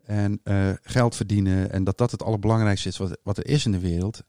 en 0.06 0.40
eh, 0.44 0.70
geld 0.82 1.16
verdienen 1.16 1.72
en 1.72 1.84
dat 1.84 1.98
dat 1.98 2.12
het 2.12 2.24
allerbelangrijkste 2.24 2.90
is 2.90 2.98
wat, 2.98 3.18
wat 3.24 3.38
er 3.38 3.48
is 3.48 3.66
in 3.66 3.72
de 3.72 3.80
wereld. 3.80 4.24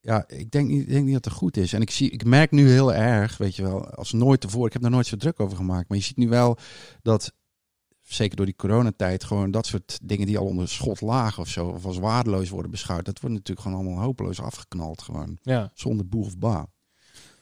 Ja, 0.00 0.24
ik 0.28 0.50
denk, 0.50 0.68
niet, 0.68 0.80
ik 0.80 0.88
denk 0.88 1.04
niet 1.04 1.14
dat 1.14 1.24
het 1.24 1.34
goed 1.34 1.56
is. 1.56 1.72
En 1.72 1.80
ik, 1.80 1.90
zie, 1.90 2.10
ik 2.10 2.24
merk 2.24 2.50
nu 2.50 2.70
heel 2.70 2.94
erg, 2.94 3.36
weet 3.36 3.56
je 3.56 3.62
wel, 3.62 3.90
als 3.90 4.12
nooit 4.12 4.40
tevoren. 4.40 4.66
Ik 4.66 4.72
heb 4.72 4.82
daar 4.82 4.90
nooit 4.90 5.06
zo 5.06 5.16
druk 5.16 5.40
over 5.40 5.56
gemaakt. 5.56 5.88
Maar 5.88 5.98
je 5.98 6.04
ziet 6.04 6.16
nu 6.16 6.28
wel 6.28 6.58
dat 7.02 7.32
zeker 8.14 8.36
door 8.36 8.46
die 8.46 8.56
coronatijd, 8.56 9.24
gewoon 9.24 9.50
dat 9.50 9.66
soort 9.66 9.98
dingen 10.02 10.26
die 10.26 10.38
al 10.38 10.44
onder 10.46 10.68
schot 10.68 11.00
lagen 11.00 11.42
of 11.42 11.48
zo, 11.48 11.66
of 11.68 11.84
als 11.84 11.98
waardeloos 11.98 12.48
worden 12.48 12.70
beschouwd, 12.70 13.04
dat 13.04 13.20
wordt 13.20 13.36
natuurlijk 13.36 13.66
gewoon 13.66 13.80
allemaal 13.84 14.04
hopeloos 14.04 14.40
afgeknald, 14.40 15.02
gewoon 15.02 15.38
Ja. 15.42 15.70
zonder 15.74 16.08
boeg 16.08 16.26
of 16.26 16.38
ba. 16.38 16.66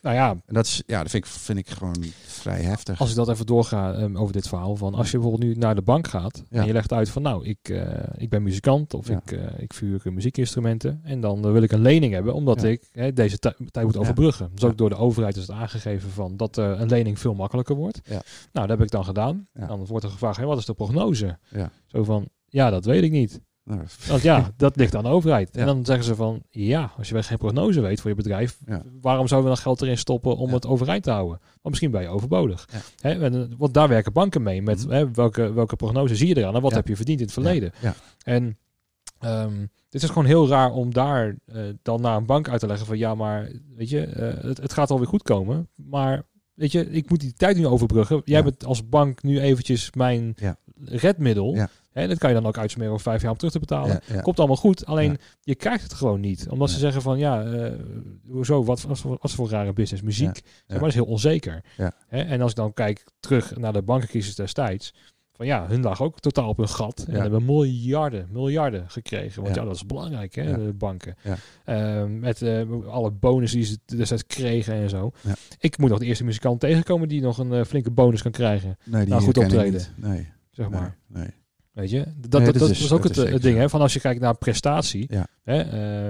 Nou 0.07 0.19
ja, 0.19 0.31
En 0.31 0.55
dat 0.55 0.65
is, 0.67 0.83
ja, 0.87 1.03
dat 1.03 1.11
vind 1.11 1.25
ik, 1.25 1.31
vind 1.31 1.59
ik 1.59 1.69
gewoon 1.71 2.05
vrij 2.27 2.63
heftig. 2.63 3.01
als 3.01 3.11
ik 3.11 3.17
dat 3.17 3.29
even 3.29 3.47
doorga 3.47 3.93
ehm, 3.95 4.17
over 4.17 4.33
dit 4.33 4.49
verhaal. 4.49 4.77
Van 4.77 4.95
als 4.95 5.11
je 5.11 5.19
bijvoorbeeld 5.19 5.51
nu 5.53 5.59
naar 5.59 5.75
de 5.75 5.83
bank 5.83 6.09
gaat 6.09 6.43
Ja. 6.51 6.61
en 6.61 6.67
je 6.67 6.73
legt 6.73 6.93
uit 6.93 7.09
van 7.11 7.23
nou, 7.23 7.45
ik, 7.47 7.69
eh, 7.69 8.05
ik 8.17 8.29
ben 8.29 8.43
muzikant 8.43 8.95
of 8.95 9.09
Ja. 9.09 9.17
ik, 9.25 9.33
eh, 9.33 9.45
ik 9.59 9.73
vuur 9.73 10.01
muziekinstrumenten. 10.13 11.01
En 11.05 11.21
dan 11.21 11.45
eh, 11.45 11.53
wil 11.53 11.63
ik 11.63 11.73
een 11.73 11.81
lening 11.81 12.13
hebben 12.13 12.35
omdat 12.35 12.63
Ja. 12.63 12.69
ik 12.69 12.89
hè, 12.93 13.13
deze 13.13 13.39
tij- 13.39 13.55
tijd 13.71 13.87
moet 13.87 13.97
overbruggen. 13.97 14.51
Dus 14.55 14.65
ook 14.65 14.77
door 14.79 14.89
de 14.89 14.97
overheid 14.97 15.37
is 15.37 15.43
het 15.47 15.57
aangegeven 15.57 16.11
van 16.11 16.37
dat 16.37 16.57
een 16.57 16.89
lening 16.89 17.19
veel 17.19 17.35
makkelijker 17.35 17.75
wordt. 17.77 18.01
Ja. 18.05 18.23
Nou, 18.53 18.67
dat 18.67 18.69
heb 18.69 18.83
ik 18.83 18.91
dan 18.91 19.05
gedaan. 19.05 19.49
Dan 19.53 19.85
wordt 19.87 20.05
er 20.05 20.11
gevraagd, 20.11 20.41
wat 20.41 20.59
is 20.59 20.65
de 20.67 20.75
prognose? 20.75 21.39
Ja. 21.51 21.71
Zo 21.87 22.05
van, 22.05 22.29
ja, 22.49 22.71
dat 22.71 22.85
weet 22.85 23.03
ik 23.03 23.11
niet. 23.11 23.41
Nou, 23.67 23.81
Want 24.09 24.23
ja, 24.23 24.51
dat 24.57 24.77
ligt 24.77 24.95
aan 24.95 25.03
de 25.05 25.09
overheid. 25.11 25.49
Ja. 25.53 25.61
En 25.61 25.67
dan 25.67 25.85
zeggen 25.85 26.05
ze 26.05 26.15
van, 26.15 26.43
ja, 26.51 26.93
als 26.97 27.09
je 27.09 27.23
geen 27.23 27.39
prognose 27.39 27.81
weet 27.81 28.01
voor 28.01 28.11
je 28.11 28.17
bedrijf, 28.17 28.59
Ja. 28.67 28.83
waarom 29.01 29.29
zouden 29.29 29.51
we 29.51 29.55
dan 29.57 29.65
geld 29.65 29.83
erin 29.83 29.99
stoppen 29.99 30.37
om 30.37 30.49
Ja. 30.49 30.55
het 30.55 30.67
overeind 30.67 31.03
te 31.03 31.11
houden? 31.11 31.39
Want 31.39 31.61
misschien 31.63 31.91
ben 31.91 32.03
je 32.03 32.09
overbodig. 32.09 32.69
Hè, 33.01 33.27
eh, 33.27 33.45
want 33.59 33.75
daar 33.75 33.89
werken 33.89 34.13
banken 34.13 34.43
mee. 34.43 34.63
Met 34.63 34.85
Mhm. 34.85 34.91
hè, 34.95 35.11
welke, 35.11 35.53
welke 35.53 35.77
prognose 35.77 36.17
zie 36.17 36.29
je 36.29 36.37
eraan 36.37 36.55
en 36.55 36.61
wat 36.63 36.75
heb 36.75 36.89
je 36.89 36.97
verdiend 36.97 37.19
in 37.19 37.25
het 37.25 37.35
verleden? 37.35 37.73
Ja. 37.81 37.95
En 38.23 38.59
ehm, 39.21 39.67
dit 39.89 40.03
is 40.03 40.09
gewoon 40.09 40.25
heel 40.25 40.49
raar 40.49 40.73
om 40.73 40.93
daar 40.93 41.37
eh, 41.47 41.63
dan 41.83 42.01
naar 42.01 42.17
een 42.17 42.27
bank 42.27 42.49
uit 42.49 42.61
te 42.61 42.67
leggen 42.67 42.87
van, 42.87 42.99
ja, 42.99 43.15
maar 43.15 43.51
weet 43.77 43.89
je, 43.89 44.01
eh, 44.05 44.45
het, 44.45 44.57
het 44.59 44.73
gaat 44.73 44.91
alweer 44.91 45.07
goed 45.09 45.23
komen, 45.23 45.69
maar 45.75 46.23
weet 46.55 46.73
je, 46.73 46.91
ik 46.91 47.11
moet 47.11 47.21
die 47.21 47.33
tijd 47.33 47.57
nu 47.57 47.67
overbruggen. 47.67 48.21
Jij 48.25 48.43
bent 48.45 48.65
als 48.65 48.89
bank 48.89 49.23
nu 49.23 49.41
eventjes 49.41 49.91
mijn 49.93 50.33
Ja. 50.37 50.57
redmiddel. 50.85 51.69
Hè, 51.97 52.09
dat 52.09 52.19
kan 52.19 52.29
je 52.31 52.37
dan 52.37 52.47
ook 52.47 52.59
uitsmeren 52.59 52.93
over 52.93 53.03
vijf 53.03 53.23
jaar 53.23 53.31
om 53.31 53.37
terug 53.37 53.53
te 53.53 53.59
betalen. 53.59 54.01
Ja, 54.07 54.15
ja. 54.15 54.21
Komt 54.21 54.39
allemaal 54.39 54.57
goed, 54.57 54.87
alleen 54.87 55.11
Ja. 55.11 55.17
je 55.41 55.55
krijgt 55.55 55.83
het 55.83 55.93
gewoon 55.95 56.21
niet. 56.21 56.47
Omdat 56.49 56.71
ze 56.71 56.79
zeggen 56.79 57.03
van 57.03 57.19
ja, 57.19 57.43
eh, 57.45 57.73
hoezo, 58.31 58.65
wat, 58.65 58.83
wat, 58.83 58.99
voor- 58.99 59.19
wat 59.21 59.31
voor 59.31 59.49
rare 59.49 59.73
business? 59.73 60.03
Muziek, 60.05 60.35
zeg 60.37 60.45
maar, 60.69 60.79
dat 60.79 60.89
is 60.89 60.95
heel 60.95 61.05
onzeker. 61.05 61.65
Hè, 62.09 62.21
en 62.23 62.41
als 62.41 62.51
ik 62.51 62.57
dan 62.57 62.73
kijk 62.73 63.05
terug 63.21 63.57
naar 63.57 63.73
de 63.73 63.83
bankencrisis 63.83 64.35
destijds, 64.35 64.95
van 65.33 65.47
ja, 65.47 65.67
hun 65.69 65.83
lag 65.83 66.03
ook 66.03 66.21
totaal 66.21 66.49
op 66.49 66.57
hun 66.57 66.69
gat. 66.69 67.05
En 67.09 67.21
hebben 67.21 67.45
miljarden, 67.45 68.29
miljarden 68.31 68.91
gekregen. 68.91 69.43
Want 69.43 69.55
ja, 69.55 69.65
dat 69.65 69.75
is 69.75 69.87
belangrijk, 69.87 70.35
hè, 70.35 70.65
de 70.65 70.73
banken. 70.73 71.15
Ehm, 71.65 72.19
met 72.19 72.43
eh, 72.43 72.63
alle 72.87 73.11
bonus 73.11 73.53
die 73.53 73.65
ze 73.65 73.79
destijds 73.97 74.27
kregen 74.27 74.75
en 74.75 74.89
zo. 74.91 75.13
Ik 75.59 75.79
moet 75.79 75.91
nog 75.91 75.99
de 75.99 76.05
eerste 76.07 76.25
muzikant 76.25 76.61
tegenkomen 76.61 77.09
die 77.09 77.21
nog 77.21 77.39
een 77.39 77.53
eh, 77.53 77.65
flinke 77.65 77.91
bonus 77.91 78.23
kan 78.23 78.31
krijgen, 78.33 78.77
Nee, 78.85 79.01
die 79.01 79.11
Nou, 79.11 79.23
goed 79.23 79.39
optreden. 79.39 79.83
Nee, 79.97 80.29
zeg 80.51 80.69
nee, 80.71 80.81
maar. 80.81 80.97
nee. 81.07 81.31
Weet 81.77 81.91
je, 81.91 82.05
dat, 82.29 82.43
Nee, 82.43 82.53
dat, 82.53 82.71
is- 82.71 82.81
is 82.85 82.93
ook 82.93 83.03
het, 83.03 83.11
is 83.13 83.17
het 83.19 83.27
zeker 83.27 83.41
ding. 83.41 83.59
Hè? 83.59 83.69
Van 83.69 83.81
als 83.81 83.93
je 83.93 84.01
kijkt 84.01 84.21
naar 84.21 84.37
prestatie. 84.37 85.07
Ja. 85.09 85.27
Hè, 85.43 85.61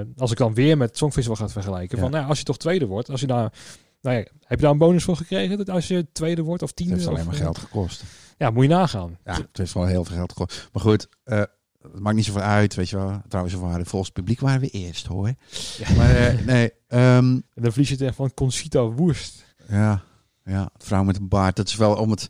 eh, 0.01 0.07
als 0.17 0.31
ik 0.31 0.37
dan 0.39 0.55
weer 0.55 0.77
met 0.77 0.89
het 0.89 0.99
Songfestival 0.99 1.37
gaat 1.37 1.53
vergelijken. 1.53 1.97
Ja. 1.97 2.03
Van, 2.03 2.13
nou, 2.13 2.29
als 2.29 2.39
je 2.39 2.45
toch 2.45 2.57
tweede 2.57 2.87
wordt. 2.87 3.11
Als 3.11 3.21
je 3.21 3.27
daar, 3.27 3.53
nou 4.01 4.17
ja, 4.17 4.23
heb 4.41 4.59
je 4.59 4.65
daar 4.65 4.71
een 4.71 4.79
bonus 4.79 5.05
voor 5.05 5.17
gekregen? 5.17 5.57
Dat 5.59 5.71
als 5.71 5.89
je 5.89 6.07
tweede 6.13 6.43
wordt 6.43 6.63
of 6.63 6.69
Het 6.69 6.77
tiende? 6.77 6.95
heeft 6.95 7.07
alleen 7.07 7.25
maar 7.25 7.35
eh, 7.35 7.41
geld 7.41 7.59
gekost. 7.59 8.03
Ja, 8.39 8.51
moet 8.51 8.63
je 8.65 8.71
nagaan. 8.71 9.19
Ja, 9.25 9.33
het 9.35 9.49
heeft 9.57 9.73
wel 9.75 9.87
heel 9.87 10.05
veel 10.05 10.17
geld 10.17 10.33
gekost. 10.33 10.69
Maar 10.73 10.83
goed, 10.83 11.09
eh, 11.25 11.39
het 11.83 11.99
maakt 12.01 12.17
niet 12.17 12.25
zoveel 12.25 12.43
uit, 12.43 12.75
weet 12.75 12.89
je 12.89 12.97
wel. 12.97 13.21
Trouwens, 13.29 13.55
we 13.57 13.61
waren, 13.61 13.87
volgens 13.87 14.11
het 14.15 14.19
publiek 14.25 14.41
waren 14.41 14.61
we 14.61 14.69
eerst, 14.69 15.07
hoor. 15.07 15.35
Ja. 15.79 15.95
Maar 15.97 16.17
eh, 16.17 16.45
nee, 16.47 16.71
ehm, 16.89 17.25
En 17.35 17.45
dan 17.63 17.71
verlies 17.71 17.89
je 17.89 17.95
het 17.95 18.05
echt 18.05 18.17
van 18.17 18.35
Conchita 18.35 18.83
Woest. 18.85 19.45
ja, 19.69 20.03
ja, 20.47 20.71
vrouw 20.79 21.03
met 21.03 21.17
een 21.17 21.29
baard. 21.29 21.57
Dat 21.57 21.69
is 21.69 21.77
wel 21.77 21.95
om 21.95 22.11
het 22.11 22.29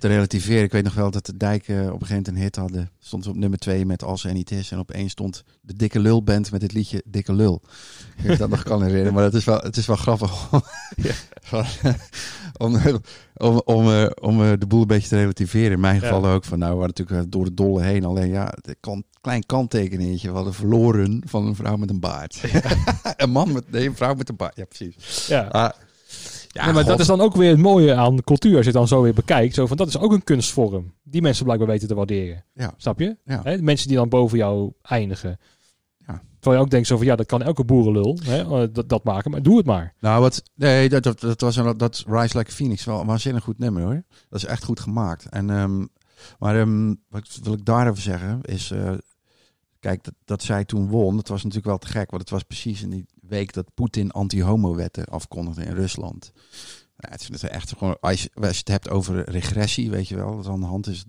te 0.00 0.08
relativeren. 0.08 0.62
Ik 0.62 0.72
weet 0.72 0.84
nog 0.84 0.94
wel 0.94 1.10
dat 1.10 1.26
de 1.26 1.36
Dijk 1.36 1.68
eh, 1.68 1.76
op 1.76 1.80
een 1.82 1.86
gegeven 1.90 2.08
moment 2.08 2.28
een 2.28 2.36
hit 2.36 2.56
hadden. 2.56 2.90
Stond 2.98 3.26
op 3.26 3.36
nummer 3.36 3.58
twee 3.58 3.86
met 3.86 4.02
Als 4.04 4.24
en 4.24 4.34
Niet 4.34 4.50
Is. 4.50 4.70
En 4.70 4.78
opeens 4.78 5.12
stond 5.12 5.44
de 5.60 5.74
Dikke 5.74 6.00
Lul 6.00 6.22
Band 6.22 6.50
met 6.50 6.62
het 6.62 6.72
liedje 6.72 7.02
Dikke 7.06 7.32
Lul. 7.32 7.62
Ik 8.22 8.38
dat 8.38 8.48
nog 8.48 8.62
kan 8.62 8.82
herinneren. 8.82 9.14
Maar 9.14 9.24
het 9.24 9.34
is 9.34 9.44
wel, 9.44 9.58
het 9.58 9.76
is 9.76 9.86
wel 9.86 9.96
grappig 9.96 10.52
om, 10.52 10.60
van, 11.42 11.64
om, 12.56 13.00
om, 13.36 13.62
om, 13.64 13.90
eh, 13.92 14.06
om 14.20 14.42
eh, 14.42 14.52
de 14.58 14.66
boel 14.66 14.80
een 14.80 14.86
beetje 14.86 15.08
te 15.08 15.16
relativeren. 15.16 15.72
In 15.72 15.80
mijn 15.80 15.94
Ja. 15.94 16.00
geval 16.00 16.26
ook 16.26 16.44
van, 16.44 16.58
nou, 16.58 16.72
we 16.72 16.78
waren 16.78 16.94
natuurlijk 16.96 17.26
eh, 17.26 17.30
door 17.30 17.44
de 17.44 17.54
dolle 17.54 17.82
heen. 17.82 18.04
Alleen 18.04 18.28
ja, 18.28 18.52
een 18.80 19.04
klein 19.20 19.46
kanttekeningetje. 19.46 20.28
We 20.28 20.34
hadden 20.34 20.54
verloren 20.54 21.22
van 21.26 21.46
een 21.46 21.54
vrouw 21.54 21.76
met 21.76 21.90
een 21.90 22.00
baard. 22.00 22.42
een 23.16 23.30
man 23.30 23.52
met, 23.52 23.70
nee, 23.70 23.86
een 23.86 23.96
vrouw 23.96 24.14
met 24.14 24.28
een 24.28 24.36
baard. 24.36 24.56
Ja, 24.56 24.64
precies. 24.64 25.26
Ja. 25.26 25.42
Ah, 25.42 25.70
ja, 26.66 26.72
maar 26.72 26.84
dat 26.84 27.00
is 27.00 27.06
dan 27.06 27.20
ook 27.20 27.36
weer 27.36 27.50
het 27.50 27.58
mooie 27.58 27.94
aan 27.94 28.22
cultuur. 28.22 28.56
Als 28.56 28.60
je 28.60 28.70
het 28.70 28.78
dan 28.78 28.88
zo 28.88 29.02
weer 29.02 29.14
bekijkt. 29.14 29.54
Zo 29.54 29.66
van, 29.66 29.76
dat 29.76 29.88
is 29.88 29.98
ook 29.98 30.12
een 30.12 30.24
kunstvorm. 30.24 30.92
Die 31.02 31.22
mensen 31.22 31.44
blijkbaar 31.44 31.68
weten 31.68 31.88
te 31.88 31.94
waarderen. 31.94 32.44
Ja. 32.54 32.74
Snap 32.76 33.00
je? 33.00 33.16
Ja. 33.24 33.40
Hè, 33.42 33.62
mensen 33.62 33.88
die 33.88 33.96
dan 33.96 34.08
boven 34.08 34.38
jou 34.38 34.72
eindigen. 34.82 35.38
Ja. 36.06 36.22
Terwijl 36.32 36.56
je 36.56 36.64
ook 36.64 36.70
denkt 36.70 36.86
zo 36.86 36.96
van, 36.96 37.06
ja, 37.06 37.16
dat 37.16 37.26
kan 37.26 37.42
elke 37.42 37.64
boerenlul 37.64 38.18
hè, 38.24 38.38
eh, 38.38 38.68
dat, 38.72 38.88
dat 38.88 39.04
maken. 39.04 39.30
Maar 39.30 39.42
doe 39.42 39.56
het 39.56 39.66
maar. 39.66 39.94
Nou, 40.00 40.20
wat, 40.20 40.42
nee, 40.54 40.88
dat, 40.88 41.02
dat, 41.02 41.20
dat 41.20 41.40
was 41.40 41.56
een, 41.56 41.76
dat 41.76 42.04
Rise 42.06 42.38
Like 42.38 42.50
a 42.50 42.54
Phoenix 42.54 42.84
wel 42.84 43.00
een 43.00 43.06
waanzinnig 43.06 43.44
goed 43.44 43.58
nummer 43.58 43.82
hoor. 43.82 44.02
Dat 44.28 44.38
is 44.38 44.44
echt 44.44 44.64
goed 44.64 44.80
gemaakt. 44.80 45.28
En, 45.28 45.50
ehm, 45.50 45.84
maar 46.38 46.60
ehm, 46.60 46.94
wat 47.08 47.38
wil 47.42 47.52
ik 47.52 47.64
daarover 47.64 48.02
zeggen 48.02 48.40
is, 48.42 48.70
eh, 48.70 48.92
kijk, 49.80 50.04
dat, 50.04 50.14
dat 50.24 50.42
zij 50.42 50.64
toen 50.64 50.88
won, 50.88 51.16
dat 51.16 51.28
was 51.28 51.42
natuurlijk 51.42 51.66
wel 51.66 51.78
te 51.78 51.86
gek, 51.86 52.10
want 52.10 52.22
het 52.22 52.30
was 52.30 52.42
precies 52.42 52.82
in 52.82 52.90
die 52.90 53.06
week 53.28 53.52
dat 53.52 53.74
Poetin 53.74 54.10
anti-homo-wetten 54.10 55.04
afkondigde 55.04 55.64
in 55.64 55.74
Rusland. 55.74 56.32
Het 56.96 57.28
is 57.32 57.42
echt 57.42 57.76
gewoon, 57.76 57.96
als 58.00 58.22
je, 58.22 58.30
als 58.34 58.52
je 58.52 58.58
het 58.58 58.68
hebt 58.68 58.90
over 58.90 59.30
regressie, 59.30 59.90
weet 59.90 60.08
je 60.08 60.16
wel, 60.16 60.36
wat 60.36 60.46
aan 60.46 60.60
de 60.60 60.66
hand 60.66 60.86
is. 60.86 61.04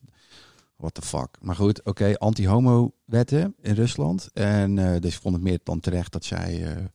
What 0.76 0.94
the 0.94 1.02
fuck. 1.02 1.38
Maar 1.42 1.56
goed, 1.56 1.84
oké, 1.84 2.18
anti-homo-wetten 2.18 3.56
in 3.62 3.74
Rusland. 3.74 4.30
En 4.34 4.78
eh, 4.78 5.02
dus 5.02 5.16
vond 5.16 5.36
het 5.36 5.44
meer 5.44 5.60
dan 5.64 5.80
terecht 5.80 6.12
dat 6.12 6.26
zij 6.26 6.66
eh, 6.66 6.86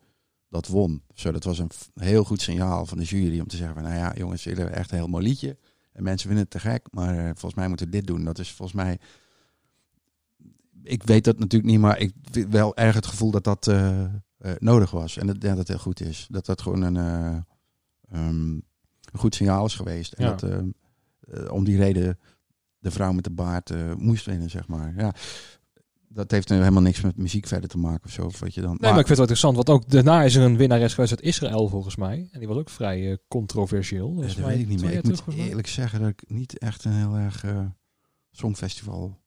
dat 0.49 0.67
won. 0.67 1.03
Zo, 1.15 1.33
dat 1.33 1.45
was 1.45 1.59
een 1.59 1.71
heel 1.95 2.25
goed 2.25 2.41
signaal 2.41 2.87
van 2.87 2.99
de 2.99 3.05
jury 3.05 3.41
om 3.41 3.47
te 3.47 3.57
zeggen: 3.57 3.75
van, 3.75 3.85
nou 3.85 3.97
ja, 3.97 4.15
jongens, 4.15 4.45
jullie 4.45 4.59
hebben 4.59 4.79
echt 4.79 4.91
een 4.91 4.97
heel 4.97 5.09
mooi 5.09 5.25
liedje. 5.25 5.57
En 5.93 6.03
mensen 6.03 6.27
vinden 6.27 6.47
het 6.51 6.63
te 6.63 6.69
gek, 6.69 6.87
maar 6.91 7.19
eh, 7.19 7.25
volgens 7.25 7.55
mij 7.55 7.69
moeten 7.69 7.87
we 7.87 7.93
dit 7.93 8.07
doen. 8.07 8.25
Dat 8.25 8.39
is 8.39 8.51
volgens 8.51 8.77
mij. 8.77 8.99
Ik 10.83 11.03
weet 11.03 11.25
dat 11.25 11.39
natuurlijk 11.39 11.71
niet, 11.71 11.81
maar 11.81 11.99
ik 11.99 12.13
heb 12.31 12.51
wel 12.51 12.77
erg 12.77 12.95
het 12.95 13.07
gevoel 13.07 13.31
dat 13.31 13.45
dat 13.45 13.67
nodig 14.59 14.91
was. 14.91 15.17
En 15.17 15.27
dat, 15.27 15.37
ja, 15.43 15.55
dat 15.55 15.69
heel 15.69 15.79
goed 15.79 16.01
is. 16.01 16.27
Dat 16.31 16.47
dat 16.47 16.63
gewoon 16.63 16.83
een, 16.83 16.97
eh, 16.97 17.37
ehm, 18.19 18.51
een 19.13 19.19
goed 19.19 19.35
signaal 19.35 19.65
is 19.65 19.75
geweest. 19.75 20.13
En 20.13 20.25
Ja. 20.25 20.31
dat 20.35 20.43
eh, 20.51 20.59
eh, 21.45 21.53
om 21.53 21.65
die 21.65 21.77
reden 21.77 22.19
de 22.79 22.91
vrouw 22.91 23.13
met 23.13 23.25
de 23.25 23.31
baard 23.31 23.71
eh, 23.71 23.95
moest 23.95 24.27
winnen, 24.27 24.51
zeg 24.51 24.69
maar. 24.69 24.95
Ja. 24.97 25.15
Dat 26.09 26.31
heeft 26.31 26.49
helemaal 26.49 26.83
niks 26.83 27.01
met 27.01 27.17
muziek 27.17 27.47
verder 27.47 27.69
te 27.69 27.79
maken 27.79 28.05
of 28.05 28.11
zo. 28.11 28.25
Of 28.25 28.41
wat 28.41 28.55
je 28.55 28.61
dan, 28.61 28.71
Nee, 28.71 28.91
maar 28.91 29.01
ik 29.01 29.07
vind 29.07 29.09
het 29.09 29.19
wel 29.19 29.29
interessant. 29.29 29.57
Want 29.57 29.71
ook 29.71 29.91
daarna 29.91 30.23
is 30.23 30.35
er 30.35 30.43
een 30.43 30.57
winnares 30.57 30.95
geweest 30.95 31.13
uit 31.13 31.23
Israël 31.23 31.69
volgens 31.69 31.97
mij. 31.97 32.29
En 32.33 32.39
die 32.39 32.49
was 32.49 32.57
ook 32.57 32.71
vrij 32.71 33.11
eh, 33.11 33.17
controversieel. 33.29 34.07
Ja, 34.09 34.13
Volgens 34.13 34.37
dat 34.37 34.47
weet 34.47 34.59
ik 34.59 34.69
niet 34.69 34.81
meer. 34.81 34.93
Ik 34.93 35.05
moet 35.05 35.23
eerlijk 35.37 35.67
zeggen 35.67 36.01
dat 36.01 36.09
ik 36.09 36.23
niet 36.27 36.59
echt 36.59 36.85
een 36.85 36.93
heel 36.93 37.15
erg 37.17 37.45
eh, 37.45 37.67
songfestival 38.31 39.21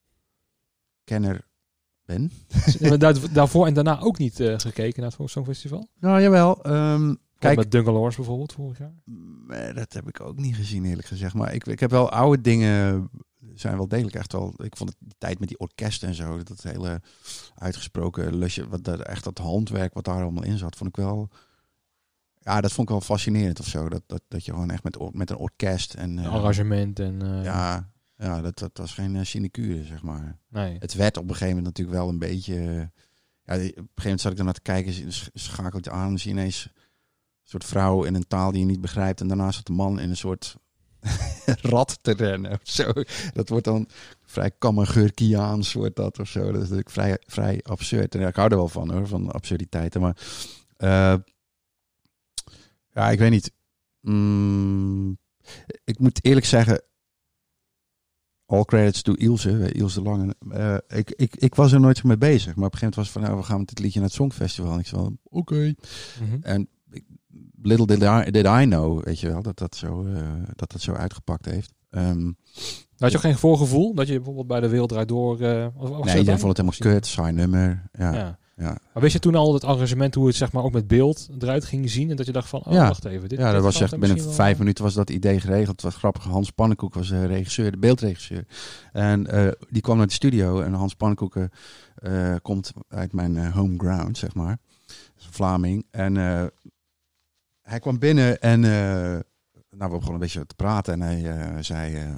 kenner 1.03 1.47
ben. 2.08 2.32
Maar 2.89 2.99
daar- 2.99 3.34
daarvoor 3.34 3.66
en 3.68 3.74
daarna 3.74 3.99
ook 3.99 4.18
niet 4.18 4.39
eh, 4.39 4.53
gekeken 4.58 5.01
naar 5.01 5.12
het 5.18 5.30
Songfestival. 5.30 5.88
Nou, 5.99 6.22
jawel. 6.22 6.64
ehm, 6.64 7.14
Kijk. 7.39 7.58
Met 7.58 7.72
Dungle 7.72 7.91
Horse 7.91 8.18
bijvoorbeeld 8.18 8.53
vorig 8.53 8.78
jaar. 8.78 9.74
dat 9.74 9.93
heb 9.93 10.08
ik 10.08 10.22
ook 10.22 10.38
niet 10.38 10.55
gezien 10.55 10.86
eerlijk 10.86 11.08
gezegd. 11.08 11.34
Maar 11.34 11.53
ik, 11.53 11.66
ik 11.68 11.80
heb 11.80 11.91
wel 11.91 12.10
oude 12.10 12.41
dingen, 12.41 13.10
zijn 13.53 13.78
wel 13.78 13.88
degelijk 13.88 14.16
echt 14.16 14.32
wel... 14.32 14.53
Ik 14.64 14.78
vond 14.78 14.89
het 14.89 14.97
die 14.99 15.16
tijd 15.18 15.39
met 15.39 15.47
die 15.47 15.60
orkest 15.60 16.03
en 16.03 16.14
zo, 16.14 16.43
dat 16.43 16.64
hele 16.64 17.01
uitgesproken 17.55 18.36
lusje, 18.36 18.68
wat 18.68 18.84
daar 18.84 18.99
echt 18.99 19.24
dat 19.24 19.38
handwerk 19.38 19.93
wat 19.93 20.05
daar 20.05 20.22
allemaal 20.22 20.43
in 20.43 20.58
zat, 20.58 20.76
vond 20.76 20.89
ik 20.89 20.95
wel... 20.95 21.30
Ja, 22.39 22.62
dat 22.62 22.72
vond 22.72 22.88
ik 22.88 22.93
wel 22.93 23.03
fascinerend 23.03 23.60
of 23.60 23.66
zo. 23.68 23.89
Dat, 23.89 24.01
dat, 24.05 24.22
dat 24.28 24.45
je 24.45 24.51
gewoon 24.51 24.72
echt 24.72 24.84
met, 24.84 24.97
met 25.14 25.30
een 25.30 25.38
orkest 25.38 25.93
en... 25.93 26.20
eh, 26.20 26.34
Arrangement 26.34 26.99
en... 26.99 27.22
eh, 27.22 27.43
Ja, 27.43 27.89
ja 28.18 28.41
dat, 28.41 28.57
dat 28.59 28.78
was 28.78 28.93
geen 28.93 29.15
eh, 29.15 29.24
sinecure, 29.24 29.84
zeg 29.84 30.01
maar. 30.03 30.38
Nee. 30.49 30.76
Het 30.80 30.93
werd 30.93 31.18
op 31.18 31.24
een 31.24 31.30
gegeven 31.36 31.55
moment 31.55 31.65
natuurlijk 31.65 31.97
wel 31.97 32.09
een 32.09 32.20
beetje... 32.20 32.55
eh, 32.55 32.76
Ja, 33.43 33.53
op 33.55 33.59
een 33.61 33.68
gegeven 33.68 33.84
moment 34.03 34.22
zat 34.22 34.32
ik 34.32 34.38
dan 34.38 34.45
naar 34.45 34.53
te 34.53 34.61
kijken, 34.61 35.11
schakelt 35.34 35.86
je 35.86 35.91
aan 35.91 36.18
zie 36.20 36.34
je 36.34 36.39
ineens 36.39 36.65
een 36.65 36.74
soort 37.43 37.65
vrouw 37.65 38.03
in 38.03 38.15
een 38.15 38.28
taal 38.28 38.51
die 38.51 38.59
je 38.59 38.65
niet 38.65 38.82
begrijpt. 38.82 39.22
En 39.22 39.28
daarna 39.28 39.51
zat 39.51 39.65
de 39.65 39.74
man 39.74 39.99
in 39.99 40.09
een 40.09 40.18
soort 40.18 40.55
rat 41.61 41.99
te 42.01 42.11
rennen 42.13 42.51
of 42.51 42.59
zo. 42.63 42.91
Dat 43.34 43.49
wordt 43.49 43.65
dan 43.65 43.88
vrij 44.26 44.51
kammergeurkiaans 44.57 45.74
wordt 45.74 45.95
dat 45.95 46.20
of 46.20 46.28
zo. 46.28 46.39
Dat 46.45 46.53
is 46.55 46.59
natuurlijk 46.61 46.89
vrij, 46.89 47.18
vrij 47.26 47.59
absurd. 47.63 48.15
En 48.15 48.22
ja, 48.22 48.28
ik 48.28 48.36
hou 48.36 48.49
er 48.49 48.55
wel 48.57 48.68
van 48.68 48.91
hoor, 48.91 49.07
van 49.07 49.32
absurditeiten. 49.32 50.01
Maar 50.01 50.18
eh, 50.78 51.15
ja, 52.93 53.09
ik 53.09 53.20
weet 53.20 53.32
niet. 53.32 53.51
Mm, 54.01 55.18
ik 55.84 55.99
moet 55.99 56.26
eerlijk 56.26 56.45
zeggen, 56.45 56.82
all 58.48 58.66
credits 58.66 59.02
to 59.02 59.14
Ilse, 59.14 59.50
eh, 59.50 59.80
Ilse 59.80 60.02
Lange. 60.02 60.36
Eh, 60.50 60.78
ik, 60.88 61.12
ik, 61.16 61.36
ik 61.36 61.56
was 61.56 61.72
er 61.72 61.80
nooit 61.80 61.98
zo 61.98 62.08
mee 62.08 62.18
bezig. 62.18 62.56
Maar 62.56 62.66
op 62.66 62.74
een 62.74 62.80
gegeven 62.80 62.80
moment 62.80 62.95
was 62.95 63.10
van, 63.12 63.22
nou, 63.22 63.38
we 63.38 63.43
gaan 63.43 63.58
met 63.58 63.68
dit 63.68 63.80
liedje 63.80 64.00
naar 64.00 64.08
het 64.08 64.18
Songfestival. 64.18 64.74
En 64.74 64.80
ik 64.80 64.88
zei, 64.88 65.18
oké. 65.24 65.74
Mhm. 66.22 66.41
En 66.41 66.70
little 67.62 67.86
did 67.86 68.02
I, 68.02 68.32
did 68.32 68.45
I 68.45 68.64
know, 68.66 69.04
weet 69.04 69.20
je 69.20 69.28
wel, 69.28 69.41
dat 69.41 69.58
dat 69.58 69.76
zo, 69.76 70.06
eh, 70.06 70.22
dat 70.56 70.72
dat 70.72 70.82
zo 70.82 70.93
uitgepakt 70.93 71.45
heeft. 71.45 71.74
Ehm, 71.89 72.32
Had 72.98 73.12
je 73.12 73.18
ook 73.18 73.24
geen 73.24 73.38
voorgevoel 73.38 73.93
dat 73.93 74.08
je 74.08 74.16
bijvoorbeeld 74.16 74.48
bij 74.48 74.60
de 74.60 74.70
Wereld 74.70 75.08
Door... 75.08 75.34
of 75.76 76.06
nee, 76.06 76.18
iedereen 76.18 76.39
vond 76.39 76.58
het 76.58 76.68
helemaal 76.68 76.93
kut, 76.93 77.06
saai 77.06 77.34
nummer. 77.34 77.89
Ja, 77.91 78.14
Ja. 78.14 78.39
Ja. 78.60 78.78
Maar 78.93 79.01
wist 79.03 79.14
je 79.14 79.20
toen 79.20 79.36
al 79.36 79.53
het 79.53 79.64
arrangement 79.64 80.16
hoe 80.16 80.28
het 80.28 80.36
zeg 80.36 80.51
maar 80.51 80.64
ook 80.64 80.72
met 80.72 80.88
beeld 80.88 81.30
eruit 81.39 81.66
ging 81.66 81.89
zien? 81.89 82.10
En 82.10 82.16
dat 82.16 82.26
je 82.26 82.32
dacht 82.32 82.49
van, 82.49 82.64
oh 82.66 82.74
Ja. 82.74 82.88
wacht 82.88 83.05
even. 83.05 83.30
Dit, 83.30 83.38
ja, 83.39 83.45
dat 83.45 83.53
dit 83.53 83.64
was 83.64 83.82
echt 83.82 83.99
binnen 83.99 84.18
wel- 84.24 84.32
vijf 84.32 84.58
minuten 84.58 84.84
was 84.84 84.93
dat 84.93 85.10
idee 85.10 85.39
geregeld. 85.39 85.68
Het 85.76 85.82
was 85.82 85.95
grappig. 85.95 86.24
Hans 86.24 86.51
Pannenkoek 86.51 86.93
was 86.93 87.08
de 87.10 87.26
regisseur, 87.26 87.72
de 87.72 87.78
beeldregisseur. 87.78 88.45
En 88.91 89.28
eh, 89.28 89.51
die 89.70 89.82
kwam 89.82 89.97
naar 89.97 90.08
de 90.08 90.14
studio. 90.14 90.62
En 90.62 90.74
Hans 90.74 90.93
Pannenkoek 90.95 91.36
eh, 91.36 91.43
eh, 92.34 92.36
komt 92.41 92.72
uit 92.88 93.14
mijn 93.14 93.38
eh, 93.38 93.53
home 93.55 93.78
ground, 93.78 94.18
zeg 94.18 94.34
maar. 94.34 94.58
Een 95.18 95.32
Vlaming. 95.34 95.86
En 95.91 96.18
eh, 96.18 96.45
hij 97.62 97.80
kwam 97.80 97.99
binnen 97.99 98.41
en 98.41 98.64
eh, 98.64 98.70
nou, 99.70 99.91
we 99.91 99.97
begonnen 99.97 100.14
een 100.14 100.20
beetje 100.20 100.45
te 100.45 100.55
praten. 100.55 100.93
En 100.93 101.01
hij 101.01 101.39
eh, 101.39 101.58
zei, 101.60 101.95
eh, 101.95 102.10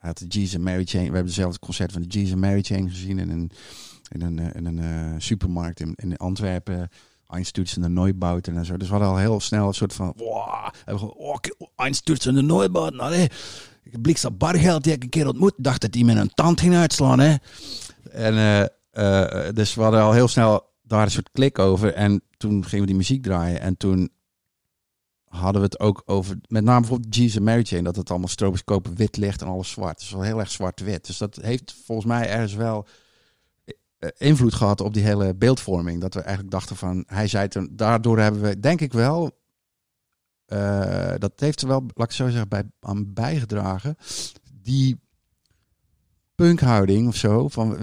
had 0.00 0.18
de 0.18 0.26
Jesus 0.26 0.58
Mary 0.58 0.84
Chain. 0.84 1.04
We 1.04 1.14
hebben 1.14 1.26
dezelfde 1.26 1.58
concert 1.58 1.92
van 1.92 2.02
de 2.02 2.08
Jesus 2.08 2.32
and 2.32 2.40
Mary 2.40 2.62
Chain 2.62 2.90
gezien 2.90 3.18
in 3.18 3.30
een, 3.30 3.50
in 4.08 4.22
een, 4.22 4.38
eh, 4.38 4.48
een 4.52 4.78
eh, 4.78 5.14
supermarkt 5.18 5.80
in, 5.80 5.92
in 5.96 6.16
Antwerpen. 6.16 6.88
Einstürzen 7.26 7.82
de 7.82 7.88
Neubauten 7.88 8.56
en 8.56 8.64
zo. 8.64 8.76
Dus 8.76 8.86
we 8.86 8.94
hadden 8.94 9.12
al 9.12 9.18
heel 9.18 9.40
snel 9.40 9.66
een 9.66 9.74
soort 9.74 9.92
van... 9.92 10.12
Wow, 10.16 10.68
gewoon, 10.86 11.14
oh, 11.16 11.36
Einstürzen 11.76 12.34
de 12.34 12.42
Neubauten. 12.42 13.00
Allee, 13.00 13.28
ik 13.82 14.02
blik 14.02 14.20
dat 14.20 14.38
bargeld 14.38 14.84
die 14.84 14.92
ik 14.92 15.02
een 15.02 15.08
keer 15.08 15.26
ontmoet. 15.26 15.54
Dacht 15.56 15.80
dat 15.80 15.94
hij 15.94 16.04
met 16.04 16.16
een 16.16 16.34
tand 16.34 16.60
ging 16.60 16.74
uitslaan. 16.74 17.18
Hè? 17.18 17.34
En 18.10 18.68
eh, 18.90 19.48
dus 19.54 19.74
we 19.74 19.82
hadden 19.82 20.00
al 20.00 20.12
heel 20.12 20.28
snel 20.28 20.70
daar 20.82 21.02
een 21.02 21.10
soort 21.10 21.30
klik 21.32 21.58
over. 21.58 21.94
En 21.94 22.22
toen 22.36 22.64
gingen 22.64 22.80
we 22.80 22.86
die 22.86 22.96
muziek 22.96 23.22
draaien. 23.22 23.60
En 23.60 23.76
toen 23.76 24.10
hadden 25.30 25.60
we 25.60 25.66
het 25.66 25.80
ook 25.80 26.02
over, 26.04 26.38
met 26.48 26.64
name 26.64 26.80
bijvoorbeeld 26.80 27.14
Jesus 27.14 27.36
and 27.36 27.44
Mary 27.44 27.64
Chain, 27.64 27.84
dat 27.84 27.96
het 27.96 28.10
allemaal 28.10 28.28
stroboscopen 28.28 28.96
wit 28.96 29.16
licht 29.16 29.42
en 29.42 29.48
alles 29.48 29.70
zwart. 29.70 29.90
Het 29.90 30.00
is 30.00 30.10
wel 30.10 30.22
heel 30.22 30.38
erg 30.38 30.50
zwart-wit. 30.50 31.06
Dus 31.06 31.18
dat 31.18 31.36
heeft 31.36 31.74
volgens 31.84 32.06
mij 32.06 32.28
ergens 32.28 32.54
wel 32.54 32.86
eh, 33.98 34.08
invloed 34.16 34.54
gehad 34.54 34.80
op 34.80 34.94
die 34.94 35.02
hele 35.02 35.34
beeldvorming. 35.34 36.00
Dat 36.00 36.14
we 36.14 36.20
eigenlijk 36.20 36.50
dachten 36.50 36.76
van, 36.76 37.04
hij 37.06 37.26
zei 37.26 37.48
toen, 37.48 37.68
daardoor 37.72 38.18
hebben 38.18 38.40
we, 38.40 38.60
denk 38.60 38.80
ik 38.80 38.92
wel, 38.92 39.38
eh, 40.46 41.14
dat 41.18 41.32
heeft 41.36 41.62
er 41.62 41.68
wel, 41.68 41.84
laat 41.94 42.06
ik 42.06 42.16
zo 42.16 42.28
zeggen, 42.28 42.48
bij, 42.48 42.64
aan 42.80 43.12
bijgedragen. 43.12 43.96
Die 44.62 45.00
punkhouding 46.34 47.08
of 47.08 47.16
zo, 47.16 47.48
van, 47.48 47.78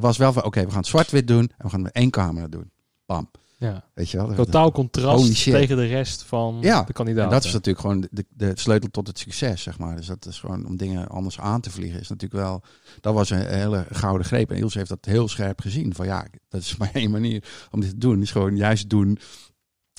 was 0.00 0.16
wel 0.16 0.32
van, 0.32 0.44
oké, 0.44 0.64
we 0.64 0.70
gaan 0.70 0.84
zwart-wit 0.84 1.26
doen 1.26 1.50
en 1.56 1.64
we 1.64 1.68
gaan 1.68 1.82
met 1.82 1.92
één 1.92 2.10
camera 2.10 2.48
doen. 2.48 2.70
Bam. 3.06 3.30
Ja. 3.58 3.84
Weet 3.94 4.10
je 4.10 4.16
wel? 4.16 4.34
Totaal 4.34 4.72
contrast 4.72 5.42
tegen 5.44 5.76
de 5.76 5.86
rest 5.86 6.22
van 6.22 6.58
Ja, 6.60 6.82
de 6.82 6.92
kandidaten. 6.92 7.30
En 7.30 7.36
dat 7.36 7.44
is 7.44 7.52
natuurlijk 7.52 7.80
gewoon 7.80 8.06
de, 8.10 8.24
de 8.28 8.52
sleutel 8.54 8.90
tot 8.90 9.06
het 9.06 9.18
succes, 9.18 9.62
zeg 9.62 9.78
maar. 9.78 9.96
Dus 9.96 10.06
dat 10.06 10.26
is 10.26 10.38
gewoon 10.38 10.66
om 10.66 10.76
dingen 10.76 11.08
anders 11.08 11.40
aan 11.40 11.60
te 11.60 11.70
vliegen. 11.70 12.00
Is 12.00 12.08
natuurlijk 12.08 12.42
wel, 12.42 12.62
dat 13.00 13.14
was 13.14 13.30
een 13.30 13.46
hele 13.46 13.86
gouden 13.90 14.26
greep. 14.26 14.50
En 14.50 14.56
Ilse 14.56 14.78
heeft 14.78 14.90
dat 14.90 15.04
heel 15.04 15.28
scherp 15.28 15.60
gezien. 15.60 15.94
Van 15.94 16.06
ja, 16.06 16.26
dat 16.48 16.60
is 16.60 16.76
maar 16.78 16.90
één 16.92 17.10
manier 17.10 17.44
om 17.70 17.80
dit 17.80 17.90
te 17.90 17.98
doen. 17.98 18.22
Is 18.22 18.30
gewoon 18.30 18.56
juist 18.56 18.90
doen. 18.90 19.18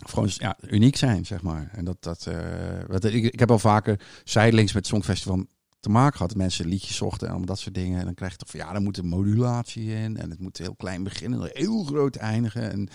Of 0.04 0.12
gewoon 0.12 0.30
ja, 0.34 0.58
uniek 0.70 0.96
zijn, 0.96 1.26
zeg 1.26 1.42
maar. 1.42 1.70
En 1.72 1.86
dat, 1.86 1.98
dat, 2.00 2.26
eh, 2.26 2.38
wat, 2.88 3.04
ik, 3.04 3.24
ik 3.24 3.40
heb 3.40 3.52
al 3.52 3.60
vaker 3.60 4.00
zijdelings 4.24 4.74
met 4.74 4.84
het 4.84 4.94
Songfestival 4.94 5.46
te 5.80 5.90
maken 5.90 6.18
gehad. 6.18 6.36
Mensen 6.36 6.68
liedjes 6.68 6.96
zochten 6.96 7.22
en 7.22 7.28
allemaal 7.28 7.48
dat 7.48 7.60
soort 7.60 7.76
dingen. 7.76 8.00
En 8.00 8.06
dan 8.06 8.14
krijg 8.14 8.32
je 8.32 8.38
toch 8.38 8.50
van 8.50 8.60
ja, 8.60 8.74
dan 8.74 8.84
moet 8.84 8.98
er 8.98 9.06
modulatie 9.06 9.92
in. 9.92 10.18
En 10.18 10.30
het 10.30 10.40
moet 10.40 10.58
heel 10.58 10.76
klein 10.76 11.04
beginnen, 11.04 11.50
heel 11.54 11.84
groot 11.84 12.16
eindigen. 12.16 12.72
En 12.72 12.90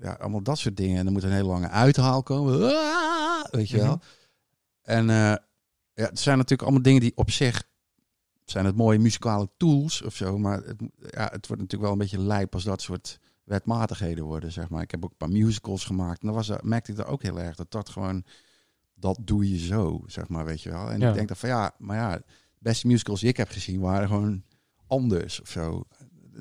ja, 0.00 0.12
allemaal 0.12 0.42
dat 0.42 0.58
soort 0.58 0.76
dingen. 0.76 0.98
En 0.98 1.04
dan 1.04 1.12
moet 1.12 1.22
een 1.22 1.32
hele 1.32 1.48
lange 1.48 1.68
uithaal 1.68 2.22
komen. 2.22 2.62
Ah, 2.76 3.44
weet 3.50 3.68
je 3.68 3.76
wel. 3.76 3.94
Mhm. 3.94 4.04
En 4.82 5.10
eh, 5.10 5.16
ja, 5.94 6.04
het 6.04 6.18
zijn 6.18 6.36
natuurlijk 6.36 6.62
allemaal 6.62 6.82
dingen 6.82 7.00
die 7.00 7.12
op 7.14 7.30
zich 7.30 7.66
zijn 8.44 8.64
het 8.64 8.76
mooie 8.76 8.98
muzikale 8.98 9.48
tools 9.56 10.02
of 10.02 10.14
zo. 10.16 10.38
Maar 10.38 10.62
het, 10.62 10.76
ja, 11.10 11.22
het 11.32 11.46
wordt 11.46 11.62
natuurlijk 11.62 11.82
wel 11.82 11.92
een 11.92 11.98
beetje 11.98 12.20
lijp 12.20 12.54
als 12.54 12.64
dat 12.64 12.82
soort 12.82 13.18
wetmatigheden 13.44 14.24
worden, 14.24 14.52
zeg 14.52 14.68
maar. 14.68 14.82
Ik 14.82 14.90
heb 14.90 15.04
ook 15.04 15.10
een 15.10 15.16
paar 15.16 15.28
musicals 15.30 15.84
gemaakt. 15.84 16.20
En 16.20 16.26
dan 16.26 16.36
was, 16.36 16.48
er- 16.48 16.60
merkte 16.62 16.90
ik 16.90 16.96
daar 16.96 17.06
ook 17.06 17.22
heel 17.22 17.40
erg 17.40 17.56
dat 17.56 17.70
dat 17.70 17.88
gewoon, 17.88 18.24
dat 18.94 19.18
doe 19.22 19.50
je 19.50 19.58
zo, 19.58 20.02
zeg 20.06 20.28
maar, 20.28 20.44
weet 20.44 20.62
je 20.62 20.70
wel. 20.70 20.90
En 20.90 21.00
Ja. 21.00 21.08
ik 21.08 21.14
denk 21.14 21.28
dat 21.28 21.38
van 21.38 21.48
ja, 21.48 21.72
maar 21.78 21.96
ja, 21.96 22.16
de 22.16 22.24
beste 22.58 22.86
musicals 22.86 23.20
die 23.20 23.28
ik 23.28 23.36
heb 23.36 23.48
gezien 23.48 23.80
waren 23.80 24.08
gewoon 24.08 24.42
anders 24.86 25.40
of 25.40 25.48
zo. 25.48 25.84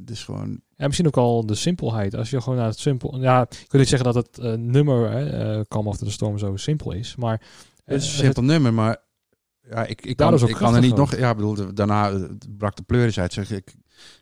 Dus 0.01 0.23
gewoon, 0.23 0.61
Ja, 0.75 0.85
misschien 0.85 1.07
ook 1.07 1.17
al 1.17 1.45
de 1.45 1.55
simpelheid. 1.55 2.15
Als 2.15 2.29
je 2.29 2.41
gewoon 2.41 2.57
naar 2.57 2.67
het 2.67 2.79
simpel... 2.79 3.19
Ja, 3.19 3.41
ik 3.41 3.71
wil 3.71 3.79
niet 3.79 3.89
zeggen 3.89 4.13
dat 4.13 4.25
het 4.25 4.37
eh, 4.37 4.53
nummer, 4.53 5.11
hè, 5.11 5.55
eh, 5.57 5.61
Calm 5.67 5.87
After 5.87 6.05
the 6.05 6.11
Storm, 6.11 6.37
zo 6.37 6.55
simpel 6.55 6.91
is. 6.91 7.15
Maar 7.15 7.41
het 7.85 8.01
is 8.01 8.07
een 8.07 8.13
eh, 8.13 8.19
simpel 8.19 8.43
nummer, 8.43 8.73
maar 8.73 8.97
ja, 9.69 9.85
ik, 9.85 10.05
ik 10.05 10.17
kan, 10.17 10.33
is 10.33 10.41
ik 10.41 10.55
kan 10.55 10.75
er 10.75 10.81
niet 10.81 10.95
nog... 10.95 11.15
Ja, 11.15 11.35
bedoel, 11.35 11.73
daarna 11.73 12.27
brak 12.57 12.75
de 12.75 12.83
pleuris 12.83 13.19
uit. 13.19 13.33
Zeg 13.33 13.51
ik, 13.51 13.75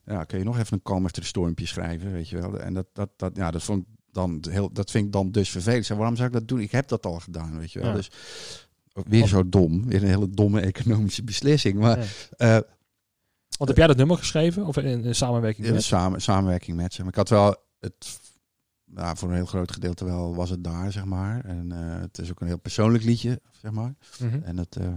ja, 0.06 0.24
kun 0.24 0.38
je 0.38 0.44
nog 0.44 0.60
even 0.60 0.74
een 0.74 0.82
kalm 0.82 1.06
achter 1.06 1.22
de 1.22 1.28
stormpje 1.28 1.66
schrijven, 1.66 2.12
weet 2.12 2.30
je 2.30 2.38
wel. 2.38 2.60
En 2.60 2.74
dat, 2.74 2.88
dat, 2.94 3.10
dat, 3.16 3.36
ja, 3.36 3.52
dat, 3.52 3.64
vond 3.64 3.86
dan 4.12 4.44
heel, 4.50 4.74
dat 4.74 4.92
vind 4.92 5.06
ik 5.06 5.12
dan 5.12 5.32
dus 5.32 5.50
vervelend. 5.50 5.86
Zeg, 5.86 5.98
waarom 5.98 6.16
zou 6.16 6.28
ik 6.28 6.34
dat 6.34 6.48
doen? 6.48 6.60
Ik 6.60 6.72
heb 6.72 6.88
dat 6.88 7.06
al 7.06 7.20
gedaan, 7.20 7.60
weet 7.60 7.72
je 7.72 7.80
wel. 7.80 7.90
Ja. 7.90 7.96
Dus 7.96 8.12
weer 8.94 9.28
zo 9.28 9.50
dom. 9.50 9.88
Weer 9.88 10.04
een 10.04 10.10
hele 10.10 10.30
domme 10.30 10.60
economische 10.60 11.24
beslissing. 11.24 11.80
Maar 11.80 12.08
Ja. 12.38 12.64
Want 13.58 13.70
heb 13.70 13.78
jij 13.78 13.88
dat 13.88 13.98
nummer 13.98 14.18
geschreven? 14.18 14.66
Of 14.66 14.78
in, 14.78 15.04
in 15.04 15.16
samenwerking 15.16 15.68
in 15.68 15.74
met? 15.74 15.84
samen, 15.84 16.22
samenwerking 16.22 16.78
met 16.78 16.94
ze. 16.94 17.00
Maar 17.02 17.10
ik 17.10 17.16
had 17.16 17.30
wel 17.30 17.56
het... 17.80 18.20
Ja, 18.96 19.16
voor 19.16 19.30
een 19.30 19.36
heel 19.36 19.46
groot 19.46 19.72
gedeelte 19.72 20.06
wel 20.06 20.36
was 20.36 20.50
het 20.50 20.64
daar, 20.64 20.92
zeg 20.92 21.06
maar. 21.06 21.46
En 21.46 21.72
eh, 21.72 22.00
het 22.02 22.18
is 22.18 22.32
ook 22.32 22.42
een 22.42 22.48
heel 22.48 22.60
persoonlijk 22.60 23.04
liedje, 23.04 23.42
zeg 23.62 23.72
maar. 23.72 23.94
Mhm. 24.20 24.40
En 24.44 24.58
het, 24.58 24.76
eh, 24.76 24.88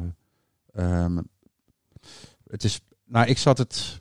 ehm, 0.72 1.18
het 2.46 2.64
is, 2.64 2.80
nou, 3.04 3.26
ik 3.26 3.38
zat 3.38 3.58
het, 3.58 4.00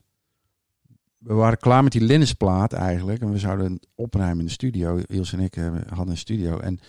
we 1.18 1.34
waren 1.34 1.58
klaar 1.58 1.84
met 1.84 1.91
die 1.91 2.01
linnensplaat 2.01 2.74
eigenlijk. 2.74 3.22
En 3.22 3.32
we 3.32 3.38
zouden 3.38 3.80
opruimen 3.95 4.39
in 4.39 4.45
de 4.45 4.51
studio. 4.51 4.99
Iels 5.08 5.34
en 5.34 5.39
ik 5.39 5.55
eh, 5.55 5.76
hadden 5.88 6.10
een 6.10 6.18
studio. 6.18 6.60
En 6.60 6.80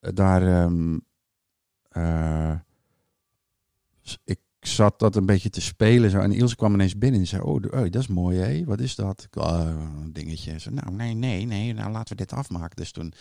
daar, 0.00 0.62
ehm, 0.62 0.98
eh, 1.88 2.54
s- 4.02 4.18
ik 4.62 4.68
zat 4.68 4.98
dat 4.98 5.16
een 5.16 5.26
beetje 5.26 5.50
te 5.50 5.60
spelen. 5.60 6.10
Zo. 6.10 6.18
En 6.18 6.32
Ilse 6.32 6.56
kwam 6.56 6.74
ineens 6.74 6.98
binnen 6.98 7.20
en 7.20 7.26
zei, 7.26 7.42
oh, 7.42 7.54
oh 7.54 7.70
dat 7.70 7.94
is 7.94 8.06
mooi, 8.06 8.38
hè? 8.38 8.64
Wat 8.64 8.80
is 8.80 8.94
dat? 8.94 9.22
Ik, 9.30 9.36
"Ah, 9.36 9.66
een 10.02 10.12
dingetje. 10.12 10.58
Zo, 10.60 10.70
nou, 10.70 10.90
nee, 10.92 11.14
nee, 11.14 11.44
nee, 11.44 11.72
nou 11.72 11.92
laten 11.92 12.16
we 12.16 12.22
dit 12.22 12.32
afmaken. 12.32 12.76
Dus 12.76 12.92
toen 12.92 13.12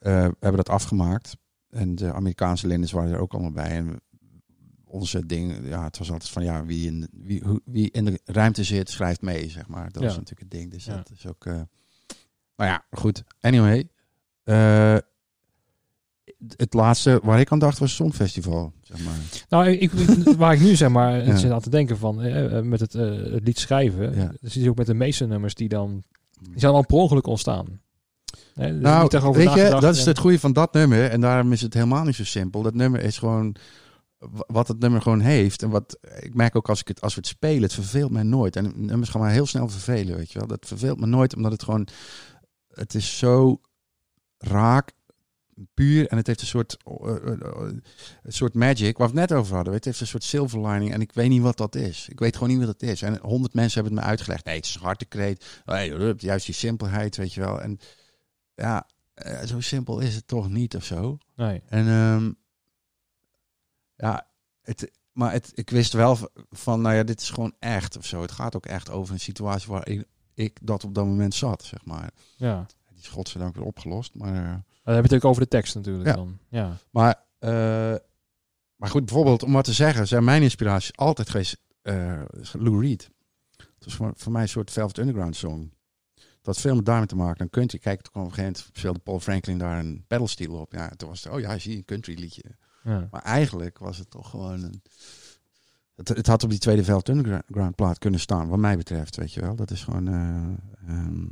eh, 0.00 0.12
hebben 0.12 0.50
we 0.50 0.56
dat 0.56 0.68
afgemaakt. 0.68 1.36
En 1.70 1.94
de 1.94 2.12
Amerikaanse 2.12 2.66
lindens 2.66 2.92
waren 2.92 3.12
er 3.12 3.18
ook 3.20 3.32
allemaal 3.32 3.52
bij. 3.52 3.70
En 3.70 4.00
onze 4.84 5.26
ding, 5.26 5.68
ja, 5.68 5.84
het 5.84 5.98
was 5.98 6.10
altijd 6.10 6.30
van 6.30 6.44
ja, 6.44 6.64
wie 6.64 6.86
in, 6.86 7.08
wie, 7.12 7.42
hoe- 7.44 7.62
wie 7.64 7.90
in 7.90 8.04
de 8.04 8.20
ruimte 8.24 8.64
zit, 8.64 8.90
schrijft 8.90 9.22
mee, 9.22 9.48
zeg 9.50 9.66
maar. 9.68 9.92
Dat 9.92 10.02
Ja. 10.02 10.08
is 10.08 10.14
natuurlijk 10.14 10.40
het 10.40 10.50
ding. 10.60 10.70
Dus 10.70 10.84
Ja. 10.84 10.96
dat 10.96 11.10
is 11.10 11.26
ook. 11.26 11.46
eh 11.46 11.52
nou 12.56 12.70
ja, 12.70 12.84
goed. 12.90 13.22
Anyway. 13.40 13.88
Het 16.56 16.74
laatste 16.74 17.20
waar 17.22 17.40
ik 17.40 17.52
aan 17.52 17.58
dacht 17.58 17.78
was 17.78 17.94
Songfestival, 17.94 18.72
zeg 18.82 19.04
maar. 19.04 19.14
Nou, 19.48 19.68
ik, 19.70 19.90
waar 20.38 20.52
ik 20.54 20.60
nu 20.60 20.76
zeg 20.76 20.88
maar 20.88 21.26
Ja. 21.26 21.36
zit 21.36 21.50
aan 21.50 21.60
te 21.60 21.70
denken 21.70 21.98
van 21.98 22.22
eh, 22.22 22.56
eh, 22.58 22.64
met 22.64 22.80
het, 22.80 22.94
eh, 22.94 23.08
het 23.10 23.44
lied 23.44 23.58
schrijven. 23.58 24.14
Ja. 24.14 24.32
Je 24.40 24.70
ook 24.70 24.76
met 24.76 24.86
de 24.86 24.94
meeste 24.94 25.26
nummers 25.26 25.54
die 25.54 25.68
dan 25.68 26.02
die 26.42 26.60
zijn 26.60 26.72
al 26.72 26.86
per 26.86 26.96
ongeluk 26.96 27.26
ontstaan. 27.26 27.80
Nou, 28.54 29.02
niet 29.02 29.36
weet 29.36 29.52
je, 29.52 29.76
dat 29.80 29.94
is 29.94 30.00
en- 30.02 30.08
het 30.08 30.18
goede 30.18 30.38
van 30.38 30.52
dat 30.52 30.72
nummer. 30.72 31.10
En 31.10 31.20
daarom 31.20 31.52
is 31.52 31.60
het 31.60 31.74
helemaal 31.74 32.04
niet 32.04 32.14
zo 32.14 32.24
simpel. 32.24 32.62
Dat 32.62 32.74
nummer 32.74 33.00
is 33.00 33.18
gewoon 33.18 33.56
wat 34.46 34.68
het 34.68 34.78
nummer 34.78 35.02
gewoon 35.02 35.20
heeft. 35.20 35.62
En 35.62 35.70
wat 35.70 35.98
ik 36.20 36.34
merk 36.34 36.56
ook 36.56 36.68
als, 36.68 36.80
ik 36.80 36.88
het, 36.88 37.00
als 37.00 37.14
we 37.14 37.20
het 37.20 37.28
spelen, 37.28 37.62
het 37.62 37.72
verveelt 37.74 38.10
mij 38.10 38.22
nooit. 38.22 38.56
En 38.56 38.72
nummers 38.76 39.10
gaan 39.10 39.20
maar 39.20 39.30
heel 39.30 39.46
snel 39.46 39.68
vervelen, 39.68 40.16
weet 40.16 40.32
je 40.32 40.38
wel. 40.38 40.48
Dat 40.48 40.66
verveelt 40.66 41.00
me 41.00 41.06
nooit, 41.06 41.36
omdat 41.36 41.52
het 41.52 41.62
gewoon... 41.62 41.88
Het 42.68 42.94
is 42.94 43.18
zo 43.18 43.60
raak, 44.38 44.92
puur. 45.74 46.06
En 46.06 46.16
het 46.16 46.26
heeft 46.26 46.40
een 46.40 46.46
soort, 46.46 46.76
eh, 46.84 47.16
eh, 47.16 47.32
eh, 47.32 47.72
een 48.22 48.32
soort 48.32 48.54
magic, 48.54 48.98
waar 48.98 49.10
we 49.10 49.20
het 49.20 49.30
net 49.30 49.38
over 49.38 49.54
hadden. 49.54 49.74
Het 49.74 49.84
heeft 49.84 50.00
een 50.00 50.06
soort 50.06 50.24
silver 50.24 50.66
lining. 50.66 50.92
En 50.92 51.00
ik 51.00 51.12
weet 51.12 51.28
niet 51.28 51.42
wat 51.42 51.56
dat 51.56 51.74
is. 51.74 52.08
Ik 52.08 52.18
weet 52.18 52.34
gewoon 52.36 52.48
niet 52.48 52.66
wat 52.66 52.80
dat 52.80 52.88
is. 52.88 53.02
En 53.02 53.18
honderd 53.22 53.54
mensen 53.54 53.80
hebben 53.80 53.98
het 53.98 54.04
me 54.04 54.10
uitgelegd. 54.10 54.44
Nee, 54.44 54.56
het 54.56 54.64
is 54.64 54.74
een 54.74 54.80
hartekreet. 54.80 55.62
Nee, 55.64 56.14
juist 56.16 56.46
die 56.46 56.54
simpelheid, 56.54 57.16
weet 57.16 57.34
je 57.34 57.40
wel. 57.40 57.60
En 57.60 57.78
ja, 58.54 58.86
eh, 59.14 59.42
zo 59.42 59.60
simpel 59.60 59.98
is 59.98 60.14
het 60.14 60.26
toch 60.26 60.48
niet 60.48 60.76
of 60.76 60.84
zo. 60.84 61.18
Nee. 61.34 61.62
En 61.66 61.88
ehm, 61.88 62.32
ja, 63.96 64.26
het, 64.62 64.90
maar 65.12 65.32
het, 65.32 65.52
ik 65.54 65.70
wist 65.70 65.92
wel 65.92 66.18
van, 66.50 66.80
nou 66.80 66.94
ja, 66.94 67.02
dit 67.02 67.20
is 67.20 67.30
gewoon 67.30 67.54
echt 67.58 67.96
of 67.96 68.06
zo. 68.06 68.22
Het 68.22 68.32
gaat 68.32 68.56
ook 68.56 68.66
echt 68.66 68.90
over 68.90 69.14
een 69.14 69.20
situatie 69.20 69.68
waar 69.68 69.88
ik, 69.88 70.04
ik 70.34 70.58
dat 70.62 70.84
op 70.84 70.94
dat 70.94 71.04
moment 71.04 71.34
zat, 71.34 71.64
zeg 71.64 71.84
maar. 71.84 72.10
Ja. 72.36 72.66
Die 72.88 72.98
is 72.98 73.08
godzijdank 73.08 73.54
weer 73.54 73.64
opgelost, 73.64 74.14
maar... 74.14 74.64
Dan 74.90 74.98
heb 75.02 75.08
je 75.08 75.14
het 75.14 75.24
ook 75.24 75.30
over 75.30 75.42
de 75.42 75.48
tekst 75.48 75.74
natuurlijk 75.74 76.06
Ja. 76.08 76.14
dan. 76.14 76.38
Ja. 76.48 76.76
maar, 76.90 77.24
eh, 77.38 77.50
maar 78.76 78.88
goed, 78.88 79.04
bijvoorbeeld 79.04 79.42
om 79.42 79.52
wat 79.52 79.64
te 79.64 79.72
zeggen, 79.72 80.08
zijn 80.08 80.24
mijn 80.24 80.42
inspiratie 80.42 80.96
altijd 80.96 81.30
geweest 81.30 81.56
eh, 81.82 82.22
Lou 82.52 82.80
Reed. 82.86 83.10
Het 83.56 83.84
was 83.84 83.94
voor, 83.94 84.12
voor 84.16 84.32
mij 84.32 84.42
een 84.42 84.48
soort 84.48 84.70
Velvet 84.70 84.98
Underground 84.98 85.36
song. 85.36 85.72
Dat 86.14 86.54
had 86.54 86.58
veel 86.60 86.74
met 86.74 86.84
daarmee 86.84 87.06
te 87.06 87.16
maken. 87.16 87.38
Dan 87.38 87.50
country, 87.50 87.78
kijk, 87.78 88.00
toen 88.02 88.12
kwam 88.12 88.24
op 88.24 88.28
een 88.28 88.34
gegeven 88.34 88.56
moment 88.58 88.76
speelde 88.78 88.98
Paul 88.98 89.20
Franklin 89.20 89.58
daar 89.58 89.78
een 89.78 90.04
pedalsteel 90.06 90.52
op. 90.54 90.72
Ja, 90.72 90.88
toen 90.88 91.08
was 91.08 91.24
het, 91.24 91.32
oh 91.32 91.40
ja, 91.40 91.58
zie 91.58 91.70
je 91.70 91.76
een 91.76 91.84
country 91.84 92.20
liedje. 92.20 92.42
Ja. 92.84 93.08
Maar 93.10 93.22
eigenlijk 93.22 93.78
was 93.78 93.98
het 93.98 94.10
toch 94.10 94.30
gewoon 94.30 94.62
een... 94.62 94.82
Het, 95.94 96.08
het 96.08 96.26
had 96.26 96.42
op 96.42 96.50
die 96.50 96.58
tweede 96.58 96.84
Velvet 96.84 97.08
Underground 97.08 97.74
plaat 97.74 97.98
kunnen 97.98 98.20
staan, 98.20 98.48
wat 98.48 98.58
mij 98.58 98.76
betreft, 98.76 99.16
weet 99.16 99.32
je 99.32 99.40
wel. 99.40 99.54
Dat 99.56 99.70
is 99.70 99.82
gewoon... 99.84 100.08
eh, 100.08 100.88
ehm, 100.88 101.26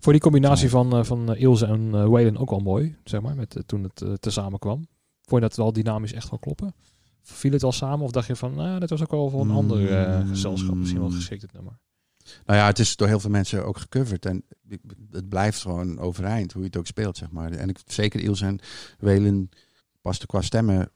Voor 0.00 0.12
die 0.12 0.22
combinatie 0.22 0.70
van, 0.70 0.96
eh, 0.96 1.04
van 1.04 1.32
eh, 1.32 1.40
Ilse 1.40 1.66
en 1.66 1.94
eh 1.94 2.06
Waylon 2.06 2.38
ook 2.38 2.50
wel 2.50 2.58
mooi, 2.58 2.96
zeg 3.04 3.20
maar, 3.20 3.34
met, 3.34 3.62
toen 3.66 3.82
het 3.82 4.22
tezamen 4.22 4.58
kwam. 4.58 4.86
Vond 5.22 5.42
je 5.42 5.48
dat 5.48 5.56
wel 5.56 5.72
dynamisch 5.72 6.12
echt 6.12 6.30
wel 6.30 6.38
kloppen? 6.38 6.74
Viel 7.22 7.52
het 7.52 7.62
wel 7.62 7.72
samen 7.72 8.04
of 8.04 8.10
dacht 8.10 8.26
je 8.26 8.36
van, 8.36 8.54
nou, 8.54 8.78
dat 8.80 8.90
was 8.90 9.02
ook 9.02 9.10
wel 9.10 9.30
voor 9.30 9.40
een 9.40 9.50
ander 9.50 9.78
Mm. 9.78 10.28
gezelschap 10.28 10.74
misschien 10.74 11.00
wel 11.00 11.10
geschikt 11.10 11.42
het 11.42 11.52
nummer? 11.52 11.78
Nou 12.46 12.58
ja, 12.58 12.66
het 12.66 12.78
is 12.78 12.96
door 12.96 13.08
heel 13.08 13.20
veel 13.20 13.30
mensen 13.30 13.64
ook 13.66 13.78
gecoverd. 13.78 14.26
En 14.26 14.44
het 15.10 15.28
blijft 15.28 15.60
gewoon 15.60 15.98
overeind, 15.98 16.52
hoe 16.52 16.60
je 16.60 16.66
het 16.66 16.76
ook 16.76 16.86
speelt, 16.86 17.16
zeg 17.16 17.30
maar. 17.30 17.50
En 17.52 17.68
ik, 17.68 17.78
zeker 17.86 18.20
Ilse 18.20 18.44
en 18.44 18.58
Welen 18.98 19.50
pasten 20.00 20.28
qua 20.28 20.40
stemmen 20.40 20.90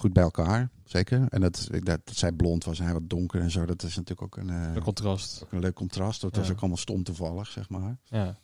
goed 0.00 0.12
bij 0.12 0.22
elkaar. 0.22 0.70
zeker. 0.84 1.26
En 1.28 1.40
dat, 1.40 1.68
ik- 1.72 1.84
dat, 1.84 2.00
dat 2.04 2.16
zij 2.16 2.32
blond 2.32 2.64
was 2.64 2.78
en 2.78 2.84
hij 2.84 2.92
wat 2.92 3.08
donker 3.10 3.40
en 3.40 3.50
zo. 3.50 3.64
Dat 3.66 3.82
is 3.82 3.96
natuurlijk 3.96 4.22
ook 4.22 4.36
een, 4.44 4.50
eh, 4.50 4.74
Een 4.74 4.82
contrast. 4.82 5.42
ook 5.44 5.52
een 5.52 5.60
leuk 5.60 5.74
contrast. 5.74 6.20
Dat 6.20 6.36
was 6.36 6.50
ook 6.50 6.58
allemaal 6.60 6.76
stom 6.76 7.02
toevallig, 7.02 7.46
zeg 7.48 7.68
maar. 7.68 7.98
Ja. 8.04 8.38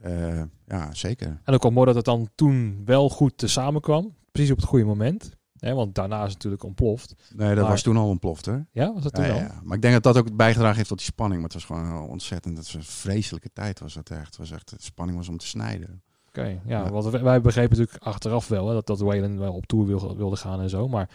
Eh, 0.00 0.42
ja, 0.66 0.94
zeker. 0.94 1.40
En 1.44 1.54
ook 1.54 1.62
wel 1.62 1.70
mooi 1.72 1.86
dat 1.86 1.94
het 1.94 2.04
dan 2.04 2.28
toen 2.34 2.82
wel 2.84 3.08
goed 3.10 3.38
te 3.38 3.48
samenkwam. 3.48 4.14
Precies 4.32 4.50
op 4.50 4.56
het 4.56 4.66
goede 4.66 4.84
moment. 4.84 5.30
Hè, 5.58 5.74
want 5.74 5.94
daarna 5.94 6.16
is 6.18 6.24
het 6.24 6.32
natuurlijk 6.34 6.62
ontploft. 6.62 7.14
Nee, 7.34 7.48
dat 7.48 7.56
Maar- 7.56 7.70
was 7.72 7.82
toen 7.82 7.96
al 7.96 8.08
ontploft, 8.08 8.46
hè? 8.46 8.58
Ja, 8.70 8.92
was 8.92 9.02
dat 9.02 9.14
toen 9.14 9.24
Ja, 9.24 9.32
al? 9.32 9.38
ja. 9.38 9.60
Maar 9.64 9.76
ik 9.76 9.82
denk 9.82 9.94
dat 9.94 10.02
dat 10.14 10.16
ook 10.16 10.36
bijgedragen 10.36 10.76
heeft 10.76 10.88
tot 10.88 10.98
die 10.98 11.06
spanning. 11.06 11.40
Maar 11.40 11.50
het 11.50 11.58
was 11.66 11.78
gewoon 11.78 12.08
ontzettend. 12.08 12.56
Het 12.56 12.66
was 12.66 12.74
een 12.74 12.82
vreselijke 12.84 13.50
tijd, 13.52 13.78
was 13.80 13.94
dat 13.94 14.10
echt. 14.10 14.26
Het 14.26 14.36
was 14.36 14.50
echt, 14.50 14.70
de 14.70 14.76
spanning 14.78 15.18
was 15.18 15.28
om 15.28 15.36
te 15.36 15.46
snijden. 15.46 16.02
Oké, 16.38 16.46
ja, 16.46 16.58
Ja. 16.84 16.90
want 16.90 17.04
wij, 17.10 17.40
begrepen 17.40 17.78
natuurlijk 17.78 18.04
achteraf 18.04 18.48
wel 18.48 18.68
hè, 18.68 18.74
dat, 18.74 18.86
dat 18.86 19.00
Waylon 19.00 19.38
wel 19.38 19.52
op 19.52 19.66
tour 19.66 19.86
wilde, 19.86 20.14
wilde 20.16 20.36
gaan 20.36 20.60
en 20.60 20.70
zo. 20.70 20.88
Maar 20.88 21.08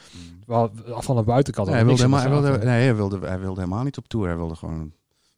wel, 0.45 0.72
van 0.86 1.15
de 1.15 1.24
buitenkant 1.24 1.68
Nee, 1.68 1.76
hij, 1.76 1.86
wilde 1.86 2.01
helemaal, 2.01 2.22
hij, 2.22 2.30
wilde, 2.30 2.65
nee, 2.65 2.84
hij, 2.84 2.95
wilde, 2.95 3.20
hij 3.28 3.39
wilde 3.39 3.59
helemaal 3.61 3.84
niet 3.84 3.97
op 3.97 4.07
tour. 4.07 4.28
Hij 4.28 4.36
wilde 4.38 4.55
gewoon, 4.55 4.91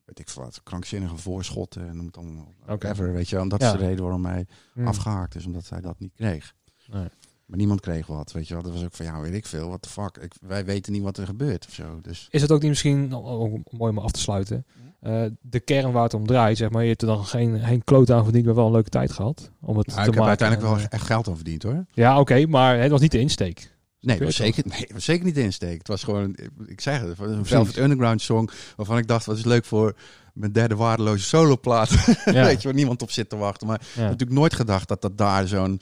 weet 0.06 0.20
ik 0.20 0.30
veel 0.30 0.44
wat, 0.44 0.62
krankzinnige 0.64 1.18
voorschotten. 1.18 1.88
En 1.88 1.96
noem 1.96 2.06
het 2.06 2.18
allemaal. 2.18 2.54
Oké. 2.62 2.66
Whatever, 2.66 3.14
weet 3.14 3.30
je. 3.30 3.38
En 3.38 3.48
dat 3.48 3.62
Ja. 3.62 3.74
is 3.74 3.80
de 3.80 3.86
reden 3.86 4.04
waarom 4.04 4.26
hij 4.26 4.46
Hmm. 4.74 4.88
afgehaakt 4.88 5.36
is. 5.36 5.46
Omdat 5.46 5.70
hij 5.70 5.82
dat 5.82 6.00
niet 6.00 6.14
kreeg. 6.16 6.54
Nee. 6.92 7.08
Maar 7.46 7.58
niemand 7.58 7.80
kreeg 7.82 8.08
wat, 8.08 8.32
weet 8.32 8.48
je 8.48 8.54
wel. 8.54 8.64
Dat 8.64 8.74
was 8.74 8.84
ook 8.84 8.94
van, 8.94 9.06
ja, 9.06 9.20
weet 9.22 9.34
ik 9.34 9.46
veel. 9.46 9.68
What 9.68 9.82
the 9.82 9.90
fuck. 9.90 10.18
Ik, 10.18 10.34
wij 10.42 10.66
weten 10.66 10.92
niet 10.94 11.04
wat 11.04 11.18
er 11.18 11.26
gebeurt 11.26 11.66
of 11.68 11.74
zo. 11.74 12.00
Dus 12.02 12.28
Is 12.32 12.42
het 12.42 12.52
ook 12.52 12.60
niet 12.62 12.70
misschien, 12.70 13.14
oh, 13.14 13.60
mooi 13.70 13.92
om 13.92 13.98
af 14.00 14.12
te 14.12 14.20
sluiten, 14.20 14.66
eh, 15.00 15.24
de 15.42 15.60
kern 15.60 15.92
waar 15.92 16.04
het 16.04 16.14
om 16.14 16.28
draait, 16.28 16.58
zeg 16.58 16.70
maar, 16.70 16.82
je 16.82 16.90
hebt 16.90 17.02
er 17.02 17.08
dan 17.08 17.26
geen, 17.26 17.60
geen 17.60 17.84
kloot 17.84 18.12
aan 18.12 18.24
verdiend, 18.24 18.46
maar 18.46 18.56
wel 18.56 18.66
een 18.66 18.72
leuke 18.72 18.90
tijd 18.90 19.12
gehad. 19.12 19.52
Om 19.62 19.78
het 19.78 19.92
ja, 19.92 20.04
te 20.04 20.08
ik 20.10 20.14
heb 20.16 20.24
uiteindelijk 20.24 20.68
wel 20.70 20.80
echt 20.90 21.06
geld 21.06 21.28
aan 21.28 21.36
verdiend 21.36 21.64
hoor. 21.64 21.86
Ja, 21.92 22.20
oké, 22.20 22.46
maar 22.46 22.80
het 22.80 22.92
was 22.92 23.02
niet 23.02 23.12
de 23.12 23.20
insteek. 23.20 23.78
Nee, 24.02 24.16
het 24.16 24.26
was 24.26 24.36
zeker, 24.36 24.64
nee, 24.68 24.80
het 24.80 24.92
was 24.94 25.04
zeker 25.04 25.26
niet 25.26 25.36
de 25.36 25.42
insteek. 25.42 25.78
Het 25.78 25.88
was 25.88 26.04
gewoon, 26.04 26.38
ik 26.66 26.82
zeg 26.82 27.00
het, 27.00 27.18
het 27.18 27.20
een 27.20 27.46
Velvet 27.46 27.78
Underground 27.78 28.22
song 28.22 28.50
waarvan 28.76 28.98
ik 28.98 29.08
dacht, 29.08 29.26
wat 29.26 29.38
is 29.38 29.46
leuk 29.46 29.66
voor 29.66 29.96
mijn 30.34 30.52
derde 30.52 30.76
waardeloze 30.76 31.24
soloplaat. 31.24 31.90
Ja. 32.26 32.44
Weet 32.44 32.62
je, 32.62 32.68
waar 32.68 32.78
niemand 32.78 33.02
op 33.02 33.12
zit 33.12 33.30
te 33.30 33.36
wachten. 33.38 33.68
Maar 33.68 33.82
Ja. 33.96 34.02
natuurlijk 34.02 34.32
nooit 34.32 34.54
gedacht 34.54 34.88
dat 34.88 35.02
dat 35.02 35.18
daar 35.18 35.48
zo'n, 35.48 35.82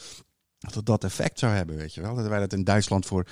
dat 0.59 0.73
het 0.73 0.85
dat 0.85 1.03
effect 1.03 1.39
zou 1.39 1.53
hebben, 1.53 1.75
weet 1.75 1.93
je 1.93 2.01
wel. 2.01 2.15
Dat 2.15 2.27
wij 2.27 2.39
dat 2.39 2.53
in 2.53 2.63
Duitsland 2.63 3.05
voor 3.05 3.25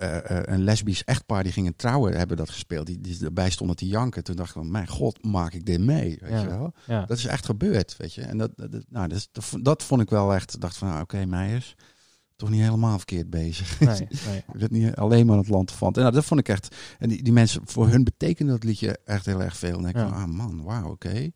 eh, 0.00 0.38
eh, 0.38 0.42
een 0.44 0.62
lesbisch 0.64 1.04
echtpaar 1.04 1.42
die 1.42 1.52
gingen 1.52 1.76
trouwen, 1.76 2.16
hebben 2.16 2.36
dat 2.36 2.50
gespeeld. 2.50 2.86
Die, 2.86 3.00
die 3.00 3.24
erbij 3.24 3.50
stonden 3.50 3.76
te 3.76 3.86
janken. 3.86 4.24
Toen 4.24 4.36
dacht 4.36 4.48
ik 4.48 4.54
van, 4.54 4.70
mijn 4.70 4.88
god, 4.88 5.24
maak 5.24 5.52
ik 5.52 5.64
dit 5.66 5.80
mee, 5.80 6.18
weet 6.20 6.30
Ja. 6.30 6.40
je 6.40 6.48
wel. 6.48 6.72
Ja. 6.86 7.04
Dat 7.06 7.16
is 7.18 7.24
echt 7.26 7.44
gebeurd, 7.44 7.96
weet 7.96 8.14
je. 8.14 8.22
En 8.22 8.38
dat, 8.38 8.50
nou, 8.88 9.08
dat, 9.08 9.28
dat, 9.62 9.82
vond- 9.82 10.02
ik 10.02 10.10
wel 10.10 10.34
echt, 10.34 10.60
dacht 10.60 10.76
van, 10.76 10.88
nou, 10.88 11.00
oké, 11.00 11.24
Meijers, 11.26 11.74
toch 12.36 12.50
niet 12.50 12.60
helemaal 12.60 12.96
verkeerd 12.96 13.30
bezig. 13.30 13.80
Nee, 13.80 13.88
nee. 14.26 14.42
Je 14.52 14.58
bent 14.58 14.70
niet 14.70 14.94
alleen 14.94 15.26
maar 15.26 15.34
aan 15.34 15.40
het 15.40 15.50
land 15.50 15.72
van. 15.72 15.92
En 15.94 16.00
nou, 16.00 16.12
dat 16.12 16.24
vond 16.24 16.40
ik 16.40 16.48
echt. 16.48 16.76
En 16.98 17.08
die, 17.08 17.22
die 17.22 17.32
mensen, 17.32 17.60
voor 17.64 17.88
hun 17.88 18.04
betekende 18.04 18.52
dat 18.52 18.64
liedje 18.64 18.98
echt 19.04 19.26
heel 19.26 19.42
erg 19.42 19.56
veel. 19.56 19.78
En 19.78 19.84
ik 19.84 19.96
Ja. 19.96 20.08
van, 20.08 20.16
ah 20.16 20.26
man, 20.26 20.62
wauw, 20.62 20.90
oké. 20.90 21.30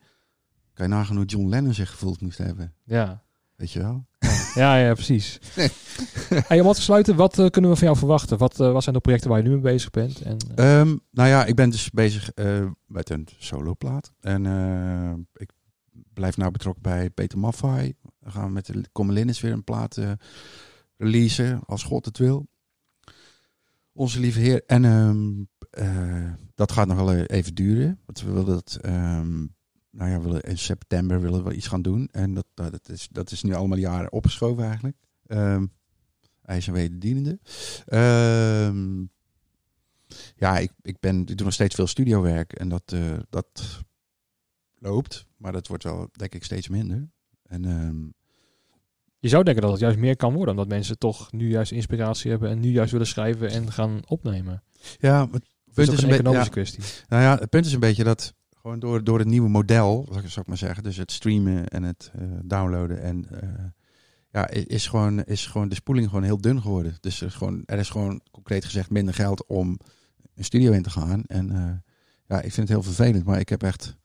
Kan 0.73 0.87
je 0.89 0.95
nagaan 0.95 1.17
hoe 1.17 1.25
John 1.25 1.49
Lennon 1.49 1.75
zich 1.75 1.91
gevoeld 1.91 2.21
moest 2.21 2.39
hebben. 2.39 2.75
Ja. 2.85 3.23
Weet 3.57 3.71
je 3.73 3.79
wel? 3.79 4.07
Ja, 4.55 4.77
ja, 4.77 4.93
precies. 4.93 5.39
hey, 6.49 6.61
om 6.61 6.67
af 6.67 6.77
te 6.77 6.83
sluiten, 6.83 7.17
wat 7.17 7.39
eh, 7.39 7.51
kunnen 7.51 7.71
we 7.71 7.77
van 7.77 7.87
jou 7.87 7.99
verwachten? 7.99 8.39
Wat, 8.39 8.61
eh, 8.61 8.73
wat 8.73 8.83
zijn 8.83 8.95
de 8.95 9.01
projecten 9.01 9.31
waar 9.31 9.39
je 9.39 9.45
nu 9.45 9.51
mee 9.51 9.61
bezig 9.61 9.91
bent? 9.91 10.21
En, 10.21 10.37
eh, 10.55 10.81
Ehm, 10.81 10.97
nou 11.11 11.29
ja, 11.29 11.45
ik 11.45 11.55
ben 11.55 11.71
dus 11.71 11.91
bezig 11.91 12.31
met 12.87 13.11
een 13.11 13.29
soloplaat. 13.39 14.13
En 14.21 14.47
ik 15.35 15.51
blijf 16.13 16.37
nou 16.37 16.51
betrokken 16.51 16.83
bij 16.83 17.11
Peter 17.11 17.39
Maffay. 17.39 17.95
We 18.19 18.31
gaan 18.31 18.53
met 18.53 18.67
de 18.67 18.85
Comelin 18.93 19.35
weer 19.41 19.53
een 19.53 19.65
plaat 19.65 20.01
releasen, 20.97 21.61
als 21.67 21.83
God 21.83 22.05
het 22.05 22.19
wil. 22.19 22.47
Onze 23.93 24.21
lieve 24.21 24.41
heer. 24.41 24.63
En 24.67 25.49
dat 26.55 26.73
gaat 26.73 26.87
nog 26.87 26.97
wel 26.97 27.15
even 27.15 27.55
duren. 27.55 28.01
Want 28.07 28.21
we 28.21 28.31
willen 28.31 28.47
dat... 28.55 28.79
ehm, 28.83 29.45
nou 29.95 30.11
ja, 30.11 30.21
willen 30.21 30.41
in 30.41 30.59
september 30.59 31.21
willen 31.21 31.45
we 31.45 31.55
iets 31.55 31.67
gaan 31.67 31.83
doen. 31.83 32.09
En 32.13 32.35
dat, 32.35 32.47
nou, 32.55 32.71
dat, 32.71 32.89
is, 32.89 33.09
dat 33.11 33.31
is 33.31 33.43
nu 33.43 33.55
allemaal 33.55 33.79
jaren 33.79 34.13
opgeschoven 34.13 34.65
eigenlijk. 34.65 34.97
Ehm 35.27 35.65
hij 36.45 36.57
is 36.57 36.67
een 36.67 36.73
wederdienende. 36.73 37.39
Ehm 37.87 39.05
ja, 40.37 40.59
ik, 40.59 40.71
ik, 40.83 41.01
ben, 41.01 41.21
ik 41.21 41.37
doe 41.37 41.45
nog 41.45 41.53
steeds 41.53 41.75
veel 41.75 41.87
studiowerk. 41.87 42.53
En 42.53 42.69
dat, 42.69 42.83
eh, 42.87 43.19
dat 43.31 43.81
loopt. 44.79 45.27
Maar 45.37 45.53
dat 45.53 45.67
wordt 45.67 45.85
wel, 45.85 46.09
denk 46.13 46.35
ik, 46.35 46.45
steeds 46.45 46.69
minder. 46.69 47.09
En 47.43 47.65
ehm, 47.65 48.07
je 49.19 49.29
zou 49.29 49.45
denken 49.45 49.63
dat 49.63 49.71
het 49.71 49.81
juist 49.81 49.99
meer 49.99 50.17
kan 50.17 50.33
worden, 50.33 50.51
omdat 50.51 50.69
mensen 50.69 50.99
toch 50.99 51.33
nu 51.33 51.49
juist 51.49 51.73
inspiratie 51.73 52.31
hebben 52.31 52.51
en 52.51 52.61
nu 52.61 52.71
juist 52.71 52.93
willen 52.93 53.07
schrijven 53.07 53.51
en 53.51 53.73
gaan 53.73 54.01
opnemen. 54.07 54.63
ja, 54.99 55.29
het 55.31 55.45
punt 55.75 55.77
is 55.77 55.87
een 55.87 55.93
een 55.93 55.97
beetje... 55.97 56.15
economische 56.15 56.45
Ja, 56.45 56.51
kwestie. 56.51 56.83
nou 57.09 57.23
ja, 57.23 57.39
het 57.39 57.51
punt 57.51 57.67
is 57.67 57.73
een 57.73 57.81
beetje 57.81 58.05
dat 58.05 58.35
gewoon 58.65 58.79
door, 58.79 59.05
door 59.05 59.19
het 59.19 59.29
nieuwe 59.29 59.49
model, 59.49 60.09
zou 60.11 60.25
ik- 60.41 60.47
maar 60.47 60.57
zeggen, 60.57 60.83
dus 60.83 60.97
het 60.97 61.13
streamen 61.13 61.69
en 61.69 61.83
het 61.83 62.11
eh, 62.15 62.23
downloaden 62.45 63.03
en 63.03 63.27
eh, 63.41 63.49
ja, 64.31 64.49
is 64.49 64.87
gewoon, 64.87 65.25
is 65.25 65.47
gewoon 65.47 65.69
de 65.69 65.75
spoeling 65.75 66.09
gewoon 66.09 66.23
heel 66.25 66.41
dun 66.41 66.61
geworden. 66.61 66.97
Dus 67.01 67.21
er 67.21 67.27
is 67.27 67.35
gewoon, 67.35 67.63
er 67.67 67.79
is 67.79 67.89
gewoon 67.91 68.21
concreet 68.31 68.65
gezegd 68.65 68.91
minder 68.91 69.15
geld 69.15 69.47
om 69.47 69.79
een 70.35 70.45
studio 70.45 70.73
in 70.73 70.83
te 70.83 70.91
gaan. 70.91 71.25
En 71.27 71.51
eh, 71.51 71.73
ja, 72.29 72.37
ik 72.37 72.53
vind 72.53 72.57
het 72.57 72.69
heel 72.69 72.83
vervelend, 72.83 73.25
maar 73.25 73.39
ik 73.39 73.49
heb 73.49 73.63
echt 73.63 73.97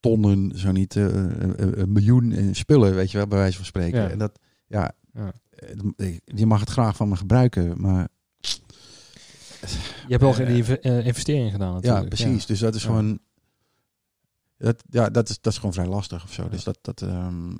tonnen, 0.00 0.58
zo 0.58 0.72
niet 0.72 0.94
een, 0.94 1.92
miljoen 1.92 2.32
in 2.32 2.54
spullen, 2.56 2.94
weet 2.94 3.10
je 3.10 3.16
wel, 3.18 3.26
bij 3.26 3.38
wijze 3.38 3.56
van 3.56 3.64
spreken. 3.66 4.00
Ja. 4.00 4.08
En 4.10 4.18
dat, 4.18 4.38
ja, 4.66 4.92
Ja. 5.14 5.32
je 6.24 6.46
mag 6.46 6.60
het 6.60 6.70
graag 6.70 6.96
van 6.96 7.08
me 7.08 7.16
gebruiken, 7.16 7.80
maar 7.80 8.08
Je 9.60 10.16
hebt 10.16 10.22
wel 10.22 10.32
geen 10.32 10.46
inve- 10.46 10.80
investering 10.80 11.50
gedaan 11.52 11.74
natuurlijk. 11.74 12.02
ja, 12.02 12.08
precies. 12.08 12.46
Dus 12.46 12.58
dat 12.58 12.74
is 12.74 12.84
gewoon. 12.84 13.18
Dat, 14.62 14.82
ja, 14.90 15.08
dat 15.10 15.28
is, 15.28 15.40
dat 15.40 15.52
is 15.52 15.58
gewoon 15.58 15.72
vrij 15.74 15.86
lastig 15.86 16.24
of 16.24 16.32
zo. 16.32 16.42
Ja. 16.42 16.48
Dus 16.48 16.64
dat. 16.64 16.78
dat 16.82 17.02
ehm, 17.02 17.50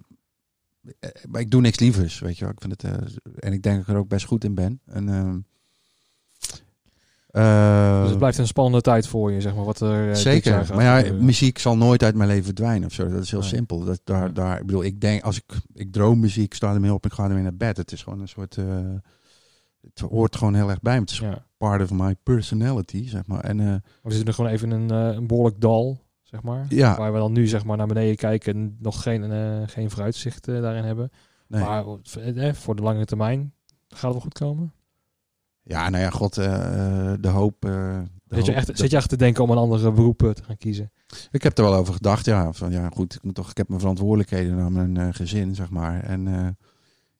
eh, 1.01 1.11
maar 1.28 1.40
ik 1.40 1.51
doe 1.51 1.61
niks 1.61 1.78
lievers, 1.78 2.18
weet 2.18 2.38
je 2.38 2.44
wel. 2.44 2.53
Ik 2.53 2.61
vind 2.61 2.82
het. 2.82 2.84
eh, 2.84 2.92
en 3.38 3.53
ik 3.53 3.62
denk 3.62 3.76
dat 3.76 3.86
ik 3.88 3.92
er 3.94 3.96
ook 4.01 4.09
best 4.09 4.26
goed 4.26 4.44
in 4.44 4.55
ben. 4.55 4.80
En, 4.86 5.09
ehm, 5.09 5.38
eh, 7.30 8.01
Dus 8.01 8.09
het 8.09 8.18
blijft 8.18 8.38
een 8.38 8.46
spannende 8.46 8.80
tijd 8.80 9.07
voor 9.07 9.32
je, 9.32 9.40
zeg 9.40 9.55
maar, 9.55 9.64
wat 9.64 9.80
er 9.80 10.16
Zeker. 10.16 10.66
Maar 10.74 10.82
ja, 10.84 10.96
gebeuren. 10.96 11.24
muziek 11.24 11.59
zal 11.59 11.76
nooit 11.76 12.03
uit 12.03 12.14
mijn 12.14 12.28
leven 12.28 12.44
verdwijnen 12.44 12.86
of 12.88 12.92
zo. 12.94 13.09
Dat 13.09 13.22
is 13.22 13.30
heel 13.30 13.40
Nee. 13.40 13.48
simpel. 13.48 13.84
Dat, 13.84 14.01
daar, 14.05 14.32
daar, 14.34 14.61
ik 14.61 14.66
bedoel, 14.66 14.84
ik 14.84 15.01
denk, 15.01 15.22
als 15.22 15.36
ik, 15.36 15.44
ik 15.74 15.92
droom 15.92 16.20
muziek, 16.20 16.55
sta 16.55 16.74
ermee 16.74 16.92
op, 16.94 17.05
ik 17.07 17.12
ga 17.12 17.24
ermee 17.24 17.42
naar 17.42 17.57
bed. 17.57 17.76
Het 17.76 17.92
is 17.92 18.03
gewoon 18.03 18.20
een 18.20 18.28
soort, 18.28 18.57
het 19.82 20.01
hoort 20.09 20.36
gewoon 20.36 20.55
heel 20.55 20.70
erg 20.70 20.80
bij 20.80 20.94
me. 20.94 21.01
Het 21.01 21.11
is 21.11 21.18
Ja. 21.18 21.44
part 21.57 21.82
of 21.82 21.90
my 21.90 22.14
personality, 22.22 23.09
zeg 23.09 23.26
maar. 23.26 23.40
En 23.44 23.57
We 23.57 23.82
zitten 24.11 24.26
er 24.26 24.34
gewoon 24.34 24.51
even 24.51 24.72
in 24.72 24.80
een, 24.80 25.16
een 25.16 25.26
behoorlijk 25.26 25.61
dal, 25.61 26.01
zeg 26.31 26.43
maar. 26.43 26.66
Ja. 26.68 26.97
Waar 26.97 27.12
we 27.12 27.18
dan 27.18 27.33
nu 27.33 27.47
zeg 27.47 27.64
maar 27.64 27.76
naar 27.76 27.87
beneden 27.87 28.16
kijken 28.16 28.55
en 28.55 28.76
nog 28.78 29.03
geen, 29.03 29.33
eh, 29.33 29.62
geen 29.66 29.91
vooruitzicht 29.91 30.49
eh, 30.49 30.61
daarin 30.61 30.85
hebben. 30.85 31.11
nee. 31.47 31.62
Maar 31.62 31.85
eh, 32.24 32.53
voor 32.53 32.76
de 32.76 32.83
langere 32.83 33.05
termijn 33.05 33.53
gaat 33.89 34.03
het 34.03 34.12
wel 34.12 34.20
goed 34.20 34.39
komen. 34.39 34.72
Ja, 35.62 35.89
nou 35.89 36.03
ja, 36.03 36.11
god, 36.11 36.35
de 36.35 37.28
hoop. 37.28 37.57
de 37.61 38.05
Zit 38.28 38.45
je, 38.47 38.53
hoop- 38.53 38.61
echt, 38.61 38.78
zit 38.78 38.91
je 38.91 38.97
echt 38.97 39.09
te 39.09 39.16
denken 39.16 39.43
om 39.43 39.51
een 39.51 39.57
andere 39.57 39.93
beroep 39.93 40.18
te 40.18 40.43
gaan 40.45 40.57
kiezen? 40.57 40.93
Ik 41.31 41.43
heb 41.43 41.59
er 41.59 41.64
wel 41.64 41.74
over 41.74 41.95
gedacht, 41.95 42.24
ja. 42.24 42.53
Van 42.53 42.70
ja, 42.72 42.89
goed, 42.89 43.14
ik, 43.14 43.22
moet 43.22 43.35
toch, 43.35 43.51
ik 43.51 43.57
heb 43.57 43.68
mijn 43.68 43.81
verantwoordelijkheden 43.81 44.57
naar 44.57 44.72
mijn 44.72 45.14
gezin, 45.14 45.55
zeg 45.55 45.70
maar. 45.70 46.03
En 46.03 46.57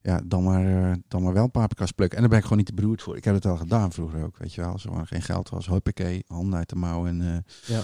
ja, 0.01 0.21
dan 0.25 0.43
maar, 0.45 0.97
dan 1.09 1.23
maar 1.23 1.33
wel 1.33 1.49
paprika's 1.49 1.93
plukken. 1.93 2.17
En 2.17 2.23
daar 2.23 2.31
ben 2.31 2.39
ik 2.39 2.45
gewoon 2.45 2.59
niet 2.59 2.69
te 2.77 2.83
beroerd 2.83 3.03
voor. 3.03 3.17
Ik 3.17 3.25
heb 3.25 3.35
het 3.35 3.47
al 3.47 3.57
gedaan 3.57 3.93
vroeger 3.93 4.25
ook, 4.25 4.37
weet 4.39 4.55
je 4.55 4.61
wel. 4.61 4.71
Als 4.73 4.85
er 4.85 5.07
geen 5.07 5.23
geld 5.23 5.49
was, 5.49 5.67
huppakee, 5.67 6.25
handen 6.27 6.59
uit 6.59 6.69
de 6.69 6.77
mouw 6.77 7.07
en 7.07 7.45
Ja. 7.67 7.81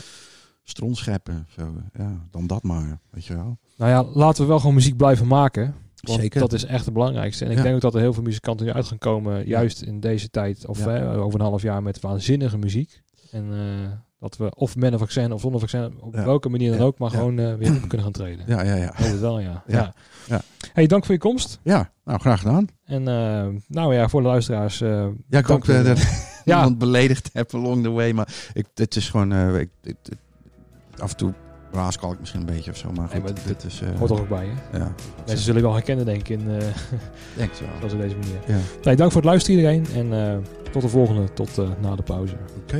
Stront 0.68 0.96
scheppen. 0.96 1.46
Zo, 1.56 1.62
ja, 1.98 2.26
dan 2.30 2.46
dat 2.46 2.62
maar, 2.62 2.98
weet 3.10 3.24
je 3.24 3.34
wel. 3.34 3.58
Nou 3.76 3.90
ja, 3.90 4.04
laten 4.18 4.42
we 4.42 4.48
wel 4.48 4.58
gewoon 4.58 4.74
muziek 4.74 4.96
blijven 4.96 5.26
maken. 5.26 5.74
Want 6.00 6.20
Zeker. 6.20 6.40
dat 6.40 6.52
is 6.52 6.64
echt 6.64 6.84
het 6.84 6.94
belangrijkste. 6.94 7.44
En 7.44 7.50
ik 7.50 7.56
Ja. 7.56 7.62
denk 7.62 7.74
ook 7.74 7.80
dat 7.80 7.94
er 7.94 8.00
heel 8.00 8.12
veel 8.12 8.22
muzikanten 8.22 8.66
nu 8.66 8.72
uit 8.72 8.86
gaan 8.86 8.98
komen, 8.98 9.46
juist 9.46 9.82
in 9.82 10.00
deze 10.00 10.28
tijd, 10.30 10.66
of 10.66 10.84
Ja. 10.84 10.96
eh, 10.96 11.22
over 11.22 11.40
een 11.40 11.46
half 11.46 11.62
jaar, 11.62 11.82
met 11.82 12.00
waanzinnige 12.00 12.58
muziek. 12.58 13.02
En 13.30 13.52
eh, 13.52 13.90
dat 14.18 14.36
we, 14.36 14.54
of 14.54 14.76
met 14.76 14.92
een 14.92 14.98
vaccin 14.98 15.32
of 15.32 15.40
zonder 15.40 15.60
vaccin, 15.60 16.00
op 16.00 16.14
Ja. 16.14 16.24
welke 16.24 16.48
manier 16.48 16.70
dan 16.76 16.80
ook, 16.86 16.98
maar 16.98 17.10
gewoon 17.10 17.38
eh, 17.38 17.54
weer 17.54 17.74
op 17.74 17.80
kunnen 17.88 18.02
gaan 18.02 18.12
treden. 18.12 18.44
Ja, 18.48 18.62
ja, 18.62 18.74
ja. 18.74 18.90
Het 18.94 19.20
wel, 19.20 19.40
ja. 19.40 19.62
ja. 19.66 19.92
Hey, 20.72 20.86
dank 20.86 21.04
voor 21.04 21.14
je 21.14 21.20
komst. 21.20 21.60
Ja, 21.62 21.90
nou, 22.04 22.20
graag 22.20 22.40
gedaan. 22.40 22.66
En 22.84 23.08
eh, 23.08 23.46
nou 23.68 23.94
ja, 23.94 24.08
voor 24.08 24.22
de 24.22 24.28
luisteraars. 24.28 24.78
Ja, 24.78 25.12
ik 25.30 25.46
dank 25.46 25.68
eh, 25.68 25.84
dat 25.84 25.98
ja, 26.44 26.56
iemand 26.56 26.78
beledigd 26.78 27.30
heb 27.32 27.54
along 27.54 27.82
the 27.82 27.90
way. 27.90 28.12
Maar 28.12 28.28
ik, 28.52 28.66
dit 28.74 28.96
is 28.96 29.08
gewoon... 29.10 29.54
ik, 29.56 29.68
af 30.98 31.10
en 31.10 31.16
toe 31.16 31.32
raaskal 31.72 32.12
ik 32.12 32.18
misschien 32.20 32.40
een 32.40 32.46
beetje 32.46 32.70
of 32.70 32.76
zo. 32.76 32.92
Maar 32.92 33.08
Nee, 33.12 33.20
goed, 33.20 33.22
maar 33.34 33.44
dit 33.46 33.64
is... 33.64 33.80
eh, 33.80 33.88
hoort 33.98 34.10
er 34.10 34.20
ook 34.20 34.28
bij. 34.28 34.46
Hè? 34.70 34.78
ja, 34.78 34.92
Mensen 35.16 35.38
zullen 35.44 35.60
je 35.60 35.66
wel 35.66 35.74
herkennen, 35.76 36.04
denk 36.04 36.20
ik, 36.20 36.28
in, 36.28 36.40
eh, 36.40 36.56
denk 37.36 37.52
wel. 37.52 37.68
zoals 37.78 37.92
op 37.92 38.00
deze 38.00 38.16
manier. 38.16 38.38
Ja. 38.46 38.56
Nee, 38.82 38.96
dank 38.96 39.12
voor 39.12 39.20
het 39.20 39.30
luisteren 39.30 39.56
iedereen. 39.60 39.86
En 40.10 40.30
eh, 40.32 40.36
tot 40.72 40.82
de 40.82 40.88
volgende, 40.88 41.32
tot 41.32 41.56
na 41.80 41.96
de 41.96 42.02
pauze. 42.02 42.34
Oké. 42.62 42.76